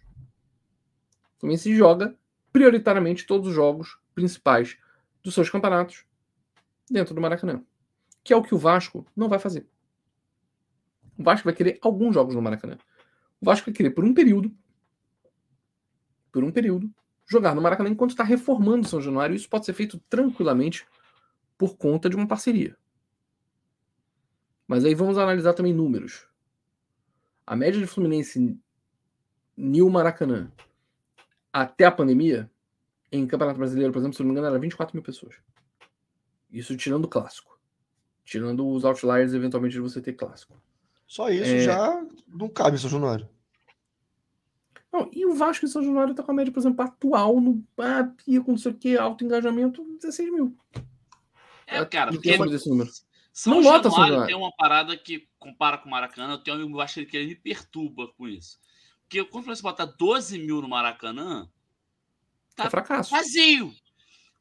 O 1.37 1.41
Fluminense 1.41 1.75
joga 1.75 2.17
prioritariamente 2.53 3.27
todos 3.27 3.49
os 3.49 3.55
jogos 3.55 3.99
principais 4.15 4.79
dos 5.23 5.35
seus 5.35 5.51
campeonatos 5.51 6.05
dentro 6.89 7.15
do 7.15 7.21
Maracanã, 7.21 7.63
que 8.23 8.33
é 8.33 8.37
o 8.37 8.43
que 8.43 8.55
o 8.55 8.59
Vasco 8.59 9.05
não 9.15 9.29
vai 9.29 9.39
fazer. 9.39 9.67
O 11.19 11.23
Vasco 11.23 11.45
vai 11.45 11.55
querer 11.55 11.79
alguns 11.83 12.15
jogos 12.15 12.35
no 12.35 12.43
Maracanã. 12.43 12.79
O 13.41 13.45
Vasco 13.45 13.67
vai 13.67 13.75
querer 13.75 13.91
por 13.91 14.05
um 14.05 14.15
período 14.15 14.55
por 16.37 16.45
um 16.45 16.53
período, 16.53 16.93
jogar 17.27 17.55
no 17.55 17.63
Maracanã 17.63 17.89
enquanto 17.89 18.11
está 18.11 18.23
reformando 18.23 18.87
São 18.87 19.01
Januário. 19.01 19.35
Isso 19.35 19.49
pode 19.49 19.65
ser 19.65 19.73
feito 19.73 19.99
tranquilamente 20.01 20.85
por 21.57 21.77
conta 21.77 22.09
de 22.09 22.17
uma 22.17 22.27
parceria. 22.27 22.77
Mas 24.67 24.85
aí 24.85 24.95
vamos 24.95 25.17
analisar 25.17 25.55
também 25.55 25.73
números. 25.73 26.29
A 27.47 27.55
média 27.55 27.81
de 27.81 27.87
Fluminense 27.87 28.59
Nil 29.57 29.89
Maracanã 29.89 30.51
até 31.53 31.87
a 31.87 31.91
pandemia, 31.91 32.51
em 33.11 33.27
Campeonato 33.27 33.59
Brasileiro, 33.59 33.93
por 33.93 34.01
exemplo, 34.01 34.15
se 34.15 34.21
não 34.21 34.27
me 34.27 34.33
engano, 34.33 34.49
era 34.49 34.59
24 34.59 34.95
mil 34.95 35.03
pessoas. 35.03 35.37
Isso 36.51 36.77
tirando 36.77 37.07
o 37.07 37.09
clássico. 37.09 37.59
Tirando 38.25 38.69
os 38.69 38.85
outliers, 38.85 39.33
eventualmente, 39.33 39.73
de 39.73 39.81
você 39.81 40.01
ter 40.01 40.13
clássico. 40.13 40.61
Só 41.07 41.31
isso 41.31 41.45
é... 41.45 41.61
já 41.61 42.05
não 42.29 42.49
cabe 42.49 42.77
em 42.77 42.79
São 42.79 42.91
Januário. 42.91 43.29
Não, 44.93 45.09
e 45.13 45.25
o 45.25 45.35
Vasco 45.35 45.65
e 45.65 45.69
São 45.69 45.83
Januário 45.83 46.15
tá 46.15 46.23
com 46.23 46.33
a 46.33 46.35
média, 46.35 46.53
por 46.53 46.61
exemplo, 46.61 46.85
atual 46.85 47.41
no 47.41 47.63
ah, 47.79 48.05
pico, 48.25 48.51
não 48.51 48.59
sei 48.59 48.73
o 48.73 48.75
que, 48.75 48.97
alto 48.97 49.25
engajamento, 49.25 49.85
16 50.01 50.33
mil. 50.33 50.57
É, 51.67 51.85
cara, 51.85 52.13
porque 52.13 52.37
desse 52.47 52.69
número. 52.69 52.91
São 53.33 53.55
não 53.55 53.63
Januário, 53.63 53.91
São 53.91 54.07
Januário 54.07 54.27
tem 54.27 54.37
uma 54.37 54.53
parada 54.53 54.97
que 54.97 55.29
compara 55.39 55.77
com 55.77 55.89
o 55.89 55.91
Maracanã, 55.91 56.33
eu 56.33 56.39
tenho 56.39 56.57
um 56.57 56.63
amigo 56.63 56.81
acho 56.81 57.05
que 57.05 57.17
ele 57.17 57.27
me 57.29 57.35
perturba 57.35 58.09
com 58.17 58.27
isso. 58.27 58.59
Porque 59.03 59.23
quando 59.25 59.45
você 59.45 59.63
botar 59.63 59.85
12 59.85 60.39
mil 60.39 60.63
no 60.63 60.69
Maracanã, 60.69 61.49
tá 62.55 62.65
é 62.65 62.71
fracasso. 62.71 63.11
vazio. 63.11 63.73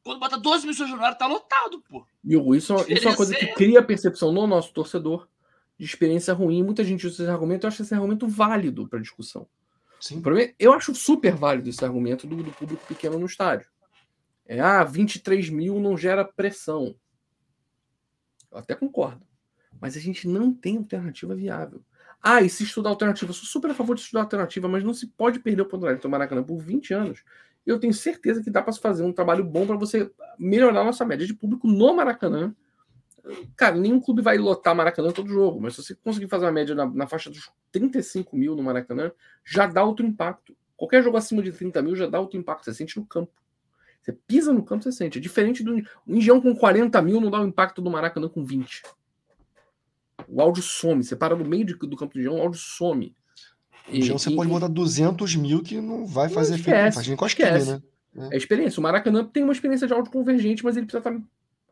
Quando 0.02 0.20
bota 0.20 0.38
12 0.38 0.62
mil 0.62 0.72
no 0.72 0.78
São 0.78 0.88
Januário, 0.88 1.18
tá 1.18 1.26
lotado, 1.26 1.82
pô. 1.88 2.06
E 2.24 2.34
isso, 2.56 2.74
isso 2.88 3.06
é 3.06 3.10
uma 3.10 3.16
coisa 3.16 3.34
que 3.34 3.46
cria 3.54 3.82
percepção 3.82 4.32
no 4.32 4.46
nosso 4.46 4.72
torcedor 4.72 5.28
de 5.78 5.84
experiência 5.84 6.32
ruim. 6.32 6.62
Muita 6.62 6.82
gente 6.82 7.06
usa 7.06 7.22
esse 7.22 7.30
argumento, 7.30 7.64
eu 7.64 7.68
acho 7.68 7.82
esse 7.82 7.94
argumento 7.94 8.26
válido 8.26 8.88
para 8.88 8.98
discussão. 8.98 9.46
Sim. 10.00 10.22
Eu 10.58 10.72
acho 10.72 10.94
super 10.94 11.34
válido 11.34 11.68
esse 11.68 11.84
argumento 11.84 12.26
do, 12.26 12.42
do, 12.42 12.52
público 12.52 12.84
pequeno 12.86 13.18
no 13.18 13.26
estádio. 13.26 13.68
É, 14.46 14.60
ah, 14.60 14.84
23 14.84 15.50
mil 15.50 15.80
não 15.80 15.96
gera 15.96 16.24
pressão. 16.24 16.94
Até 18.58 18.74
concordo. 18.74 19.22
Mas 19.80 19.96
a 19.96 20.00
gente 20.00 20.26
não 20.26 20.52
tem 20.52 20.78
alternativa 20.78 21.34
viável. 21.34 21.80
Ah, 22.22 22.40
e 22.40 22.48
se 22.48 22.64
estudar 22.64 22.90
alternativa? 22.90 23.30
Eu 23.30 23.34
sou 23.34 23.44
super 23.44 23.70
a 23.70 23.74
favor 23.74 23.94
de 23.94 24.02
estudar 24.02 24.22
alternativa, 24.22 24.66
mas 24.66 24.82
não 24.82 24.94
se 24.94 25.06
pode 25.06 25.38
perder 25.38 25.62
o 25.62 25.64
oportunidade 25.64 26.00
de 26.00 26.08
Maracanã 26.08 26.42
por 26.42 26.58
20 26.58 26.94
anos. 26.94 27.22
Eu 27.64 27.78
tenho 27.78 27.92
certeza 27.92 28.42
que 28.42 28.50
dá 28.50 28.62
para 28.62 28.72
fazer 28.72 29.02
um 29.02 29.12
trabalho 29.12 29.44
bom 29.44 29.66
para 29.66 29.76
você 29.76 30.10
melhorar 30.38 30.80
a 30.80 30.84
nossa 30.84 31.04
média 31.04 31.26
de 31.26 31.34
público 31.34 31.68
no 31.68 31.94
Maracanã 31.94 32.54
Cara, 33.56 33.74
nenhum 33.74 34.00
clube 34.00 34.22
vai 34.22 34.38
lotar 34.38 34.74
Maracanã 34.74 35.10
todo 35.10 35.28
jogo, 35.28 35.60
mas 35.60 35.74
se 35.74 35.82
você 35.82 35.94
conseguir 35.94 36.28
fazer 36.28 36.44
uma 36.44 36.52
média 36.52 36.74
na, 36.74 36.86
na, 36.86 37.06
faixa 37.06 37.28
dos 37.28 37.50
35 37.72 38.36
mil 38.36 38.54
no 38.54 38.62
Maracanã, 38.62 39.10
já 39.44 39.66
dá 39.66 39.82
outro 39.82 40.06
impacto. 40.06 40.56
Qualquer 40.76 41.02
jogo 41.02 41.16
acima 41.16 41.42
de 41.42 41.50
30 41.50 41.82
mil 41.82 41.96
já 41.96 42.06
dá 42.06 42.20
outro 42.20 42.38
impacto, 42.38 42.64
você 42.64 42.74
sente 42.74 42.98
no 42.98 43.06
campo. 43.06 43.32
Você 44.06 44.12
pisa 44.12 44.52
no 44.52 44.64
campo, 44.64 44.84
você 44.84 44.92
sente. 44.92 45.18
É 45.18 45.20
diferente 45.20 45.64
do. 45.64 45.74
Um 46.06 46.16
engenhão 46.16 46.40
com 46.40 46.54
40 46.54 47.02
mil 47.02 47.20
não 47.20 47.28
dá 47.28 47.40
o 47.40 47.46
impacto 47.46 47.82
do 47.82 47.90
Maracanã 47.90 48.28
com 48.28 48.44
20. 48.44 48.84
O 50.28 50.40
áudio 50.40 50.62
some. 50.62 51.02
Você 51.02 51.16
para 51.16 51.34
no 51.34 51.44
meio 51.44 51.64
de, 51.64 51.74
do 51.74 51.96
campo 51.96 52.14
do 52.14 52.20
engenhão, 52.20 52.38
o 52.38 52.42
áudio 52.42 52.60
some. 52.60 53.16
E, 53.88 53.98
então 53.98 54.16
você 54.16 54.30
e, 54.30 54.36
pode 54.36 54.48
botar 54.48 54.68
200 54.68 55.34
mil 55.34 55.60
que 55.60 55.80
não 55.80 56.06
vai 56.06 56.28
fazer 56.28 56.54
efeito. 56.54 56.84
Não 56.84 56.92
faz 56.92 57.08
nem 57.08 57.16
cosquinha, 57.16 57.64
né? 57.64 57.82
É. 58.30 58.34
é 58.34 58.36
experiência. 58.36 58.78
O 58.78 58.82
Maracanã 58.82 59.24
tem 59.24 59.42
uma 59.42 59.52
experiência 59.52 59.88
de 59.88 59.92
áudio 59.92 60.12
convergente, 60.12 60.64
mas 60.64 60.76
ele 60.76 60.86
precisa 60.86 61.08
estar 61.08 61.28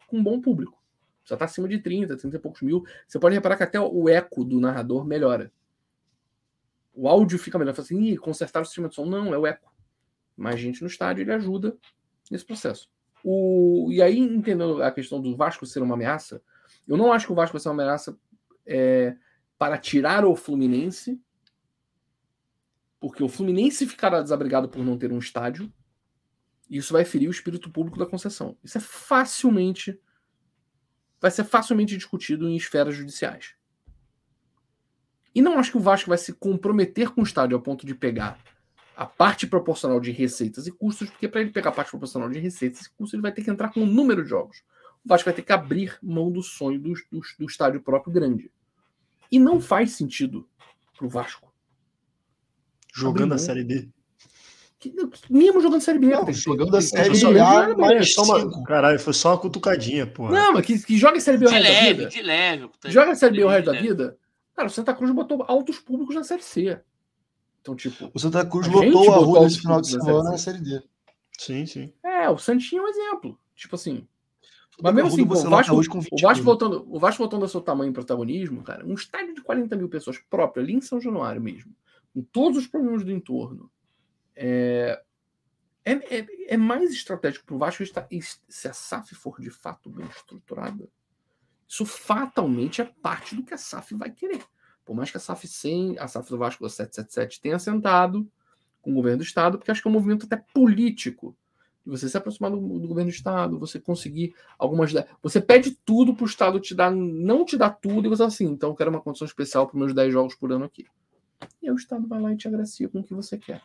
com 0.08 0.18
um 0.18 0.22
bom 0.22 0.40
público. 0.40 0.76
Precisa 1.20 1.36
estar 1.36 1.44
acima 1.44 1.68
de 1.68 1.78
30, 1.78 2.16
30 2.16 2.36
e 2.36 2.40
poucos 2.40 2.62
mil. 2.62 2.84
Você 3.06 3.16
pode 3.20 3.36
reparar 3.36 3.56
que 3.56 3.62
até 3.62 3.80
o 3.80 4.08
eco 4.08 4.44
do 4.44 4.58
narrador 4.58 5.04
melhora. 5.04 5.52
O 6.92 7.08
áudio 7.08 7.38
fica 7.38 7.60
melhor. 7.60 7.74
Fala 7.74 7.86
assim, 7.86 8.02
Ih, 8.02 8.16
consertar 8.16 8.60
o 8.60 8.64
sistema 8.64 8.88
de 8.88 8.96
som. 8.96 9.06
Não, 9.06 9.32
é 9.32 9.38
o 9.38 9.46
eco. 9.46 9.72
Mais 10.36 10.58
gente 10.58 10.82
no 10.82 10.88
estádio, 10.88 11.22
ele 11.22 11.32
ajuda 11.32 11.78
nesse 12.30 12.44
processo. 12.44 12.90
O... 13.22 13.88
E 13.90 14.02
aí, 14.02 14.18
entendendo 14.18 14.82
a 14.82 14.90
questão 14.90 15.20
do 15.20 15.36
Vasco 15.36 15.66
ser 15.66 15.82
uma 15.82 15.94
ameaça, 15.94 16.42
eu 16.86 16.96
não 16.96 17.12
acho 17.12 17.26
que 17.26 17.32
o 17.32 17.34
Vasco 17.34 17.54
vai 17.54 17.60
ser 17.60 17.68
uma 17.68 17.82
ameaça 17.82 18.18
é, 18.66 19.16
para 19.58 19.78
tirar 19.78 20.24
o 20.24 20.36
Fluminense, 20.36 21.20
porque 23.00 23.22
o 23.22 23.28
Fluminense 23.28 23.86
ficará 23.86 24.20
desabrigado 24.20 24.68
por 24.68 24.84
não 24.84 24.98
ter 24.98 25.12
um 25.12 25.18
estádio, 25.18 25.72
e 26.68 26.78
isso 26.78 26.92
vai 26.92 27.04
ferir 27.04 27.28
o 27.28 27.32
espírito 27.32 27.70
público 27.70 27.98
da 27.98 28.06
concessão. 28.06 28.56
Isso 28.62 28.78
é 28.78 28.80
facilmente. 28.80 30.00
Vai 31.20 31.30
ser 31.30 31.44
facilmente 31.44 31.96
discutido 31.96 32.48
em 32.48 32.56
esferas 32.56 32.94
judiciais. 32.94 33.54
E 35.34 35.42
não 35.42 35.58
acho 35.58 35.72
que 35.72 35.76
o 35.76 35.80
Vasco 35.80 36.08
vai 36.08 36.18
se 36.18 36.32
comprometer 36.32 37.10
com 37.10 37.20
o 37.20 37.24
estádio 37.24 37.56
ao 37.56 37.62
ponto 37.62 37.84
de 37.84 37.94
pegar 37.94 38.38
a 38.96 39.06
parte 39.06 39.46
proporcional 39.46 40.00
de 40.00 40.10
receitas 40.10 40.66
e 40.66 40.72
custos, 40.72 41.10
porque 41.10 41.28
para 41.28 41.40
ele 41.40 41.50
pegar 41.50 41.70
a 41.70 41.72
parte 41.72 41.90
proporcional 41.90 42.28
de 42.28 42.38
receitas 42.38 42.86
e 42.86 42.90
custos, 42.90 43.14
ele 43.14 43.22
vai 43.22 43.32
ter 43.32 43.42
que 43.42 43.50
entrar 43.50 43.72
com 43.72 43.80
um 43.80 43.86
número 43.86 44.22
de 44.22 44.30
jogos. 44.30 44.62
O 45.04 45.08
Vasco 45.08 45.26
vai 45.26 45.34
ter 45.34 45.42
que 45.42 45.52
abrir 45.52 45.98
mão 46.02 46.30
do 46.30 46.42
sonho 46.42 46.78
do, 46.78 46.94
do, 47.10 47.20
do 47.38 47.46
estádio 47.46 47.82
próprio 47.82 48.12
grande. 48.12 48.50
E 49.30 49.38
não 49.38 49.60
faz 49.60 49.92
sentido 49.92 50.48
para 50.96 51.06
o 51.06 51.08
Vasco. 51.08 51.52
Jogando 52.94 53.34
a 53.34 53.38
Série 53.38 53.64
B. 53.64 53.88
Que, 54.78 54.94
mesmo 55.28 55.60
jogando 55.60 55.80
Série 55.80 55.98
B. 55.98 56.06
Não, 56.08 56.32
jogando 56.32 56.76
a 56.76 56.80
Série 56.80 57.18
B. 57.18 57.40
A, 57.40 57.76
mais 57.76 58.16
uma, 58.16 58.64
caralho, 58.64 59.00
foi 59.00 59.12
só 59.12 59.30
uma 59.30 59.38
cutucadinha, 59.38 60.06
porra. 60.06 60.32
Não, 60.32 60.52
mas 60.52 60.64
que, 60.64 60.78
que 60.78 60.96
joga 60.96 61.16
a 61.16 61.20
Série 61.20 61.38
B 61.38 61.46
o 61.46 61.50
resto 61.50 61.62
leve, 61.62 61.84
da 61.84 61.92
vida. 61.94 62.08
De 62.10 62.22
leve. 62.22 62.70
Joga 62.86 63.12
a 63.12 63.14
Série 63.14 63.36
B 63.36 63.44
o 63.44 63.48
resto 63.48 63.72
da 63.72 63.80
vida. 63.80 64.16
Cara, 64.54 64.68
o 64.68 64.70
Santa 64.70 64.94
Cruz 64.94 65.10
botou 65.10 65.42
altos 65.48 65.78
públicos 65.78 66.14
na 66.14 66.22
Série 66.22 66.42
C. 66.42 66.80
Então, 67.64 67.74
tipo. 67.74 68.10
O 68.12 68.18
Santa 68.18 68.44
Cruz 68.44 68.68
lotou 68.68 69.10
a 69.10 69.16
rua 69.16 69.40
nesse 69.40 69.60
final 69.60 69.80
de 69.80 69.88
semana 69.88 70.30
na 70.30 70.36
Série 70.36 70.60
D. 70.60 70.82
Sim, 71.38 71.64
sim. 71.64 71.94
É, 72.04 72.28
o 72.28 72.36
Santinho 72.36 72.82
é 72.82 72.84
um 72.84 72.88
exemplo. 72.88 73.40
Tipo 73.56 73.74
assim. 73.76 74.06
Mas 74.82 74.94
mesmo 74.94 75.08
assim, 75.08 75.22
o 75.22 75.48
Vasco, 75.48 75.74
o, 75.74 76.20
Vasco 76.20 76.44
voltando, 76.44 76.84
o 76.94 76.98
Vasco 76.98 77.22
voltando 77.22 77.42
ao 77.42 77.48
seu 77.48 77.60
tamanho 77.62 77.90
e 77.90 77.94
protagonismo, 77.94 78.62
cara, 78.62 78.84
um 78.84 78.92
estádio 78.92 79.34
de 79.34 79.40
40 79.40 79.76
mil 79.76 79.88
pessoas 79.88 80.18
próprio, 80.18 80.62
ali 80.62 80.74
em 80.74 80.80
São 80.80 81.00
Januário 81.00 81.40
mesmo, 81.40 81.72
com 82.12 82.20
todos 82.22 82.58
os 82.58 82.66
problemas 82.66 83.04
do 83.04 83.12
entorno, 83.12 83.70
é, 84.34 85.00
é, 85.84 85.92
é, 85.92 86.26
é 86.48 86.56
mais 86.56 86.92
estratégico 86.92 87.46
para 87.46 87.54
o 87.54 87.58
Vasco 87.58 87.84
estar, 87.84 88.08
se 88.48 88.66
a 88.66 88.72
SAF 88.72 89.14
for 89.14 89.40
de 89.40 89.48
fato 89.48 89.88
bem 89.88 90.06
estruturada, 90.06 90.88
isso 91.68 91.86
fatalmente 91.86 92.82
é 92.82 92.84
parte 93.00 93.36
do 93.36 93.44
que 93.44 93.54
a 93.54 93.58
SAF 93.58 93.94
vai 93.94 94.10
querer. 94.10 94.44
Por 94.84 94.94
mais 94.94 95.10
que 95.10 95.16
a 95.16 95.20
SAF 95.20 95.46
100, 95.46 95.98
a 95.98 96.06
SAF 96.06 96.30
do 96.30 96.38
Vasco 96.38 96.68
777 96.68 97.40
tenha 97.40 97.58
sentado 97.58 98.28
com 98.82 98.90
o 98.90 98.94
governo 98.94 99.18
do 99.18 99.24
Estado, 99.24 99.58
porque 99.58 99.70
acho 99.70 99.80
que 99.80 99.88
é 99.88 99.90
um 99.90 99.94
movimento 99.94 100.26
até 100.26 100.36
político. 100.52 101.34
De 101.84 101.90
você 101.90 102.08
se 102.08 102.16
aproximar 102.16 102.50
do, 102.50 102.56
do, 102.56 102.88
governo 102.88 103.10
do 103.10 103.14
Estado, 103.14 103.58
você 103.58 103.78
conseguir 103.78 104.34
algumas. 104.58 104.92
Você 105.22 105.40
pede 105.40 105.72
tudo 105.84 106.14
para 106.14 106.24
o 106.24 106.26
Estado 106.26 106.60
te 106.60 106.74
dar, 106.74 106.90
não 106.90 107.44
te 107.44 107.56
dar 107.56 107.70
tudo, 107.70 108.06
e 108.06 108.08
você 108.08 108.22
assim, 108.22 108.46
então 108.46 108.70
eu 108.70 108.74
quero 108.74 108.90
uma 108.90 109.00
condição 109.00 109.26
especial 109.26 109.66
para 109.66 109.78
meus 109.78 109.94
10 109.94 110.12
jogos 110.12 110.34
por 110.34 110.50
ano 110.52 110.64
aqui. 110.64 110.86
E 111.62 111.68
aí 111.68 111.72
o 111.72 111.76
Estado 111.76 112.06
vai 112.06 112.20
lá 112.20 112.32
e 112.32 112.36
te 112.36 112.48
agracia 112.48 112.88
com 112.88 113.00
o 113.00 113.04
que 113.04 113.14
você 113.14 113.36
quer. 113.36 113.62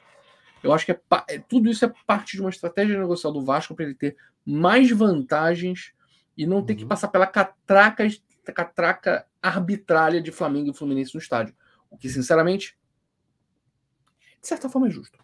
Eu 0.61 0.73
acho 0.73 0.85
que 0.85 0.91
é, 0.91 0.99
é 1.29 1.39
tudo 1.39 1.69
isso 1.69 1.85
é 1.85 1.93
parte 2.05 2.35
de 2.35 2.41
uma 2.41 2.49
estratégia 2.49 2.99
negocial 2.99 3.31
do 3.31 3.41
Vasco 3.41 3.73
para 3.73 3.85
ele 3.85 3.95
ter 3.95 4.17
mais 4.45 4.91
vantagens 4.91 5.93
e 6.37 6.45
não 6.45 6.63
ter 6.63 6.75
que 6.75 6.83
uhum. 6.83 6.89
passar 6.89 7.09
pela 7.09 7.27
catraca, 7.27 8.05
catraca 8.51 9.25
arbitrária 9.41 10.21
de 10.21 10.31
Flamengo 10.31 10.69
e 10.69 10.73
Fluminense 10.73 11.13
no 11.13 11.21
estádio. 11.21 11.55
O 11.89 11.97
que, 11.97 12.09
sinceramente, 12.09 12.77
de 14.41 14.47
certa 14.47 14.69
forma 14.69 14.87
é 14.87 14.91
justo. 14.91 15.19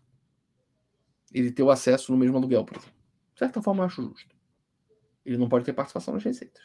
Ele 1.34 1.52
ter 1.52 1.64
o 1.64 1.69
acesso 1.69 2.11
no 2.11 2.18
mesmo 2.18 2.38
aluguel, 2.38 2.64
por 2.64 2.77
exemplo. 2.77 2.95
De 3.34 3.39
certa 3.39 3.61
forma 3.61 3.84
eu 3.84 3.88
acho 3.88 4.02
justo. 4.02 4.35
Ele 5.26 5.38
não 5.38 5.49
pode 5.49 5.65
ter 5.65 5.73
participação 5.73 6.14
nas 6.14 6.23
receitas. 6.23 6.64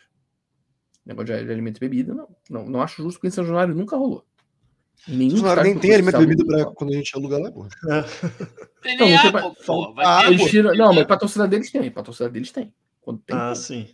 Negócio 1.04 1.34
de, 1.34 1.44
de 1.44 1.52
alimento 1.52 1.78
e 1.78 1.80
bebida, 1.80 2.14
não. 2.14 2.28
não. 2.48 2.66
Não 2.66 2.82
acho 2.82 3.02
justo, 3.02 3.16
porque 3.18 3.28
em 3.28 3.30
São 3.30 3.44
Januário 3.44 3.74
nunca 3.74 3.96
rolou. 3.96 4.24
Nenhum 5.08 5.38
São 5.38 5.62
nem 5.62 5.78
tem 5.78 5.94
alimento 5.94 6.16
e 6.16 6.26
bebida 6.26 6.44
pra 6.44 6.66
quando 6.72 6.90
a 6.92 6.96
gente 6.96 7.16
aluga 7.16 7.38
lá, 7.38 7.50
pô. 7.50 7.66
Tem 8.82 8.96
não, 8.98 9.16
água, 9.16 9.54
pô. 9.64 9.94
Ah, 9.98 10.24
não, 10.76 10.92
mas 10.92 11.06
pra 11.06 11.16
torcida 11.16 11.48
deles 11.48 11.70
tem. 11.70 11.90
Pra 11.90 12.02
torcida 12.02 12.28
deles 12.28 12.52
tem. 12.52 12.72
Quando 13.00 13.20
tem 13.20 13.36
ah, 13.36 13.48
pô. 13.48 13.54
sim. 13.54 13.88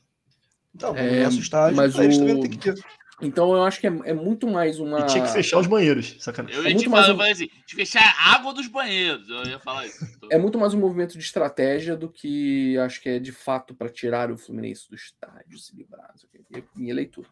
Então, 0.76 0.94
é, 0.94 1.10
no 1.10 1.22
nosso 1.24 1.40
estádio, 1.40 1.76
mas 1.76 1.94
o... 1.94 1.98
também 1.98 2.40
tem 2.40 2.50
que 2.50 2.58
ter. 2.58 2.74
Então 3.22 3.54
eu 3.54 3.64
acho 3.64 3.80
que 3.80 3.86
é, 3.86 3.90
é, 4.04 4.12
muito 4.12 4.46
mais 4.46 4.78
uma. 4.78 5.00
E 5.00 5.06
tinha 5.06 5.24
que 5.24 5.32
fechar 5.32 5.58
os 5.58 5.66
banheiros, 5.66 6.16
sacanagem. 6.20 6.58
Eu 6.58 6.64
ia 6.68 6.72
é 6.72 6.78
te 6.78 6.84
falar, 6.84 7.14
um... 7.14 7.20
assim, 7.22 7.48
de 7.66 7.74
fechar 7.74 8.02
a 8.02 8.34
água 8.34 8.52
dos 8.52 8.66
banheiros. 8.66 9.26
Eu 9.30 9.44
ia 9.46 9.58
falar 9.58 9.86
isso. 9.86 10.04
É 10.30 10.36
muito 10.36 10.58
mais 10.58 10.74
um 10.74 10.80
movimento 10.80 11.12
de 11.12 11.24
estratégia 11.24 11.96
do 11.96 12.10
que 12.10 12.76
acho 12.78 13.00
que 13.00 13.08
é 13.08 13.18
de 13.18 13.32
fato 13.32 13.74
para 13.74 13.88
tirar 13.88 14.30
o 14.30 14.36
Fluminense 14.36 14.86
do 14.90 14.96
estádio, 14.96 15.58
se 15.58 15.74
livrar. 15.74 16.12
É 16.52 16.62
minha 16.74 16.94
leitura. 16.94 17.28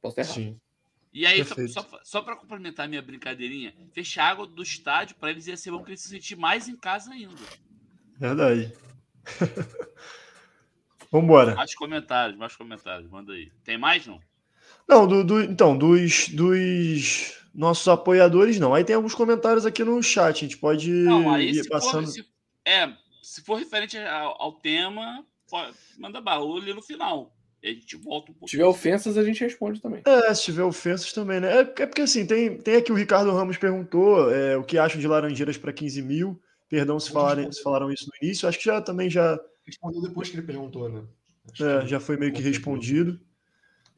Posso 0.00 0.16
ter 0.16 0.22
errado. 0.22 0.34
Sim. 0.34 0.60
E 1.12 1.24
aí, 1.24 1.44
Perfeito. 1.44 1.72
só, 1.72 1.86
só 2.02 2.22
para 2.22 2.36
complementar 2.36 2.88
minha 2.88 3.02
brincadeirinha, 3.02 3.72
fechar 3.92 4.24
a 4.24 4.30
água 4.30 4.46
do 4.46 4.62
estádio 4.62 5.14
para 5.16 5.30
eles 5.30 5.46
ia 5.46 5.56
ser 5.56 5.70
bom 5.70 5.82
que 5.82 5.90
eles 5.90 6.00
se 6.00 6.08
sentir 6.08 6.36
mais 6.36 6.68
em 6.68 6.76
casa 6.76 7.12
ainda. 7.12 7.34
Verdade. 8.18 8.72
Vambora. 11.10 11.54
Mais 11.54 11.74
comentários, 11.74 12.38
mais 12.38 12.54
comentários. 12.54 13.10
Manda 13.10 13.32
aí. 13.32 13.50
Tem 13.64 13.78
mais, 13.78 14.06
não? 14.06 14.20
Não, 14.86 15.06
do, 15.06 15.24
do, 15.24 15.42
então, 15.42 15.76
dos, 15.76 16.28
dos 16.28 17.38
nossos 17.54 17.86
apoiadores, 17.88 18.58
não. 18.58 18.74
Aí 18.74 18.84
tem 18.84 18.96
alguns 18.96 19.14
comentários 19.14 19.66
aqui 19.66 19.84
no 19.84 20.02
chat, 20.02 20.36
a 20.36 20.48
gente 20.48 20.56
pode 20.56 20.90
não, 20.90 21.32
aí, 21.32 21.50
ir 21.50 21.68
passando. 21.68 22.06
For, 22.06 22.12
se, 22.12 22.24
é, 22.64 22.92
se 23.22 23.42
for 23.42 23.56
referente 23.56 23.98
ao, 23.98 24.42
ao 24.42 24.52
tema, 24.52 25.24
pode, 25.48 25.76
manda 25.98 26.20
barulho 26.20 26.62
ali 26.62 26.74
no 26.74 26.82
final. 26.82 27.34
E 27.62 27.68
a 27.68 27.72
gente 27.72 27.96
volta 27.96 28.30
um 28.30 28.34
pouco. 28.34 28.46
Se 28.48 28.52
tiver 28.52 28.64
ofensas, 28.64 29.18
a 29.18 29.24
gente 29.24 29.42
responde 29.42 29.80
também. 29.80 30.02
É, 30.06 30.32
se 30.32 30.44
tiver 30.44 30.62
ofensas 30.62 31.12
também, 31.12 31.40
né? 31.40 31.56
É, 31.56 31.60
é 31.60 31.86
porque 31.86 32.02
assim, 32.02 32.24
tem, 32.24 32.56
tem 32.56 32.76
aqui 32.76 32.92
o 32.92 32.94
Ricardo 32.94 33.32
Ramos 33.32 33.56
perguntou 33.56 34.32
é, 34.32 34.56
o 34.56 34.62
que 34.62 34.78
acham 34.78 35.00
de 35.00 35.08
Laranjeiras 35.08 35.58
para 35.58 35.72
15 35.72 36.02
mil. 36.02 36.40
Perdão 36.68 37.00
se, 37.00 37.10
falarem, 37.10 37.50
se 37.50 37.62
falaram 37.62 37.90
isso 37.90 38.06
no 38.06 38.26
início. 38.26 38.48
Acho 38.48 38.58
que 38.58 38.64
já 38.64 38.80
também 38.80 39.10
já. 39.10 39.38
Respondeu 39.68 40.00
depois 40.00 40.30
que 40.30 40.36
ele 40.36 40.46
perguntou, 40.46 40.88
né? 40.88 41.04
É, 41.60 41.86
já 41.86 42.00
foi 42.00 42.16
meio 42.16 42.32
que 42.32 42.40
respondido. 42.40 43.20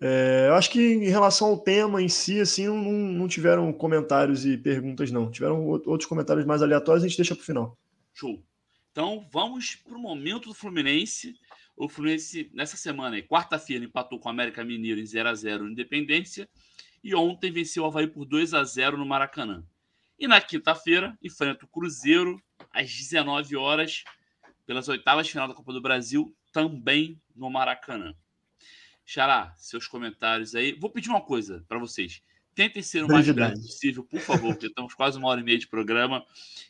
É, 0.01 0.47
eu 0.49 0.55
acho 0.55 0.69
que 0.69 0.81
em 0.81 1.09
relação 1.09 1.47
ao 1.47 1.59
tema 1.59 2.03
em 2.03 2.09
si, 2.09 2.41
assim, 2.41 2.67
não, 2.67 2.93
não 2.93 3.29
tiveram 3.29 3.73
comentários 3.73 4.45
e 4.45 4.59
perguntas, 4.59 5.13
não. 5.13 5.31
Tiveram 5.31 5.65
outros 5.65 6.07
comentários 6.07 6.45
mais 6.45 6.61
aleatórios, 6.61 7.05
a 7.05 7.07
gente 7.07 7.17
deixa 7.17 7.37
para 7.37 7.43
o 7.43 7.47
final. 7.47 7.79
Show. 8.13 8.43
Então 8.91 9.25
vamos 9.33 9.77
para 9.77 9.97
o 9.97 10.01
momento 10.01 10.49
do 10.49 10.55
Fluminense. 10.55 11.37
O 11.77 11.89
Fluminense, 11.89 12.51
nessa 12.53 12.77
semana, 12.77 13.23
quarta-feira, 13.23 13.85
empatou 13.85 14.19
com 14.19 14.29
o 14.29 14.33
América 14.33 14.65
Mineiro 14.65 15.01
em 15.01 15.07
0 15.07 15.29
a 15.29 15.35
0 15.35 15.65
no 15.65 15.71
Independência. 15.71 16.49
E 17.05 17.15
ontem 17.15 17.53
venceu 17.53 17.85
o 17.85 17.87
Havaí 17.87 18.09
por 18.09 18.25
2 18.25 18.55
a 18.55 18.65
0 18.65 18.99
no 18.99 19.07
Maracanã. 19.07 19.65
E 20.19 20.27
na 20.27 20.41
quinta-feira, 20.41 21.17
enfrenta 21.23 21.65
o 21.65 21.69
Cruzeiro 21.69 22.43
às 22.73 22.93
19 22.93 23.57
horas, 23.57 24.03
pelas 24.71 24.89
oitavas 24.89 25.27
de 25.27 25.33
final 25.33 25.49
da 25.49 25.55
Copa 25.55 25.73
do 25.73 25.81
Brasil, 25.81 26.33
também 26.53 27.21
no 27.35 27.51
Maracanã. 27.51 28.15
Xará, 29.05 29.53
seus 29.57 29.89
comentários 29.89 30.55
aí. 30.55 30.79
Vou 30.79 30.89
pedir 30.89 31.11
uma 31.11 31.21
coisa 31.21 31.65
para 31.67 31.77
vocês. 31.77 32.23
Tentem 32.55 32.81
ser 32.81 33.03
o 33.03 33.09
mais 33.09 33.29
breve 33.29 33.57
possível, 33.57 34.05
por 34.05 34.21
favor, 34.21 34.53
porque 34.53 34.69
estamos 34.69 34.95
quase 34.95 35.19
uma 35.19 35.27
hora 35.27 35.41
e 35.41 35.43
meia 35.43 35.59
de 35.59 35.67
programa. 35.67 36.25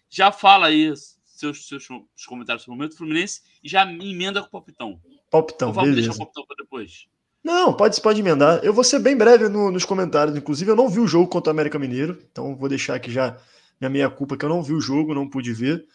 Já 0.09 0.33
fala 0.33 0.69
aí 0.69 0.91
seus, 1.27 1.69
seus, 1.69 1.85
seus 1.85 2.27
comentários 2.27 2.63
sobre 2.63 2.75
o 2.75 2.79
momento 2.79 2.97
Fluminense 2.97 3.43
e 3.63 3.69
já 3.69 3.83
emenda 3.83 4.41
com 4.41 4.49
o 4.49 4.51
palpitão. 4.51 4.99
Palpitão, 5.31 5.71
vamos 5.71 5.95
deixar 5.95 6.13
o 6.13 6.17
palpitão 6.17 6.47
para 6.47 6.57
depois. 6.57 7.07
Não, 7.45 7.75
pode, 7.75 8.01
pode 8.01 8.19
emendar. 8.19 8.61
Eu 8.65 8.73
vou 8.73 8.83
ser 8.83 9.01
bem 9.01 9.15
breve 9.15 9.47
no, 9.51 9.71
nos 9.71 9.85
comentários. 9.85 10.35
Inclusive, 10.35 10.71
eu 10.71 10.77
não 10.77 10.89
vi 10.89 11.01
o 11.01 11.07
jogo 11.07 11.29
contra 11.29 11.51
o 11.51 11.55
América 11.55 11.79
Mineiro, 11.79 12.19
então 12.33 12.57
vou 12.57 12.71
deixar 12.71 12.95
aqui 12.95 13.11
já 13.11 13.37
minha 13.79 13.91
meia 13.91 14.09
culpa 14.09 14.39
que 14.39 14.45
eu 14.47 14.49
não 14.49 14.63
vi 14.63 14.73
o 14.73 14.81
jogo, 14.81 15.13
não 15.13 15.29
pude 15.29 15.53
ver. 15.53 15.87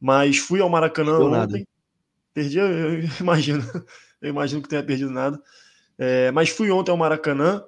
Mas 0.00 0.38
fui 0.38 0.60
ao 0.60 0.68
Maracanã 0.68 1.18
ontem. 1.18 1.30
Nada. 1.30 1.66
Perdi, 2.34 2.58
eu, 2.58 3.00
imagino. 3.20 3.62
Eu 4.18 4.30
imagino 4.30 4.62
que 4.62 4.68
tenha 4.68 4.82
perdido 4.82 5.10
nada. 5.10 5.38
É, 5.98 6.30
mas 6.32 6.48
fui 6.48 6.70
ontem 6.70 6.90
ao 6.90 6.96
Maracanã. 6.96 7.62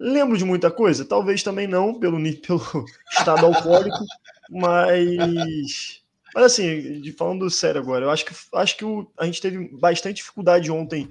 Lembro 0.00 0.36
de 0.36 0.44
muita 0.44 0.68
coisa? 0.68 1.04
Talvez 1.04 1.44
também 1.44 1.68
não, 1.68 1.94
pelo, 1.94 2.18
pelo 2.42 2.84
estado 3.16 3.46
alcoólico, 3.46 4.04
mas 4.50 6.02
Mas 6.34 6.44
assim, 6.44 7.00
de, 7.00 7.12
falando 7.12 7.48
sério 7.50 7.80
agora, 7.80 8.06
eu 8.06 8.10
acho 8.10 8.24
que, 8.24 8.34
acho 8.54 8.76
que 8.76 8.84
o, 8.84 9.10
a 9.18 9.26
gente 9.26 9.40
teve 9.40 9.68
bastante 9.78 10.16
dificuldade 10.16 10.70
ontem 10.70 11.08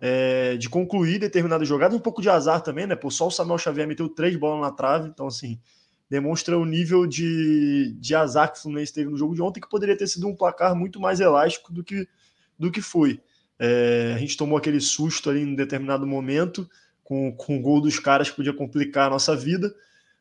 é, 0.00 0.56
de 0.56 0.68
concluir 0.68 1.18
determinadas 1.18 1.66
jogadas, 1.66 1.96
um 1.96 2.00
pouco 2.00 2.22
de 2.22 2.28
azar 2.28 2.60
também, 2.60 2.86
né? 2.86 2.94
Pô, 2.94 3.10
só 3.10 3.26
o 3.26 3.30
Samuel 3.30 3.58
Xavier 3.58 3.88
meteu 3.88 4.08
três 4.08 4.36
bolas 4.36 4.60
na 4.60 4.70
trave, 4.70 5.08
então 5.08 5.26
assim, 5.26 5.58
demonstra 6.08 6.58
o 6.58 6.64
nível 6.64 7.06
de, 7.06 7.94
de 7.98 8.14
azar 8.14 8.52
que 8.52 8.58
o 8.58 8.62
Fluminense 8.62 8.94
teve 8.94 9.10
no 9.10 9.16
jogo 9.16 9.34
de 9.34 9.42
ontem, 9.42 9.60
que 9.60 9.68
poderia 9.68 9.96
ter 9.96 10.06
sido 10.06 10.26
um 10.26 10.34
placar 10.34 10.74
muito 10.74 10.98
mais 10.98 11.20
elástico 11.20 11.72
do 11.72 11.84
que, 11.84 12.08
do 12.58 12.70
que 12.70 12.80
foi. 12.80 13.20
É, 13.58 14.12
a 14.14 14.18
gente 14.18 14.36
tomou 14.36 14.56
aquele 14.56 14.80
susto 14.80 15.28
ali 15.28 15.42
em 15.42 15.54
determinado 15.54 16.06
momento, 16.06 16.68
com, 17.04 17.32
com 17.32 17.58
o 17.58 17.60
gol 17.60 17.80
dos 17.80 17.98
caras 17.98 18.30
que 18.30 18.36
podia 18.36 18.52
complicar 18.52 19.08
a 19.08 19.10
nossa 19.10 19.36
vida, 19.36 19.74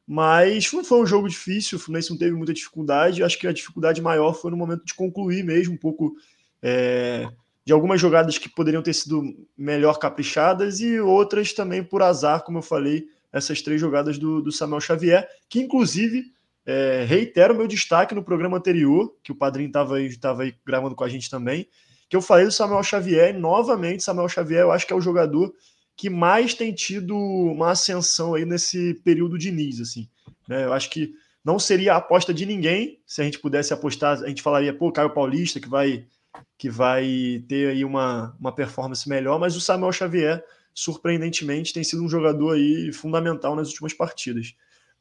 mas 0.05 0.65
foi, 0.65 0.84
foi 0.84 1.01
um 1.01 1.05
jogo 1.05 1.27
difícil, 1.27 1.77
o 1.77 1.81
Fluminense 1.81 2.09
não 2.09 2.18
teve 2.18 2.35
muita 2.35 2.53
dificuldade, 2.53 3.23
acho 3.23 3.38
que 3.38 3.47
a 3.47 3.53
dificuldade 3.53 4.01
maior 4.01 4.34
foi 4.34 4.51
no 4.51 4.57
momento 4.57 4.85
de 4.85 4.93
concluir 4.93 5.43
mesmo, 5.43 5.73
um 5.73 5.77
pouco 5.77 6.15
é, 6.61 7.27
de 7.65 7.73
algumas 7.73 7.99
jogadas 7.99 8.38
que 8.38 8.47
poderiam 8.47 8.81
ter 8.81 8.93
sido 8.93 9.23
melhor 9.57 9.99
caprichadas 9.99 10.80
e 10.80 10.99
outras 10.99 11.51
também 11.53 11.84
por 11.84 12.01
azar, 12.01 12.43
como 12.43 12.59
eu 12.59 12.61
falei, 12.61 13.05
essas 13.31 13.61
três 13.61 13.79
jogadas 13.79 14.17
do, 14.17 14.41
do 14.41 14.51
Samuel 14.51 14.81
Xavier, 14.81 15.27
que 15.49 15.59
inclusive 15.59 16.25
é, 16.65 17.05
reitero 17.07 17.53
o 17.53 17.57
meu 17.57 17.67
destaque 17.67 18.13
no 18.13 18.23
programa 18.23 18.57
anterior, 18.57 19.15
que 19.23 19.31
o 19.31 19.35
padrinho 19.35 19.67
estava 19.67 19.97
aí, 19.97 20.17
tava 20.17 20.43
aí 20.43 20.55
gravando 20.65 20.95
com 20.95 21.03
a 21.03 21.09
gente 21.09 21.29
também, 21.29 21.67
que 22.09 22.15
eu 22.15 22.21
falei 22.21 22.45
do 22.45 22.51
Samuel 22.51 22.83
Xavier, 22.83 23.35
e 23.35 23.37
novamente, 23.37 24.03
Samuel 24.03 24.29
Xavier, 24.29 24.61
eu 24.61 24.71
acho 24.71 24.85
que 24.85 24.93
é 24.93 24.95
o 24.95 25.01
jogador 25.01 25.53
que 25.95 26.09
mais 26.09 26.53
tem 26.53 26.73
tido 26.73 27.15
uma 27.15 27.71
ascensão 27.71 28.35
aí 28.35 28.45
nesse 28.45 28.93
período 29.03 29.37
de 29.37 29.51
Nis, 29.51 29.81
assim. 29.81 30.07
Né? 30.47 30.65
Eu 30.65 30.73
acho 30.73 30.89
que 30.89 31.13
não 31.43 31.57
seria 31.57 31.93
a 31.93 31.97
aposta 31.97 32.33
de 32.33 32.45
ninguém, 32.45 32.99
se 33.05 33.21
a 33.21 33.23
gente 33.23 33.39
pudesse 33.39 33.73
apostar, 33.73 34.21
a 34.21 34.27
gente 34.27 34.41
falaria, 34.41 34.73
pô, 34.73 34.91
Caio 34.91 35.09
Paulista, 35.09 35.59
que 35.59 35.67
vai 35.67 36.05
que 36.57 36.69
vai 36.69 37.43
ter 37.47 37.69
aí 37.69 37.85
uma, 37.85 38.35
uma 38.39 38.51
performance 38.51 39.07
melhor, 39.07 39.39
mas 39.39 39.55
o 39.55 39.61
Samuel 39.61 39.91
Xavier, 39.91 40.43
surpreendentemente, 40.77 41.73
tem 41.73 41.83
sido 41.83 42.03
um 42.03 42.09
jogador 42.09 42.53
aí 42.53 42.93
fundamental 42.93 43.55
nas 43.55 43.69
últimas 43.69 43.95
partidas. 43.95 44.53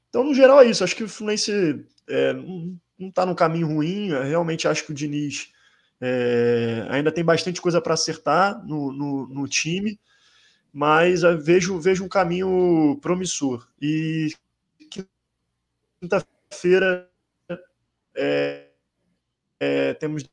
Então, 0.09 0.25
no 0.25 0.33
geral, 0.33 0.63
é 0.63 0.71
isso. 0.71 0.83
Acho 0.83 0.97
que 0.97 1.05
o 1.05 1.09
Fluminense 1.09 1.85
é, 2.09 2.33
não 2.33 2.79
está 2.99 3.27
no 3.27 3.35
caminho 3.35 3.67
ruim. 3.67 4.09
Eu 4.09 4.23
realmente 4.23 4.67
acho 4.67 4.87
que 4.87 4.93
o 4.93 4.95
Diniz 4.95 5.53
é, 6.01 6.87
ainda 6.89 7.13
tem 7.13 7.23
bastante 7.23 7.61
coisa 7.61 7.79
para 7.79 7.93
acertar 7.93 8.67
no, 8.67 8.91
no, 8.91 9.27
no, 9.27 9.47
time, 9.47 10.01
mas 10.73 11.21
vejo, 11.45 11.79
vejo 11.79 12.03
um 12.03 12.09
caminho 12.09 12.99
promissor. 13.03 13.69
E 13.79 14.33
quinta-feira 16.01 17.11
é, 18.15 18.71
é, 19.61 19.93
temos 19.93 20.25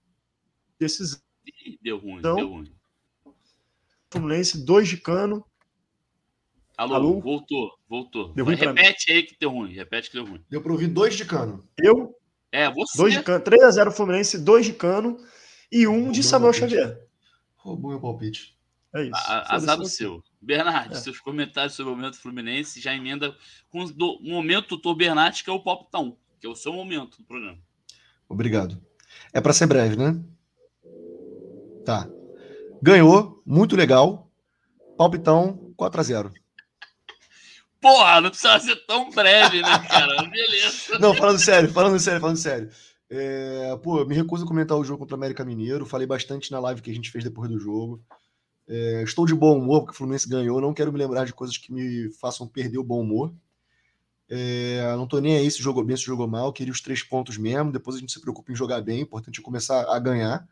decisão. 0.80 1.20
Deu 1.82 1.98
ruim, 1.98 2.20
então, 2.20 2.36
deu 2.38 2.48
ruim. 2.48 2.74
Fluminense, 4.14 4.64
dois 4.64 4.88
de 4.88 4.98
cano. 4.98 5.46
Alô, 6.78 6.96
Alô? 6.96 7.20
voltou, 7.20 7.72
voltou. 7.90 8.34
Deu 8.34 8.46
ruim 8.46 8.56
repete 8.56 9.12
aí 9.12 9.24
que 9.24 9.36
deu 9.40 9.50
ruim, 9.50 9.74
repete 9.74 10.10
que 10.10 10.16
deu 10.16 10.26
ruim. 10.26 10.44
Deu 10.50 10.62
para 10.62 10.72
ouvir 10.72 10.88
dois 10.88 11.16
de 11.16 11.26
cano. 11.26 11.68
Eu? 11.78 12.16
É, 12.52 12.72
você. 12.72 12.98
Dois 12.98 13.14
de 13.14 13.24
cano, 13.24 13.44
3x0 13.44 13.92
Fluminense, 13.92 14.38
dois 14.38 14.66
de 14.66 14.74
cano 14.74 15.18
e 15.72 15.88
um 15.88 16.12
de 16.12 16.24
Samuel 16.24 16.54
Xavier. 16.54 17.00
Roubou 17.56 17.92
meu 17.92 18.00
palpite. 18.00 18.56
É 18.96 19.04
isso. 19.04 19.12
A, 19.14 19.56
azar 19.56 19.78
do 19.78 19.86
seu. 19.86 20.24
Bernardo, 20.40 20.94
é. 20.94 20.98
seus 20.98 21.20
comentários 21.20 21.74
sobre 21.74 21.94
o 21.94 21.96
momento 21.96 22.20
Fluminense 22.20 22.80
já 22.80 22.94
emenda 22.94 23.36
com 23.70 23.84
o 23.84 24.20
momento 24.22 24.78
do 24.78 24.96
Bernardo, 24.96 25.44
que 25.44 25.50
é 25.50 25.54
o 25.54 25.64
Pop 25.64 25.90
Town, 25.92 26.16
que 26.40 26.46
é 26.46 26.50
o 26.50 26.56
seu 26.56 26.74
momento 26.74 27.18
do 27.18 27.24
programa. 27.24 27.58
Obrigado. 28.30 28.80
É 29.34 29.42
para 29.42 29.54
ser 29.54 29.66
breve, 29.66 29.96
né? 29.96 30.22
Tá. 31.84 32.08
Ganhou, 32.84 33.42
muito 33.46 33.78
legal. 33.78 34.30
Palpitão 34.98 35.74
4 35.78 36.02
a 36.02 36.04
0 36.04 36.34
Porra, 37.80 38.20
não 38.20 38.30
precisa 38.30 38.60
ser 38.60 38.76
tão 38.86 39.10
breve, 39.10 39.62
né, 39.62 39.80
cara? 39.88 40.22
Beleza. 40.30 41.00
Não, 41.00 41.16
falando 41.16 41.40
sério, 41.40 41.72
falando 41.72 41.98
sério, 41.98 42.20
falando 42.20 42.36
sério. 42.36 42.70
É, 43.10 43.80
pô, 43.82 44.04
me 44.04 44.14
recuso 44.14 44.44
a 44.44 44.48
comentar 44.48 44.78
o 44.78 44.84
jogo 44.84 45.00
contra 45.00 45.16
o 45.16 45.18
América 45.18 45.46
Mineiro. 45.46 45.86
Falei 45.86 46.06
bastante 46.06 46.52
na 46.52 46.60
live 46.60 46.82
que 46.82 46.92
a 46.92 46.94
gente 46.94 47.10
fez 47.10 47.24
depois 47.24 47.50
do 47.50 47.58
jogo. 47.58 48.04
É, 48.68 49.02
estou 49.04 49.26
de 49.26 49.34
bom 49.34 49.58
humor 49.58 49.84
porque 49.84 49.94
o 49.94 49.98
Fluminense 49.98 50.28
ganhou. 50.28 50.60
Não 50.60 50.74
quero 50.74 50.92
me 50.92 51.00
lembrar 51.00 51.24
de 51.24 51.32
coisas 51.32 51.58
que 51.58 51.72
me 51.72 52.12
façam 52.20 52.46
perder 52.46 52.80
o 52.80 52.84
bom 52.84 53.00
humor. 53.00 53.34
É, 54.30 54.94
não 54.98 55.08
tô 55.08 55.22
nem 55.22 55.38
aí 55.38 55.50
se 55.50 55.64
jogou 55.64 55.86
bem, 55.86 55.96
se 55.96 56.04
jogou 56.04 56.28
mal. 56.28 56.52
Queria 56.52 56.74
os 56.74 56.82
três 56.82 57.02
pontos 57.02 57.38
mesmo. 57.38 57.72
Depois 57.72 57.96
a 57.96 58.00
gente 58.02 58.12
se 58.12 58.20
preocupa 58.20 58.52
em 58.52 58.56
jogar 58.58 58.82
bem. 58.82 59.00
Importante 59.00 59.40
é 59.40 59.42
começar 59.42 59.90
a 59.90 59.98
ganhar. 60.00 60.46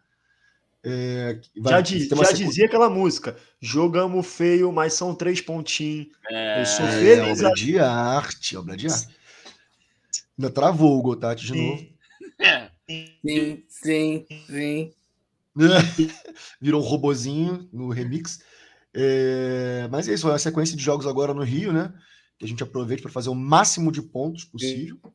É, 0.84 1.40
vai, 1.58 1.74
já, 1.74 1.82
di, 1.82 2.08
já 2.08 2.32
dizia 2.32 2.66
aquela 2.66 2.90
música: 2.90 3.38
jogamos 3.60 4.26
feio, 4.26 4.72
mas 4.72 4.94
são 4.94 5.14
três 5.14 5.40
pontinhos. 5.40 6.08
É, 6.30 6.62
eu 6.62 6.66
sou 6.66 6.86
feliz. 6.88 7.18
É 7.18 7.32
obra 7.46 7.54
de 7.54 7.80
arte, 7.80 8.58
obra 8.58 8.76
de 8.76 8.88
arte. 8.88 9.08
Ainda 10.38 10.50
travou 10.50 10.98
o 10.98 11.02
Gotati 11.02 11.46
de 11.46 11.56
novo. 11.56 11.88
É. 12.40 12.70
Sim, 12.90 13.64
sim, 13.70 14.26
sim. 14.48 14.92
Virou 16.60 16.82
um 16.82 16.86
robozinho 16.86 17.70
no 17.72 17.90
remix. 17.90 18.40
É, 18.94 19.88
mas 19.92 20.08
é 20.10 20.14
isso, 20.14 20.30
é 20.30 20.34
a 20.34 20.40
sequência 20.40 20.76
de 20.76 20.84
jogos 20.84 21.06
agora 21.06 21.34
no 21.34 21.44
Rio, 21.44 21.72
né? 21.72 21.94
Que 22.38 22.46
a 22.46 22.48
gente 22.48 22.64
aproveita 22.64 23.04
para 23.04 23.12
fazer 23.12 23.30
o 23.30 23.36
máximo 23.36 23.92
de 23.92 24.02
pontos 24.02 24.44
possível. 24.46 24.98
Sim. 25.04 25.12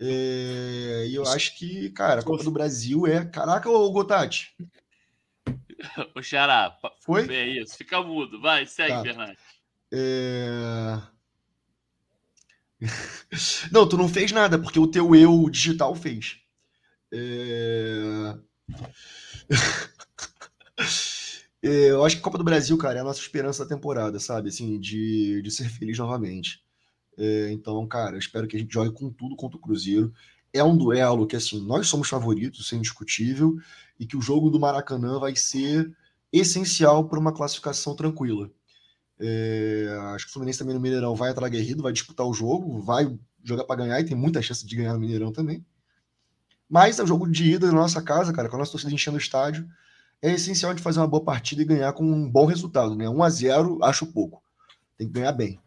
É, 0.00 1.06
e 1.08 1.14
eu 1.14 1.22
acho 1.22 1.56
que, 1.56 1.90
cara, 1.90 2.20
a 2.20 2.24
Copa 2.24 2.42
do 2.42 2.50
Brasil 2.50 3.06
é. 3.06 3.24
Caraca, 3.24 3.68
ô 3.68 3.90
Gotati. 3.90 4.54
O 6.14 6.22
Xará, 6.22 6.74
foi? 7.00 7.28
É 7.28 7.46
isso, 7.46 7.76
fica 7.76 8.02
mudo. 8.02 8.40
Vai, 8.40 8.64
segue, 8.64 8.92
tá. 8.92 9.02
Bernardo. 9.02 9.36
É... 9.92 10.98
não, 13.70 13.88
tu 13.88 13.96
não 13.96 14.08
fez 14.08 14.32
nada, 14.32 14.58
porque 14.58 14.78
o 14.78 14.86
teu 14.86 15.14
eu 15.14 15.48
digital 15.50 15.94
fez. 15.94 16.38
É... 17.12 18.34
é... 21.62 21.90
eu 21.90 22.04
acho 22.04 22.16
que 22.16 22.20
a 22.20 22.24
Copa 22.24 22.38
do 22.38 22.44
Brasil, 22.44 22.76
cara, 22.78 22.98
é 22.98 23.00
a 23.00 23.04
nossa 23.04 23.20
esperança 23.20 23.64
da 23.64 23.74
temporada, 23.74 24.18
sabe? 24.18 24.48
Assim, 24.48 24.78
de, 24.80 25.42
de 25.42 25.50
ser 25.50 25.68
feliz 25.68 25.98
novamente. 25.98 26.64
É, 27.16 27.52
então, 27.52 27.86
cara, 27.86 28.18
espero 28.18 28.46
que 28.46 28.56
a 28.56 28.58
gente 28.58 28.72
jogue 28.72 28.92
com 28.92 29.10
tudo 29.10 29.36
contra 29.36 29.56
o 29.56 29.60
Cruzeiro. 29.60 30.12
É 30.52 30.62
um 30.62 30.76
duelo 30.76 31.26
que, 31.26 31.36
assim, 31.36 31.60
nós 31.64 31.88
somos 31.88 32.08
favoritos, 32.08 32.60
isso 32.60 32.74
é 32.74 32.78
indiscutível, 32.78 33.56
e 33.98 34.06
que 34.06 34.16
o 34.16 34.22
jogo 34.22 34.50
do 34.50 34.60
Maracanã 34.60 35.18
vai 35.18 35.34
ser 35.36 35.92
essencial 36.32 37.08
para 37.08 37.18
uma 37.18 37.32
classificação 37.32 37.94
tranquila. 37.94 38.50
É, 39.18 39.86
acho 40.14 40.26
que 40.26 40.30
o 40.30 40.32
Fluminense 40.32 40.58
também 40.58 40.74
no 40.74 40.80
Mineirão 40.80 41.14
vai 41.14 41.30
atrás 41.30 41.46
aguerrido, 41.46 41.82
vai 41.82 41.92
disputar 41.92 42.26
o 42.26 42.34
jogo, 42.34 42.80
vai 42.80 43.16
jogar 43.42 43.64
para 43.64 43.76
ganhar 43.76 44.00
e 44.00 44.04
tem 44.04 44.16
muita 44.16 44.42
chance 44.42 44.66
de 44.66 44.76
ganhar 44.76 44.94
no 44.94 45.00
Mineirão 45.00 45.32
também. 45.32 45.64
Mas 46.68 46.98
é 46.98 47.04
o 47.04 47.06
jogo 47.06 47.28
de 47.28 47.52
ida 47.52 47.66
na 47.68 47.74
nossa 47.74 48.02
casa, 48.02 48.32
cara, 48.32 48.48
com 48.48 48.56
a 48.56 48.58
nossa 48.58 48.72
torcida 48.72 48.92
enchendo 48.92 49.16
o 49.16 49.20
estádio. 49.20 49.68
É 50.20 50.32
essencial 50.32 50.74
de 50.74 50.82
fazer 50.82 50.98
uma 50.98 51.06
boa 51.06 51.22
partida 51.22 51.62
e 51.62 51.64
ganhar 51.66 51.92
com 51.92 52.04
um 52.04 52.28
bom 52.28 52.46
resultado, 52.46 52.96
né? 52.96 53.08
1 53.08 53.22
a 53.22 53.30
0 53.30 53.84
acho 53.84 54.06
pouco. 54.06 54.42
Tem 54.96 55.06
que 55.06 55.12
ganhar 55.12 55.32
bem. 55.32 55.60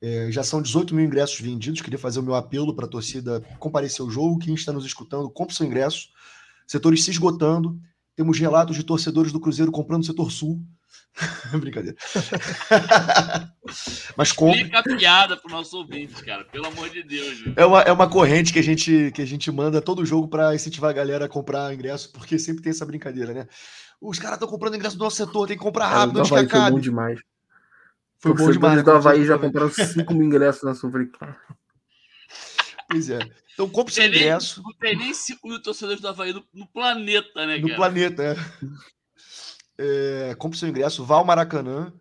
É, 0.00 0.30
já 0.30 0.44
são 0.44 0.62
18 0.62 0.94
mil 0.94 1.04
ingressos 1.04 1.40
vendidos. 1.40 1.80
Queria 1.80 1.98
fazer 1.98 2.20
o 2.20 2.22
meu 2.22 2.34
apelo 2.34 2.74
para 2.74 2.86
a 2.86 2.88
torcida 2.88 3.40
comparecer 3.58 4.00
ao 4.00 4.10
jogo. 4.10 4.38
Quem 4.38 4.54
está 4.54 4.72
nos 4.72 4.84
escutando, 4.84 5.30
compre 5.30 5.54
seu 5.54 5.66
ingresso. 5.66 6.08
Setores 6.66 7.04
se 7.04 7.10
esgotando. 7.10 7.78
Temos 8.14 8.38
relatos 8.38 8.76
de 8.76 8.82
torcedores 8.82 9.32
do 9.32 9.40
Cruzeiro 9.40 9.72
comprando 9.72 10.02
o 10.02 10.06
setor 10.06 10.30
sul. 10.30 10.60
Brincadeira. 11.58 11.96
Mas 14.16 14.32
compre. 14.32 14.64
Fica 14.64 14.78
a 14.78 14.82
piada 14.82 15.36
para 15.36 15.48
o 15.48 15.52
nosso 15.52 15.76
ouvinte, 15.78 16.22
cara. 16.24 16.44
Pelo 16.44 16.66
amor 16.66 16.88
de 16.90 17.02
Deus. 17.02 17.44
É 17.56 17.64
uma, 17.64 17.82
é 17.82 17.92
uma 17.92 18.08
corrente 18.08 18.52
que 18.52 18.58
a 18.58 18.62
gente, 18.62 19.10
que 19.12 19.22
a 19.22 19.26
gente 19.26 19.50
manda 19.50 19.82
todo 19.82 20.06
jogo 20.06 20.28
para 20.28 20.54
incentivar 20.54 20.90
a 20.90 20.94
galera 20.94 21.24
a 21.24 21.28
comprar 21.28 21.72
ingresso, 21.74 22.12
porque 22.12 22.38
sempre 22.38 22.62
tem 22.62 22.70
essa 22.70 22.86
brincadeira, 22.86 23.32
né? 23.32 23.48
Os 24.00 24.18
caras 24.18 24.36
estão 24.36 24.48
comprando 24.48 24.76
ingresso 24.76 24.96
do 24.96 25.04
nosso 25.04 25.16
setor, 25.16 25.48
tem 25.48 25.56
que 25.56 25.62
comprar 25.62 25.88
rápido, 25.88 26.18
é, 26.18 26.20
antes 26.20 26.32
que 26.32 26.38
acabe. 26.38 26.70
Bom 26.70 26.80
demais. 26.80 27.20
Foi 28.18 28.34
bom 28.34 28.50
demais. 28.50 28.82
do 28.82 28.90
Havaí 28.90 29.24
já 29.24 29.38
compraram 29.38 29.70
5 29.70 30.12
mil 30.12 30.26
ingressos 30.26 30.64
na 30.64 30.74
Sul-Africana. 30.74 31.36
Pois 32.90 33.10
é. 33.10 33.18
Então 33.52 33.68
compre 33.68 33.92
seu 33.92 34.06
ingresso. 34.06 34.62
Não 34.62 34.72
tem 34.72 34.96
nem 34.96 35.14
5 35.14 35.46
mil 35.46 35.62
torcedores 35.62 36.00
do 36.00 36.08
Havaí 36.08 36.32
no, 36.32 36.44
no 36.52 36.66
planeta, 36.66 37.46
né, 37.46 37.58
No 37.58 37.68
cara? 37.68 37.76
planeta, 37.76 38.22
é. 39.78 40.30
é. 40.30 40.34
Compre 40.34 40.58
seu 40.58 40.68
ingresso, 40.68 41.04
vá 41.04 41.16
ao 41.16 41.24
Maracanã, 41.24 41.92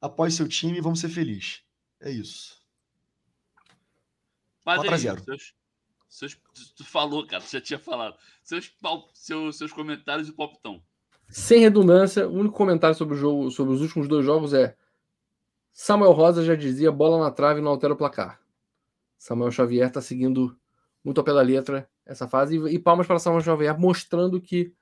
apoie 0.00 0.30
seu 0.30 0.46
time 0.46 0.78
e 0.78 0.80
vamos 0.80 1.00
ser 1.00 1.08
felizes. 1.08 1.62
É 2.00 2.10
isso. 2.10 2.62
Mas 4.64 4.76
4 4.76 4.94
a 4.94 4.98
0. 4.98 5.24
Seus, 5.24 5.54
seus, 6.08 6.38
tu 6.76 6.84
falou, 6.84 7.26
cara, 7.26 7.42
você 7.42 7.58
já 7.58 7.64
tinha 7.64 7.78
falado. 7.78 8.16
Seus, 8.42 8.72
seus, 9.12 9.58
seus 9.58 9.72
comentários 9.72 10.28
e 10.28 10.30
o 10.30 10.34
palpitão. 10.34 10.82
Sem 11.28 11.60
redundância, 11.60 12.28
o 12.28 12.32
único 12.32 12.54
comentário 12.54 12.96
sobre 12.96 13.14
o 13.14 13.18
jogo, 13.18 13.50
sobre 13.50 13.74
os 13.74 13.80
últimos 13.80 14.06
dois 14.06 14.24
jogos 14.24 14.52
é 14.52 14.76
Samuel 15.76 16.12
Rosa 16.12 16.44
já 16.44 16.54
dizia 16.54 16.92
bola 16.92 17.18
na 17.18 17.32
trave 17.32 17.60
não 17.60 17.72
altera 17.72 17.92
o 17.92 17.96
placar. 17.96 18.40
Samuel 19.18 19.50
Xavier 19.50 19.88
está 19.88 20.00
seguindo 20.00 20.56
muito 21.02 21.18
ao 21.18 21.24
pé 21.24 21.34
da 21.34 21.42
letra 21.42 21.90
essa 22.06 22.28
fase. 22.28 22.56
E, 22.68 22.78
palmas 22.78 23.08
para 23.08 23.18
Samuel 23.18 23.42
Xavier, 23.42 23.76
mostrando 23.76 24.40
que, 24.40 24.72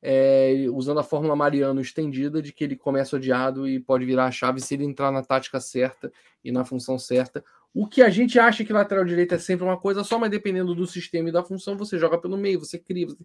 é, 0.00 0.64
usando 0.72 1.00
a 1.00 1.02
fórmula 1.02 1.36
Mariano 1.36 1.82
estendida, 1.82 2.40
de 2.40 2.50
que 2.50 2.64
ele 2.64 2.76
começa 2.76 3.16
odiado 3.16 3.68
e 3.68 3.78
pode 3.78 4.06
virar 4.06 4.24
a 4.24 4.30
chave 4.30 4.58
se 4.58 4.72
ele 4.72 4.84
entrar 4.84 5.12
na 5.12 5.22
tática 5.22 5.60
certa 5.60 6.10
e 6.42 6.50
na 6.50 6.64
função 6.64 6.98
certa. 6.98 7.44
O 7.74 7.86
que 7.86 8.00
a 8.00 8.08
gente 8.08 8.38
acha 8.38 8.64
que 8.64 8.72
lateral 8.72 9.04
direito 9.04 9.34
é 9.34 9.38
sempre 9.38 9.66
uma 9.66 9.76
coisa 9.76 10.02
só, 10.02 10.18
mas 10.18 10.30
dependendo 10.30 10.74
do 10.74 10.86
sistema 10.86 11.28
e 11.28 11.32
da 11.32 11.44
função, 11.44 11.76
você 11.76 11.98
joga 11.98 12.16
pelo 12.16 12.38
meio, 12.38 12.58
você 12.58 12.78
cria. 12.78 13.06
Você... 13.06 13.18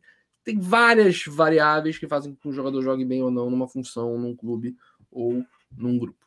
Tem 0.44 0.60
várias 0.60 1.24
variáveis 1.26 1.98
que 1.98 2.06
fazem 2.06 2.34
com 2.34 2.42
que 2.42 2.48
um 2.50 2.54
jogador 2.54 2.82
jogue 2.82 3.06
bem 3.06 3.24
ou 3.24 3.32
não 3.32 3.50
numa 3.50 3.68
função, 3.70 4.18
num 4.18 4.36
clube 4.36 4.76
ou 5.10 5.42
num 5.72 5.98
grupo. 5.98 6.23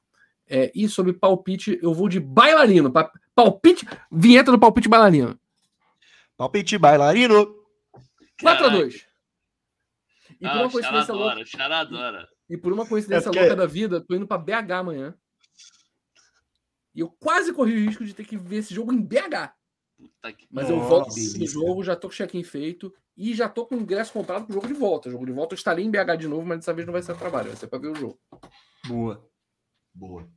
É, 0.49 0.71
e 0.75 0.89
sobre 0.89 1.13
palpite, 1.13 1.79
eu 1.83 1.93
vou 1.93 2.09
de 2.09 2.21
bailarino. 2.21 2.93
Palpite, 3.35 3.87
vinheta 4.11 4.53
do 4.53 4.59
palpite 4.59 4.89
bailarino. 4.89 5.39
Palpite 6.37 6.79
bailarino. 6.79 7.55
4x2. 8.41 9.07
E 10.41 10.49
por 10.49 10.57
uma 10.57 10.71
coincidência 10.71 11.15
louca. 11.15 12.29
E 12.49 12.57
por 12.57 12.73
uma 12.73 12.87
coincidência 12.87 13.29
é 13.29 13.31
porque... 13.31 13.41
louca 13.41 13.57
da 13.57 13.67
vida, 13.67 14.01
tô 14.01 14.15
indo 14.15 14.27
para 14.27 14.39
BH 14.39 14.73
amanhã. 14.73 15.15
E 16.95 17.01
eu 17.01 17.09
quase 17.09 17.53
corri 17.53 17.75
o 17.75 17.87
risco 17.87 18.05
de 18.05 18.15
ter 18.15 18.25
que 18.25 18.37
ver 18.37 18.59
esse 18.59 18.75
jogo 18.75 18.93
em 18.93 19.01
BH. 19.01 19.53
Mas 20.51 20.71
eu 20.71 20.81
volto 20.81 21.09
esse 21.09 21.45
jogo, 21.47 21.83
já 21.83 21.97
tô 21.97 22.09
com 22.09 22.15
check-in 22.15 22.43
feito 22.43 22.93
e 23.17 23.35
já 23.35 23.49
tô 23.49 23.67
com 23.67 23.75
o 23.75 23.81
ingresso 23.81 24.13
comprado 24.13 24.45
pro 24.45 24.55
jogo 24.55 24.67
de 24.67 24.75
volta. 24.75 25.09
O 25.09 25.13
jogo 25.13 25.27
de 25.27 25.33
volta 25.33 25.55
eu 25.55 25.57
estarei 25.57 25.85
em 25.85 25.91
BH 25.91 26.17
de 26.19 26.29
novo, 26.29 26.47
mas 26.47 26.59
dessa 26.59 26.75
vez 26.75 26.87
não 26.87 26.93
vai 26.93 27.03
ser 27.03 27.17
trabalho, 27.17 27.49
vai 27.49 27.57
ser 27.57 27.67
para 27.67 27.79
ver 27.79 27.89
o 27.89 27.95
jogo. 27.95 28.19
Boa. 28.87 29.29
Boa. 29.95 30.29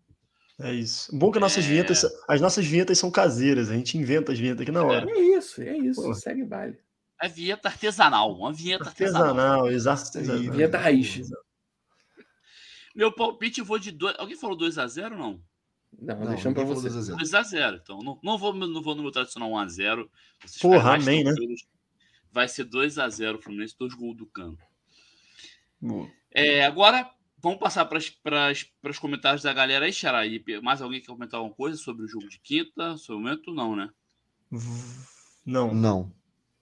É 0.59 0.73
isso. 0.73 1.15
Bom 1.15 1.31
que 1.31 1.39
nossas 1.39 1.63
é... 1.63 1.67
vinhetas, 1.67 2.05
as 2.27 2.41
nossas 2.41 2.65
vinhetas 2.65 2.97
são 2.97 3.09
caseiras, 3.09 3.69
a 3.69 3.75
gente 3.75 3.97
inventa 3.97 4.33
as 4.33 4.39
vinhetas 4.39 4.61
aqui 4.61 4.71
na 4.71 4.83
hora. 4.83 5.09
É 5.09 5.19
isso, 5.37 5.61
é 5.61 5.77
isso. 5.77 6.01
Pô. 6.01 6.13
Segue 6.13 6.43
baile. 6.43 6.77
É 7.21 7.27
vinheta 7.27 7.67
artesanal, 7.69 8.33
uma 8.33 8.51
vinheta 8.51 8.85
artesanal. 8.85 9.29
Artesanal, 9.29 9.71
exato. 9.71 10.19
Vinheta 10.51 10.77
raiz. 10.77 11.21
Meu 12.95 13.11
palpite 13.11 13.59
eu 13.59 13.65
vou 13.65 13.79
de 13.79 13.91
dois. 13.91 14.15
Alguém 14.17 14.35
falou 14.35 14.57
2x0 14.57 15.11
não? 15.11 15.41
Não, 15.97 16.19
não 16.19 16.27
deixando 16.27 16.55
pra 16.55 16.63
você. 16.63 16.89
2x0. 16.89 17.79
Então, 17.81 17.99
não, 17.99 18.19
não, 18.21 18.37
vou, 18.37 18.53
não 18.53 18.81
vou 18.81 18.95
no 18.95 19.03
meu 19.03 19.11
tradicional 19.11 19.49
1x0. 19.51 20.07
Porra, 20.61 20.95
amém, 20.95 21.23
né? 21.23 21.33
Vai 22.31 22.47
ser 22.47 22.65
2x0 22.65 23.41
Fluminense, 23.41 23.75
dois 23.77 23.93
gols 23.93 24.17
do 24.17 24.25
Cano. 24.25 24.57
É, 26.31 26.65
agora, 26.65 27.09
vamos 27.41 27.59
passar 27.59 27.85
para 27.85 27.97
os 27.97 28.99
comentários 28.99 29.43
da 29.43 29.53
galera 29.53 29.85
aí, 29.85 29.93
Xará. 29.93 30.21
mais 30.61 30.81
alguém 30.81 30.99
quer 30.99 31.07
comentar 31.07 31.39
alguma 31.39 31.55
coisa 31.55 31.77
sobre 31.77 32.05
o 32.05 32.07
jogo 32.07 32.27
de 32.29 32.39
quinta? 32.39 32.97
Sobre 32.97 33.21
o 33.21 33.25
momento, 33.25 33.53
não, 33.53 33.75
né? 33.75 33.89
Não. 35.45 35.73
Não. 35.73 36.11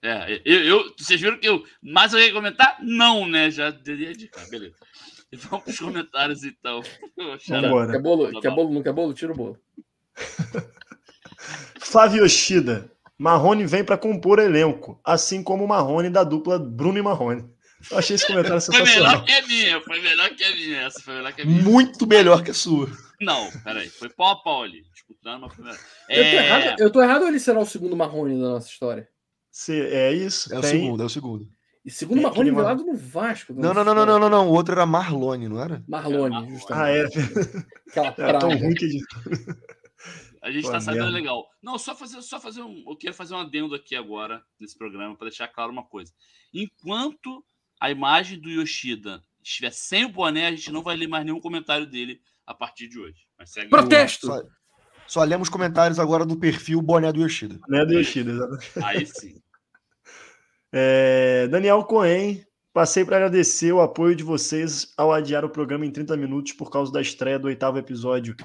É, 0.00 0.40
eu, 0.44 0.64
eu, 0.64 0.94
vocês 0.96 1.20
viram 1.20 1.38
que 1.38 1.48
eu. 1.48 1.64
Mais 1.82 2.14
alguém 2.14 2.32
comentar? 2.32 2.78
Não, 2.80 3.26
né? 3.26 3.50
Já 3.50 3.72
teria 3.72 4.12
de. 4.12 4.30
Ah, 4.36 4.46
beleza. 4.48 4.76
Vamos 5.32 5.64
para 5.64 5.72
os 5.72 5.78
comentários, 5.78 6.44
então. 6.44 6.82
Vambora. 7.48 7.92
Quer 7.92 8.00
bolo? 8.00 8.40
Quer 8.40 8.54
bolo? 8.54 8.72
Não 8.72 8.82
quer 8.82 8.92
bolo? 8.92 9.12
Tira 9.12 9.32
o 9.32 9.36
bolo. 9.36 9.58
Flávio 11.80 12.22
Yoshida. 12.22 12.90
Marrone 13.18 13.66
vem 13.66 13.84
para 13.84 13.98
compor 13.98 14.38
elenco, 14.38 15.00
assim 15.04 15.42
como 15.42 15.64
o 15.64 15.68
Marrone 15.68 16.08
da 16.08 16.22
dupla 16.22 16.56
Bruno 16.56 16.98
e 16.98 17.02
Marrone. 17.02 17.44
Eu 17.90 17.98
achei 17.98 18.16
esse 18.16 18.26
comentário 18.26 18.60
sensacional. 18.60 18.86
Foi 18.86 19.02
melhor 19.02 19.24
que 19.24 19.32
a 19.32 19.46
minha, 19.46 19.80
foi 19.80 20.00
melhor 20.00 20.30
que 20.30 20.44
a 20.44 20.54
minha. 20.54 20.80
Essa 20.82 21.00
foi 21.00 21.14
melhor 21.14 21.32
que 21.32 21.42
a 21.42 21.44
minha. 21.44 21.62
Muito 21.62 22.06
melhor 22.06 22.42
que 22.42 22.50
a 22.50 22.54
sua. 22.54 22.90
Não, 23.20 23.50
peraí. 23.64 23.88
Foi 23.88 24.08
pau 24.08 24.30
a 24.32 24.36
pau 24.36 24.62
ali. 24.62 24.82
Disputando 24.92 25.38
uma 25.38 25.48
primeira. 25.48 25.78
É... 26.08 26.20
Eu, 26.20 26.30
tô 26.30 26.36
errado, 26.36 26.80
eu 26.80 26.92
tô 26.92 27.02
errado 27.02 27.22
ou 27.22 27.28
ele 27.28 27.40
será 27.40 27.60
o 27.60 27.66
segundo 27.66 27.96
Marrone 27.96 28.40
da 28.40 28.48
nossa 28.50 28.68
história? 28.68 29.08
Se, 29.50 29.80
é 29.80 30.12
isso. 30.12 30.54
É 30.54 30.60
tem... 30.60 30.70
o 30.70 30.72
segundo, 30.72 31.02
é 31.02 31.06
o 31.06 31.10
segundo. 31.10 31.48
E 31.84 31.90
segundo 31.90 32.20
Marrone 32.20 32.50
velado 32.50 32.84
no 32.84 32.96
Vasco. 32.96 33.54
Não, 33.54 33.72
não, 33.72 33.82
não, 33.82 33.94
não, 33.94 34.06
não, 34.06 34.18
não, 34.18 34.28
não. 34.28 34.48
O 34.48 34.52
outro 34.52 34.74
era 34.74 34.84
Marlone, 34.84 35.48
não 35.48 35.62
era? 35.62 35.82
Marlone, 35.88 36.50
justamente. 36.50 36.72
Ah, 36.72 36.90
é. 36.90 37.04
Aquela 37.88 38.12
praia. 38.12 38.36
É 38.36 38.38
tão 38.38 38.56
ruim 38.56 38.74
que. 38.74 38.98
A 40.42 40.50
gente 40.52 40.64
Pô, 40.64 40.70
tá 40.70 40.80
sabendo 40.80 41.10
legal. 41.10 41.48
Não, 41.62 41.78
só 41.78 41.94
fazer, 41.94 42.22
só 42.22 42.38
fazer 42.38 42.62
um. 42.62 42.84
Eu 42.86 42.96
quero 42.96 43.14
fazer 43.14 43.34
um 43.34 43.38
adendo 43.38 43.74
aqui 43.74 43.96
agora 43.96 44.42
nesse 44.60 44.76
programa 44.76 45.16
para 45.16 45.28
deixar 45.28 45.48
claro 45.48 45.72
uma 45.72 45.84
coisa. 45.84 46.12
Enquanto 46.52 47.44
a 47.80 47.90
imagem 47.90 48.38
do 48.38 48.48
Yoshida 48.48 49.22
estiver 49.42 49.72
sem 49.72 50.04
o 50.04 50.08
boné, 50.10 50.46
a 50.46 50.50
gente 50.50 50.70
não 50.70 50.82
vai 50.82 50.96
ler 50.96 51.06
mais 51.06 51.24
nenhum 51.24 51.40
comentário 51.40 51.86
dele 51.86 52.20
a 52.46 52.54
partir 52.54 52.88
de 52.88 52.98
hoje. 52.98 53.26
Protesto! 53.70 54.26
Só, 54.26 54.42
só 55.06 55.24
lemos 55.24 55.48
comentários 55.48 55.98
agora 55.98 56.26
do 56.26 56.38
perfil 56.38 56.82
boné 56.82 57.12
do 57.12 57.20
Yoshida. 57.20 57.58
Boné 57.66 57.84
do 57.84 57.94
Yoshida, 57.94 58.32
exatamente. 58.32 58.72
Aí 58.84 59.06
sim. 59.06 59.40
É, 60.72 61.48
Daniel 61.48 61.82
Cohen, 61.84 62.44
passei 62.72 63.04
para 63.04 63.16
agradecer 63.16 63.72
o 63.72 63.80
apoio 63.80 64.14
de 64.14 64.22
vocês 64.22 64.92
ao 64.96 65.12
adiar 65.12 65.44
o 65.44 65.50
programa 65.50 65.86
em 65.86 65.90
30 65.90 66.16
minutos 66.16 66.52
por 66.52 66.70
causa 66.70 66.92
da 66.92 67.00
estreia 67.00 67.38
do 67.38 67.46
oitavo 67.46 67.78
episódio 67.78 68.36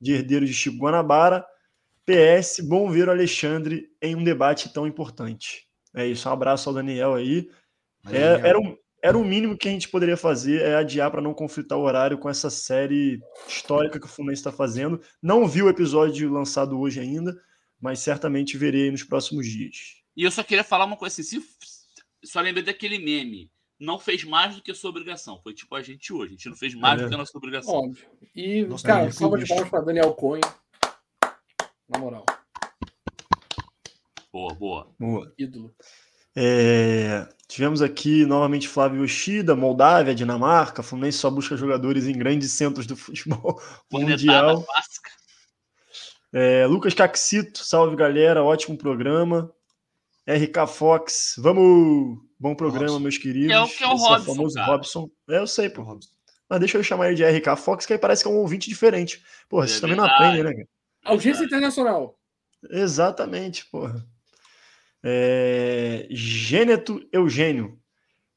de 0.00 0.12
Herdeiros 0.12 0.48
de 0.48 0.54
Chico 0.54 0.78
Guanabara. 0.78 1.44
PS, 2.04 2.60
bom 2.60 2.90
ver 2.90 3.08
o 3.08 3.12
Alexandre 3.12 3.88
em 4.00 4.14
um 4.16 4.24
debate 4.24 4.72
tão 4.72 4.86
importante. 4.86 5.68
É 5.94 6.06
isso, 6.06 6.28
um 6.28 6.32
abraço 6.32 6.68
ao 6.68 6.74
Daniel 6.74 7.14
aí. 7.14 7.48
É, 8.10 8.48
era, 8.48 8.58
um, 8.58 8.76
era 9.02 9.18
o 9.18 9.24
mínimo 9.24 9.58
que 9.58 9.68
a 9.68 9.72
gente 9.72 9.88
poderia 9.88 10.16
fazer, 10.16 10.62
é 10.62 10.76
adiar 10.76 11.10
para 11.10 11.20
não 11.20 11.34
conflitar 11.34 11.76
o 11.76 11.82
horário 11.82 12.16
com 12.16 12.30
essa 12.30 12.48
série 12.48 13.20
histórica 13.48 13.98
que 13.98 14.06
o 14.06 14.08
Fluminense 14.08 14.40
está 14.40 14.52
fazendo. 14.52 15.02
Não 15.20 15.48
vi 15.48 15.60
o 15.60 15.68
episódio 15.68 16.32
lançado 16.32 16.78
hoje 16.78 17.00
ainda, 17.00 17.36
mas 17.80 17.98
certamente 17.98 18.56
verei 18.56 18.92
nos 18.92 19.02
próximos 19.02 19.44
dias. 19.48 19.96
E 20.16 20.22
eu 20.22 20.30
só 20.30 20.44
queria 20.44 20.62
falar 20.62 20.84
uma 20.84 20.96
coisa 20.96 21.20
assim, 21.20 21.40
se, 21.40 21.44
só 22.24 22.40
lembrei 22.40 22.62
daquele 22.62 22.98
meme. 22.98 23.50
Não 23.80 23.98
fez 23.98 24.22
mais 24.22 24.54
do 24.54 24.62
que 24.62 24.70
a 24.70 24.74
sua 24.74 24.90
obrigação. 24.90 25.40
Foi 25.42 25.52
tipo 25.52 25.74
a 25.74 25.82
gente 25.82 26.12
hoje. 26.12 26.34
A 26.34 26.36
gente 26.36 26.48
não 26.48 26.56
fez 26.56 26.72
mais 26.72 27.00
é. 27.00 27.02
do 27.02 27.08
que 27.08 27.14
a 27.16 27.18
nossa 27.18 27.36
obrigação. 27.36 27.74
Óbvio. 27.74 28.06
E, 28.32 28.64
Nossa, 28.64 28.86
cara, 28.86 29.10
salva 29.10 29.38
de 29.38 29.48
palmas 29.48 29.68
para 29.68 29.80
Daniel 29.80 30.14
Cohen. 30.14 30.40
Na 31.88 31.98
moral. 31.98 32.24
Boa, 34.32 34.54
boa. 34.54 34.94
Boa. 34.96 35.34
Ídolo. 35.36 35.74
É, 36.34 37.26
tivemos 37.46 37.82
aqui 37.82 38.24
novamente 38.24 38.68
Flávio 38.68 39.02
Yoshida, 39.02 39.54
Moldávia, 39.54 40.14
Dinamarca. 40.14 40.82
Fluminense 40.82 41.18
só 41.18 41.30
busca 41.30 41.56
jogadores 41.56 42.06
em 42.06 42.16
grandes 42.16 42.52
centros 42.52 42.86
do 42.86 42.96
futebol 42.96 43.60
mundial. 43.90 44.64
É, 46.32 46.66
Lucas 46.66 46.94
Caxito, 46.94 47.58
salve 47.58 47.94
galera, 47.94 48.42
ótimo 48.42 48.76
programa. 48.76 49.52
RK 50.26 50.68
Fox, 50.68 51.34
vamos! 51.38 52.18
Bom 52.38 52.54
programa, 52.54 52.86
Robson. 52.86 53.00
meus 53.00 53.18
queridos. 53.18 53.48
Que 53.48 53.52
é 53.52 53.60
o, 53.60 53.68
que 53.68 53.84
é 53.84 53.86
o 53.86 53.96
Robson, 53.96 54.32
é 54.32 54.34
famoso 54.34 54.54
cara. 54.54 54.72
Robson. 54.72 55.10
É, 55.28 55.38
eu 55.38 55.46
sei, 55.46 55.68
pô. 55.68 55.82
Robson. 55.82 56.10
Mas 56.48 56.60
deixa 56.60 56.78
eu 56.78 56.82
chamar 56.82 57.08
ele 57.08 57.16
de 57.16 57.24
RK 57.24 57.56
Fox, 57.56 57.86
que 57.86 57.92
aí 57.92 57.98
parece 57.98 58.22
que 58.22 58.28
é 58.28 58.32
um 58.32 58.38
ouvinte 58.38 58.68
diferente. 58.68 59.22
Porra, 59.48 59.64
é 59.64 59.68
vocês 59.68 59.80
também 59.80 59.96
não 59.96 60.04
aprendem, 60.04 60.44
né? 60.44 60.64
Audiência 61.04 61.44
internacional. 61.44 62.18
Exatamente, 62.70 63.66
porra. 63.66 64.06
É... 65.04 66.06
Gêneto 66.10 67.06
Eugênio. 67.12 67.78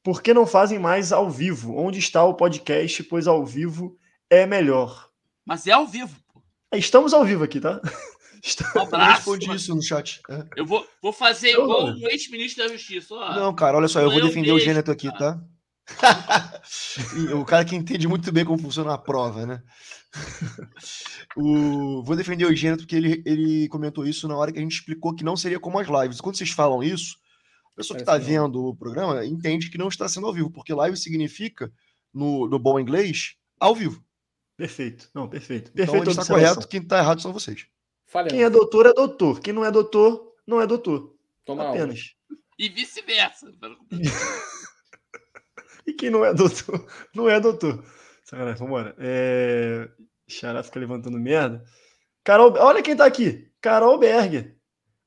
Por 0.02 0.22
que 0.22 0.32
não 0.32 0.46
fazem 0.46 0.78
mais 0.78 1.12
ao 1.12 1.28
vivo? 1.28 1.76
Onde 1.76 1.98
está 1.98 2.24
o 2.24 2.34
podcast? 2.34 3.02
Pois 3.04 3.26
ao 3.26 3.44
vivo 3.44 3.98
é 4.30 4.46
melhor. 4.46 5.10
Mas 5.44 5.66
é 5.66 5.72
ao 5.72 5.86
vivo, 5.86 6.16
pô. 6.32 6.42
Estamos 6.74 7.12
ao 7.12 7.24
vivo 7.24 7.44
aqui, 7.44 7.60
tá? 7.60 7.80
Um 8.76 8.80
abraço. 8.82 9.30
Eu 9.30 9.34
respondi 9.34 9.56
isso 9.56 9.74
no 9.74 9.82
chat. 9.82 10.20
É. 10.30 10.44
Eu 10.54 10.64
vou, 10.64 10.86
vou 11.02 11.12
fazer 11.12 11.50
igual 11.50 11.86
o 11.86 12.08
ex-ministro 12.08 12.62
da 12.62 12.72
Justiça. 12.72 13.12
Ó. 13.12 13.34
Não, 13.34 13.52
cara, 13.52 13.76
olha 13.76 13.88
só, 13.88 14.00
eu 14.00 14.10
vou 14.10 14.22
defender 14.22 14.52
o 14.52 14.60
Gêneto 14.60 14.90
aqui, 14.90 15.10
tá? 15.18 15.40
o 17.34 17.44
cara 17.44 17.64
que 17.64 17.76
entende 17.76 18.08
muito 18.08 18.30
bem 18.32 18.44
como 18.44 18.58
funciona 18.58 18.94
a 18.94 18.98
prova, 18.98 19.46
né? 19.46 19.62
o... 21.36 22.02
Vou 22.02 22.16
defender 22.16 22.44
o 22.44 22.54
Gêneto 22.54 22.82
porque 22.82 22.96
ele, 22.96 23.22
ele 23.24 23.68
comentou 23.68 24.06
isso 24.06 24.26
na 24.26 24.36
hora 24.36 24.52
que 24.52 24.58
a 24.58 24.62
gente 24.62 24.74
explicou 24.74 25.14
que 25.14 25.24
não 25.24 25.36
seria 25.36 25.60
como 25.60 25.78
as 25.78 25.88
lives. 25.88 26.20
Quando 26.20 26.36
vocês 26.36 26.50
falam 26.50 26.82
isso, 26.82 27.16
a 27.72 27.76
pessoa 27.76 27.96
que 27.96 28.02
está 28.02 28.18
vendo 28.18 28.64
o 28.64 28.76
programa 28.76 29.24
entende 29.24 29.70
que 29.70 29.78
não 29.78 29.88
está 29.88 30.08
sendo 30.08 30.26
ao 30.26 30.32
vivo, 30.32 30.50
porque 30.50 30.74
live 30.74 30.96
significa, 30.96 31.72
no, 32.12 32.48
no 32.48 32.58
bom 32.58 32.80
inglês, 32.80 33.36
ao 33.60 33.74
vivo. 33.74 34.04
Perfeito. 34.56 35.08
Não, 35.14 35.28
perfeito. 35.28 35.70
Então, 35.74 35.84
perfeito 35.84 36.10
então, 36.10 36.22
está 36.22 36.34
correto, 36.34 36.68
quem 36.68 36.80
está 36.80 36.98
errado 36.98 37.20
são 37.20 37.32
vocês. 37.32 37.66
Falhamos. 38.06 38.32
Quem 38.32 38.42
é 38.42 38.50
doutor 38.50 38.86
é 38.86 38.92
doutor. 38.92 39.40
Quem 39.40 39.52
não 39.52 39.64
é 39.64 39.70
doutor, 39.70 40.34
não 40.46 40.60
é 40.60 40.66
doutor. 40.66 41.14
Toma 41.44 41.68
Apenas. 41.68 42.14
Aula. 42.30 42.40
E 42.58 42.68
vice-versa. 42.68 43.52
e 45.86 45.92
quem 45.92 46.10
não 46.10 46.24
é 46.24 46.34
doutor, 46.34 46.86
não 47.14 47.28
é 47.28 47.38
doutor. 47.40 47.84
Sacanagem, 48.24 48.58
vambora. 48.58 48.94
É... 48.98 49.88
Xará 50.28 50.62
fica 50.62 50.80
levantando 50.80 51.18
merda. 51.18 51.62
Carol, 52.24 52.52
olha 52.58 52.82
quem 52.82 52.96
tá 52.96 53.06
aqui. 53.06 53.48
Carol 53.60 53.98
Berger. 53.98 54.56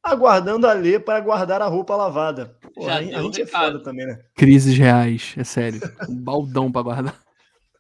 Aguardando 0.02 0.66
a 0.66 0.72
Lê 0.72 0.98
para 0.98 1.20
guardar 1.20 1.62
a 1.62 1.68
roupa 1.68 1.94
lavada. 1.96 2.58
Porra, 2.74 2.96
a 3.00 3.04
gente 3.04 3.42
é 3.42 3.46
foda 3.46 3.84
também, 3.84 4.06
né? 4.08 4.18
Crises 4.36 4.78
reais, 4.78 5.34
é 5.38 5.44
sério. 5.44 5.82
Um 6.08 6.16
baldão 6.16 6.72
para 6.72 6.82
guardar. 6.82 7.20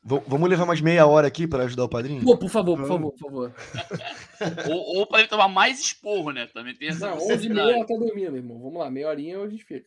V- 0.03 0.21
vamos 0.27 0.49
levar 0.49 0.65
mais 0.65 0.81
meia 0.81 1.05
hora 1.07 1.27
aqui 1.27 1.47
para 1.47 1.63
ajudar 1.63 1.85
o 1.85 1.89
padrinho? 1.89 2.21
Pô, 2.23 2.37
por 2.37 2.49
favor, 2.49 2.77
por 2.77 2.87
Vamos. 2.87 3.17
favor, 3.17 3.51
por 3.51 3.55
favor. 3.57 4.67
ou, 4.69 4.97
ou 4.99 5.07
para 5.07 5.19
ele 5.19 5.29
tomar 5.29 5.47
mais 5.47 5.79
esporro, 5.79 6.31
né? 6.31 6.47
Também 6.53 6.75
tem 6.75 6.89
essa 6.89 7.09
Não, 7.09 7.17
11 7.17 7.45
e 7.45 7.49
meia 7.49 7.75
ela 7.75 7.85
tá 7.85 7.95
dormindo, 7.95 8.35
irmão. 8.35 8.59
Vamos 8.61 8.79
lá, 8.79 8.91
meia 8.91 9.07
horinha 9.07 9.39
a 9.41 9.47
gente 9.47 9.63
fica. 9.63 9.85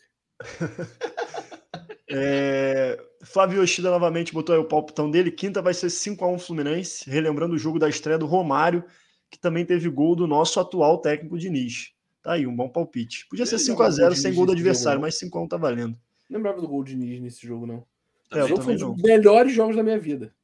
É, 2.15 3.03
Flávio 3.23 3.63
Yoshida 3.63 3.91
novamente 3.91 4.35
botou 4.35 4.55
aí 4.55 4.61
o 4.61 4.69
palpitão 4.69 5.11
dele. 5.11 5.31
Quinta 5.31 5.63
vai 5.63 5.73
ser 5.73 5.87
5x1 5.87 6.39
Fluminense, 6.39 7.09
relembrando 7.09 7.55
o 7.55 7.59
jogo 7.59 7.79
da 7.79 7.89
estreia 7.89 8.19
do 8.19 8.27
Romário, 8.27 8.85
que 9.31 9.39
também 9.39 9.65
teve 9.65 9.89
gol 9.89 10.15
do 10.15 10.27
nosso 10.27 10.61
atual 10.61 10.99
técnico 10.99 11.39
Diniz. 11.39 11.93
Tá 12.23 12.33
aí, 12.33 12.47
um 12.47 12.55
bom 12.55 12.69
palpite. 12.69 13.27
Podia 13.29 13.47
ser 13.47 13.55
Ele 13.55 13.65
5x0 13.65 13.69
não 13.69 13.77
gol 13.77 14.11
de 14.11 14.21
sem 14.21 14.35
gol 14.35 14.47
do 14.47 14.53
adversário, 14.53 14.97
jogo, 14.97 15.07
mas 15.07 15.19
5x1 15.19 15.49
tá 15.49 15.57
valendo. 15.57 15.99
Não 16.29 16.37
lembrava 16.37 16.61
do 16.61 16.69
gol 16.69 16.85
de 16.85 16.95
Diniz 16.95 17.21
nesse 17.21 17.47
jogo, 17.47 17.67
não. 17.67 17.85
É, 18.31 18.47
jogo 18.47 18.63
foi 18.63 18.75
um 18.75 18.95
dos 18.95 19.03
melhores 19.03 19.55
jogos 19.55 19.75
da 19.75 19.83
minha 19.83 19.99
vida. 19.99 20.35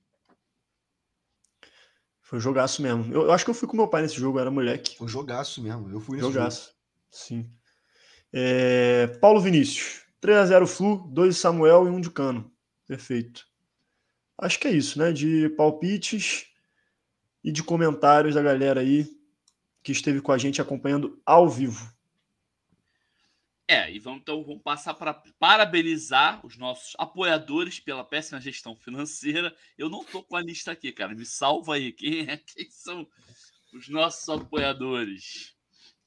Foi 2.22 2.38
um 2.38 2.42
jogaço 2.42 2.82
mesmo. 2.82 3.12
Eu, 3.12 3.22
eu 3.22 3.32
acho 3.32 3.44
que 3.44 3.50
eu 3.50 3.54
fui 3.54 3.68
com 3.68 3.76
meu 3.76 3.88
pai 3.88 4.02
nesse 4.02 4.16
jogo, 4.16 4.38
eu 4.38 4.42
era 4.42 4.50
moleque. 4.50 4.96
Foi 4.96 5.06
um 5.06 5.08
jogaço 5.08 5.62
mesmo. 5.62 5.90
Eu 5.90 6.00
fui 6.00 6.16
nesse 6.16 6.26
jogo. 6.26 6.34
Jogaço. 6.34 6.74
Sim. 7.10 7.48
É, 8.32 9.06
Paulo 9.20 9.40
Vinícius. 9.40 10.07
3x0 10.22 10.66
Flu, 10.66 11.08
2 11.08 11.34
de 11.34 11.40
Samuel 11.40 11.86
e 11.86 11.90
1 11.90 12.00
de 12.00 12.10
Cano. 12.10 12.52
Perfeito. 12.86 13.46
Acho 14.36 14.58
que 14.58 14.68
é 14.68 14.72
isso, 14.72 14.98
né? 14.98 15.12
De 15.12 15.48
palpites 15.50 16.46
e 17.42 17.50
de 17.52 17.62
comentários 17.62 18.34
da 18.34 18.42
galera 18.42 18.80
aí 18.80 19.06
que 19.82 19.92
esteve 19.92 20.20
com 20.20 20.32
a 20.32 20.38
gente 20.38 20.60
acompanhando 20.60 21.20
ao 21.24 21.48
vivo. 21.48 21.92
É, 23.70 23.92
e 23.92 23.98
vamos 23.98 24.20
então 24.22 24.42
vamos 24.42 24.62
passar 24.62 24.94
para 24.94 25.12
parabenizar 25.38 26.44
os 26.44 26.56
nossos 26.56 26.94
apoiadores 26.96 27.78
pela 27.78 28.02
péssima 28.02 28.40
gestão 28.40 28.74
financeira. 28.74 29.54
Eu 29.76 29.90
não 29.90 30.02
tô 30.02 30.22
com 30.22 30.36
a 30.36 30.40
lista 30.40 30.72
aqui, 30.72 30.90
cara. 30.90 31.14
Me 31.14 31.26
salva 31.26 31.74
aí. 31.74 31.92
Quem, 31.92 32.20
é, 32.30 32.38
quem 32.38 32.70
são 32.70 33.06
os 33.74 33.88
nossos 33.90 34.26
apoiadores? 34.28 35.54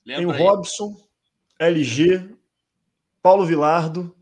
Tem 0.04 0.16
o 0.16 0.20
Lembra 0.20 0.38
aí? 0.38 0.42
Robson, 0.42 1.08
LG, 1.60 2.36
Paulo 3.22 3.45
Vilardo, 3.45 4.15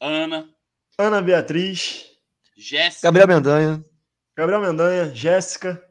Ana, 0.00 0.48
Ana 0.98 1.20
Beatriz, 1.20 2.10
Jéssica, 2.56 3.08
Gabriel 3.08 3.28
Mendanha. 3.28 3.84
Gabriel 4.36 4.60
Mendanha, 4.60 5.14
Jéssica, 5.14 5.82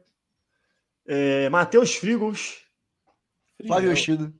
é, 1.06 1.48
Matheus 1.48 1.94
Frigos, 1.94 2.64
Flávio 3.66 3.90
Yoshida. 3.90 4.32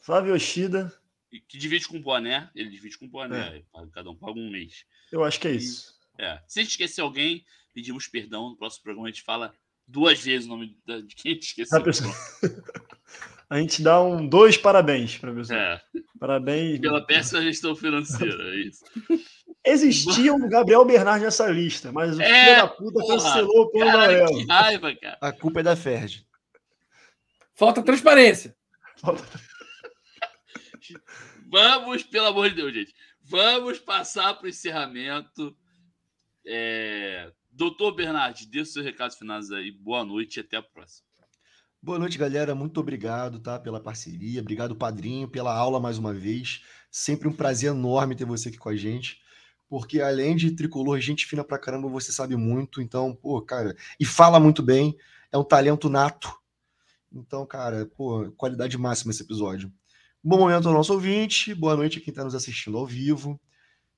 Flávio 0.00 0.34
Yoshida. 0.34 0.92
que 1.46 1.58
divide 1.58 1.86
com 1.86 1.98
o 1.98 2.02
boné. 2.02 2.50
Ele 2.54 2.70
divide 2.70 2.98
com 2.98 3.06
o 3.06 3.08
boné. 3.08 3.58
É. 3.58 3.86
Cada 3.92 4.10
um 4.10 4.16
paga 4.16 4.38
um 4.38 4.50
mês. 4.50 4.84
Eu 5.12 5.24
acho 5.24 5.40
que 5.40 5.48
é 5.48 5.52
isso. 5.52 5.98
É. 6.18 6.40
Se 6.46 6.60
a 6.60 6.62
gente 6.62 6.72
esquecer 6.72 7.00
alguém, 7.00 7.44
pedimos 7.74 8.08
perdão. 8.08 8.50
No 8.50 8.56
próximo 8.56 8.84
programa 8.84 9.08
a 9.08 9.10
gente 9.10 9.22
fala 9.22 9.54
duas 9.86 10.20
vezes 10.20 10.46
o 10.46 10.50
nome 10.50 10.78
de 10.86 11.14
quem 11.14 11.32
a 11.32 11.34
gente 11.34 11.46
esqueceu. 11.46 11.82
A 13.50 13.58
gente 13.58 13.82
dá 13.82 14.02
um 14.02 14.26
dois 14.28 14.56
parabéns 14.58 15.16
para 15.16 15.32
pessoa. 15.34 15.58
É, 15.58 15.80
Parabéns. 16.20 16.80
pela 16.80 17.04
péssima 17.06 17.40
gestão 17.42 17.74
financeira. 17.74 18.42
É 18.54 18.56
isso. 18.56 18.84
Existia 19.64 20.32
um 20.34 20.48
Gabriel 20.48 20.84
Bernard 20.84 21.24
nessa 21.24 21.46
lista, 21.48 21.90
mas 21.90 22.16
o 22.16 22.20
É, 22.22 22.44
filho 22.44 22.56
da 22.56 22.68
puta 22.68 23.00
porra. 23.00 23.14
cancelou 23.16 23.62
o 23.64 23.70
Caralho, 23.70 24.20
Aurélio. 24.22 24.26
que 24.46 24.46
raiva, 24.52 24.94
cara. 24.96 25.18
A 25.20 25.32
culpa 25.32 25.60
é 25.60 25.62
da 25.62 25.74
Ferdi. 25.76 26.26
Falta 27.54 27.82
transparência. 27.82 28.54
Vamos, 31.50 32.02
pelo 32.02 32.26
amor 32.26 32.48
de 32.50 32.56
Deus, 32.56 32.72
gente. 32.74 32.94
Vamos 33.22 33.78
passar 33.78 34.34
para 34.34 34.46
o 34.46 34.48
encerramento. 34.48 35.56
É... 36.46 37.30
Doutor 37.50 37.92
Bernardi, 37.92 38.46
dê 38.46 38.60
os 38.60 38.72
seus 38.72 38.84
recados 38.84 39.16
finais 39.16 39.50
aí. 39.50 39.70
Boa 39.72 40.04
noite 40.04 40.36
e 40.36 40.40
até 40.40 40.56
a 40.58 40.62
próxima. 40.62 41.07
Boa 41.80 41.96
noite, 41.96 42.18
galera. 42.18 42.56
Muito 42.56 42.80
obrigado, 42.80 43.38
tá, 43.38 43.56
pela 43.56 43.80
parceria. 43.80 44.40
Obrigado, 44.40 44.74
padrinho, 44.74 45.28
pela 45.28 45.54
aula 45.56 45.78
mais 45.78 45.96
uma 45.96 46.12
vez. 46.12 46.62
Sempre 46.90 47.28
um 47.28 47.32
prazer 47.32 47.70
enorme 47.70 48.16
ter 48.16 48.24
você 48.24 48.48
aqui 48.48 48.58
com 48.58 48.68
a 48.68 48.76
gente. 48.76 49.20
Porque 49.68 50.00
além 50.00 50.34
de 50.34 50.50
tricolor, 50.50 50.98
gente 50.98 51.24
fina 51.24 51.44
pra 51.44 51.58
caramba, 51.58 51.88
você 51.88 52.10
sabe 52.10 52.34
muito. 52.34 52.82
Então, 52.82 53.14
pô, 53.14 53.40
cara, 53.40 53.76
e 53.98 54.04
fala 54.04 54.40
muito 54.40 54.60
bem. 54.60 54.96
É 55.30 55.38
um 55.38 55.44
talento 55.44 55.88
nato. 55.88 56.36
Então, 57.12 57.46
cara, 57.46 57.86
pô, 57.96 58.30
qualidade 58.32 58.76
máxima 58.76 59.12
esse 59.12 59.22
episódio. 59.22 59.72
Bom 60.22 60.38
momento 60.38 60.66
ao 60.68 60.74
nosso 60.74 60.92
ouvinte. 60.92 61.54
Boa 61.54 61.76
noite 61.76 61.98
a 61.98 62.00
quem 62.00 62.10
está 62.10 62.24
nos 62.24 62.34
assistindo 62.34 62.76
ao 62.76 62.86
vivo. 62.86 63.40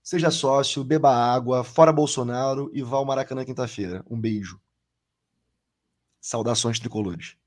Seja 0.03 0.31
sócio, 0.31 0.85
beba 0.85 1.15
água, 1.15 1.65
fora 1.65 1.93
Bolsonaro 1.93 2.71
e 2.75 2.83
vá 2.83 2.99
ao 2.99 3.07
Maracanã 3.07 3.43
quinta-feira. 3.43 4.05
Um 4.09 4.21
beijo. 4.21 4.61
Saudações 6.21 6.79
tricolores. 6.79 7.40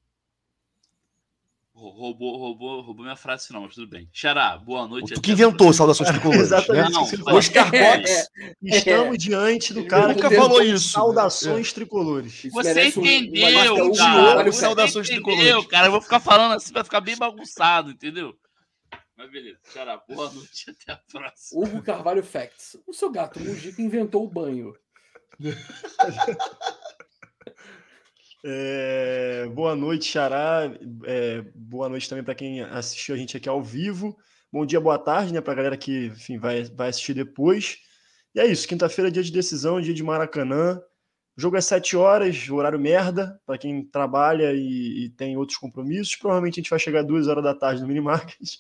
Rou- 1.76 1.90
Roubou, 1.92 2.38
roubou, 2.38 2.82
roubou 2.82 3.04
minha 3.04 3.16
frase 3.16 3.48
final, 3.48 3.64
mas 3.64 3.74
tudo 3.74 3.88
bem. 3.88 4.08
Xará, 4.14 4.56
boa 4.58 4.88
noite. 4.88 5.16
Tu 5.16 5.22
que 5.22 5.32
a 5.32 5.34
inventou 5.34 5.74
saudações 5.74 6.10
tricolores. 6.12 6.42
Exatamente. 6.54 6.92
Né? 6.92 7.00
Vai. 7.00 7.18
falou. 7.18 7.40
Oscar 7.40 7.74
É, 7.74 7.98
Cox 7.98 8.30
Estamos 8.62 9.18
diante 9.18 9.74
do 9.74 9.80
Ele 9.80 9.88
cara 9.90 10.14
nunca 10.14 10.30
que 10.30 10.36
falou 10.36 10.62
isso. 10.62 10.90
Saudações 10.90 11.74
tricolores. 11.74 12.44
Isso 12.44 12.52
Você 12.52 12.88
entendeu, 12.90 13.74
um 13.86 13.92
cara. 13.96 14.44
Você 14.44 14.60
saudações 14.60 15.10
entendeu, 15.10 15.24
tricolores. 15.34 15.66
cara. 15.68 15.88
Eu 15.88 15.92
vou 15.92 16.02
ficar 16.02 16.20
falando 16.20 16.54
assim, 16.54 16.72
vai 16.74 16.84
ficar 16.84 17.02
bem 17.02 17.18
bagunçado, 17.18 17.90
entendeu? 17.90 18.36
Mas 19.18 19.32
beleza. 19.32 19.58
Xará, 19.74 20.00
boa 20.08 20.30
noite 20.34 20.70
até 20.70 20.92
a 20.94 21.00
próxima. 21.12 21.60
Hugo 21.66 21.82
Carvalho 21.82 22.24
Facts. 22.24 22.78
O 22.86 22.94
seu 22.94 23.10
gato 23.12 23.40
Mujica 23.40 23.82
inventou 23.82 24.24
o 24.24 24.30
banho. 24.30 24.76
É, 28.46 29.48
boa 29.54 29.74
noite, 29.76 30.06
Xará. 30.06 30.70
É, 31.06 31.42
boa 31.56 31.88
noite 31.88 32.10
também 32.10 32.24
para 32.24 32.36
quem 32.36 32.62
assistiu 32.62 33.16
a 33.16 33.18
gente 33.18 33.38
aqui 33.38 33.48
ao 33.48 33.64
vivo. 33.64 34.18
Bom 34.52 34.66
dia, 34.66 34.82
boa 34.82 35.00
tarde, 35.00 35.34
né? 35.34 35.40
Para 35.40 35.54
a 35.54 35.56
galera 35.56 35.78
que 35.78 36.08
enfim, 36.08 36.38
vai, 36.38 36.64
vai 36.66 36.90
assistir 36.90 37.14
depois. 37.14 37.78
E 38.36 38.40
é 38.42 38.46
isso, 38.46 38.68
quinta-feira, 38.68 39.10
dia 39.10 39.24
de 39.24 39.32
decisão, 39.32 39.80
dia 39.80 39.94
de 39.94 40.04
Maracanã. 40.04 40.82
O 41.38 41.42
jogo 41.42 41.56
é 41.56 41.62
7 41.62 41.96
horas, 41.96 42.50
horário 42.50 42.80
merda, 42.80 43.40
para 43.46 43.58
quem 43.58 43.84
trabalha 43.86 44.52
e, 44.54 45.06
e 45.06 45.10
tem 45.12 45.38
outros 45.38 45.58
compromissos. 45.58 46.16
Provavelmente 46.16 46.60
a 46.60 46.62
gente 46.62 46.70
vai 46.70 46.80
chegar 46.80 47.00
às 47.00 47.08
2 47.08 47.28
horas 47.28 47.44
da 47.44 47.56
tarde 47.56 47.82
no 47.82 47.88
Minimarket. 47.88 48.58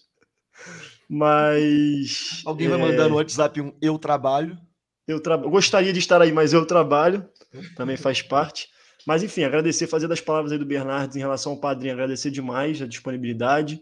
Mas. 1.09 2.41
Alguém 2.45 2.69
vai 2.69 2.79
é, 2.79 2.81
mandar 2.81 3.09
no 3.09 3.15
WhatsApp 3.15 3.59
um 3.59 3.73
eu 3.81 3.99
trabalho. 3.99 4.57
Eu 5.05 5.19
tra... 5.19 5.35
eu 5.35 5.49
gostaria 5.49 5.91
de 5.91 5.99
estar 5.99 6.21
aí, 6.21 6.31
mas 6.31 6.53
eu 6.53 6.65
trabalho, 6.65 7.29
também 7.75 7.97
faz 7.97 8.21
parte. 8.21 8.69
Mas 9.05 9.21
enfim, 9.23 9.43
agradecer, 9.43 9.87
fazer 9.87 10.07
das 10.07 10.21
palavras 10.21 10.51
aí 10.51 10.57
do 10.57 10.65
Bernardes 10.65 11.15
em 11.15 11.19
relação 11.19 11.51
ao 11.53 11.59
padrinho, 11.59 11.93
agradecer 11.93 12.31
demais 12.31 12.81
a 12.81 12.87
disponibilidade. 12.87 13.81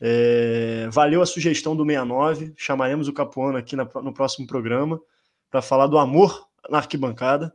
É, 0.00 0.88
Valeu 0.90 1.22
a 1.22 1.26
sugestão 1.26 1.74
do 1.76 1.84
69, 1.84 2.52
chamaremos 2.56 3.08
o 3.08 3.12
Capuano 3.12 3.56
aqui 3.56 3.76
na- 3.76 3.88
no 4.02 4.12
próximo 4.12 4.46
programa 4.46 5.00
para 5.50 5.62
falar 5.62 5.86
do 5.86 5.96
amor 5.98 6.46
na 6.68 6.78
arquibancada. 6.78 7.52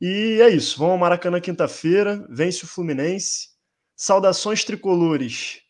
E 0.00 0.38
é 0.40 0.48
isso, 0.50 0.78
vamos 0.78 0.92
ao 0.92 0.98
Maracanã 0.98 1.40
quinta-feira, 1.40 2.24
vence 2.30 2.64
o 2.64 2.68
Fluminense. 2.68 3.48
Saudações 3.96 4.64
tricolores, 4.64 5.60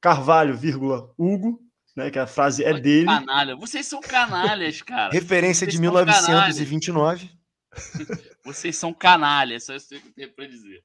Carvalho, 0.00 0.56
vírgula, 0.56 1.08
Hugo, 1.16 1.60
né, 1.94 2.10
que 2.10 2.18
a 2.18 2.26
frase 2.26 2.64
é 2.64 2.74
dele. 2.80 3.06
Canalha. 3.06 3.54
Vocês 3.54 3.86
são 3.86 4.00
canalhas, 4.00 4.82
cara. 4.82 5.12
Referência 5.12 5.66
de 5.66 5.76
Vocês 5.78 6.16
são 6.16 6.28
1929. 6.34 7.30
Vocês 8.44 8.76
são 8.76 8.92
canalhas, 8.92 9.64
só 9.64 9.74
isso 9.74 9.88
que 9.88 9.94
eu 9.96 10.12
tenho 10.12 10.32
pra 10.32 10.46
dizer. 10.46 10.84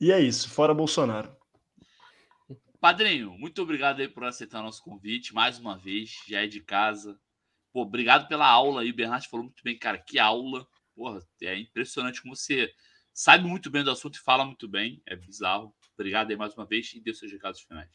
E 0.00 0.10
é 0.12 0.20
isso, 0.20 0.48
fora 0.48 0.72
Bolsonaro. 0.72 1.34
Padrinho, 2.80 3.32
muito 3.38 3.60
obrigado 3.60 4.00
aí 4.00 4.08
por 4.08 4.24
aceitar 4.24 4.62
nosso 4.62 4.82
convite 4.82 5.34
mais 5.34 5.58
uma 5.58 5.76
vez. 5.76 6.22
Já 6.26 6.42
é 6.42 6.46
de 6.46 6.62
casa. 6.62 7.18
Pô, 7.72 7.82
obrigado 7.82 8.26
pela 8.26 8.48
aula 8.48 8.80
aí. 8.80 8.90
O 8.90 8.94
Bernardo 8.94 9.28
falou 9.28 9.44
muito 9.44 9.62
bem, 9.62 9.78
cara. 9.78 9.98
Que 9.98 10.18
aula. 10.18 10.66
Porra, 10.94 11.20
é 11.42 11.58
impressionante 11.58 12.22
como 12.22 12.34
você 12.34 12.72
sabe 13.12 13.46
muito 13.46 13.70
bem 13.70 13.84
do 13.84 13.90
assunto 13.90 14.16
e 14.16 14.22
fala 14.22 14.46
muito 14.46 14.66
bem. 14.66 15.02
É 15.06 15.14
bizarro. 15.14 15.74
Obrigado 15.92 16.30
aí 16.30 16.36
mais 16.36 16.54
uma 16.54 16.64
vez 16.64 16.90
e 16.94 17.00
dê 17.00 17.12
seus 17.12 17.30
recados 17.30 17.60
finais. 17.60 17.90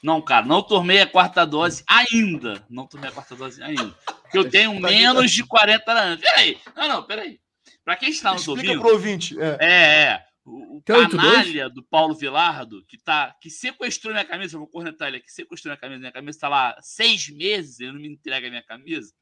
Não, 0.00 0.22
cara, 0.22 0.46
não 0.46 0.62
tomei 0.62 1.00
a 1.00 1.06
quarta 1.06 1.44
dose 1.44 1.82
ainda. 1.88 2.64
Não 2.70 2.86
tomei 2.86 3.10
a 3.10 3.12
quarta 3.12 3.34
dose 3.34 3.60
ainda. 3.60 3.90
Porque 4.22 4.38
eu 4.38 4.48
tenho 4.48 4.78
menos 4.78 5.32
de 5.32 5.44
40 5.44 5.92
anos. 5.92 6.20
Peraí. 6.20 6.60
Não, 6.76 6.88
não, 6.88 7.02
peraí. 7.02 7.39
Pra 7.84 7.96
quem 7.96 8.10
está 8.10 8.32
nos 8.32 8.42
Explica 8.42 8.68
ouvindo. 8.68 8.80
pro 8.82 8.92
ouvinte. 8.92 9.40
É. 9.40 9.58
É, 9.60 10.02
é. 10.02 10.26
O, 10.44 10.78
o 10.78 10.82
canalha 10.82 11.68
do 11.68 11.82
Paulo 11.82 12.14
Vilardo, 12.14 12.84
que, 12.86 12.98
tá, 12.98 13.34
que 13.40 13.50
sequestrou 13.50 14.12
minha 14.12 14.24
camisa, 14.24 14.56
eu 14.56 14.60
vou 14.60 14.68
cornetar 14.68 15.08
ele 15.08 15.18
aqui, 15.18 15.30
sequestrou 15.30 15.70
minha 15.70 15.80
camisa, 15.80 16.00
minha 16.00 16.12
camisa 16.12 16.38
tá 16.38 16.48
lá 16.48 16.70
há 16.70 16.82
seis 16.82 17.28
meses, 17.28 17.78
ele 17.78 17.92
não 17.92 18.00
me 18.00 18.08
entrega 18.08 18.46
a 18.46 18.50
minha 18.50 18.62
camisa. 18.62 19.12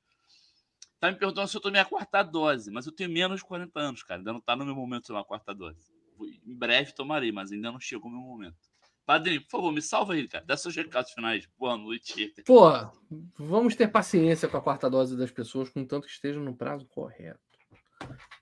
Tá 1.00 1.10
me 1.10 1.18
perguntando 1.18 1.46
se 1.46 1.56
eu 1.56 1.60
tomei 1.60 1.80
a 1.80 1.84
quarta 1.84 2.22
dose, 2.22 2.70
mas 2.70 2.86
eu 2.86 2.92
tenho 2.92 3.10
menos 3.10 3.40
de 3.40 3.46
40 3.46 3.78
anos, 3.78 4.02
cara. 4.02 4.20
Ainda 4.20 4.32
não 4.32 4.40
tá 4.40 4.56
no 4.56 4.64
meu 4.64 4.74
momento 4.74 5.02
de 5.02 5.08
tomar 5.08 5.20
a 5.20 5.24
quarta 5.24 5.54
dose. 5.54 5.78
Em 6.44 6.54
breve 6.56 6.92
tomarei, 6.92 7.30
mas 7.30 7.52
ainda 7.52 7.70
não 7.70 7.78
chegou 7.78 8.10
o 8.10 8.12
meu 8.12 8.20
momento. 8.22 8.56
Padrinho, 9.06 9.40
por 9.42 9.50
favor, 9.50 9.72
me 9.72 9.80
salva 9.80 10.14
aí, 10.14 10.28
cara. 10.28 10.44
Dá 10.44 10.56
seus 10.56 10.74
recados 10.76 11.12
finais. 11.12 11.48
Boa 11.56 11.76
noite. 11.76 12.34
Pô, 12.44 12.68
vamos 13.38 13.74
ter 13.74 13.88
paciência 13.88 14.48
com 14.48 14.56
a 14.56 14.60
quarta 14.60 14.90
dose 14.90 15.16
das 15.16 15.30
pessoas, 15.30 15.70
contanto 15.70 16.04
que 16.06 16.12
estejam 16.12 16.42
no 16.42 16.54
prazo 16.54 16.86
correto. 16.88 17.40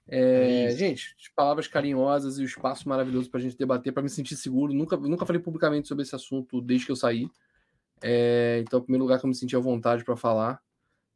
É, 0.08 0.64
é 0.64 0.70
gente, 0.70 1.16
palavras 1.34 1.66
carinhosas 1.66 2.38
e 2.38 2.42
o 2.42 2.46
espaço 2.46 2.88
maravilhoso 2.88 3.30
para 3.30 3.40
a 3.40 3.42
gente 3.42 3.58
debater, 3.58 3.92
para 3.92 4.02
me 4.02 4.08
sentir 4.08 4.36
seguro. 4.36 4.72
Nunca, 4.72 4.96
nunca 4.96 5.26
falei 5.26 5.40
publicamente 5.40 5.88
sobre 5.88 6.02
esse 6.02 6.14
assunto 6.14 6.60
desde 6.60 6.86
que 6.86 6.92
eu 6.92 6.96
saí. 6.96 7.28
É, 8.02 8.62
então, 8.62 8.78
o 8.78 8.82
primeiro 8.82 9.04
lugar 9.04 9.18
que 9.18 9.26
eu 9.26 9.28
me 9.28 9.34
senti 9.34 9.56
à 9.56 9.60
vontade 9.60 10.04
para 10.04 10.16
falar. 10.16 10.60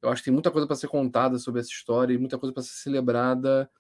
Eu 0.03 0.09
acho 0.09 0.23
que 0.23 0.27
tem 0.27 0.33
muita 0.33 0.51
coisa 0.51 0.67
para 0.67 0.77
ser 0.77 0.89
contada 0.89 1.39
sobre 1.39 1.61
essa 1.61 1.71
história 1.71 2.15
e 2.15 2.19
muita 2.19 2.39
coisa 2.39 2.53
para 2.53 2.63
ser 2.63 2.73
celebrada 2.73 3.71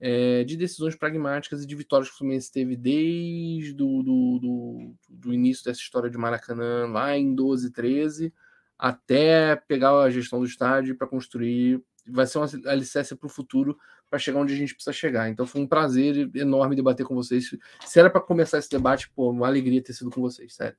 é, 0.00 0.44
de 0.44 0.56
decisões 0.56 0.96
pragmáticas 0.96 1.62
e 1.62 1.66
de 1.66 1.74
vitórias 1.74 2.08
que 2.08 2.14
o 2.14 2.18
Fluminense 2.18 2.52
teve 2.52 2.76
desde 2.76 3.72
do, 3.72 4.02
do, 4.02 4.38
do, 4.40 4.94
do, 5.08 5.32
início 5.34 5.64
dessa 5.64 5.80
história 5.80 6.10
de 6.10 6.18
Maracanã, 6.18 6.86
lá 6.86 7.16
em 7.16 7.34
12, 7.34 7.72
13, 7.72 8.32
até 8.78 9.56
pegar 9.56 9.96
a 10.00 10.10
gestão 10.10 10.40
do 10.40 10.46
estádio 10.46 10.96
para 10.96 11.06
construir. 11.06 11.82
Vai 12.06 12.26
ser 12.26 12.38
uma 12.38 12.48
alicerce 12.66 13.14
para 13.14 13.26
o 13.26 13.30
futuro 13.30 13.76
para 14.08 14.18
chegar 14.18 14.40
onde 14.40 14.54
a 14.54 14.56
gente 14.56 14.74
precisa 14.74 14.92
chegar. 14.92 15.28
Então 15.28 15.46
foi 15.46 15.60
um 15.60 15.66
prazer 15.66 16.30
enorme 16.34 16.74
debater 16.76 17.06
com 17.06 17.14
vocês. 17.14 17.50
Se 17.84 17.98
era 17.98 18.10
para 18.10 18.20
começar 18.20 18.58
esse 18.58 18.70
debate, 18.70 19.10
pô, 19.10 19.30
uma 19.30 19.46
alegria 19.46 19.82
ter 19.82 19.92
sido 19.92 20.10
com 20.10 20.20
vocês, 20.20 20.54
sério. 20.54 20.76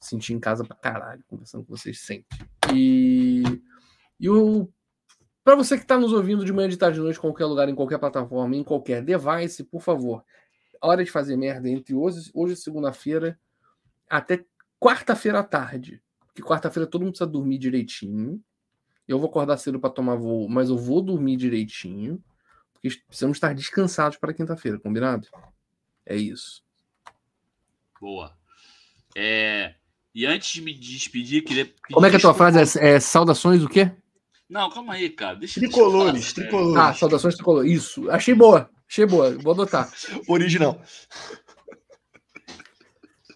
Senti 0.00 0.34
em 0.34 0.40
casa 0.40 0.64
pra 0.64 0.76
caralho, 0.76 1.24
conversando 1.26 1.64
com 1.64 1.76
vocês 1.76 2.00
sempre. 2.00 2.38
E, 2.74 3.42
e 4.18 4.28
o 4.28 4.68
para 5.42 5.56
você 5.56 5.76
que 5.76 5.82
está 5.82 5.98
nos 5.98 6.14
ouvindo 6.14 6.42
de 6.42 6.54
manhã, 6.54 6.70
de 6.70 6.78
tarde, 6.78 6.96
de 6.96 7.02
noite, 7.02 7.18
em 7.18 7.20
qualquer 7.20 7.44
lugar, 7.44 7.68
em 7.68 7.74
qualquer 7.74 7.98
plataforma, 7.98 8.56
em 8.56 8.64
qualquer 8.64 9.02
device, 9.02 9.62
por 9.62 9.82
favor, 9.82 10.24
hora 10.80 11.04
de 11.04 11.10
fazer 11.10 11.36
merda 11.36 11.68
entre 11.68 11.94
hoje, 11.94 12.30
hoje 12.32 12.56
segunda-feira, 12.56 13.38
até 14.08 14.44
quarta-feira 14.80 15.40
à 15.40 15.42
tarde. 15.42 16.02
Porque 16.26 16.42
quarta-feira 16.42 16.86
todo 16.86 17.02
mundo 17.02 17.12
precisa 17.12 17.30
dormir 17.30 17.58
direitinho. 17.58 18.42
Eu 19.06 19.18
vou 19.18 19.28
acordar 19.28 19.58
cedo 19.58 19.78
para 19.78 19.90
tomar 19.90 20.16
voo, 20.16 20.48
mas 20.48 20.70
eu 20.70 20.78
vou 20.78 21.02
dormir 21.02 21.36
direitinho. 21.36 22.22
Porque 22.84 23.02
precisamos 23.06 23.38
estar 23.38 23.54
descansados 23.54 24.18
para 24.18 24.34
quinta-feira, 24.34 24.78
combinado? 24.78 25.26
É 26.04 26.14
isso. 26.14 26.62
Boa. 27.98 28.36
É... 29.16 29.74
E 30.14 30.26
antes 30.26 30.52
de 30.52 30.60
me 30.60 30.74
despedir, 30.74 31.42
queria. 31.42 31.72
Como 31.90 32.04
é 32.04 32.10
que 32.10 32.16
é 32.16 32.18
a 32.18 32.22
tua 32.22 32.34
frase? 32.34 32.78
É, 32.78 32.90
é 32.90 33.00
saudações 33.00 33.64
o 33.64 33.68
quê? 33.68 33.90
Não, 34.48 34.70
calma 34.70 34.94
aí, 34.94 35.08
cara. 35.08 35.34
Deixa, 35.34 35.58
tricolores, 35.58 36.12
deixa 36.12 36.34
tricolores. 36.34 36.76
Ah, 36.76 36.94
saudações 36.94 37.34
tricolores. 37.34 37.72
Isso. 37.72 38.10
Achei 38.10 38.34
boa. 38.34 38.70
Achei 38.88 39.06
boa. 39.06 39.36
Vou 39.38 39.52
adotar. 39.54 39.90
Original. 40.28 40.80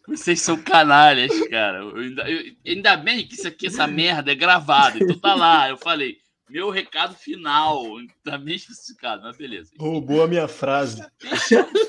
Vocês 0.06 0.40
são 0.40 0.56
canalhas, 0.62 1.32
cara. 1.48 1.78
Eu 1.78 1.96
ainda, 1.96 2.30
eu, 2.30 2.54
ainda 2.66 2.96
bem 2.96 3.26
que 3.26 3.34
isso 3.34 3.48
aqui, 3.48 3.66
essa 3.66 3.86
merda, 3.86 4.30
é 4.30 4.34
gravado. 4.34 4.98
Então 5.02 5.18
tá 5.18 5.34
lá. 5.34 5.68
Eu 5.70 5.78
falei, 5.78 6.18
meu 6.48 6.70
recado 6.70 7.14
final. 7.14 7.84
Tá 8.24 8.38
bem 8.38 8.56
especificado, 8.56 9.22
mas 9.22 9.36
beleza. 9.36 9.72
Roubou 9.78 10.22
a 10.22 10.28
minha 10.28 10.48
frase. 10.48 11.04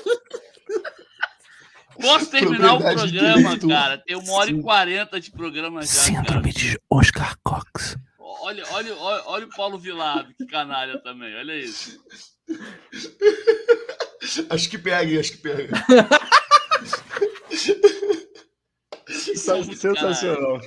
Posso 2.00 2.30
terminar 2.30 2.74
o 2.74 2.78
programa, 2.78 3.58
cara? 3.58 3.98
Tem 3.98 4.16
uma 4.16 4.32
hora 4.32 4.50
Sim. 4.50 4.58
e 4.58 4.62
quarenta 4.62 5.20
de 5.20 5.30
programa 5.30 5.82
já. 5.82 5.88
Síndrome 5.88 6.52
cara. 6.52 6.66
de 6.66 6.80
Oscar 6.88 7.36
Cox. 7.42 7.96
Olha, 8.18 8.64
olha, 8.70 8.96
olha, 8.96 9.22
olha 9.26 9.46
o 9.46 9.50
Paulo 9.50 9.78
Vilado, 9.78 10.32
que 10.34 10.46
canalha 10.46 10.98
também. 10.98 11.34
Olha 11.36 11.54
isso. 11.56 12.02
Acho 14.48 14.70
que 14.70 14.78
pega, 14.78 15.20
acho 15.20 15.32
que 15.32 15.38
pega. 15.38 15.74
Sensacional. 19.76 20.60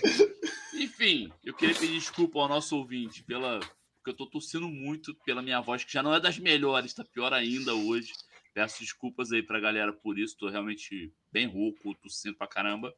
Enfim, 0.75 1.31
eu 1.43 1.53
queria 1.53 1.75
pedir 1.75 1.93
desculpa 1.93 2.39
ao 2.39 2.49
nosso 2.49 2.77
ouvinte 2.77 3.23
pela. 3.23 3.59
Porque 4.03 4.11
eu 4.11 4.17
tô 4.17 4.25
tossindo 4.25 4.67
muito 4.67 5.15
pela 5.23 5.41
minha 5.41 5.61
voz, 5.61 5.85
que 5.85 5.93
já 5.93 6.03
não 6.03 6.13
é 6.13 6.19
das 6.19 6.37
melhores, 6.37 6.93
tá 6.93 7.05
pior 7.05 7.31
ainda 7.31 7.73
hoje. 7.73 8.11
Peço 8.53 8.81
desculpas 8.81 9.31
aí 9.31 9.41
pra 9.41 9.61
galera 9.61 9.93
por 9.93 10.19
isso, 10.19 10.35
tô 10.37 10.49
realmente 10.49 11.13
bem 11.31 11.47
rouco, 11.47 11.95
tossindo 11.95 12.35
pra 12.35 12.45
caramba. 12.45 12.93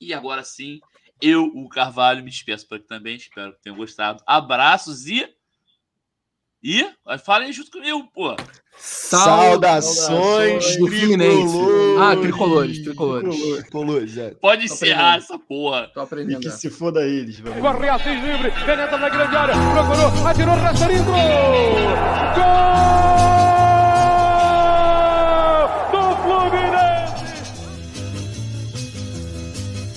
E 0.00 0.14
agora 0.14 0.42
sim, 0.42 0.80
eu, 1.20 1.44
o 1.44 1.68
Carvalho, 1.68 2.24
me 2.24 2.30
despeço 2.30 2.66
por 2.66 2.76
aqui 2.76 2.86
também. 2.86 3.16
Espero 3.16 3.52
que 3.52 3.62
tenham 3.62 3.76
gostado. 3.76 4.22
Abraços 4.26 5.06
e. 5.06 5.22
E 6.62 6.86
falem 7.24 7.52
junto 7.52 7.70
comigo, 7.70 8.08
pô. 8.14 8.34
Saudações 8.78 10.76
do 10.76 10.86
Fluminense. 10.86 11.56
Ah, 11.98 12.16
tricolores, 12.16 12.82
tricolores. 12.82 13.36
Tricolores, 13.62 14.18
é. 14.18 14.30
Pode 14.34 14.64
encerrar 14.64 15.16
essa 15.16 15.38
porra. 15.38 15.88
Tô 15.94 16.00
aprendendo. 16.00 16.40
E 16.40 16.44
que 16.44 16.50
se 16.50 16.68
foda 16.68 17.06
eles, 17.06 17.38
velho. 17.38 17.60
Corre 17.60 17.88
assim 17.88 18.20
livre, 18.20 18.50
penetra 18.50 18.98
na 18.98 19.08
grande 19.08 19.36
área, 19.36 19.54
procurou, 19.54 20.26
atirou! 20.26 20.56
Gol! 22.34 23.05